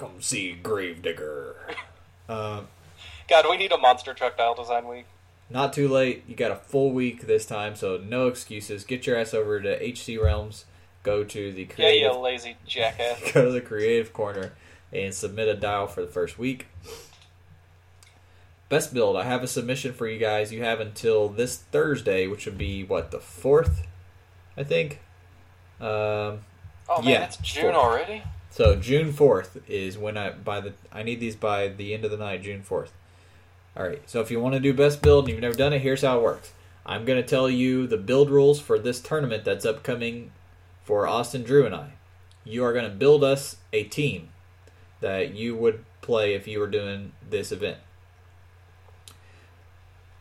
Come 0.00 0.22
see 0.22 0.54
Gravedigger. 0.54 1.56
uh, 2.28 2.62
God, 3.28 3.44
we 3.50 3.58
need 3.58 3.70
a 3.70 3.76
monster 3.76 4.14
truck 4.14 4.38
Dial 4.38 4.54
Design 4.54 4.88
week. 4.88 5.04
Not 5.50 5.74
too 5.74 5.88
late. 5.88 6.24
You 6.26 6.34
got 6.34 6.50
a 6.50 6.56
full 6.56 6.92
week 6.92 7.26
this 7.26 7.44
time, 7.44 7.76
so 7.76 7.98
no 7.98 8.26
excuses. 8.26 8.84
Get 8.84 9.06
your 9.06 9.18
ass 9.18 9.34
over 9.34 9.60
to 9.60 9.76
HC 9.76 10.18
Realms. 10.18 10.64
Go 11.02 11.22
to 11.22 11.52
the 11.52 11.66
creative. 11.66 12.00
Yeah, 12.00 12.12
you 12.12 12.18
lazy 12.18 12.56
jackass. 12.66 13.30
go 13.34 13.44
to 13.44 13.50
the 13.50 13.60
creative 13.60 14.14
corner 14.14 14.54
and 14.90 15.12
submit 15.12 15.48
a 15.48 15.54
dial 15.54 15.86
for 15.86 16.00
the 16.00 16.10
first 16.10 16.38
week. 16.38 16.68
Best 18.70 18.94
build. 18.94 19.18
I 19.18 19.24
have 19.24 19.42
a 19.42 19.48
submission 19.48 19.92
for 19.92 20.08
you 20.08 20.18
guys. 20.18 20.50
You 20.50 20.62
have 20.62 20.80
until 20.80 21.28
this 21.28 21.58
Thursday, 21.58 22.26
which 22.26 22.46
would 22.46 22.56
be 22.56 22.84
what 22.84 23.10
the 23.10 23.20
fourth, 23.20 23.86
I 24.56 24.64
think. 24.64 25.00
Um, 25.78 26.40
oh 26.88 27.02
man, 27.02 27.04
yeah, 27.04 27.24
it's 27.24 27.36
June 27.36 27.74
4th. 27.74 27.74
already. 27.74 28.22
So 28.50 28.74
June 28.76 29.12
fourth 29.12 29.58
is 29.68 29.96
when 29.96 30.16
I 30.16 30.30
by 30.30 30.60
the 30.60 30.72
I 30.92 31.02
need 31.02 31.20
these 31.20 31.36
by 31.36 31.68
the 31.68 31.94
end 31.94 32.04
of 32.04 32.10
the 32.10 32.16
night, 32.16 32.42
June 32.42 32.62
fourth. 32.62 32.92
All 33.76 33.86
right. 33.86 34.02
So 34.06 34.20
if 34.20 34.30
you 34.30 34.40
want 34.40 34.54
to 34.54 34.60
do 34.60 34.74
best 34.74 35.00
build 35.00 35.24
and 35.24 35.32
you've 35.32 35.40
never 35.40 35.54
done 35.54 35.72
it, 35.72 35.80
here's 35.80 36.02
how 36.02 36.18
it 36.18 36.22
works. 36.22 36.52
I'm 36.84 37.04
going 37.04 37.22
to 37.22 37.28
tell 37.28 37.48
you 37.48 37.86
the 37.86 37.96
build 37.96 38.30
rules 38.30 38.60
for 38.60 38.78
this 38.78 39.00
tournament 39.00 39.44
that's 39.44 39.64
upcoming 39.64 40.32
for 40.82 41.06
Austin 41.06 41.44
Drew 41.44 41.64
and 41.64 41.74
I. 41.74 41.92
You 42.44 42.64
are 42.64 42.72
going 42.72 42.90
to 42.90 42.96
build 42.96 43.22
us 43.22 43.56
a 43.72 43.84
team 43.84 44.30
that 45.00 45.34
you 45.34 45.54
would 45.54 45.84
play 46.00 46.34
if 46.34 46.48
you 46.48 46.58
were 46.58 46.66
doing 46.66 47.12
this 47.28 47.52
event. 47.52 47.78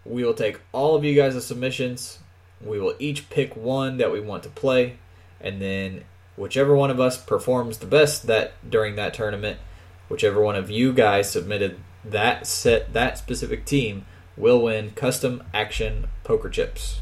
We 0.05 0.23
will 0.23 0.33
take 0.33 0.59
all 0.71 0.95
of 0.95 1.03
you 1.03 1.15
guys' 1.15 1.45
submissions. 1.45 2.19
We 2.61 2.79
will 2.79 2.95
each 2.99 3.29
pick 3.29 3.55
one 3.55 3.97
that 3.97 4.11
we 4.11 4.19
want 4.19 4.43
to 4.43 4.49
play, 4.49 4.97
and 5.39 5.61
then 5.61 6.03
whichever 6.39 6.73
one 6.75 6.89
of 6.89 6.99
us 6.99 7.17
performs 7.17 7.79
the 7.79 7.85
best 7.85 8.25
that 8.27 8.53
during 8.67 8.95
that 8.95 9.13
tournament, 9.13 9.59
whichever 10.07 10.41
one 10.41 10.55
of 10.55 10.71
you 10.71 10.93
guys 10.93 11.29
submitted 11.29 11.77
that 12.05 12.47
set 12.47 12.93
that 12.93 13.17
specific 13.17 13.65
team 13.65 14.05
will 14.37 14.61
win 14.61 14.91
custom 14.91 15.43
action 15.53 16.07
poker 16.23 16.49
chips. 16.49 17.01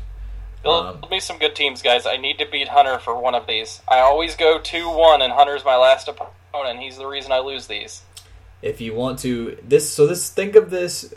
Build 0.64 1.04
um, 1.04 1.10
me 1.12 1.20
some 1.20 1.38
good 1.38 1.56
teams, 1.56 1.84
guys. 1.84 2.08
I 2.08 2.18
need 2.18 2.40
to 2.40 2.48
beat 2.52 2.68
Hunter 2.68 2.98
for 2.98 3.22
one 3.22 3.36
of 3.36 3.46
these. 3.46 3.82
I 3.88 4.00
always 4.00 4.36
go 4.36 4.60
two 4.60 4.90
one, 4.90 5.22
and 5.22 5.32
Hunter's 5.32 5.64
my 5.64 5.78
last 5.78 6.08
opponent. 6.08 6.80
He's 6.80 6.98
the 6.98 7.06
reason 7.06 7.32
I 7.32 7.40
lose 7.40 7.68
these. 7.68 8.02
If 8.64 8.82
you 8.82 8.96
want 8.96 9.20
to 9.20 9.58
this, 9.64 9.88
so 9.94 10.08
this 10.08 10.32
think 10.32 10.56
of 10.56 10.72
this 10.72 11.14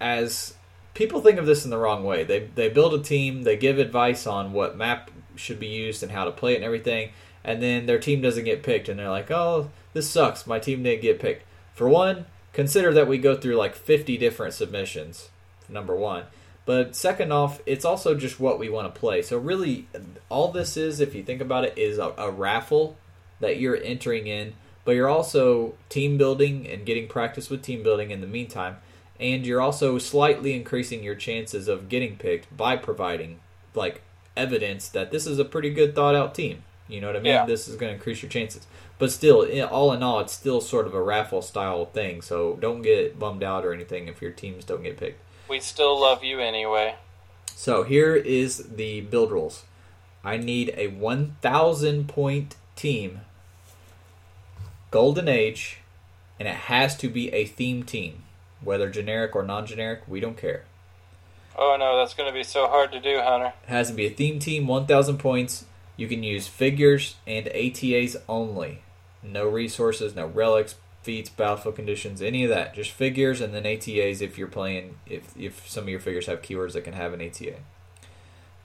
as 0.00 0.54
people 0.94 1.20
think 1.20 1.38
of 1.38 1.46
this 1.46 1.64
in 1.64 1.70
the 1.70 1.78
wrong 1.78 2.04
way. 2.04 2.22
They 2.22 2.48
they 2.54 2.68
build 2.68 2.94
a 2.94 3.02
team, 3.02 3.42
they 3.42 3.56
give 3.56 3.80
advice 3.80 4.28
on 4.28 4.52
what 4.52 4.76
map 4.76 5.10
should 5.34 5.58
be 5.58 5.66
used 5.66 6.04
and 6.04 6.12
how 6.12 6.24
to 6.24 6.30
play 6.30 6.52
it 6.52 6.56
and 6.56 6.64
everything, 6.64 7.10
and 7.44 7.62
then 7.62 7.86
their 7.86 7.98
team 7.98 8.20
doesn't 8.20 8.44
get 8.44 8.62
picked, 8.62 8.88
and 8.88 8.98
they're 8.98 9.10
like, 9.10 9.30
"Oh, 9.30 9.70
this 9.92 10.10
sucks. 10.10 10.46
My 10.46 10.58
team 10.58 10.82
didn't 10.82 11.02
get 11.02 11.20
picked." 11.20 11.44
For 11.74 11.88
one, 11.88 12.26
consider 12.52 12.92
that 12.94 13.08
we 13.08 13.18
go 13.18 13.36
through 13.36 13.56
like 13.56 13.74
50 13.74 14.16
different 14.16 14.54
submissions. 14.54 15.30
Number 15.68 15.94
one. 15.94 16.24
But 16.66 16.96
second 16.96 17.32
off, 17.32 17.60
it's 17.66 17.84
also 17.84 18.14
just 18.14 18.40
what 18.40 18.58
we 18.58 18.70
want 18.70 18.92
to 18.92 18.98
play. 18.98 19.20
So 19.20 19.36
really, 19.36 19.86
all 20.30 20.50
this 20.50 20.76
is, 20.76 21.00
if 21.00 21.14
you 21.14 21.22
think 21.22 21.42
about 21.42 21.64
it, 21.64 21.76
is 21.76 21.98
a, 21.98 22.14
a 22.16 22.30
raffle 22.30 22.96
that 23.40 23.58
you're 23.58 23.76
entering 23.76 24.26
in, 24.26 24.54
but 24.84 24.92
you're 24.92 25.08
also 25.08 25.74
team 25.88 26.16
building 26.16 26.66
and 26.66 26.86
getting 26.86 27.08
practice 27.08 27.50
with 27.50 27.62
team 27.62 27.82
building 27.82 28.10
in 28.10 28.20
the 28.20 28.26
meantime, 28.26 28.76
and 29.20 29.46
you're 29.46 29.60
also 29.60 29.98
slightly 29.98 30.54
increasing 30.54 31.02
your 31.02 31.14
chances 31.14 31.68
of 31.68 31.88
getting 31.88 32.16
picked 32.16 32.54
by 32.56 32.76
providing 32.76 33.40
like 33.74 34.02
evidence 34.36 34.88
that 34.88 35.10
this 35.10 35.26
is 35.26 35.38
a 35.38 35.44
pretty 35.44 35.70
good 35.70 35.94
thought 35.94 36.14
out 36.14 36.34
team. 36.34 36.62
You 36.88 37.00
know 37.00 37.06
what 37.06 37.16
I 37.16 37.20
mean? 37.20 37.32
Yeah. 37.32 37.46
This 37.46 37.66
is 37.66 37.76
going 37.76 37.90
to 37.90 37.94
increase 37.94 38.22
your 38.22 38.30
chances. 38.30 38.66
But 38.98 39.10
still, 39.10 39.46
all 39.64 39.92
in 39.92 40.02
all, 40.02 40.20
it's 40.20 40.32
still 40.32 40.60
sort 40.60 40.86
of 40.86 40.94
a 40.94 41.02
raffle 41.02 41.42
style 41.42 41.86
thing. 41.86 42.22
So 42.22 42.58
don't 42.60 42.82
get 42.82 43.18
bummed 43.18 43.42
out 43.42 43.64
or 43.64 43.72
anything 43.72 44.08
if 44.08 44.20
your 44.20 44.30
teams 44.30 44.64
don't 44.64 44.82
get 44.82 44.96
picked. 44.96 45.20
We 45.48 45.60
still 45.60 45.98
love 46.00 46.22
you 46.22 46.40
anyway. 46.40 46.96
So 47.46 47.82
here 47.82 48.14
is 48.14 48.68
the 48.76 49.00
build 49.02 49.30
rules. 49.32 49.64
I 50.22 50.36
need 50.36 50.72
a 50.76 50.88
1,000 50.88 52.08
point 52.08 52.56
team, 52.76 53.20
Golden 54.90 55.28
Age, 55.28 55.78
and 56.38 56.48
it 56.48 56.54
has 56.54 56.96
to 56.98 57.08
be 57.08 57.32
a 57.32 57.44
theme 57.44 57.82
team. 57.82 58.22
Whether 58.62 58.88
generic 58.88 59.36
or 59.36 59.42
non 59.42 59.66
generic, 59.66 60.02
we 60.08 60.20
don't 60.20 60.38
care. 60.38 60.64
Oh 61.56 61.76
no, 61.78 61.98
that's 61.98 62.14
going 62.14 62.28
to 62.28 62.34
be 62.34 62.42
so 62.42 62.66
hard 62.66 62.90
to 62.92 63.00
do, 63.00 63.20
Hunter. 63.20 63.52
It 63.64 63.68
has 63.68 63.88
to 63.88 63.94
be 63.94 64.06
a 64.06 64.10
theme 64.10 64.38
team, 64.38 64.66
1,000 64.66 65.18
points. 65.18 65.66
You 65.96 66.08
can 66.08 66.22
use 66.22 66.46
figures 66.46 67.16
and 67.26 67.46
ATAs 67.46 68.16
only. 68.28 68.82
No 69.22 69.48
resources, 69.48 70.14
no 70.14 70.26
relics, 70.26 70.74
feats, 71.02 71.30
battlefield 71.30 71.76
conditions, 71.76 72.20
any 72.20 72.44
of 72.44 72.50
that. 72.50 72.74
Just 72.74 72.90
figures 72.90 73.40
and 73.40 73.54
then 73.54 73.64
ATAs 73.64 74.20
if 74.20 74.36
you're 74.36 74.48
playing 74.48 74.96
if 75.06 75.36
if 75.36 75.68
some 75.68 75.84
of 75.84 75.90
your 75.90 76.00
figures 76.00 76.26
have 76.26 76.42
keywords 76.42 76.72
that 76.72 76.84
can 76.84 76.94
have 76.94 77.12
an 77.12 77.20
ATA. 77.20 77.56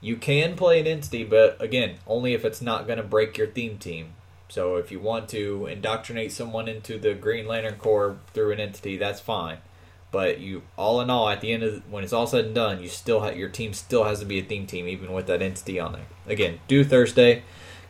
You 0.00 0.16
can 0.16 0.56
play 0.56 0.80
an 0.80 0.86
entity, 0.86 1.24
but 1.24 1.60
again, 1.60 1.96
only 2.06 2.32
if 2.32 2.44
it's 2.44 2.62
not 2.62 2.86
going 2.86 2.96
to 2.96 3.02
break 3.02 3.36
your 3.36 3.46
theme 3.46 3.76
team. 3.78 4.14
So 4.48 4.76
if 4.76 4.90
you 4.90 4.98
want 4.98 5.28
to 5.28 5.66
indoctrinate 5.66 6.32
someone 6.32 6.68
into 6.68 6.98
the 6.98 7.14
Green 7.14 7.46
Lantern 7.46 7.76
Corps 7.76 8.16
through 8.32 8.52
an 8.52 8.60
entity, 8.60 8.96
that's 8.96 9.20
fine. 9.20 9.58
But 10.12 10.40
you, 10.40 10.62
all 10.76 11.00
in 11.00 11.08
all, 11.08 11.28
at 11.28 11.40
the 11.40 11.52
end 11.52 11.62
of 11.62 11.88
when 11.90 12.02
it's 12.02 12.12
all 12.12 12.26
said 12.26 12.46
and 12.46 12.54
done, 12.54 12.82
you 12.82 12.88
still 12.88 13.20
have 13.20 13.36
your 13.36 13.48
team 13.48 13.72
still 13.72 14.04
has 14.04 14.18
to 14.20 14.26
be 14.26 14.40
a 14.40 14.42
theme 14.42 14.66
team, 14.66 14.88
even 14.88 15.12
with 15.12 15.26
that 15.28 15.40
entity 15.40 15.78
on 15.78 15.92
there. 15.92 16.06
Again, 16.26 16.60
do 16.66 16.82
Thursday. 16.84 17.42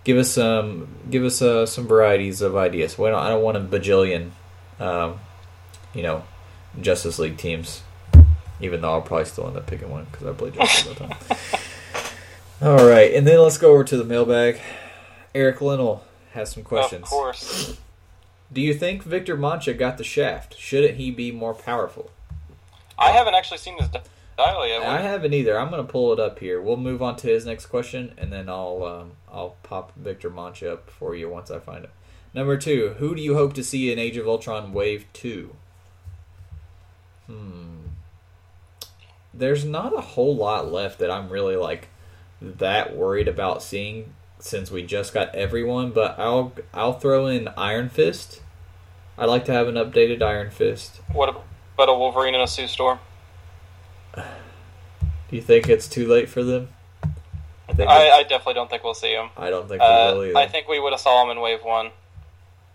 Give 0.04 0.18
us 0.18 0.30
some, 0.30 0.88
give 1.10 1.24
us 1.24 1.40
uh, 1.42 1.66
some 1.66 1.86
varieties 1.86 2.42
of 2.42 2.56
ideas. 2.56 2.98
Well, 2.98 3.16
I 3.16 3.28
don't 3.28 3.42
want 3.42 3.56
a 3.56 3.60
bajillion 3.60 4.30
um, 4.80 5.20
you 5.94 6.02
know, 6.02 6.24
Justice 6.80 7.18
League 7.18 7.36
teams. 7.36 7.82
Even 8.60 8.80
though 8.80 8.92
I'll 8.92 9.02
probably 9.02 9.26
still 9.26 9.46
end 9.46 9.56
up 9.56 9.66
picking 9.66 9.90
one 9.90 10.06
because 10.10 10.26
I 10.26 10.32
play 10.32 10.50
Justice 10.50 10.86
all 10.86 10.94
the 10.94 11.14
time. 11.14 11.38
All 12.62 12.86
right, 12.86 13.14
and 13.14 13.26
then 13.26 13.38
let's 13.38 13.56
go 13.56 13.72
over 13.72 13.84
to 13.84 13.96
the 13.96 14.04
mailbag. 14.04 14.60
Eric 15.34 15.62
Linnell 15.62 16.04
has 16.32 16.50
some 16.50 16.62
questions. 16.62 17.04
Of 17.04 17.08
course. 17.08 17.78
Do 18.52 18.60
you 18.60 18.74
think 18.74 19.02
Victor 19.02 19.36
Mancha 19.36 19.74
got 19.74 19.96
the 19.96 20.04
shaft? 20.04 20.58
Shouldn't 20.58 20.96
he 20.96 21.10
be 21.10 21.30
more 21.30 21.54
powerful? 21.54 22.10
I 22.98 23.10
haven't 23.10 23.34
actually 23.34 23.58
seen 23.58 23.76
this 23.78 23.88
dial 24.36 24.66
yet. 24.66 24.82
I 24.82 25.00
haven't 25.00 25.34
either. 25.34 25.58
I'm 25.58 25.70
going 25.70 25.84
to 25.84 25.90
pull 25.90 26.12
it 26.12 26.20
up 26.20 26.38
here. 26.38 26.60
We'll 26.60 26.76
move 26.76 27.02
on 27.02 27.16
to 27.16 27.28
his 27.28 27.46
next 27.46 27.66
question, 27.66 28.12
and 28.18 28.32
then 28.32 28.48
I'll 28.48 28.84
um, 28.84 29.12
I'll 29.32 29.56
pop 29.62 29.92
Victor 29.96 30.30
Mancha 30.30 30.72
up 30.72 30.90
for 30.90 31.14
you 31.14 31.28
once 31.28 31.50
I 31.50 31.60
find 31.60 31.84
it. 31.84 31.90
Number 32.34 32.56
two, 32.56 32.94
who 32.98 33.14
do 33.14 33.22
you 33.22 33.34
hope 33.34 33.54
to 33.54 33.64
see 33.64 33.92
in 33.92 33.98
Age 33.98 34.16
of 34.16 34.28
Ultron 34.28 34.72
Wave 34.72 35.06
2? 35.12 35.54
Hmm. 37.26 37.76
There's 39.34 39.64
not 39.64 39.96
a 39.96 40.00
whole 40.00 40.36
lot 40.36 40.70
left 40.70 40.98
that 40.98 41.10
I'm 41.10 41.28
really 41.28 41.56
like 41.56 41.88
that 42.40 42.96
worried 42.96 43.28
about 43.28 43.62
seeing 43.62 44.12
since 44.40 44.70
we 44.70 44.82
just 44.82 45.14
got 45.14 45.34
everyone, 45.34 45.90
but 45.90 46.18
I'll 46.18 46.52
I'll 46.72 46.94
throw 46.94 47.26
in 47.26 47.48
Iron 47.56 47.88
Fist. 47.88 48.42
I'd 49.18 49.28
like 49.28 49.44
to 49.46 49.52
have 49.52 49.68
an 49.68 49.74
updated 49.74 50.22
Iron 50.22 50.50
Fist. 50.50 51.00
What 51.12 51.28
about 51.74 51.88
a 51.88 51.94
Wolverine 51.94 52.34
and 52.34 52.42
a 52.42 52.46
Sue 52.46 52.66
Storm? 52.66 52.98
Do 54.16 55.36
you 55.36 55.42
think 55.42 55.68
it's 55.68 55.88
too 55.88 56.08
late 56.08 56.28
for 56.28 56.42
them? 56.42 56.68
I, 57.78 57.84
I, 57.84 58.10
I 58.16 58.22
definitely 58.24 58.54
don't 58.54 58.68
think 58.68 58.82
we'll 58.82 58.94
see 58.94 59.14
them. 59.14 59.30
I 59.36 59.48
don't 59.48 59.68
think 59.68 59.80
uh, 59.80 60.10
we 60.12 60.18
will 60.18 60.24
either. 60.26 60.38
I 60.38 60.46
think 60.48 60.68
we 60.68 60.80
would 60.80 60.92
have 60.92 61.00
saw 61.00 61.22
them 61.22 61.36
in 61.36 61.40
Wave 61.40 61.62
One. 61.62 61.90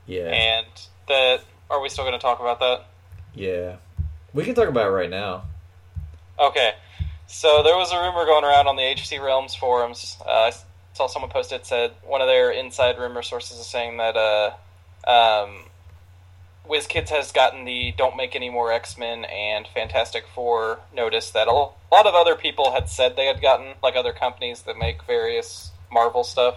Yeah. 0.05 0.29
And 0.29 0.67
that 1.07 1.41
are 1.69 1.81
we 1.81 1.89
still 1.89 2.03
going 2.03 2.13
to 2.13 2.19
talk 2.19 2.39
about 2.39 2.59
that? 2.59 2.85
Yeah, 3.33 3.77
we 4.33 4.43
can 4.43 4.55
talk 4.55 4.69
about 4.69 4.87
it 4.87 4.91
right 4.91 5.09
now. 5.09 5.43
Okay, 6.39 6.73
so 7.27 7.63
there 7.63 7.75
was 7.75 7.91
a 7.91 7.99
rumor 7.99 8.25
going 8.25 8.43
around 8.43 8.67
on 8.67 8.75
the 8.75 8.83
HC 8.83 9.21
Realms 9.21 9.55
forums. 9.55 10.17
Uh, 10.25 10.51
saw 10.95 11.07
someone 11.07 11.29
posted 11.29 11.65
said 11.65 11.91
one 12.03 12.21
of 12.21 12.27
their 12.27 12.49
inside 12.49 12.97
rumor 12.97 13.21
sources 13.21 13.59
is 13.59 13.67
saying 13.67 13.97
that 13.97 14.15
uh, 14.15 14.51
um, 15.05 15.65
WizKids 16.67 17.09
has 17.09 17.31
gotten 17.31 17.65
the 17.65 17.93
"Don't 17.97 18.15
make 18.15 18.35
any 18.35 18.49
more 18.49 18.71
X 18.71 18.97
Men" 18.97 19.25
and 19.25 19.67
Fantastic 19.67 20.25
Four 20.33 20.79
notice 20.95 21.29
that 21.31 21.47
a 21.47 21.51
lot 21.51 22.05
of 22.05 22.15
other 22.15 22.35
people 22.35 22.71
had 22.71 22.89
said 22.89 23.15
they 23.15 23.25
had 23.25 23.41
gotten, 23.41 23.73
like 23.83 23.95
other 23.95 24.13
companies 24.13 24.61
that 24.63 24.77
make 24.77 25.03
various 25.03 25.71
Marvel 25.91 26.23
stuff. 26.23 26.55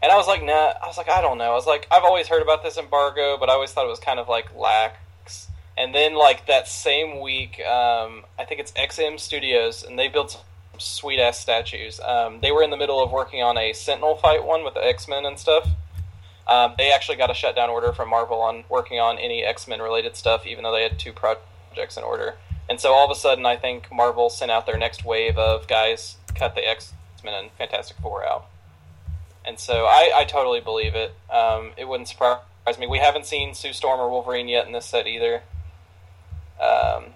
And 0.00 0.12
I 0.12 0.16
was 0.16 0.26
like, 0.26 0.42
nah. 0.42 0.74
I 0.82 0.86
was 0.86 0.98
like, 0.98 1.08
I 1.08 1.20
don't 1.20 1.38
know. 1.38 1.50
I 1.50 1.54
was 1.54 1.66
like, 1.66 1.86
I've 1.90 2.04
always 2.04 2.28
heard 2.28 2.42
about 2.42 2.62
this 2.62 2.76
embargo, 2.76 3.36
but 3.38 3.48
I 3.48 3.54
always 3.54 3.72
thought 3.72 3.86
it 3.86 3.90
was 3.90 4.00
kind 4.00 4.20
of 4.20 4.28
like 4.28 4.54
lax. 4.54 5.48
And 5.76 5.94
then, 5.94 6.14
like 6.14 6.46
that 6.46 6.68
same 6.68 7.20
week, 7.20 7.60
um, 7.64 8.24
I 8.38 8.44
think 8.46 8.60
it's 8.60 8.70
XM 8.72 9.18
Studios, 9.18 9.82
and 9.82 9.98
they 9.98 10.06
built 10.06 10.44
sweet 10.78 11.20
ass 11.20 11.38
statues. 11.38 12.00
Um, 12.00 12.40
they 12.40 12.52
were 12.52 12.62
in 12.62 12.70
the 12.70 12.76
middle 12.76 13.02
of 13.02 13.10
working 13.10 13.42
on 13.42 13.56
a 13.56 13.72
Sentinel 13.72 14.16
fight 14.16 14.44
one 14.44 14.64
with 14.64 14.74
the 14.74 14.84
X 14.84 15.08
Men 15.08 15.24
and 15.24 15.38
stuff. 15.38 15.68
Um, 16.46 16.74
they 16.76 16.92
actually 16.92 17.16
got 17.16 17.30
a 17.30 17.34
shutdown 17.34 17.70
order 17.70 17.92
from 17.92 18.10
Marvel 18.10 18.40
on 18.40 18.64
working 18.68 19.00
on 19.00 19.18
any 19.18 19.42
X 19.42 19.66
Men 19.66 19.80
related 19.80 20.16
stuff, 20.16 20.46
even 20.46 20.64
though 20.64 20.72
they 20.72 20.82
had 20.82 20.98
two 20.98 21.12
projects 21.12 21.96
in 21.96 22.02
order. 22.02 22.34
And 22.68 22.80
so 22.80 22.92
all 22.92 23.04
of 23.04 23.10
a 23.10 23.18
sudden, 23.18 23.44
I 23.46 23.56
think 23.56 23.92
Marvel 23.92 24.30
sent 24.30 24.50
out 24.50 24.66
their 24.66 24.78
next 24.78 25.04
wave 25.04 25.38
of 25.38 25.66
guys 25.66 26.16
cut 26.34 26.54
the 26.54 26.66
X 26.66 26.92
Men 27.24 27.34
and 27.34 27.50
Fantastic 27.52 27.96
Four 27.98 28.26
out. 28.26 28.46
And 29.44 29.58
so 29.58 29.84
I, 29.84 30.10
I 30.14 30.24
totally 30.24 30.60
believe 30.60 30.94
it. 30.94 31.14
Um, 31.30 31.72
it 31.76 31.86
wouldn't 31.86 32.08
surprise 32.08 32.38
me. 32.78 32.86
We 32.86 32.98
haven't 32.98 33.26
seen 33.26 33.54
Sue 33.54 33.72
Storm 33.72 34.00
or 34.00 34.08
Wolverine 34.10 34.48
yet 34.48 34.66
in 34.66 34.72
this 34.72 34.86
set 34.86 35.06
either. 35.06 35.42
Um, 36.60 37.12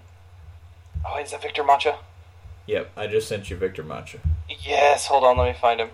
oh, 1.06 1.18
is 1.22 1.30
that 1.30 1.42
Victor 1.42 1.64
Mancha? 1.64 1.98
Yep, 2.68 2.92
I 2.98 3.06
just 3.06 3.26
sent 3.26 3.48
you 3.48 3.56
Victor 3.56 3.82
Mancha. 3.82 4.18
Yes, 4.60 5.06
hold 5.06 5.24
on, 5.24 5.38
let 5.38 5.48
me 5.48 5.58
find 5.58 5.80
him. 5.80 5.88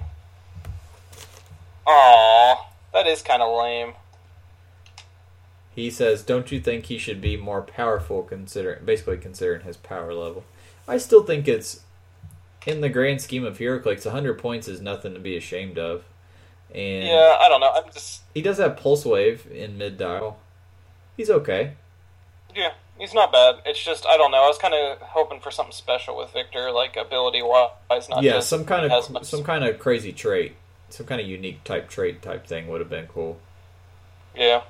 Aww, 1.87 2.57
that 2.93 3.07
is 3.07 3.23
kind 3.23 3.41
of 3.41 3.57
lame. 3.57 3.93
He 5.73 5.89
says, 5.89 6.25
"Don't 6.25 6.51
you 6.51 6.61
think 6.61 6.87
he 6.87 6.99
should 6.99 7.21
be 7.21 7.37
more 7.37 7.63
powerful, 7.63 8.25
considering 8.25 8.85
basically 8.85 9.19
considering 9.19 9.63
his 9.63 9.77
power 9.77 10.13
level?" 10.13 10.45
I 10.89 10.99
still 10.99 11.23
think 11.23 11.47
it's 11.47 11.81
in 12.67 12.81
the 12.81 12.89
grand 12.89 13.23
scheme 13.23 13.45
of 13.45 13.59
HeroClix, 13.59 14.05
100 14.05 14.37
points 14.39 14.67
is 14.67 14.81
nothing 14.81 15.15
to 15.15 15.21
be 15.21 15.37
ashamed 15.37 15.79
of. 15.79 16.03
And 16.75 17.07
yeah, 17.07 17.37
I 17.41 17.49
don't 17.49 17.61
know. 17.61 17.71
I'm 17.71 17.93
just 17.93 18.23
he 18.35 18.43
does 18.43 18.59
have 18.59 18.77
pulse 18.77 19.05
wave 19.05 19.47
in 19.49 19.79
mid 19.79 19.97
dial. 19.97 20.39
He's 21.17 21.31
okay. 21.31 21.75
Yeah, 22.53 22.73
he's 22.99 23.15
not 23.15 23.33
bad. 23.33 23.57
It's 23.67 23.83
just 23.83 24.07
I 24.07 24.17
don't 24.17 24.31
know. 24.31 24.45
I 24.45 24.49
was 24.49 24.59
kind 24.59 24.75
of 24.75 24.99
hoping 25.01 25.41
for 25.41 25.51
something 25.51 25.73
special 25.73 26.17
with 26.17 26.33
Victor, 26.33 26.71
like 26.71 26.97
ability 26.97 27.43
wise, 27.43 28.09
not 28.09 28.23
yeah, 28.23 28.33
just 28.33 28.49
some 28.49 28.65
kind 28.65 28.91
of 28.91 29.27
some 29.27 29.45
kind 29.45 29.65
of 29.65 29.79
crazy 29.79 30.13
trait, 30.13 30.55
some 30.91 31.07
kind 31.07 31.21
of 31.21 31.27
unique 31.27 31.65
type 31.65 31.89
trait 31.89 32.23
type 32.23 32.47
thing 32.47 32.69
would 32.69 32.81
have 32.81 32.91
been 32.91 33.07
cool. 33.07 33.39
yeah. 34.35 34.63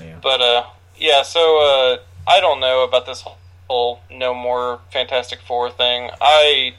Yeah. 0.00 0.18
But 0.20 0.40
uh, 0.40 0.64
yeah. 0.96 1.22
So 1.22 1.40
uh, 1.40 1.98
I 2.28 2.40
don't 2.40 2.60
know 2.60 2.82
about 2.84 3.06
this 3.06 3.24
whole 3.68 4.00
no 4.10 4.34
more 4.34 4.80
Fantastic 4.92 5.40
Four 5.40 5.70
thing. 5.70 6.10
I 6.20 6.74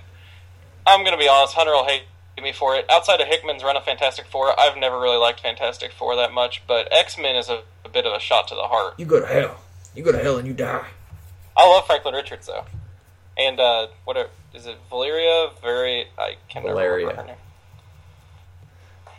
I'm 0.86 1.04
gonna 1.04 1.18
be 1.18 1.28
honest. 1.28 1.54
Hunter 1.54 1.72
will 1.72 1.86
hate 1.86 2.04
me 2.42 2.52
for 2.52 2.76
it. 2.76 2.86
Outside 2.90 3.22
of 3.22 3.28
Hickman's 3.28 3.64
run 3.64 3.78
of 3.78 3.84
Fantastic 3.84 4.26
Four, 4.28 4.60
I've 4.60 4.78
never 4.78 5.00
really 5.00 5.18
liked 5.18 5.40
Fantastic 5.40 5.92
Four 5.94 6.16
that 6.18 6.34
much. 6.34 6.64
But 6.68 6.88
X 6.92 7.18
Men 7.18 7.36
is 7.36 7.50
a, 7.50 7.64
a 7.86 7.90
bit 7.90 8.06
of 8.06 8.14
a 8.14 8.20
shot 8.20 8.48
to 8.50 8.56
the 8.56 8.68
heart. 8.68 8.96
You 8.98 9.06
go 9.06 9.20
to 9.20 9.26
hell. 9.26 9.58
You 9.98 10.04
go 10.04 10.12
to 10.12 10.20
hell 10.20 10.38
and 10.38 10.48
you 10.48 10.54
die. 10.54 10.86
I 11.58 11.68
love 11.68 11.88
Franklin 11.88 12.14
Richards 12.14 12.46
though, 12.46 12.66
and 13.36 13.60
uh, 13.60 13.88
what 14.04 14.16
are, 14.16 14.28
is 14.54 14.68
it? 14.68 14.78
Valeria? 14.92 15.50
Very 15.64 16.06
I 16.20 16.36
can't 16.48 16.64
Valeria. 16.64 17.08
remember 17.08 17.22
her 17.24 17.28
name. 17.30 17.38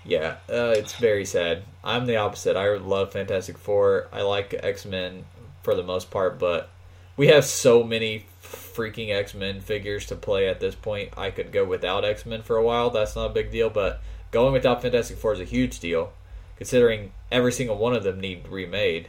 Yeah, 0.04 0.36
uh, 0.48 0.72
it's 0.76 0.94
very 0.94 1.24
sad. 1.24 1.64
I'm 1.82 2.06
the 2.06 2.14
opposite. 2.14 2.56
I 2.56 2.76
love 2.76 3.12
Fantastic 3.12 3.58
Four. 3.58 4.06
I 4.12 4.22
like 4.22 4.54
X 4.62 4.86
Men 4.86 5.24
for 5.64 5.74
the 5.74 5.82
most 5.82 6.12
part, 6.12 6.38
but 6.38 6.70
we 7.16 7.26
have 7.26 7.44
so 7.44 7.82
many 7.82 8.26
freaking 8.40 9.12
X 9.12 9.34
Men 9.34 9.60
figures 9.60 10.06
to 10.06 10.14
play 10.14 10.48
at 10.48 10.60
this 10.60 10.76
point. 10.76 11.10
I 11.18 11.32
could 11.32 11.50
go 11.50 11.64
without 11.64 12.04
X 12.04 12.24
Men 12.24 12.42
for 12.42 12.56
a 12.56 12.62
while. 12.62 12.90
That's 12.90 13.16
not 13.16 13.32
a 13.32 13.34
big 13.34 13.50
deal, 13.50 13.68
but 13.68 14.00
going 14.30 14.52
without 14.52 14.80
Fantastic 14.80 15.18
Four 15.18 15.32
is 15.32 15.40
a 15.40 15.44
huge 15.44 15.80
deal, 15.80 16.12
considering 16.56 17.10
every 17.32 17.50
single 17.50 17.76
one 17.78 17.94
of 17.94 18.04
them 18.04 18.20
need 18.20 18.46
remade. 18.46 19.08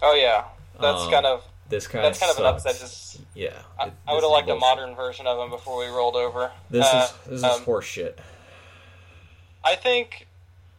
Oh 0.00 0.14
yeah, 0.14 0.44
that's 0.80 1.02
Um, 1.02 1.10
kind 1.10 1.26
of 1.26 1.44
This 1.68 1.86
kind 1.86 2.04
that's 2.04 2.18
of 2.18 2.20
kind 2.28 2.32
of 2.32 2.38
an 2.38 2.54
upset. 2.54 2.78
Just 2.78 3.20
Yeah, 3.34 3.50
I, 3.78 3.92
I 4.06 4.14
would 4.14 4.22
have 4.22 4.30
liked 4.32 4.48
a 4.48 4.56
modern 4.56 4.94
version 4.94 5.26
of 5.26 5.36
them 5.38 5.50
before 5.50 5.78
we 5.78 5.86
rolled 5.86 6.16
over. 6.16 6.50
This 6.70 6.86
Uh, 6.86 7.04
is 7.04 7.26
this 7.26 7.38
is 7.38 7.44
um, 7.44 7.62
horse 7.64 7.84
shit. 7.84 8.18
I 9.64 9.74
think, 9.74 10.26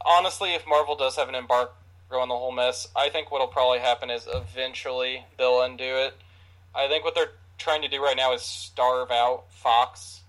honestly, 0.04 0.56
if 0.56 0.66
Marvel 0.68 0.96
does 0.96 1.16
have 1.18 1.30
an 1.30 1.36
embargo 1.36 1.72
on 2.12 2.28
the 2.30 2.36
whole 2.36 2.52
mess, 2.52 2.88
I 2.96 3.10
think 3.10 3.30
what'll 3.32 3.48
probably 3.48 3.80
happen 3.80 4.10
is 4.10 4.28
eventually 4.34 5.26
they'll 5.38 5.62
undo 5.62 5.84
it. 5.84 6.16
I 6.74 6.88
think 6.88 7.04
what 7.04 7.14
they're 7.14 7.34
trying 7.58 7.82
to 7.84 7.88
do 7.88 8.02
right 8.04 8.16
now 8.18 8.34
is 8.34 8.42
starve 8.42 9.12
out 9.12 9.44
Fox 9.52 10.22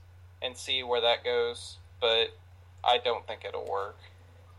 and 0.42 0.56
see 0.56 0.82
where 0.82 1.00
that 1.00 1.24
goes, 1.24 1.76
but 2.00 2.30
I 2.84 2.98
don't 2.98 3.26
think 3.26 3.44
it'll 3.46 3.70
work. 3.70 3.96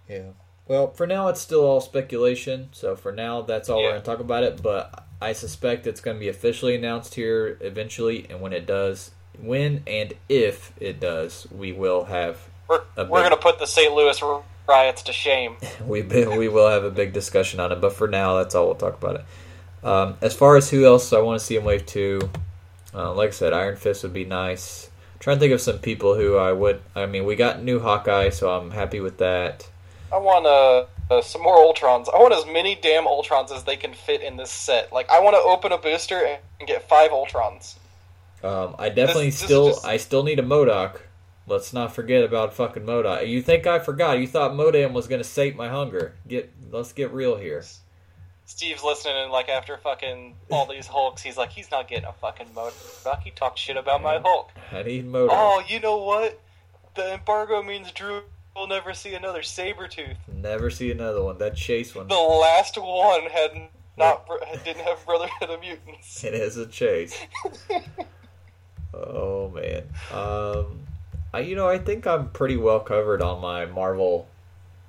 Yeah. 0.08 0.32
Well, 0.72 0.92
for 0.92 1.06
now, 1.06 1.28
it's 1.28 1.42
still 1.42 1.66
all 1.66 1.82
speculation. 1.82 2.70
So 2.72 2.96
for 2.96 3.12
now, 3.12 3.42
that's 3.42 3.68
all 3.68 3.84
we're 3.84 3.90
going 3.90 4.02
to 4.02 4.06
talk 4.06 4.22
about 4.22 4.46
it. 4.46 4.64
But 4.64 5.06
I 5.22 5.34
suspect 5.34 5.86
it's 5.86 6.00
going 6.00 6.16
to 6.16 6.20
be 6.22 6.30
officially 6.30 6.76
announced 6.76 7.16
here 7.16 7.58
eventually. 7.60 8.26
And 8.30 8.40
when 8.40 8.54
it 8.54 8.66
does, 8.66 9.12
when 9.38 9.84
and 9.86 10.14
if 10.30 10.72
it 10.80 11.02
does, 11.02 11.46
we 11.52 11.74
will 11.74 12.06
have 12.06 12.48
We're, 12.70 12.84
we're 12.96 13.06
going 13.06 13.32
to 13.32 13.36
put 13.36 13.60
the 13.60 13.66
St. 13.66 13.94
Louis 13.94 14.18
riots 14.66 15.02
to 15.02 15.12
shame. 15.12 15.58
we 15.86 16.04
we 16.04 16.48
will 16.48 16.70
have 16.70 16.86
a 16.86 16.90
big 16.90 17.12
discussion 17.12 17.60
on 17.60 17.74
it. 17.74 17.82
But 17.82 17.92
for 17.92 18.08
now, 18.08 18.38
that's 18.38 18.56
all 18.56 18.68
we'll 18.68 18.76
talk 18.76 18.94
about 18.94 19.16
it. 19.16 19.86
Um, 19.86 20.16
as 20.22 20.34
far 20.34 20.56
as 20.56 20.70
who 20.70 20.86
else 20.86 21.12
I 21.12 21.20
want 21.20 21.38
to 21.38 21.46
see 21.46 21.58
in 21.58 21.66
Wave 21.66 21.86
Two, 21.86 22.30
uh, 22.94 23.14
like 23.14 23.28
I 23.28 23.32
said, 23.34 23.52
Iron 23.52 23.76
Fist 23.76 24.04
would 24.04 24.14
be 24.14 24.24
nice. 24.24 24.90
trying 25.20 25.36
to 25.36 25.42
think 25.42 25.52
of 25.52 25.60
some 25.60 25.80
people 25.80 26.16
who 26.16 26.38
I 26.38 26.54
would. 26.54 26.82
I 26.96 27.08
mean, 27.08 27.26
we 27.26 27.36
got 27.36 27.62
new 27.62 27.82
Hawkeye, 27.82 28.30
so 28.30 28.50
I'm 28.58 28.72
happy 28.72 29.02
with 29.02 29.18
that. 29.18 29.68
I 30.14 30.18
want 30.18 30.46
uh, 30.46 30.86
uh, 31.10 31.22
some 31.22 31.42
more 31.42 31.58
Ultrons. 31.58 32.08
I 32.14 32.18
want 32.18 32.34
as 32.34 32.46
many 32.46 32.76
damn 32.76 33.06
Ultrons 33.06 33.52
as 33.52 33.64
they 33.64 33.78
can 33.78 33.94
fit 33.94 34.22
in 34.22 34.38
this 34.38 34.52
set. 34.52 34.92
Like, 34.92 35.10
I 35.10 35.20
want 35.20 35.36
to 35.36 35.42
open 35.42 35.72
a 35.72 35.78
booster 35.78 36.18
and, 36.26 36.40
get 36.68 36.88
five 36.88 37.12
Ultrons. 37.12 37.76
Um, 38.44 38.76
I 38.78 38.90
definitely 38.90 39.26
This- 39.32 39.40
this 39.40 39.48
still 39.48 39.68
just- 39.70 39.86
I 39.86 39.98
still 39.98 40.24
need 40.24 40.40
a 40.40 40.44
MODOK. 40.44 41.00
Let's 41.48 41.74
not 41.74 41.94
forget 41.94 42.24
about 42.24 42.54
fucking 42.54 42.84
MODOK. 42.86 43.28
You 43.28 43.42
think 43.42 43.66
I 43.68 43.80
forgot? 43.80 44.20
You 44.20 44.28
thought 44.28 44.56
Modem 44.56 44.94
was 44.94 45.08
gonna 45.08 45.24
sate 45.24 45.56
my 45.56 45.68
hunger? 45.70 46.16
Get 46.28 46.52
let's 46.72 46.94
get 46.94 47.12
real 47.12 47.36
here. 47.36 47.64
Steve's 48.46 48.84
listening, 48.84 49.16
and 49.18 49.32
like 49.32 49.50
after 49.50 49.78
fucking 49.78 50.36
all 50.52 50.66
these 50.68 50.88
Hulks, 50.88 51.22
he's 51.22 51.38
like, 51.38 51.50
he's 51.52 51.72
not 51.72 51.88
getting 51.88 52.06
a 52.06 52.14
fucking 52.14 52.48
MODOK. 52.56 53.22
He 53.24 53.32
talked 53.32 53.58
shit 53.60 53.76
about 53.78 54.02
my 54.04 54.20
Hulk. 54.20 54.52
I 54.72 54.84
need 54.84 55.06
Modem. 55.08 55.30
Oh, 55.32 55.64
you 55.68 55.80
know 55.80 55.98
what? 55.98 56.40
The 56.96 57.14
embargo 57.16 57.64
means 57.64 57.92
Drew 57.92 58.22
will 58.56 58.68
never 58.68 58.94
see 58.94 59.14
another 59.14 59.42
Sabertooth. 59.42 60.18
Never 60.34 60.70
see 60.70 60.92
another 60.92 61.24
one. 61.24 61.38
That 61.38 61.56
chase 61.56 61.96
one. 61.96 62.08
The 62.08 62.16
last 62.16 62.78
one 62.78 63.24
had 63.32 63.70
not 63.98 64.28
didn't 64.64 64.86
have 64.86 65.06
Brotherhood 65.06 65.50
of 65.50 65.60
Mutants. 65.62 66.24
It 66.24 66.34
is 66.34 66.58
a 66.58 66.68
chase. 66.68 67.18
oh 68.94 69.50
man. 69.50 69.84
Um, 70.12 70.88
I 71.34 71.40
you 71.42 71.56
know 71.56 71.68
I 71.68 71.78
think 71.78 72.06
I'm 72.06 72.30
pretty 72.30 72.58
well 72.58 72.80
covered 72.80 73.22
on 73.22 73.42
my 73.42 73.66
Marvel 73.66 74.28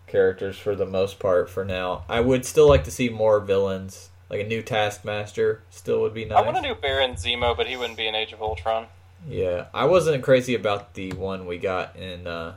characters 0.07 0.59
for 0.59 0.75
the 0.75 0.87
most 0.87 1.19
part 1.19 1.49
for 1.49 1.65
now. 1.65 2.05
I 2.09 2.21
would 2.21 2.45
still 2.45 2.69
like 2.69 2.85
to 2.85 2.91
see 2.91 3.09
more 3.09 3.41
villains, 3.41 4.11
like 4.29 4.41
a 4.41 4.47
new 4.47 4.63
Taskmaster. 4.63 5.63
Still 5.71 6.01
would 6.03 6.15
be 6.15 6.25
nice. 6.25 6.39
I 6.39 6.43
want 6.43 6.59
a 6.59 6.61
new 6.61 6.75
Baron 6.75 7.13
Zemo, 7.15 7.57
but 7.57 7.67
he 7.67 7.77
wouldn't 7.77 7.97
be 7.97 8.07
in 8.07 8.15
Age 8.15 8.33
of 8.33 8.43
Ultron. 8.43 8.87
Yeah, 9.29 9.67
I 9.73 9.85
wasn't 9.85 10.23
crazy 10.25 10.55
about 10.55 10.95
the 10.95 11.13
one 11.13 11.47
we 11.47 11.59
got 11.59 11.95
in 11.97 12.27
uh 12.27 12.57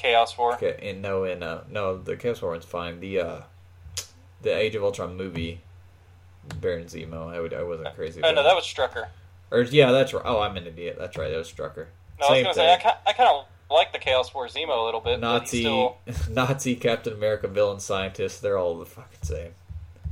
Chaos 0.00 0.36
War. 0.38 0.54
okay, 0.54 0.78
and 0.90 1.02
no 1.02 1.24
in 1.24 1.42
uh 1.42 1.64
no 1.70 1.98
the 1.98 2.16
Chaos 2.16 2.40
War 2.40 2.52
one's 2.52 2.64
fine. 2.64 3.00
The 3.00 3.20
uh 3.20 3.40
the 4.42 4.56
Age 4.56 4.74
of 4.74 4.82
Ultron 4.82 5.16
movie 5.16 5.60
Baron 6.60 6.86
Zemo, 6.86 7.28
I 7.28 7.40
would 7.40 7.52
I 7.52 7.62
wasn't 7.62 7.94
crazy 7.94 8.20
Oh 8.24 8.32
no, 8.32 8.42
that 8.42 8.54
was 8.54 8.64
Strucker. 8.64 9.08
or 9.50 9.62
yeah, 9.62 9.92
that's 9.92 10.14
right. 10.14 10.22
Oh, 10.24 10.40
I'm 10.40 10.56
an 10.56 10.66
idiot. 10.66 10.96
That's 10.98 11.16
right. 11.16 11.30
That 11.30 11.38
was 11.38 11.52
Strucker. 11.52 11.86
No, 12.18 12.26
I 12.26 12.30
was 12.30 12.36
Same 12.36 12.44
gonna 12.44 12.54
thing. 12.54 12.80
say 12.80 12.88
I, 12.88 13.10
I 13.10 13.12
kind 13.12 13.28
of 13.28 13.44
like 13.70 13.92
the 13.92 13.98
Chaos 13.98 14.32
War 14.34 14.46
Zemo 14.46 14.82
a 14.82 14.84
little 14.84 15.00
bit. 15.00 15.20
but 15.20 15.40
Nazi 15.40 15.58
he's 15.58 15.66
still... 15.66 15.98
Nazi 16.34 16.74
Captain 16.76 17.12
America 17.12 17.46
villain 17.48 17.80
scientists, 17.80 18.40
they're 18.40 18.58
all 18.58 18.78
the 18.78 18.86
fucking 18.86 19.22
same. 19.22 19.52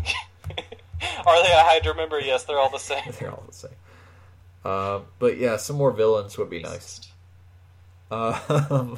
Are 1.27 1.43
they 1.43 1.53
a 1.53 1.63
Hydra 1.63 1.95
member? 1.95 2.21
Yes, 2.21 2.45
they're 2.45 2.59
all 2.59 2.71
the 2.71 2.79
same. 2.79 3.03
They're 3.19 3.31
all 3.31 3.45
the 3.47 3.55
same. 3.55 3.71
Uh, 4.65 5.01
but 5.19 5.37
yeah, 5.39 5.57
some 5.57 5.77
more 5.77 5.93
villains 5.93 6.37
would 6.39 6.51
be 6.51 6.61
nice. 6.61 7.01
Uh, 8.11 8.33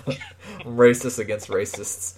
racist 0.64 1.18
against 1.18 1.48
racists. 1.48 2.14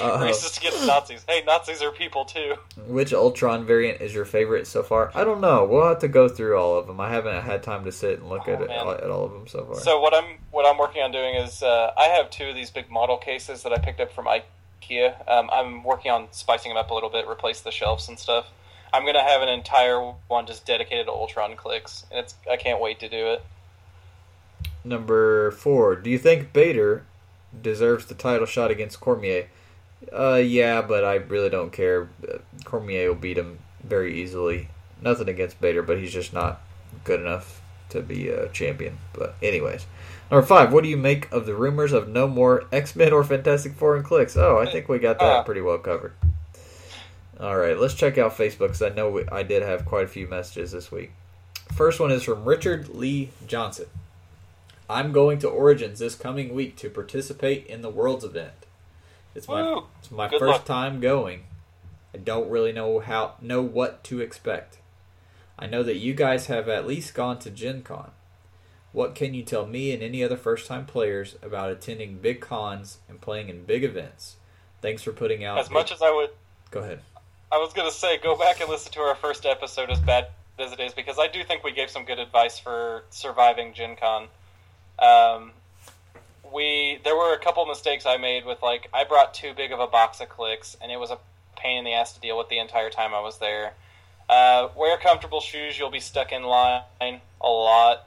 Uh, 0.00 0.20
Racist 0.20 0.56
against 0.58 0.86
Nazis. 0.86 1.22
Hey, 1.28 1.42
Nazis 1.46 1.82
are 1.82 1.90
people 1.90 2.24
too. 2.24 2.54
which 2.86 3.12
Ultron 3.12 3.66
variant 3.66 4.00
is 4.00 4.14
your 4.14 4.24
favorite 4.24 4.66
so 4.66 4.82
far? 4.82 5.12
I 5.14 5.22
don't 5.22 5.42
know. 5.42 5.66
We'll 5.66 5.86
have 5.86 5.98
to 5.98 6.08
go 6.08 6.28
through 6.30 6.56
all 6.56 6.78
of 6.78 6.86
them. 6.86 6.98
I 6.98 7.10
haven't 7.10 7.42
had 7.42 7.62
time 7.62 7.84
to 7.84 7.92
sit 7.92 8.18
and 8.18 8.28
look 8.30 8.44
Oh, 8.48 8.54
at 8.54 8.62
it 8.62 8.70
at 8.70 9.10
all 9.10 9.24
of 9.26 9.32
them 9.32 9.46
so 9.46 9.66
far. 9.66 9.74
So 9.74 10.00
what 10.00 10.14
I'm 10.14 10.38
what 10.50 10.64
I'm 10.64 10.78
working 10.78 11.02
on 11.02 11.12
doing 11.12 11.34
is 11.34 11.62
uh, 11.62 11.92
I 11.96 12.04
have 12.04 12.30
two 12.30 12.46
of 12.46 12.54
these 12.54 12.70
big 12.70 12.90
model 12.90 13.18
cases 13.18 13.62
that 13.64 13.72
I 13.74 13.78
picked 13.78 14.00
up 14.00 14.10
from 14.12 14.24
IKEA. 14.24 15.28
Um, 15.30 15.50
I'm 15.52 15.84
working 15.84 16.10
on 16.10 16.28
spicing 16.30 16.70
them 16.70 16.78
up 16.78 16.90
a 16.90 16.94
little 16.94 17.10
bit, 17.10 17.28
replace 17.28 17.60
the 17.60 17.70
shelves 17.70 18.08
and 18.08 18.18
stuff. 18.18 18.46
I'm 18.94 19.04
gonna 19.04 19.22
have 19.22 19.42
an 19.42 19.48
entire 19.50 20.00
one 20.28 20.46
just 20.46 20.64
dedicated 20.64 21.04
to 21.06 21.12
Ultron 21.12 21.54
clicks, 21.54 22.06
and 22.10 22.18
it's 22.20 22.34
I 22.50 22.56
can't 22.56 22.80
wait 22.80 22.98
to 23.00 23.10
do 23.10 23.26
it. 23.32 23.44
Number 24.84 25.50
four. 25.52 25.96
Do 25.96 26.10
you 26.10 26.18
think 26.18 26.52
Bader 26.52 27.04
deserves 27.60 28.06
the 28.06 28.14
title 28.14 28.46
shot 28.46 28.70
against 28.70 29.00
Cormier? 29.00 29.48
Uh, 30.12 30.34
yeah, 30.34 30.82
but 30.82 31.04
I 31.04 31.14
really 31.16 31.50
don't 31.50 31.72
care. 31.72 32.08
Uh, 32.28 32.38
Cormier 32.64 33.08
will 33.08 33.14
beat 33.14 33.38
him 33.38 33.58
very 33.84 34.20
easily. 34.20 34.68
Nothing 35.00 35.28
against 35.28 35.60
Bader, 35.60 35.82
but 35.82 35.98
he's 35.98 36.12
just 36.12 36.32
not 36.32 36.60
good 37.04 37.20
enough 37.20 37.60
to 37.90 38.00
be 38.00 38.28
a 38.28 38.48
champion. 38.48 38.98
But 39.12 39.34
anyways, 39.42 39.86
number 40.30 40.44
five. 40.46 40.72
What 40.72 40.82
do 40.82 40.90
you 40.90 40.96
make 40.96 41.30
of 41.30 41.46
the 41.46 41.54
rumors 41.54 41.92
of 41.92 42.08
no 42.08 42.26
more 42.26 42.64
X 42.72 42.96
Men 42.96 43.12
or 43.12 43.22
Fantastic 43.22 43.74
Four 43.74 43.94
and 43.96 44.04
clicks? 44.04 44.36
Oh, 44.36 44.58
I 44.58 44.70
think 44.70 44.88
we 44.88 44.98
got 44.98 45.18
that 45.20 45.24
Uh. 45.38 45.42
pretty 45.44 45.60
well 45.60 45.78
covered. 45.78 46.12
All 47.38 47.56
right, 47.56 47.78
let's 47.78 47.94
check 47.94 48.18
out 48.18 48.36
Facebook 48.36 48.58
because 48.68 48.82
I 48.82 48.90
know 48.90 49.10
we, 49.10 49.24
I 49.30 49.42
did 49.42 49.62
have 49.62 49.84
quite 49.84 50.04
a 50.04 50.08
few 50.08 50.28
messages 50.28 50.70
this 50.72 50.92
week. 50.92 51.12
First 51.72 51.98
one 51.98 52.10
is 52.12 52.22
from 52.22 52.44
Richard 52.44 52.88
Lee 52.90 53.30
Johnson. 53.46 53.86
I'm 54.88 55.12
going 55.12 55.38
to 55.40 55.48
Origins 55.48 55.98
this 56.00 56.14
coming 56.14 56.54
week 56.54 56.76
to 56.76 56.90
participate 56.90 57.66
in 57.66 57.82
the 57.82 57.90
Worlds 57.90 58.24
event. 58.24 58.66
It's 59.34 59.48
my 59.48 59.62
Woo! 59.62 59.84
it's 59.98 60.10
my 60.10 60.28
Good 60.28 60.38
first 60.40 60.50
luck. 60.50 60.64
time 60.64 61.00
going. 61.00 61.44
I 62.14 62.18
don't 62.18 62.50
really 62.50 62.72
know 62.72 63.00
how 63.00 63.34
know 63.40 63.62
what 63.62 64.04
to 64.04 64.20
expect. 64.20 64.78
I 65.58 65.66
know 65.66 65.82
that 65.82 65.96
you 65.96 66.12
guys 66.14 66.46
have 66.46 66.68
at 66.68 66.86
least 66.86 67.14
gone 67.14 67.38
to 67.40 67.50
Gen 67.50 67.82
Con. 67.82 68.10
What 68.92 69.14
can 69.14 69.32
you 69.32 69.42
tell 69.42 69.66
me 69.66 69.92
and 69.92 70.02
any 70.02 70.22
other 70.22 70.36
first 70.36 70.66
time 70.66 70.84
players 70.84 71.36
about 71.42 71.70
attending 71.70 72.18
big 72.18 72.40
cons 72.40 72.98
and 73.08 73.20
playing 73.20 73.48
in 73.48 73.64
big 73.64 73.84
events? 73.84 74.36
Thanks 74.82 75.02
for 75.02 75.12
putting 75.12 75.44
out 75.44 75.58
As 75.58 75.70
much 75.70 75.92
as 75.92 76.02
I 76.02 76.10
would, 76.10 76.30
Go 76.70 76.80
ahead. 76.80 77.00
I 77.50 77.56
was 77.58 77.72
gonna 77.72 77.90
say, 77.90 78.18
go 78.18 78.36
back 78.36 78.60
and 78.60 78.68
listen 78.68 78.92
to 78.92 79.00
our 79.00 79.14
first 79.14 79.46
episode, 79.46 79.90
as 79.90 80.00
bad 80.00 80.28
as 80.58 80.72
it 80.72 80.80
is, 80.80 80.92
because 80.92 81.18
I 81.18 81.28
do 81.28 81.42
think 81.44 81.62
we 81.64 81.72
gave 81.72 81.88
some 81.90 82.04
good 82.04 82.18
advice 82.18 82.58
for 82.58 83.04
surviving 83.10 83.72
Gen 83.72 83.96
Con. 83.96 84.28
Um, 85.02 85.50
we 86.52 87.00
there 87.04 87.16
were 87.16 87.34
a 87.34 87.38
couple 87.38 87.64
mistakes 87.66 88.06
I 88.06 88.16
made 88.16 88.44
with 88.44 88.62
like 88.62 88.88
I 88.94 89.04
brought 89.04 89.34
too 89.34 89.52
big 89.54 89.72
of 89.72 89.80
a 89.80 89.86
box 89.86 90.20
of 90.20 90.28
clicks, 90.28 90.76
and 90.80 90.92
it 90.92 91.00
was 91.00 91.10
a 91.10 91.18
pain 91.56 91.78
in 91.78 91.84
the 91.84 91.92
ass 91.92 92.12
to 92.12 92.20
deal 92.20 92.38
with 92.38 92.48
the 92.48 92.58
entire 92.58 92.90
time 92.90 93.14
I 93.14 93.20
was 93.20 93.38
there. 93.38 93.72
Uh, 94.28 94.68
wear 94.76 94.96
comfortable 94.98 95.40
shoes; 95.40 95.78
you'll 95.78 95.90
be 95.90 96.00
stuck 96.00 96.32
in 96.32 96.44
line 96.44 96.82
a 97.00 97.48
lot. 97.48 98.06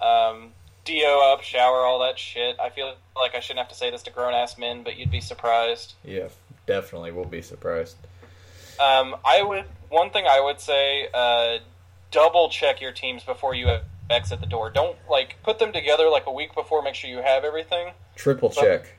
Um, 0.00 0.52
Do 0.84 1.04
up, 1.04 1.42
shower, 1.42 1.78
all 1.78 2.00
that 2.00 2.18
shit. 2.18 2.56
I 2.60 2.70
feel 2.70 2.94
like 3.16 3.34
I 3.34 3.40
shouldn't 3.40 3.60
have 3.60 3.68
to 3.70 3.74
say 3.74 3.90
this 3.90 4.02
to 4.04 4.10
grown 4.10 4.34
ass 4.34 4.56
men, 4.56 4.82
but 4.84 4.96
you'd 4.96 5.10
be 5.10 5.20
surprised. 5.20 5.94
Yeah, 6.04 6.28
definitely. 6.66 7.12
We'll 7.12 7.24
be 7.24 7.42
surprised. 7.42 7.96
Um, 8.78 9.16
I 9.24 9.42
would 9.42 9.64
one 9.88 10.10
thing 10.10 10.26
I 10.28 10.40
would 10.40 10.60
say: 10.60 11.08
uh, 11.12 11.58
double 12.10 12.50
check 12.50 12.80
your 12.80 12.92
teams 12.92 13.24
before 13.24 13.54
you 13.54 13.68
exit 14.10 14.40
the 14.40 14.46
door. 14.46 14.70
Don't 14.70 14.96
like 15.10 15.36
put 15.42 15.58
them 15.58 15.72
together 15.72 16.08
like 16.08 16.26
a 16.26 16.32
week 16.32 16.54
before. 16.54 16.82
Make 16.82 16.94
sure 16.94 17.10
you 17.10 17.22
have 17.22 17.44
everything. 17.44 17.92
Triple 18.14 18.50
check. 18.50 18.94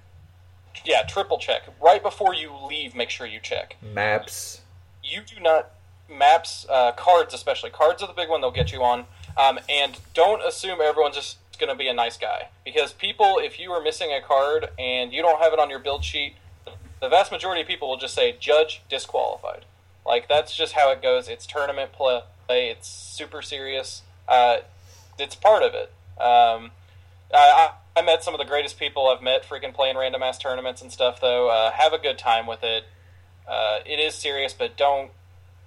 Yeah, 0.85 1.03
triple 1.03 1.37
check 1.37 1.63
right 1.81 2.01
before 2.01 2.33
you 2.33 2.51
leave. 2.67 2.95
Make 2.95 3.09
sure 3.09 3.25
you 3.25 3.39
check. 3.39 3.77
Maps. 3.81 4.61
You 5.03 5.21
do 5.21 5.41
not 5.41 5.71
maps, 6.09 6.65
uh, 6.69 6.91
cards 6.93 7.33
especially. 7.33 7.69
Cards 7.69 8.01
are 8.01 8.07
the 8.07 8.13
big 8.13 8.29
one 8.29 8.41
they'll 8.41 8.51
get 8.51 8.71
you 8.71 8.83
on. 8.83 9.05
Um, 9.35 9.59
and 9.69 9.99
don't 10.13 10.41
assume 10.45 10.79
everyone's 10.81 11.15
just 11.15 11.37
going 11.59 11.69
to 11.69 11.75
be 11.75 11.87
a 11.87 11.93
nice 11.93 12.17
guy 12.17 12.49
because 12.63 12.93
people, 12.93 13.37
if 13.39 13.59
you 13.59 13.71
are 13.71 13.81
missing 13.81 14.11
a 14.11 14.21
card 14.21 14.69
and 14.77 15.11
you 15.11 15.21
don't 15.21 15.41
have 15.41 15.53
it 15.53 15.59
on 15.59 15.69
your 15.69 15.79
build 15.79 16.03
sheet, 16.03 16.35
the 17.01 17.09
vast 17.09 17.31
majority 17.31 17.61
of 17.61 17.67
people 17.67 17.89
will 17.89 17.97
just 17.97 18.13
say 18.13 18.35
judge 18.39 18.81
disqualified. 18.89 19.65
Like 20.05 20.27
that's 20.27 20.55
just 20.55 20.73
how 20.73 20.91
it 20.91 21.01
goes. 21.01 21.27
It's 21.27 21.45
tournament 21.45 21.91
play. 21.93 22.21
It's 22.49 22.87
super 22.87 23.41
serious. 23.41 24.03
Uh, 24.27 24.57
it's 25.19 25.35
part 25.35 25.63
of 25.63 25.73
it. 25.73 25.91
Um, 26.21 26.71
I, 27.33 27.71
I, 27.95 28.01
met 28.01 28.23
some 28.23 28.33
of 28.33 28.39
the 28.39 28.45
greatest 28.45 28.79
people 28.79 29.07
I've 29.07 29.21
met 29.21 29.43
freaking 29.43 29.73
playing 29.73 29.97
random 29.97 30.23
ass 30.23 30.37
tournaments 30.37 30.81
and 30.81 30.91
stuff. 30.91 31.19
Though, 31.21 31.49
uh, 31.49 31.71
have 31.71 31.93
a 31.93 31.99
good 31.99 32.17
time 32.17 32.47
with 32.47 32.63
it. 32.63 32.85
Uh, 33.47 33.79
it 33.85 33.99
is 33.99 34.15
serious, 34.15 34.53
but 34.53 34.77
don't 34.77 35.11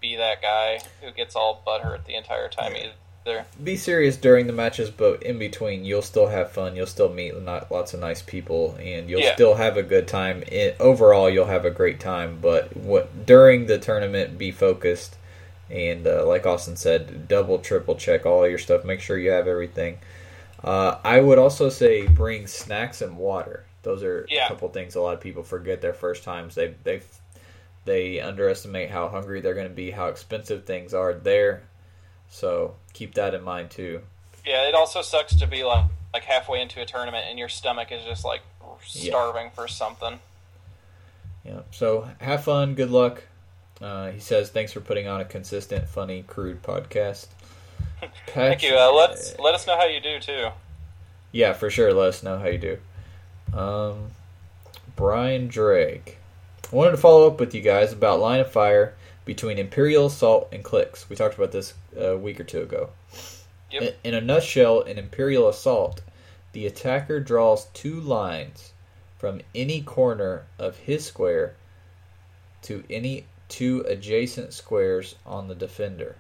be 0.00 0.16
that 0.16 0.42
guy 0.42 0.80
who 1.02 1.12
gets 1.12 1.36
all 1.36 1.62
butthurt 1.66 2.06
the 2.06 2.14
entire 2.16 2.48
time 2.48 2.74
either. 2.76 3.44
Be 3.62 3.76
serious 3.76 4.16
during 4.16 4.46
the 4.46 4.52
matches, 4.52 4.90
but 4.90 5.22
in 5.22 5.38
between, 5.38 5.84
you'll 5.84 6.02
still 6.02 6.28
have 6.28 6.50
fun. 6.50 6.74
You'll 6.74 6.86
still 6.86 7.12
meet 7.12 7.40
not 7.42 7.70
lots 7.70 7.92
of 7.94 8.00
nice 8.00 8.22
people, 8.22 8.76
and 8.80 9.10
you'll 9.10 9.20
Yeah. 9.20 9.34
still 9.34 9.54
have 9.54 9.76
a 9.76 9.82
good 9.82 10.08
time. 10.08 10.42
It, 10.48 10.76
overall, 10.80 11.28
you'll 11.28 11.46
have 11.46 11.64
a 11.64 11.70
great 11.70 12.00
time. 12.00 12.38
But 12.40 12.76
what 12.76 13.26
during 13.26 13.66
the 13.66 13.78
tournament, 13.78 14.38
be 14.38 14.50
focused, 14.50 15.16
and 15.70 16.06
uh, 16.06 16.26
like 16.26 16.46
Austin 16.46 16.76
said, 16.76 17.28
double, 17.28 17.58
triple 17.58 17.94
check 17.94 18.26
all 18.26 18.48
your 18.48 18.58
stuff. 18.58 18.84
Make 18.84 19.00
sure 19.00 19.18
you 19.18 19.30
have 19.30 19.46
everything. 19.48 19.98
Uh, 20.62 20.98
I 21.04 21.20
would 21.20 21.38
also 21.38 21.68
say 21.68 22.06
bring 22.06 22.46
snacks 22.46 23.00
and 23.02 23.16
water. 23.16 23.64
Those 23.82 24.02
are 24.02 24.26
Yeah. 24.28 24.46
a 24.46 24.48
couple 24.48 24.68
things 24.68 24.94
a 24.94 25.00
lot 25.00 25.14
of 25.14 25.20
people 25.20 25.42
forget 25.42 25.80
their 25.80 25.94
first 25.94 26.22
times. 26.24 26.54
They 26.54 26.74
they 26.84 27.00
they 27.86 28.20
underestimate 28.20 28.90
how 28.90 29.08
hungry 29.08 29.40
they're 29.40 29.54
going 29.54 29.68
to 29.68 29.74
be, 29.74 29.90
how 29.90 30.08
expensive 30.08 30.64
things 30.66 30.92
are 30.92 31.14
there. 31.14 31.62
So 32.28 32.74
keep 32.92 33.14
that 33.14 33.34
in 33.34 33.42
mind 33.42 33.70
too. 33.70 34.02
Yeah, 34.44 34.68
it 34.68 34.74
also 34.74 35.00
sucks 35.02 35.34
to 35.36 35.46
be 35.46 35.64
like 35.64 35.86
like 36.12 36.24
halfway 36.24 36.60
into 36.60 36.80
a 36.82 36.84
tournament 36.86 37.24
and 37.28 37.38
your 37.38 37.48
stomach 37.48 37.90
is 37.90 38.04
just 38.04 38.24
like 38.24 38.42
starving 38.84 39.50
for 39.54 39.66
something. 39.68 40.18
Yeah. 41.44 41.60
So 41.70 42.08
have 42.20 42.44
fun. 42.44 42.74
Good 42.74 42.90
luck. 42.90 43.22
Uh, 43.80 44.10
he 44.10 44.20
says 44.20 44.50
thanks 44.50 44.72
for 44.72 44.80
putting 44.80 45.08
on 45.08 45.20
a 45.20 45.24
consistent, 45.24 45.88
funny, 45.88 46.22
crude 46.26 46.62
podcast. 46.62 47.28
Thank 48.28 48.62
you. 48.62 48.76
Uh, 48.76 48.92
let's 48.92 49.38
let 49.38 49.54
us 49.54 49.66
know 49.66 49.76
how 49.76 49.86
you 49.86 50.00
do 50.00 50.20
too. 50.20 50.48
Yeah, 51.32 51.52
for 51.52 51.70
sure. 51.70 51.92
Let 51.92 52.08
us 52.08 52.22
know 52.22 52.38
how 52.38 52.48
you 52.48 52.58
do. 52.58 52.78
Um, 53.58 54.10
Brian 54.96 55.48
Drake. 55.48 56.18
I 56.70 56.76
wanted 56.76 56.92
to 56.92 56.96
follow 56.98 57.26
up 57.26 57.40
with 57.40 57.54
you 57.54 57.62
guys 57.62 57.92
about 57.92 58.20
line 58.20 58.40
of 58.40 58.50
fire 58.50 58.94
between 59.24 59.58
Imperial 59.58 60.06
Assault 60.06 60.48
and 60.52 60.62
Clicks. 60.62 61.08
We 61.08 61.16
talked 61.16 61.36
about 61.36 61.52
this 61.52 61.74
a 61.96 62.16
week 62.16 62.38
or 62.40 62.44
two 62.44 62.62
ago. 62.62 62.90
Yep. 63.70 63.82
In, 63.82 64.12
in 64.12 64.14
a 64.14 64.20
nutshell, 64.20 64.80
in 64.82 64.98
Imperial 64.98 65.48
Assault, 65.48 66.02
the 66.52 66.66
attacker 66.66 67.20
draws 67.20 67.66
two 67.66 68.00
lines 68.00 68.72
from 69.18 69.40
any 69.54 69.82
corner 69.82 70.44
of 70.58 70.76
his 70.78 71.04
square 71.04 71.54
to 72.62 72.84
any 72.90 73.24
two 73.50 73.84
adjacent 73.86 74.54
squares 74.54 75.16
on 75.26 75.48
the 75.48 75.54
defender. 75.54 76.16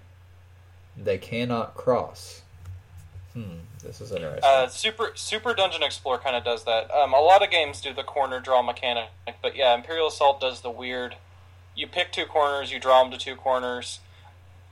They 0.96 1.16
cannot 1.16 1.74
cross. 1.74 2.42
Hmm, 3.32 3.60
this 3.82 4.00
is 4.00 4.10
interesting. 4.10 4.42
Uh, 4.44 4.66
Super 4.66 5.12
Super 5.14 5.54
Dungeon 5.54 5.82
Explorer 5.82 6.18
kind 6.18 6.36
of 6.36 6.44
does 6.44 6.64
that. 6.64 6.90
Um, 6.90 7.14
a 7.14 7.20
lot 7.20 7.42
of 7.42 7.50
games 7.50 7.80
do 7.80 7.94
the 7.94 8.02
corner 8.02 8.40
draw 8.40 8.60
mechanic, 8.60 9.08
but 9.40 9.56
yeah, 9.56 9.74
Imperial 9.74 10.08
Assault 10.08 10.40
does 10.40 10.60
the 10.60 10.70
weird. 10.70 11.16
You 11.76 11.86
pick 11.86 12.12
two 12.12 12.26
corners, 12.26 12.72
you 12.72 12.80
draw 12.80 13.02
them 13.02 13.12
to 13.12 13.18
two 13.18 13.36
corners. 13.36 14.00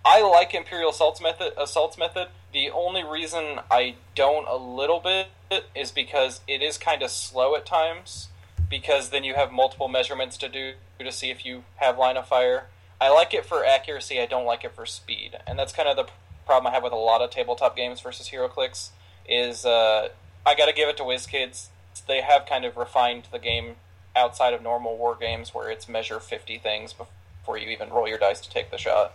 I 0.05 0.23
like 0.23 0.55
Imperial 0.55 0.91
Assault's 0.91 1.21
method. 1.21 1.53
Assault's 1.57 1.97
method. 1.97 2.29
The 2.53 2.71
only 2.71 3.05
reason 3.05 3.61
I 3.71 3.97
don't 4.15 4.49
a 4.49 4.57
little 4.57 5.01
bit 5.01 5.29
is 5.75 5.93
because 5.93 6.41
it 6.49 6.63
is 6.63 6.79
kind 6.79 7.03
of 7.03 7.11
slow 7.11 7.55
at 7.55 7.65
times. 7.65 8.29
Because 8.69 9.11
then 9.11 9.25
you 9.25 9.35
have 9.35 9.51
multiple 9.51 9.89
measurements 9.89 10.37
to 10.39 10.49
do 10.49 10.75
to 11.05 11.13
see 11.13 11.31
if 11.31 11.45
you 11.45 11.65
have 11.77 11.99
line 11.99 12.17
of 12.17 12.27
fire. 12.27 12.67
I 13.01 13.11
like 13.11 13.33
it 13.33 13.45
for 13.45 13.65
accuracy. 13.65 14.21
I 14.21 14.27
don't 14.27 14.45
like 14.47 14.65
it 14.65 14.75
for 14.75 14.85
speed, 14.87 15.39
and 15.47 15.59
that's 15.59 15.73
kind 15.73 15.89
of 15.89 15.97
the 15.97 16.09
problem 16.47 16.71
I 16.71 16.75
have 16.75 16.83
with 16.83 16.93
a 16.93 16.97
lot 16.97 17.23
of 17.23 17.31
tabletop 17.31 17.77
games 17.77 18.01
versus 18.01 18.31
HeroClix. 18.31 18.91
Is 19.29 19.65
uh, 19.65 20.09
I 20.45 20.55
got 20.55 20.67
to 20.67 20.73
give 20.73 20.89
it 20.89 20.97
to 20.97 21.03
WizKids. 21.03 21.69
They 22.07 22.23
have 22.23 22.47
kind 22.47 22.65
of 22.65 22.77
refined 22.77 23.29
the 23.31 23.39
game 23.39 23.77
outside 24.17 24.55
of 24.55 24.63
normal 24.63 24.97
war 24.97 25.17
games, 25.19 25.55
where 25.55 25.71
it's 25.71 25.89
measure 25.89 26.19
fifty 26.19 26.59
things 26.59 26.93
before 26.93 27.59
you 27.59 27.69
even 27.69 27.91
roll 27.91 28.09
your 28.09 28.19
dice 28.19 28.41
to 28.41 28.51
take 28.51 28.71
the 28.71 28.79
shot. 28.79 29.13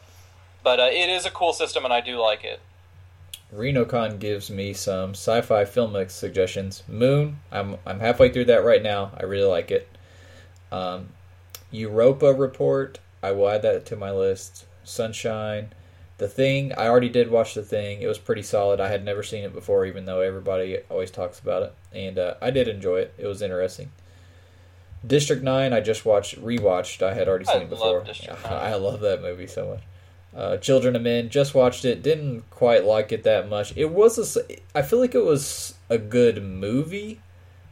But 0.64 0.80
uh, 0.80 0.90
it 0.92 1.10
is 1.10 1.26
a 1.26 1.32
cool 1.32 1.52
system, 1.52 1.84
and 1.84 1.94
I 1.94 2.00
do 2.00 2.22
like 2.22 2.44
it. 2.44 2.62
RenoCon 3.54 4.18
gives 4.20 4.50
me 4.50 4.74
some 4.74 5.12
sci-fi 5.12 5.66
film 5.66 5.96
suggestions. 6.10 6.84
Moon, 6.88 7.38
I'm 7.52 7.78
I'm 7.86 8.00
halfway 8.00 8.32
through 8.32 8.46
that 8.46 8.64
right 8.64 8.82
now. 8.82 9.12
I 9.18 9.24
really 9.24 9.50
like 9.50 9.72
it. 9.72 9.90
Um, 10.72 11.10
Europa 11.74 12.34
Report, 12.34 13.00
I 13.22 13.32
will 13.32 13.50
add 13.50 13.64
that 13.64 13.86
to 13.88 13.96
my 13.96 14.12
list. 14.12 14.66
Sunshine, 14.84 15.74
The 16.18 16.28
Thing, 16.28 16.72
I 16.74 16.88
already 16.88 17.10
did 17.10 17.32
watch 17.32 17.54
The 17.54 17.64
Thing. 17.64 18.02
It 18.02 18.08
was 18.08 18.18
pretty 18.20 18.44
solid. 18.44 18.80
I 18.80 18.90
had 18.90 19.04
never 19.04 19.24
seen 19.24 19.44
it 19.44 19.54
before, 19.54 19.86
even 19.86 20.06
though 20.06 20.22
everybody 20.22 20.78
always 20.90 21.10
talks 21.12 21.40
about 21.40 21.64
it, 21.64 21.74
and 21.94 22.20
uh, 22.20 22.36
I 22.42 22.52
did 22.52 22.68
enjoy 22.68 22.98
it. 22.98 23.14
It 23.18 23.26
was 23.28 23.42
interesting. 23.42 23.92
District 25.06 25.44
Nine, 25.44 25.74
I 25.74 25.82
just 25.82 26.06
watched, 26.06 26.40
rewatched. 26.42 27.02
I 27.02 27.14
had 27.14 27.28
already 27.28 27.46
seen 27.46 27.56
I 27.56 27.60
it 27.60 27.62
love 27.64 27.70
before. 27.70 28.04
District 28.04 28.44
9. 28.50 28.54
I 28.54 28.76
love 28.76 29.02
that 29.02 29.22
movie 29.22 29.48
so 29.48 29.68
much. 29.70 29.82
Uh, 30.36 30.58
Children 30.58 30.96
of 30.96 31.02
Men, 31.02 31.30
just 31.30 31.54
watched 31.54 31.86
it. 31.86 32.02
Didn't 32.02 32.50
quite 32.50 32.86
like 32.86 33.12
it 33.12 33.24
that 33.24 33.50
much. 33.50 33.76
It 33.76 33.92
was 33.92 34.38
a, 34.38 34.44
I 34.74 34.82
feel 34.82 35.00
like 35.00 35.14
it 35.16 35.26
was 35.26 35.76
a 35.90 35.98
good 35.98 36.44
movie. 36.44 37.20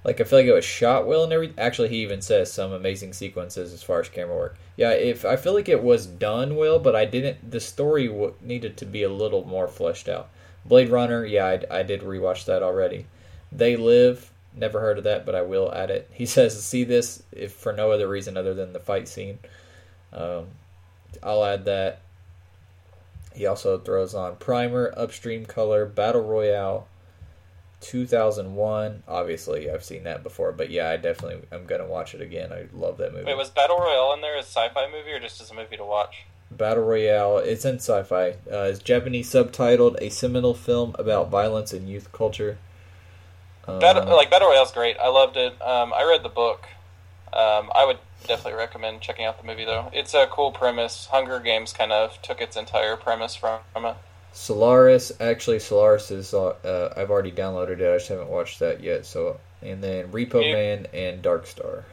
Like 0.03 0.19
I 0.19 0.23
feel 0.23 0.39
like 0.39 0.47
it 0.47 0.53
was 0.53 0.65
shot 0.65 1.05
well 1.05 1.23
and 1.23 1.31
everything. 1.31 1.59
Actually, 1.59 1.89
he 1.89 2.01
even 2.01 2.21
says 2.21 2.51
some 2.51 2.71
amazing 2.71 3.13
sequences 3.13 3.71
as 3.71 3.83
far 3.83 3.99
as 3.99 4.09
camera 4.09 4.35
work. 4.35 4.57
Yeah, 4.75 4.91
if 4.91 5.25
I 5.25 5.35
feel 5.35 5.53
like 5.53 5.69
it 5.69 5.83
was 5.83 6.07
done 6.07 6.55
well, 6.55 6.79
but 6.79 6.95
I 6.95 7.05
didn't. 7.05 7.51
The 7.51 7.59
story 7.59 8.07
w- 8.07 8.33
needed 8.41 8.77
to 8.77 8.85
be 8.85 9.03
a 9.03 9.09
little 9.09 9.45
more 9.45 9.67
fleshed 9.67 10.09
out. 10.09 10.29
Blade 10.65 10.89
Runner, 10.89 11.25
yeah, 11.25 11.45
I, 11.45 11.79
I 11.79 11.83
did 11.83 12.01
rewatch 12.01 12.45
that 12.45 12.63
already. 12.63 13.05
They 13.51 13.75
Live, 13.75 14.31
never 14.55 14.79
heard 14.79 14.97
of 14.97 15.03
that, 15.03 15.25
but 15.25 15.35
I 15.35 15.41
will 15.41 15.71
add 15.73 15.91
it. 15.91 16.09
He 16.11 16.25
says, 16.27 16.63
see 16.63 16.83
this 16.83 17.23
if 17.31 17.53
for 17.53 17.73
no 17.73 17.91
other 17.91 18.07
reason 18.07 18.37
other 18.37 18.53
than 18.53 18.73
the 18.73 18.79
fight 18.79 19.07
scene. 19.07 19.39
Um, 20.13 20.47
I'll 21.21 21.45
add 21.45 21.65
that. 21.65 22.01
He 23.33 23.45
also 23.45 23.77
throws 23.77 24.13
on 24.13 24.35
Primer, 24.37 24.93
Upstream 24.97 25.45
Color, 25.45 25.85
Battle 25.85 26.21
Royale, 26.21 26.87
2001. 27.81 29.03
Obviously, 29.07 29.69
I've 29.69 29.83
seen 29.83 30.03
that 30.03 30.23
before, 30.23 30.51
but 30.51 30.69
yeah, 30.69 30.89
I 30.89 30.97
definitely 30.97 31.47
am 31.51 31.65
gonna 31.65 31.85
watch 31.87 32.15
it 32.15 32.21
again. 32.21 32.51
I 32.53 32.67
love 32.73 32.97
that 32.97 33.13
movie. 33.13 33.25
Wait, 33.25 33.37
was 33.37 33.49
Battle 33.49 33.77
Royale 33.77 34.13
in 34.13 34.21
there 34.21 34.37
as 34.37 34.45
a 34.45 34.49
sci-fi 34.49 34.89
movie 34.91 35.11
or 35.11 35.19
just 35.19 35.41
as 35.41 35.51
a 35.51 35.53
movie 35.53 35.77
to 35.77 35.85
watch? 35.85 36.25
Battle 36.51 36.83
Royale. 36.83 37.37
It's 37.39 37.65
in 37.65 37.75
sci-fi. 37.75 38.31
Uh, 38.51 38.69
it's 38.69 38.79
Japanese 38.79 39.29
subtitled, 39.31 39.97
a 40.01 40.09
seminal 40.09 40.53
film 40.53 40.95
about 40.99 41.29
violence 41.29 41.73
and 41.73 41.89
youth 41.89 42.11
culture. 42.11 42.57
Um, 43.67 43.79
Battle, 43.79 44.15
like 44.15 44.29
Battle 44.29 44.49
Royale's 44.49 44.71
great. 44.71 44.97
I 44.97 45.07
loved 45.07 45.37
it. 45.37 45.53
Um, 45.61 45.93
I 45.93 46.03
read 46.03 46.23
the 46.23 46.29
book. 46.29 46.67
Um, 47.33 47.71
I 47.73 47.85
would 47.85 47.99
definitely 48.27 48.57
recommend 48.57 49.01
checking 49.01 49.25
out 49.25 49.39
the 49.39 49.47
movie 49.47 49.65
though. 49.65 49.89
It's 49.93 50.13
a 50.13 50.27
cool 50.27 50.51
premise. 50.51 51.07
Hunger 51.11 51.39
Games 51.39 51.73
kind 51.73 51.91
of 51.91 52.21
took 52.21 52.41
its 52.41 52.57
entire 52.57 52.95
premise 52.95 53.35
from, 53.35 53.61
from 53.71 53.85
it. 53.85 53.95
Solaris. 54.33 55.11
Actually, 55.19 55.59
Solaris 55.59 56.11
is. 56.11 56.33
Uh, 56.33 56.47
uh, 56.63 56.93
I've 56.95 57.11
already 57.11 57.31
downloaded 57.31 57.79
it. 57.79 57.91
I 57.93 57.97
just 57.97 58.09
haven't 58.09 58.29
watched 58.29 58.59
that 58.59 58.81
yet. 58.81 59.05
So, 59.05 59.39
and 59.61 59.83
then 59.83 60.11
Repo 60.11 60.45
You- 60.45 60.53
Man 60.53 60.87
and 60.93 61.21
Dark 61.21 61.47
Star. 61.47 61.85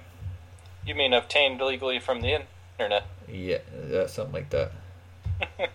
You 0.86 0.94
mean 0.94 1.12
obtained 1.12 1.60
legally 1.60 1.98
from 1.98 2.23
the 2.23 2.40
internet? 2.78 3.05
Yeah, 3.28 3.59
uh, 3.93 4.06
something 4.06 4.32
like 4.32 4.51
that. 4.51 4.73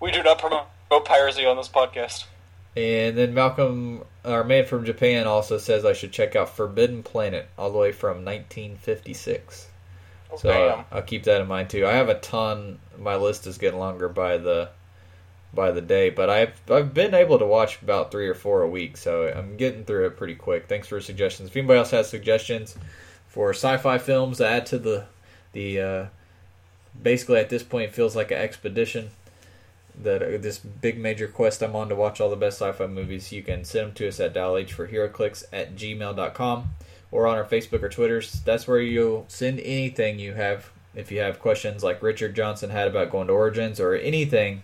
We 0.00 0.10
do 0.10 0.20
not 0.24 0.40
promote 0.40 0.66
piracy 1.04 1.46
on 1.46 1.56
this 1.56 1.68
podcast. 1.68 2.24
And 2.76 3.16
then 3.16 3.34
Malcolm, 3.34 4.02
our 4.24 4.42
man 4.42 4.66
from 4.66 4.84
Japan, 4.84 5.28
also 5.28 5.58
says 5.58 5.84
I 5.84 5.92
should 5.92 6.10
check 6.10 6.34
out 6.34 6.48
Forbidden 6.56 7.04
Planet, 7.04 7.48
all 7.56 7.70
the 7.70 7.78
way 7.78 7.92
from 7.92 8.24
1956. 8.24 9.68
Oh, 10.32 10.36
So 10.38 10.50
uh. 10.50 10.84
I'll 10.90 11.02
keep 11.02 11.22
that 11.24 11.40
in 11.40 11.46
mind 11.46 11.70
too. 11.70 11.86
I 11.86 11.92
have 11.92 12.08
a 12.08 12.18
ton. 12.18 12.80
My 12.98 13.14
list 13.14 13.46
is 13.46 13.58
getting 13.58 13.78
longer 13.78 14.08
by 14.08 14.38
the 14.38 14.70
by 15.54 15.70
the 15.70 15.80
day, 15.80 16.10
but 16.10 16.30
I've 16.30 16.60
I've 16.70 16.94
been 16.94 17.14
able 17.14 17.38
to 17.38 17.46
watch 17.46 17.80
about 17.82 18.10
three 18.10 18.28
or 18.28 18.34
four 18.34 18.62
a 18.62 18.68
week, 18.68 18.96
so 18.96 19.28
I'm 19.28 19.56
getting 19.56 19.84
through 19.84 20.06
it 20.06 20.16
pretty 20.16 20.34
quick. 20.34 20.68
Thanks 20.68 20.88
for 20.88 21.00
suggestions. 21.00 21.50
If 21.50 21.56
anybody 21.56 21.78
else 21.78 21.90
has 21.90 22.08
suggestions 22.08 22.76
for 23.28 23.50
sci-fi 23.50 23.98
films 23.98 24.38
to 24.38 24.48
add 24.48 24.66
to 24.66 24.78
the 24.78 25.06
the 25.52 25.80
uh, 25.80 26.06
basically 27.00 27.38
at 27.38 27.50
this 27.50 27.62
point 27.62 27.90
it 27.90 27.94
feels 27.94 28.16
like 28.16 28.30
an 28.30 28.38
expedition 28.38 29.10
that 30.02 30.22
uh, 30.22 30.38
this 30.38 30.58
big 30.58 30.98
major 30.98 31.28
quest 31.28 31.62
I'm 31.62 31.76
on 31.76 31.90
to 31.90 31.94
watch 31.94 32.20
all 32.20 32.30
the 32.30 32.36
best 32.36 32.60
sci-fi 32.60 32.86
movies. 32.86 33.30
You 33.32 33.42
can 33.42 33.64
send 33.64 33.88
them 33.88 33.94
to 33.94 34.08
us 34.08 34.20
at 34.20 34.34
dialh4heroclix 34.34 35.44
at 35.52 35.76
gmail.com 35.76 36.70
or 37.10 37.26
on 37.26 37.36
our 37.36 37.44
Facebook 37.44 37.82
or 37.82 37.90
Twitters. 37.90 38.40
That's 38.40 38.66
where 38.66 38.80
you'll 38.80 39.26
send 39.28 39.60
anything 39.60 40.18
you 40.18 40.32
have. 40.32 40.70
If 40.94 41.10
you 41.10 41.20
have 41.20 41.38
questions 41.38 41.82
like 41.82 42.02
Richard 42.02 42.34
Johnson 42.34 42.70
had 42.70 42.88
about 42.88 43.10
going 43.10 43.26
to 43.28 43.32
Origins 43.32 43.80
or 43.80 43.94
anything 43.94 44.62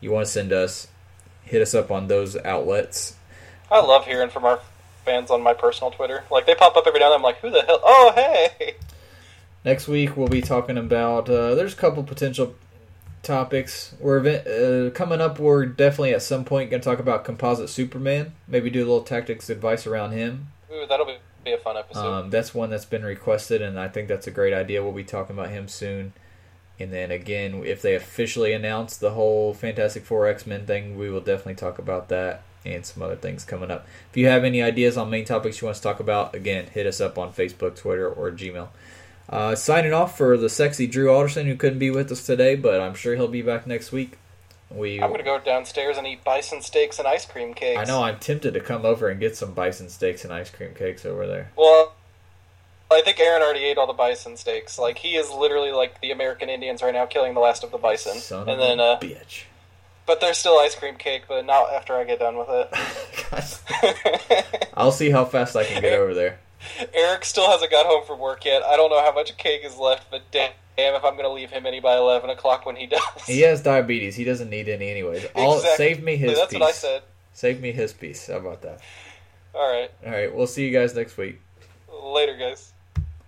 you 0.00 0.10
want 0.10 0.26
to 0.26 0.32
send 0.32 0.52
us, 0.52 0.88
hit 1.42 1.62
us 1.62 1.74
up 1.74 1.90
on 1.90 2.08
those 2.08 2.36
outlets. 2.36 3.16
I 3.70 3.80
love 3.80 4.06
hearing 4.06 4.30
from 4.30 4.44
our 4.44 4.60
fans 5.04 5.30
on 5.30 5.42
my 5.42 5.54
personal 5.54 5.90
Twitter. 5.90 6.24
Like 6.30 6.46
they 6.46 6.54
pop 6.54 6.76
up 6.76 6.86
every 6.86 7.00
now 7.00 7.06
and 7.06 7.12
then. 7.12 7.18
I'm 7.18 7.22
like, 7.22 7.38
who 7.38 7.50
the 7.50 7.62
hell? 7.62 7.80
Oh, 7.82 8.12
hey. 8.14 8.74
Next 9.64 9.88
week 9.88 10.16
we'll 10.16 10.28
be 10.28 10.42
talking 10.42 10.78
about. 10.78 11.28
Uh, 11.28 11.54
there's 11.54 11.74
a 11.74 11.76
couple 11.76 12.02
potential 12.02 12.54
topics. 13.22 13.94
We're 14.00 14.18
event, 14.18 14.46
uh, 14.46 14.90
coming 14.90 15.20
up. 15.20 15.38
We're 15.38 15.66
definitely 15.66 16.14
at 16.14 16.22
some 16.22 16.44
point 16.44 16.70
going 16.70 16.80
to 16.80 16.88
talk 16.88 16.98
about 16.98 17.24
Composite 17.24 17.68
Superman. 17.68 18.32
Maybe 18.46 18.70
do 18.70 18.80
a 18.80 18.86
little 18.86 19.02
tactics 19.02 19.50
advice 19.50 19.86
around 19.86 20.12
him. 20.12 20.48
Ooh, 20.72 20.86
that'll 20.88 21.06
be, 21.06 21.16
be 21.44 21.52
a 21.52 21.58
fun 21.58 21.76
episode. 21.76 22.00
Um, 22.00 22.30
that's 22.30 22.54
one 22.54 22.70
that's 22.70 22.84
been 22.84 23.04
requested, 23.04 23.60
and 23.60 23.78
I 23.78 23.88
think 23.88 24.08
that's 24.08 24.26
a 24.26 24.30
great 24.30 24.54
idea. 24.54 24.82
We'll 24.82 24.92
be 24.92 25.04
talking 25.04 25.36
about 25.36 25.50
him 25.50 25.68
soon. 25.68 26.12
And 26.80 26.92
then 26.92 27.10
again, 27.10 27.62
if 27.64 27.82
they 27.82 27.94
officially 27.94 28.52
announce 28.52 28.96
the 28.96 29.10
whole 29.10 29.52
Fantastic 29.52 30.04
Four 30.04 30.28
X 30.28 30.46
Men 30.46 30.64
thing, 30.66 30.96
we 30.96 31.10
will 31.10 31.20
definitely 31.20 31.56
talk 31.56 31.78
about 31.78 32.08
that 32.08 32.42
and 32.64 32.84
some 32.84 33.02
other 33.02 33.16
things 33.16 33.44
coming 33.44 33.70
up. 33.70 33.86
If 34.10 34.16
you 34.16 34.26
have 34.28 34.44
any 34.44 34.62
ideas 34.62 34.96
on 34.96 35.10
main 35.10 35.24
topics 35.24 35.60
you 35.60 35.66
want 35.66 35.76
us 35.76 35.80
to 35.80 35.88
talk 35.88 36.00
about, 36.00 36.34
again, 36.34 36.66
hit 36.66 36.86
us 36.86 37.00
up 37.00 37.18
on 37.18 37.32
Facebook, 37.32 37.76
Twitter, 37.76 38.08
or 38.08 38.30
Gmail. 38.30 38.68
Uh, 39.28 39.54
signing 39.54 39.92
off 39.92 40.16
for 40.16 40.36
the 40.36 40.48
sexy 40.48 40.86
Drew 40.86 41.12
Alderson, 41.12 41.46
who 41.46 41.56
couldn't 41.56 41.78
be 41.78 41.90
with 41.90 42.10
us 42.10 42.24
today, 42.24 42.56
but 42.56 42.80
I'm 42.80 42.94
sure 42.94 43.14
he'll 43.14 43.28
be 43.28 43.42
back 43.42 43.66
next 43.66 43.92
week. 43.92 44.18
We, 44.70 45.00
I'm 45.00 45.10
gonna 45.10 45.22
go 45.22 45.38
downstairs 45.38 45.96
and 45.96 46.06
eat 46.06 46.22
bison 46.24 46.60
steaks 46.60 46.98
and 46.98 47.08
ice 47.08 47.24
cream 47.24 47.54
cakes. 47.54 47.78
I 47.78 47.84
know 47.84 48.02
I'm 48.02 48.18
tempted 48.18 48.52
to 48.54 48.60
come 48.60 48.84
over 48.84 49.08
and 49.08 49.18
get 49.18 49.34
some 49.36 49.54
bison 49.54 49.88
steaks 49.88 50.24
and 50.24 50.32
ice 50.32 50.50
cream 50.50 50.74
cakes 50.74 51.06
over 51.06 51.26
there. 51.26 51.50
Well, 51.56 51.94
I 52.90 53.02
think 53.02 53.20
Aaron 53.20 53.42
already 53.42 53.64
ate 53.64 53.76
all 53.78 53.86
the 53.86 53.92
bison 53.92 54.36
steaks. 54.36 54.78
Like 54.78 54.98
he 54.98 55.16
is 55.16 55.30
literally 55.30 55.72
like 55.72 56.00
the 56.00 56.10
American 56.10 56.48
Indians 56.48 56.82
right 56.82 56.94
now, 56.94 57.06
killing 57.06 57.34
the 57.34 57.40
last 57.40 57.62
of 57.64 57.70
the 57.70 57.78
bison. 57.78 58.16
Son 58.18 58.42
and 58.42 58.50
of 58.52 58.58
then, 58.58 58.80
uh, 58.80 58.98
bitch. 59.00 59.44
but 60.06 60.20
there's 60.20 60.38
still 60.38 60.58
ice 60.58 60.74
cream 60.74 60.94
cake, 60.96 61.22
but 61.28 61.44
not 61.44 61.70
after 61.72 61.94
I 61.96 62.04
get 62.04 62.18
done 62.18 62.36
with 62.38 62.48
it. 62.50 62.70
I'll 64.74 64.92
see 64.92 65.10
how 65.10 65.24
fast 65.24 65.54
I 65.56 65.64
can 65.64 65.82
get 65.82 65.92
over 65.98 66.14
there. 66.14 66.38
Eric 66.94 67.24
still 67.24 67.50
hasn't 67.50 67.70
got 67.70 67.86
home 67.86 68.04
from 68.06 68.18
work 68.18 68.44
yet. 68.44 68.62
I 68.62 68.76
don't 68.76 68.90
know 68.90 69.00
how 69.02 69.12
much 69.12 69.36
cake 69.36 69.62
is 69.64 69.76
left, 69.76 70.10
but 70.10 70.22
damn 70.30 70.50
if 70.76 71.04
I'm 71.04 71.16
gonna 71.16 71.28
leave 71.32 71.50
him 71.50 71.66
any 71.66 71.80
by 71.80 71.96
eleven 71.96 72.30
o'clock 72.30 72.64
when 72.64 72.76
he 72.76 72.86
does. 72.86 73.00
He 73.26 73.40
has 73.42 73.60
diabetes. 73.62 74.16
He 74.16 74.24
doesn't 74.24 74.48
need 74.48 74.68
any 74.68 74.88
anyways. 74.90 75.26
All 75.34 75.56
Exactly. 75.56 75.84
save 75.86 76.02
me 76.02 76.16
his 76.16 76.36
That's 76.38 76.50
piece. 76.52 76.60
what 76.60 76.68
I 76.68 76.72
said. 76.72 77.02
Save 77.34 77.60
me 77.60 77.72
his 77.72 77.92
piece. 77.92 78.26
How 78.28 78.36
about 78.38 78.62
that? 78.62 78.80
All 79.54 79.68
right, 79.72 79.90
All 80.06 80.12
right, 80.12 80.34
we'll 80.34 80.46
see 80.46 80.64
you 80.66 80.72
guys 80.72 80.94
next 80.94 81.16
week. 81.16 81.40
later, 82.02 82.36
guys. 82.36 82.72